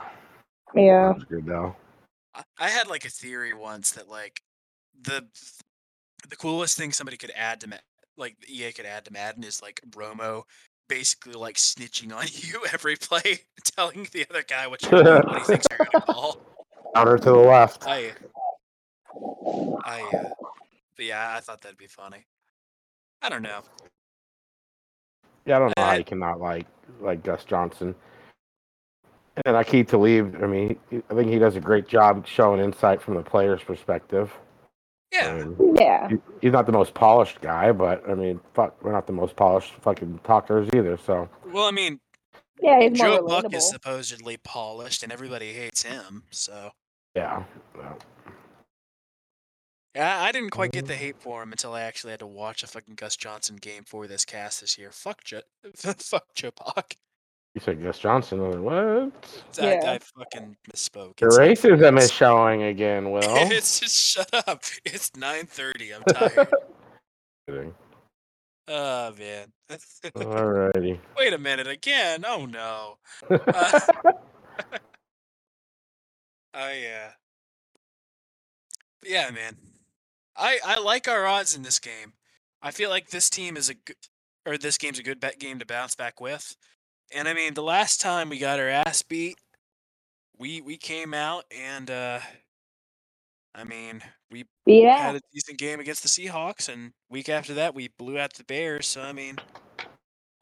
Yeah. 0.74 1.12
That's 1.14 1.24
good 1.24 1.46
though. 1.46 1.76
I, 2.34 2.42
I 2.58 2.68
had 2.68 2.88
like 2.88 3.04
a 3.04 3.10
theory 3.10 3.54
once 3.54 3.92
that 3.92 4.08
like 4.08 4.42
the 5.00 5.26
the 6.28 6.36
coolest 6.36 6.76
thing 6.76 6.92
somebody 6.92 7.16
could 7.16 7.32
add 7.34 7.60
to 7.62 7.68
Ma- 7.68 7.76
like 8.16 8.36
EA 8.48 8.72
could 8.72 8.86
add 8.86 9.04
to 9.06 9.12
Madden 9.12 9.44
is 9.44 9.62
like 9.62 9.80
Romo 9.90 10.42
basically 10.88 11.34
like 11.34 11.56
snitching 11.56 12.14
on 12.14 12.26
you 12.32 12.62
every 12.72 12.96
play, 12.96 13.40
telling 13.64 14.08
the 14.12 14.26
other 14.28 14.42
guy 14.46 14.66
what 14.66 14.82
you 14.82 14.90
what 14.90 15.34
he 15.38 15.40
thinks 15.44 15.66
you're 15.70 15.86
gonna 15.90 16.00
call. 16.06 16.38
Counter 16.94 17.18
to 17.18 17.24
the 17.24 17.36
left. 17.36 17.86
I 17.86 18.12
I 19.84 20.02
uh, 20.02 20.28
but 20.96 21.04
yeah, 21.04 21.34
I 21.36 21.40
thought 21.40 21.62
that'd 21.62 21.78
be 21.78 21.86
funny. 21.86 22.26
I 23.22 23.28
don't 23.28 23.42
know. 23.42 23.60
Yeah, 25.46 25.56
I 25.56 25.58
don't 25.58 25.68
know 25.76 25.84
how 25.84 25.92
Uh, 25.92 25.96
you 25.98 26.04
cannot 26.04 26.40
like 26.40 26.66
like 27.00 27.22
Gus 27.22 27.44
Johnson. 27.44 27.94
And 29.44 29.56
Aqib 29.56 29.88
Talib. 29.88 30.36
I 30.42 30.46
mean, 30.46 30.78
I 30.92 31.14
think 31.14 31.30
he 31.30 31.38
does 31.38 31.56
a 31.56 31.60
great 31.60 31.88
job 31.88 32.26
showing 32.26 32.60
insight 32.62 33.00
from 33.00 33.14
the 33.14 33.22
player's 33.22 33.62
perspective. 33.62 34.32
I 35.12 35.16
Yeah. 35.16 35.34
mean, 35.44 35.76
Yeah. 35.76 36.08
he- 36.08 36.18
he's 36.42 36.52
not 36.52 36.66
the 36.66 36.72
most 36.72 36.94
polished 36.94 37.40
guy, 37.40 37.72
but 37.72 38.08
I 38.08 38.14
mean, 38.14 38.40
fuck, 38.54 38.82
we're 38.82 38.92
not 38.92 39.06
the 39.06 39.12
most 39.12 39.36
polished 39.36 39.72
fucking 39.74 40.20
talkers 40.24 40.68
either. 40.74 40.96
So 40.96 41.28
Well, 41.46 41.64
I 41.64 41.70
mean, 41.70 42.00
Yeah, 42.60 42.80
he's 42.80 42.98
more 42.98 43.08
Joe 43.18 43.26
Buck 43.26 43.52
is 43.54 43.68
supposedly 43.68 44.36
polished, 44.36 45.02
and 45.02 45.10
everybody 45.12 45.52
hates 45.52 45.82
him. 45.82 46.24
So 46.30 46.72
yeah, 47.14 47.44
well, 47.74 47.98
yeah, 49.94 50.22
I 50.22 50.30
didn't 50.30 50.50
quite 50.50 50.70
get 50.70 50.84
mm-hmm. 50.84 50.88
the 50.88 50.96
hate 50.96 51.20
for 51.20 51.42
him 51.42 51.50
until 51.52 51.74
I 51.74 51.80
actually 51.82 52.10
had 52.12 52.20
to 52.20 52.26
watch 52.26 52.62
a 52.62 52.66
fucking 52.66 52.94
Gus 52.94 53.16
Johnson 53.16 53.56
game 53.56 53.84
for 53.84 54.06
this 54.06 54.24
cast 54.24 54.60
this 54.60 54.78
year. 54.78 54.92
Fuck 54.92 55.24
Joe, 55.24 55.40
fuck 55.74 56.34
Joe 56.34 56.50
Buck. 56.52 56.94
You 57.54 57.60
said 57.60 57.82
Gus 57.82 57.98
Johnson. 57.98 58.40
I 58.40 58.42
was 58.48 58.56
like, 58.56 58.64
what? 58.64 59.64
I, 59.64 59.72
Yeah. 59.74 59.80
I 59.92 59.98
fucking 59.98 60.56
misspoke. 60.72 61.16
The 61.16 61.26
It's- 61.26 61.38
racism 61.62 61.98
is 61.98 62.12
showing 62.12 62.62
again, 62.64 63.10
Will. 63.10 63.20
it's 63.24 63.80
just 63.80 63.96
shut 63.96 64.48
up. 64.48 64.62
It's 64.84 65.14
nine 65.16 65.46
thirty. 65.46 65.92
I'm 65.92 66.02
tired. 66.04 66.48
Kidding. 67.48 67.74
oh 68.68 69.12
man. 69.18 69.52
Alrighty. 70.14 70.98
Wait 71.18 71.32
a 71.32 71.38
minute 71.38 71.66
again. 71.66 72.24
Oh 72.26 72.46
no. 72.46 72.98
Uh, 73.30 73.80
Oh 76.54 76.72
yeah. 76.72 77.10
Yeah, 79.04 79.30
man. 79.30 79.56
I 80.36 80.58
I 80.64 80.78
like 80.80 81.08
our 81.08 81.26
odds 81.26 81.54
in 81.56 81.62
this 81.62 81.78
game. 81.78 82.12
I 82.62 82.70
feel 82.70 82.90
like 82.90 83.10
this 83.10 83.30
team 83.30 83.56
is 83.56 83.68
a 83.70 83.74
good, 83.74 83.96
or 84.46 84.58
this 84.58 84.76
game's 84.78 84.98
a 84.98 85.02
good 85.02 85.20
bet 85.20 85.38
game 85.38 85.58
to 85.60 85.66
bounce 85.66 85.94
back 85.94 86.20
with. 86.20 86.56
And 87.14 87.28
I 87.28 87.34
mean, 87.34 87.54
the 87.54 87.62
last 87.62 88.00
time 88.00 88.28
we 88.28 88.38
got 88.38 88.60
our 88.60 88.68
ass 88.68 89.02
beat, 89.02 89.36
we 90.38 90.60
we 90.60 90.76
came 90.76 91.12
out 91.14 91.44
and 91.50 91.90
uh 91.90 92.20
I 93.54 93.64
mean, 93.64 94.00
we 94.30 94.44
Yeah. 94.66 94.96
had 94.98 95.16
a 95.16 95.20
decent 95.32 95.58
game 95.58 95.80
against 95.80 96.02
the 96.02 96.08
Seahawks 96.08 96.68
and 96.72 96.92
week 97.10 97.28
after 97.28 97.54
that 97.54 97.74
we 97.74 97.88
blew 97.98 98.18
out 98.18 98.34
the 98.34 98.44
Bears, 98.44 98.86
so 98.86 99.02
I 99.02 99.12
mean, 99.12 99.38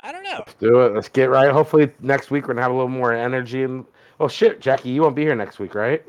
I 0.00 0.12
don't 0.12 0.24
know. 0.24 0.38
Let's 0.46 0.54
do 0.54 0.80
it. 0.82 0.94
Let's 0.94 1.08
get 1.08 1.30
right. 1.30 1.50
Hopefully 1.50 1.90
next 2.00 2.30
week 2.30 2.44
we're 2.46 2.54
gonna 2.54 2.62
have 2.62 2.70
a 2.72 2.74
little 2.74 2.88
more 2.88 3.12
energy. 3.12 3.62
And 3.62 3.84
oh 4.20 4.28
shit, 4.28 4.60
Jackie, 4.60 4.90
you 4.90 5.02
won't 5.02 5.16
be 5.16 5.22
here 5.22 5.34
next 5.34 5.58
week, 5.58 5.74
right? 5.74 6.04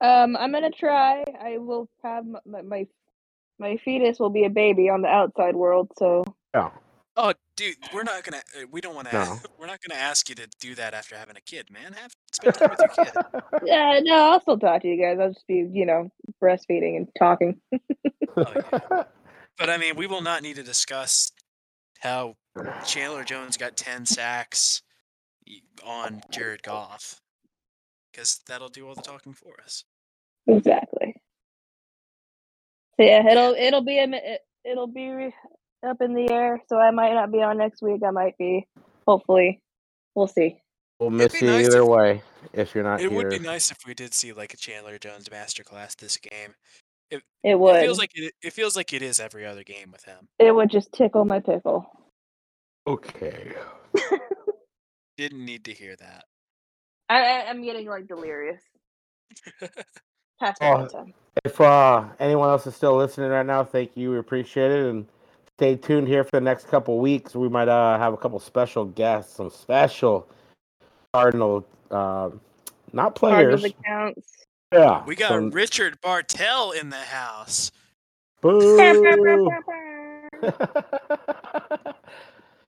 Um, 0.00 0.36
I'm 0.36 0.52
gonna 0.52 0.70
try. 0.70 1.24
I 1.40 1.58
will 1.58 1.88
have 2.02 2.24
my, 2.26 2.62
my 2.62 2.86
my 3.58 3.76
fetus 3.78 4.20
will 4.20 4.30
be 4.30 4.44
a 4.44 4.50
baby 4.50 4.88
on 4.90 5.02
the 5.02 5.08
outside 5.08 5.56
world, 5.56 5.90
so 5.98 6.24
Yeah. 6.54 6.70
Oh, 7.16 7.32
dude, 7.56 7.76
we're 7.92 8.02
not 8.04 8.22
gonna. 8.24 8.42
uh, 8.60 8.66
We 8.70 8.80
don't 8.80 8.94
want 8.94 9.08
to. 9.08 9.14
No. 9.14 9.38
We're 9.58 9.66
not 9.66 9.80
gonna 9.86 10.00
ask 10.00 10.28
you 10.28 10.34
to 10.36 10.48
do 10.60 10.74
that 10.76 10.94
after 10.94 11.16
having 11.16 11.36
a 11.36 11.40
kid, 11.40 11.70
man. 11.70 11.92
Have 11.94 12.12
spend 12.32 12.54
time 12.54 12.70
with 12.70 12.80
your 12.80 13.04
kid. 13.04 13.14
yeah, 13.64 13.98
no, 14.02 14.32
I'll 14.32 14.40
still 14.40 14.58
talk 14.58 14.82
to 14.82 14.88
you 14.88 15.00
guys. 15.02 15.18
I'll 15.20 15.32
just 15.32 15.46
be, 15.46 15.66
you 15.72 15.86
know, 15.86 16.10
breastfeeding 16.42 16.96
and 16.96 17.08
talking. 17.18 17.60
Oh, 18.36 18.44
yeah. 18.72 19.02
But 19.58 19.70
I 19.70 19.78
mean, 19.78 19.96
we 19.96 20.06
will 20.06 20.20
not 20.20 20.42
need 20.42 20.56
to 20.56 20.62
discuss 20.62 21.32
how 22.00 22.34
Chandler 22.84 23.24
Jones 23.24 23.56
got 23.56 23.74
ten 23.74 24.04
sacks 24.04 24.82
y- 25.48 25.62
on 25.82 26.20
Jared 26.30 26.62
Goff, 26.62 27.22
because 28.12 28.38
that'll 28.46 28.68
do 28.68 28.86
all 28.86 28.94
the 28.94 29.00
talking 29.00 29.32
for 29.32 29.54
us. 29.64 29.84
Exactly. 30.46 31.14
So 32.98 33.02
yeah, 33.06 33.26
it'll 33.30 33.54
it'll 33.54 33.80
be 33.84 33.98
a, 33.98 34.06
mi- 34.06 34.20
it, 34.22 34.40
it'll 34.62 34.86
be 34.86 35.08
re- 35.08 35.34
up 35.86 36.00
in 36.00 36.14
the 36.14 36.30
air. 36.30 36.60
So 36.68 36.78
I 36.78 36.90
might 36.90 37.14
not 37.14 37.32
be 37.32 37.42
on 37.42 37.58
next 37.58 37.82
week. 37.82 38.02
I 38.06 38.10
might 38.10 38.36
be. 38.38 38.66
Hopefully, 39.06 39.60
we'll 40.14 40.26
see. 40.28 40.58
We'll 40.98 41.10
miss 41.10 41.40
you 41.40 41.46
nice 41.48 41.66
either 41.66 41.82
if- 41.82 41.88
way 41.88 42.22
if 42.52 42.74
you're 42.74 42.84
not 42.84 43.00
It 43.00 43.10
here. 43.10 43.16
would 43.16 43.30
be 43.30 43.38
nice 43.38 43.70
if 43.70 43.78
we 43.86 43.94
did 43.94 44.14
see 44.14 44.32
like 44.32 44.54
a 44.54 44.56
Chandler 44.56 44.98
Jones 44.98 45.28
masterclass 45.28 45.96
this 45.96 46.16
game. 46.16 46.54
It 47.44 47.58
would. 47.58 47.76
It 47.76 47.82
feels 47.82 47.98
like 47.98 48.10
it, 48.14 48.32
it 48.42 48.52
feels 48.52 48.74
like 48.76 48.92
it 48.92 49.02
is 49.02 49.20
every 49.20 49.46
other 49.46 49.62
game 49.62 49.90
with 49.92 50.04
him. 50.04 50.26
it 50.38 50.52
would 50.52 50.70
just 50.70 50.90
tickle 50.92 51.24
my 51.24 51.38
pickle. 51.40 51.86
Okay. 52.86 53.52
Didn't 55.16 55.44
need 55.44 55.64
to 55.66 55.72
hear 55.72 55.96
that. 55.96 56.24
I, 57.08 57.18
I 57.22 57.44
I'm 57.48 57.62
getting 57.62 57.86
like 57.88 58.06
delirious. 58.08 58.60
Past 60.40 60.58
Oh. 60.60 60.88
If 61.44 61.60
uh, 61.60 62.04
anyone 62.18 62.48
else 62.48 62.66
is 62.66 62.74
still 62.74 62.96
listening 62.96 63.30
right 63.30 63.46
now, 63.46 63.62
thank 63.64 63.92
you. 63.96 64.10
We 64.10 64.18
appreciate 64.18 64.70
it. 64.72 64.86
And 64.86 65.06
stay 65.56 65.74
tuned 65.74 66.06
here 66.06 66.22
for 66.22 66.32
the 66.32 66.40
next 66.40 66.68
couple 66.68 66.98
weeks. 66.98 67.34
We 67.34 67.48
might 67.48 67.68
uh, 67.68 67.98
have 67.98 68.12
a 68.12 68.16
couple 68.16 68.38
special 68.40 68.84
guests, 68.84 69.36
some 69.36 69.50
special 69.50 70.28
Cardinal, 71.14 71.66
uh, 71.90 72.30
not 72.92 73.14
players. 73.14 73.62
Cardinals 73.62 73.64
accounts. 73.64 74.32
Yeah. 74.72 75.02
We 75.06 75.16
got 75.16 75.28
some- 75.28 75.50
Richard 75.50 75.98
Bartel 76.02 76.72
in 76.72 76.90
the 76.90 76.96
house. 76.96 77.70
Boo! 78.42 78.76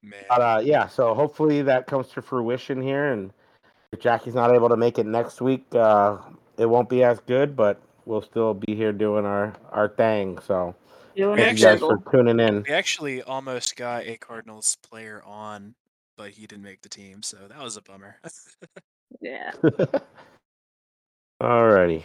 Man. 0.01 0.25
But 0.29 0.41
uh, 0.41 0.63
yeah, 0.65 0.87
so 0.89 1.13
hopefully 1.13 1.61
that 1.63 1.87
comes 1.87 2.09
to 2.11 2.23
fruition 2.23 2.81
here. 2.81 3.13
And 3.13 3.31
if 3.93 4.01
Jackie's 4.01 4.35
not 4.35 4.55
able 4.55 4.71
to 4.71 4.77
make 4.77 4.99
it 4.99 5.05
next 5.05 5.43
week, 5.43 5.67
uh, 5.75 6.17
it 6.57 6.65
won't 6.67 6.89
be 6.89 7.05
as 7.05 7.21
good, 7.21 7.55
but 7.55 7.83
we'll 8.07 8.23
still 8.23 8.55
be 8.55 8.75
here 8.75 8.93
doing 8.93 9.27
our, 9.27 9.53
our 9.73 9.89
thing. 9.89 10.39
So 10.39 10.55
Doing 10.65 10.75
We 10.75 10.88
thank 11.17 11.39
a 11.39 11.55
you 11.55 11.65
guys 11.65 11.81
for 11.81 12.03
tuning 12.11 12.41
in. 12.41 12.65
We 12.67 12.75
actually 12.75 13.23
almost 13.23 13.77
got 13.77 14.07
a 14.07 14.17
Cardinals 14.17 14.77
player 14.89 15.23
on, 15.25 15.75
but 16.17 16.31
he 16.31 16.47
didn't 16.47 16.65
make 16.65 16.83
the 16.83 16.89
team, 16.89 17.23
so 17.23 17.37
that 17.49 17.63
was 17.63 17.77
a 17.77 17.83
bummer. 17.83 18.17
Yeah. 19.21 19.53
Alrighty. 21.43 22.05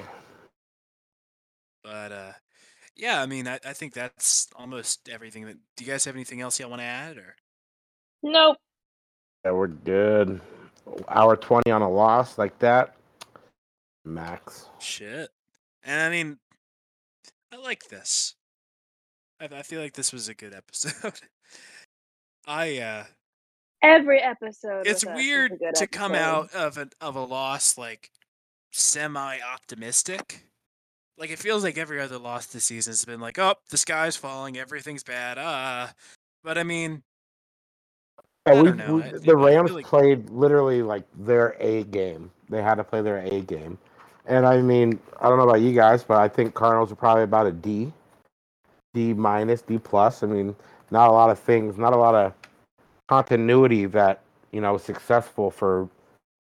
but 1.84 2.12
uh 2.12 2.32
yeah, 2.96 3.22
I 3.22 3.26
mean 3.26 3.48
I, 3.48 3.60
I 3.66 3.74
think 3.74 3.94
that's 3.94 4.48
almost 4.56 5.10
everything 5.10 5.46
that 5.46 5.58
do 5.76 5.84
you 5.84 5.92
guys 5.92 6.06
have 6.06 6.16
anything 6.16 6.42
else 6.42 6.60
y'all 6.60 6.70
want 6.70 6.82
to 6.82 6.86
add 6.86 7.18
or 7.18 7.36
Nope. 8.22 8.58
Yeah, 9.44 9.52
we're 9.52 9.68
good. 9.68 10.40
Hour 11.10 11.36
20 11.36 11.72
on 11.72 11.82
a 11.82 11.90
loss 11.90 12.38
like 12.38 12.58
that. 12.60 12.96
Max. 14.06 14.70
shit? 14.80 15.30
And 15.84 16.00
I 16.00 16.10
mean 16.10 16.38
I 17.52 17.58
like 17.58 17.90
this. 17.90 18.36
I, 19.52 19.58
I 19.60 19.62
feel 19.64 19.82
like 19.82 19.94
this 19.94 20.14
was 20.14 20.28
a 20.30 20.34
good 20.34 20.54
episode. 20.54 21.14
I 22.48 22.78
uh 22.80 23.04
Every 23.82 24.20
episode. 24.22 24.88
it's 24.88 25.04
with 25.06 25.14
us 25.14 25.20
is 25.20 25.26
a 25.26 25.28
weird 25.28 25.60
good 25.60 25.76
to 25.76 25.88
come 25.88 26.14
out 26.16 26.54
of 26.54 26.78
a 26.78 26.88
of 27.02 27.16
a 27.16 27.24
loss 27.24 27.78
like 27.78 28.10
semi 28.72 29.38
optimistic. 29.42 30.46
Like 31.18 31.30
it 31.30 31.40
feels 31.40 31.64
like 31.64 31.78
every 31.78 32.00
other 32.02 32.18
loss 32.18 32.48
this 32.48 32.66
season 32.66 32.92
has 32.92 33.06
been 33.06 33.20
like, 33.20 33.38
oh, 33.40 33.56
the 33.70 33.78
sky's 33.78 34.16
falling, 34.16 34.58
everything's 34.58 35.04
bad. 35.04 35.38
Ah, 35.40 35.94
but 36.44 36.58
I 36.58 36.64
mean, 36.64 37.04
Yeah, 38.48 38.54
I 38.54 38.62
we, 38.62 38.68
don't 38.70 38.78
know, 38.78 38.96
we- 38.96 39.04
I- 39.04 39.12
the 39.12 39.38
I 39.38 39.46
Rams 39.46 39.70
feel 39.70 39.76
like- 39.76 39.86
played 39.86 40.30
literally 40.30 40.82
like 40.82 41.04
their 41.18 41.56
A 41.60 41.84
game. 41.84 42.32
They 42.50 42.62
had 42.64 42.76
to 42.76 42.84
play 42.84 43.02
their 43.02 43.18
A 43.20 43.42
game. 43.42 43.78
And 44.26 44.46
I 44.46 44.62
mean, 44.62 45.00
I 45.22 45.28
don't 45.30 45.38
know 45.38 45.48
about 45.48 45.62
you 45.62 45.74
guys, 45.74 46.04
but 46.04 46.18
I 46.18 46.30
think 46.30 46.54
Cardinals 46.54 46.92
are 46.92 46.96
probably 46.96 47.24
about 47.24 47.46
a 47.48 47.52
D, 47.52 47.92
D 48.94 49.14
minus, 49.14 49.62
D 49.62 49.78
plus. 49.78 50.24
I 50.24 50.28
mean, 50.28 50.56
not 50.92 51.10
a 51.10 51.12
lot 51.12 51.30
of 51.30 51.40
things, 51.40 51.78
not 51.78 51.94
a 51.94 51.98
lot 51.98 52.16
of 52.16 52.34
continuity 53.08 53.86
that 53.86 54.22
you 54.52 54.62
know 54.62 54.78
successful 54.78 55.52
for 55.52 55.90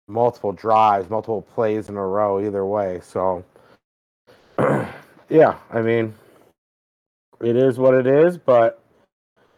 multiple 0.09 0.53
drives, 0.53 1.09
multiple 1.11 1.43
plays 1.43 1.89
in 1.89 1.97
a 1.97 2.07
row, 2.07 2.45
either 2.45 2.65
way. 2.67 3.01
So, 3.03 3.45
yeah, 5.29 5.57
I 5.71 5.81
mean, 5.81 6.15
it 7.41 7.57
is 7.57 7.79
what 7.79 7.95
it 7.95 8.07
is. 8.07 8.37
But 8.37 8.83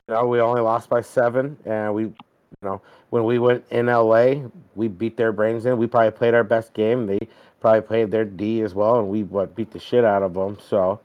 you 0.08 0.14
know, 0.14 0.26
we 0.26 0.40
only 0.40 0.60
lost 0.60 0.88
by 0.88 1.00
seven, 1.00 1.56
and 1.64 1.94
we, 1.94 2.04
you 2.04 2.14
know, 2.62 2.80
when 3.10 3.24
we 3.24 3.38
went 3.38 3.64
in 3.70 3.86
LA, 3.86 4.34
we 4.74 4.88
beat 4.88 5.16
their 5.16 5.32
brains 5.32 5.66
in. 5.66 5.76
We 5.78 5.86
probably 5.86 6.12
played 6.12 6.34
our 6.34 6.44
best 6.44 6.74
game. 6.74 7.06
They 7.06 7.18
probably 7.60 7.82
played 7.82 8.10
their 8.10 8.24
D 8.24 8.62
as 8.62 8.74
well, 8.74 9.00
and 9.00 9.08
we 9.08 9.24
what 9.24 9.54
beat 9.56 9.72
the 9.72 9.80
shit 9.80 10.04
out 10.04 10.22
of 10.22 10.34
them. 10.34 10.58
So 10.60 11.00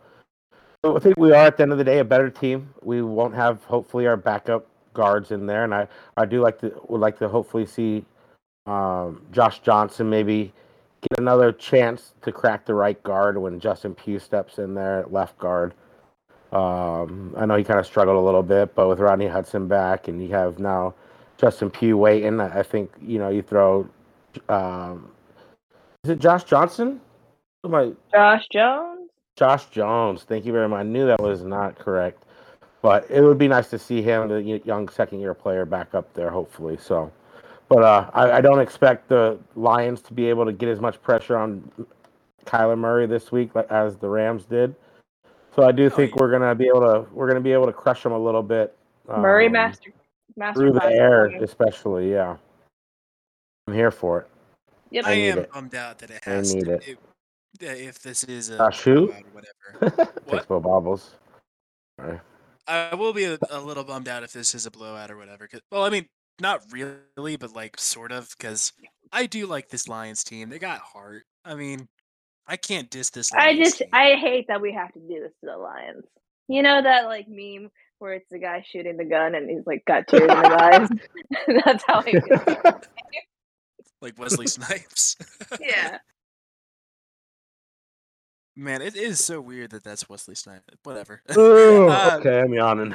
I 0.83 0.99
think 0.99 1.17
we 1.17 1.31
are 1.31 1.45
at 1.45 1.57
the 1.57 1.63
end 1.63 1.71
of 1.71 1.77
the 1.77 1.83
day 1.83 1.99
a 1.99 2.03
better 2.03 2.29
team. 2.29 2.73
We 2.81 3.01
won't 3.03 3.35
have 3.35 3.63
hopefully 3.65 4.07
our 4.07 4.17
backup 4.17 4.65
guards 4.93 5.31
in 5.31 5.45
there, 5.45 5.63
and 5.63 5.73
I 5.73 5.87
I 6.17 6.25
do 6.25 6.41
like 6.41 6.59
to 6.61 6.73
would 6.87 7.01
like 7.01 7.19
to 7.19 7.29
hopefully 7.29 7.65
see 7.67 8.03
um, 8.65 9.21
Josh 9.31 9.59
Johnson 9.59 10.09
maybe 10.09 10.53
get 11.09 11.19
another 11.19 11.51
chance 11.51 12.13
to 12.23 12.31
crack 12.31 12.65
the 12.65 12.73
right 12.73 13.01
guard 13.03 13.37
when 13.37 13.59
Justin 13.59 13.93
Pugh 13.93 14.19
steps 14.19 14.57
in 14.57 14.73
there 14.73 14.99
at 15.01 15.13
left 15.13 15.37
guard. 15.37 15.73
Um, 16.51 17.33
I 17.37 17.45
know 17.45 17.55
he 17.55 17.63
kind 17.63 17.79
of 17.79 17.85
struggled 17.85 18.17
a 18.17 18.21
little 18.21 18.43
bit, 18.43 18.75
but 18.75 18.87
with 18.89 18.99
Rodney 18.99 19.27
Hudson 19.27 19.67
back, 19.67 20.07
and 20.07 20.21
you 20.21 20.29
have 20.29 20.59
now 20.59 20.95
Justin 21.37 21.69
Pugh 21.69 21.97
waiting, 21.97 22.39
I 22.39 22.63
think 22.63 22.91
you 23.01 23.19
know 23.19 23.29
you 23.29 23.41
throw. 23.41 23.87
Um, 24.49 25.11
is 26.03 26.09
it 26.09 26.19
Josh 26.19 26.43
Johnson? 26.43 27.01
I- 27.63 27.93
Josh 28.11 28.47
Jones. 28.51 29.00
Josh 29.41 29.65
Jones. 29.71 30.21
Thank 30.21 30.45
you 30.45 30.51
very 30.51 30.69
much. 30.69 30.81
I 30.81 30.83
knew 30.83 31.07
that 31.07 31.19
was 31.19 31.41
not 31.43 31.73
correct, 31.79 32.25
but 32.83 33.09
it 33.09 33.21
would 33.21 33.39
be 33.39 33.47
nice 33.47 33.71
to 33.71 33.79
see 33.79 34.03
him, 34.03 34.27
the 34.27 34.61
young 34.65 34.87
second-year 34.87 35.33
player, 35.33 35.65
back 35.65 35.95
up 35.95 36.13
there. 36.13 36.29
Hopefully, 36.29 36.77
so. 36.79 37.11
But 37.67 37.83
uh, 37.83 38.11
I, 38.13 38.33
I 38.33 38.41
don't 38.41 38.59
expect 38.59 39.09
the 39.09 39.39
Lions 39.55 40.01
to 40.01 40.13
be 40.13 40.27
able 40.29 40.45
to 40.45 40.51
get 40.51 40.69
as 40.69 40.79
much 40.79 41.01
pressure 41.01 41.35
on 41.35 41.71
Kyler 42.45 42.77
Murray 42.77 43.07
this 43.07 43.31
week 43.31 43.49
as 43.71 43.97
the 43.97 44.07
Rams 44.07 44.45
did. 44.45 44.75
So 45.55 45.63
I 45.63 45.71
do 45.71 45.89
think 45.89 46.17
we're 46.17 46.29
gonna 46.29 46.53
be 46.53 46.67
able 46.67 46.81
to 46.81 47.07
we're 47.11 47.27
gonna 47.27 47.41
be 47.41 47.51
able 47.51 47.65
to 47.65 47.73
crush 47.73 48.03
them 48.03 48.11
a 48.11 48.19
little 48.19 48.43
bit. 48.43 48.77
Murray 49.07 49.47
um, 49.47 49.53
master. 49.53 49.91
Master 50.35 50.61
through 50.61 50.73
the 50.73 50.85
air, 50.85 51.23
performance. 51.29 51.49
especially. 51.51 52.11
Yeah, 52.11 52.37
I'm 53.67 53.73
here 53.73 53.89
for 53.89 54.19
it. 54.19 54.27
Yep. 54.91 55.05
I 55.07 55.09
I 55.09 55.13
am 55.13 55.37
it. 55.39 55.51
bummed 55.51 55.73
out 55.73 55.97
that 55.97 56.11
it 56.11 56.21
I 56.27 56.29
has 56.29 56.53
need 56.53 56.65
to, 56.65 56.73
it. 56.73 56.83
if, 56.83 56.87
yeah, 56.89 56.95
if 57.59 57.99
this 58.01 58.23
is 58.23 58.49
a 58.49 58.63
Uh, 58.63 58.69
shoot? 58.71 59.07
blowout 59.07 59.23
or 59.25 59.31
whatever. 59.31 60.11
What? 60.25 60.47
Expo 60.47 60.61
bobbles. 60.61 61.11
Sorry. 61.99 62.19
I 62.67 62.95
will 62.95 63.11
be 63.13 63.25
a, 63.25 63.37
a 63.49 63.59
little 63.59 63.83
bummed 63.83 64.07
out 64.07 64.23
if 64.23 64.31
this 64.31 64.55
is 64.55 64.65
a 64.65 64.71
blowout 64.71 65.11
or 65.11 65.17
whatever. 65.17 65.47
'cause- 65.47 65.61
well, 65.71 65.83
I 65.83 65.89
mean, 65.89 66.07
not 66.39 66.61
really, 66.71 67.35
but 67.37 67.53
like 67.53 67.77
sort 67.79 68.11
of, 68.11 68.29
because 68.37 68.71
I 69.11 69.25
do 69.25 69.45
like 69.47 69.69
this 69.69 69.87
Lions 69.87 70.23
team. 70.23 70.49
They 70.49 70.59
got 70.59 70.79
heart. 70.79 71.23
I 71.43 71.55
mean, 71.55 71.87
I 72.47 72.55
can't 72.57 72.89
diss 72.89 73.09
this. 73.09 73.31
I 73.33 73.55
just 73.57 73.79
team. 73.79 73.89
I 73.93 74.15
hate 74.15 74.47
that 74.47 74.61
we 74.61 74.73
have 74.73 74.91
to 74.93 74.99
do 74.99 75.19
this 75.21 75.33
to 75.41 75.47
the 75.47 75.57
Lions. 75.57 76.05
You 76.47 76.61
know 76.63 76.81
that 76.81 77.05
like 77.05 77.27
meme 77.27 77.69
where 77.99 78.13
it's 78.13 78.29
the 78.31 78.39
guy 78.39 78.63
shooting 78.71 78.97
the 78.97 79.05
gun 79.05 79.35
and 79.35 79.49
he's 79.49 79.65
like 79.65 79.83
got 79.85 80.07
tears 80.07 80.23
in 80.23 80.29
his 80.29 80.45
eyes. 80.51 80.89
That's 81.65 81.83
how 81.87 81.99
I 81.99 82.11
feel. 82.63 82.81
like 84.01 84.17
Wesley 84.17 84.47
Snipes. 84.47 85.17
Yeah. 85.59 85.99
Man, 88.61 88.81
it 88.83 88.95
is 88.95 89.23
so 89.23 89.41
weird 89.41 89.71
that 89.71 89.83
that's 89.83 90.07
Wesley 90.07 90.35
Snipes. 90.35 90.63
Whatever. 90.83 91.21
Ooh, 91.37 91.89
Uh, 91.89 92.17
okay, 92.19 92.41
I'm 92.41 92.53
yawning. 92.53 92.93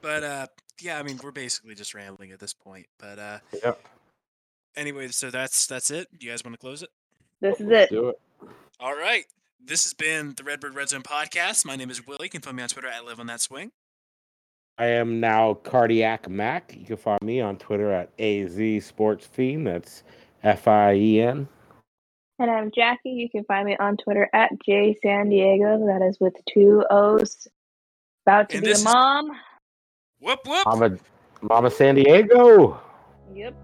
But 0.00 0.22
uh, 0.22 0.46
yeah, 0.80 0.96
I 0.98 1.02
mean, 1.02 1.18
we're 1.24 1.32
basically 1.32 1.74
just 1.74 1.92
rambling 1.92 2.30
at 2.30 2.38
this 2.38 2.52
point. 2.52 2.86
But 2.98 3.18
uh, 3.18 3.38
Yep. 3.64 3.80
anyway, 4.76 5.08
so 5.08 5.30
that's 5.30 5.66
that's 5.66 5.90
it. 5.90 6.06
You 6.20 6.30
guys 6.30 6.44
want 6.44 6.54
to 6.54 6.58
close 6.60 6.82
it? 6.84 6.90
This 7.40 7.58
is 7.60 7.66
Let's 7.66 7.90
it. 7.90 7.94
Do 7.94 8.08
it. 8.10 8.20
All 8.78 8.94
right. 8.96 9.24
This 9.66 9.82
has 9.84 9.92
been 9.94 10.34
the 10.36 10.44
Redbird 10.44 10.74
Red 10.76 10.88
Zone 10.90 11.02
podcast. 11.02 11.64
My 11.64 11.74
name 11.74 11.90
is 11.90 12.06
Willie. 12.06 12.26
You 12.26 12.30
can 12.30 12.40
find 12.42 12.56
me 12.56 12.62
on 12.62 12.68
Twitter 12.68 12.88
at 12.88 13.04
Live 13.04 13.18
on 13.18 13.26
That 13.26 13.40
Swing. 13.40 13.72
I 14.78 14.86
am 14.86 15.18
now 15.18 15.54
Cardiac 15.54 16.28
Mac. 16.28 16.74
You 16.78 16.84
can 16.86 16.96
find 16.96 17.20
me 17.22 17.40
on 17.40 17.56
Twitter 17.56 17.90
at 17.90 18.10
AZ 18.20 18.84
Sports 18.84 19.26
Fiend. 19.26 19.66
That's 19.66 20.04
F 20.44 20.68
I 20.68 20.94
E 20.94 21.20
N. 21.22 21.48
And 22.38 22.50
I'm 22.50 22.70
Jackie. 22.74 23.10
You 23.10 23.30
can 23.30 23.44
find 23.44 23.64
me 23.66 23.76
on 23.78 23.96
Twitter 23.96 24.28
at 24.32 24.50
J 24.64 24.96
San 25.02 25.28
Diego. 25.28 25.86
That 25.86 26.04
is 26.06 26.18
with 26.20 26.34
two 26.52 26.84
O's. 26.90 27.46
About 28.26 28.48
to 28.50 28.56
And 28.56 28.64
be 28.64 28.70
this 28.70 28.78
a 28.84 28.88
is- 28.88 28.92
mom. 28.94 29.30
Whoop 30.20 30.40
whoop. 30.46 30.66
Mama, 30.66 30.96
Mama 31.42 31.70
San 31.70 31.94
Diego. 31.96 32.80
Yep. 33.34 33.54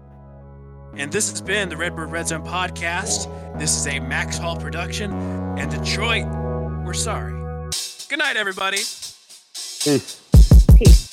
And 0.95 1.11
this 1.11 1.29
has 1.31 1.41
been 1.41 1.69
the 1.69 1.77
Redbird 1.77 2.11
Red 2.11 2.27
Zone 2.27 2.45
podcast. 2.45 3.27
This 3.57 3.75
is 3.75 3.87
a 3.87 3.99
Max 3.99 4.37
Hall 4.37 4.55
production. 4.57 5.11
And 5.57 5.71
Detroit, 5.71 6.27
we're 6.85 6.93
sorry. 6.93 7.31
Good 8.09 8.19
night, 8.19 8.35
everybody. 8.35 8.77
Peace. 8.77 10.21
Peace. 10.77 11.10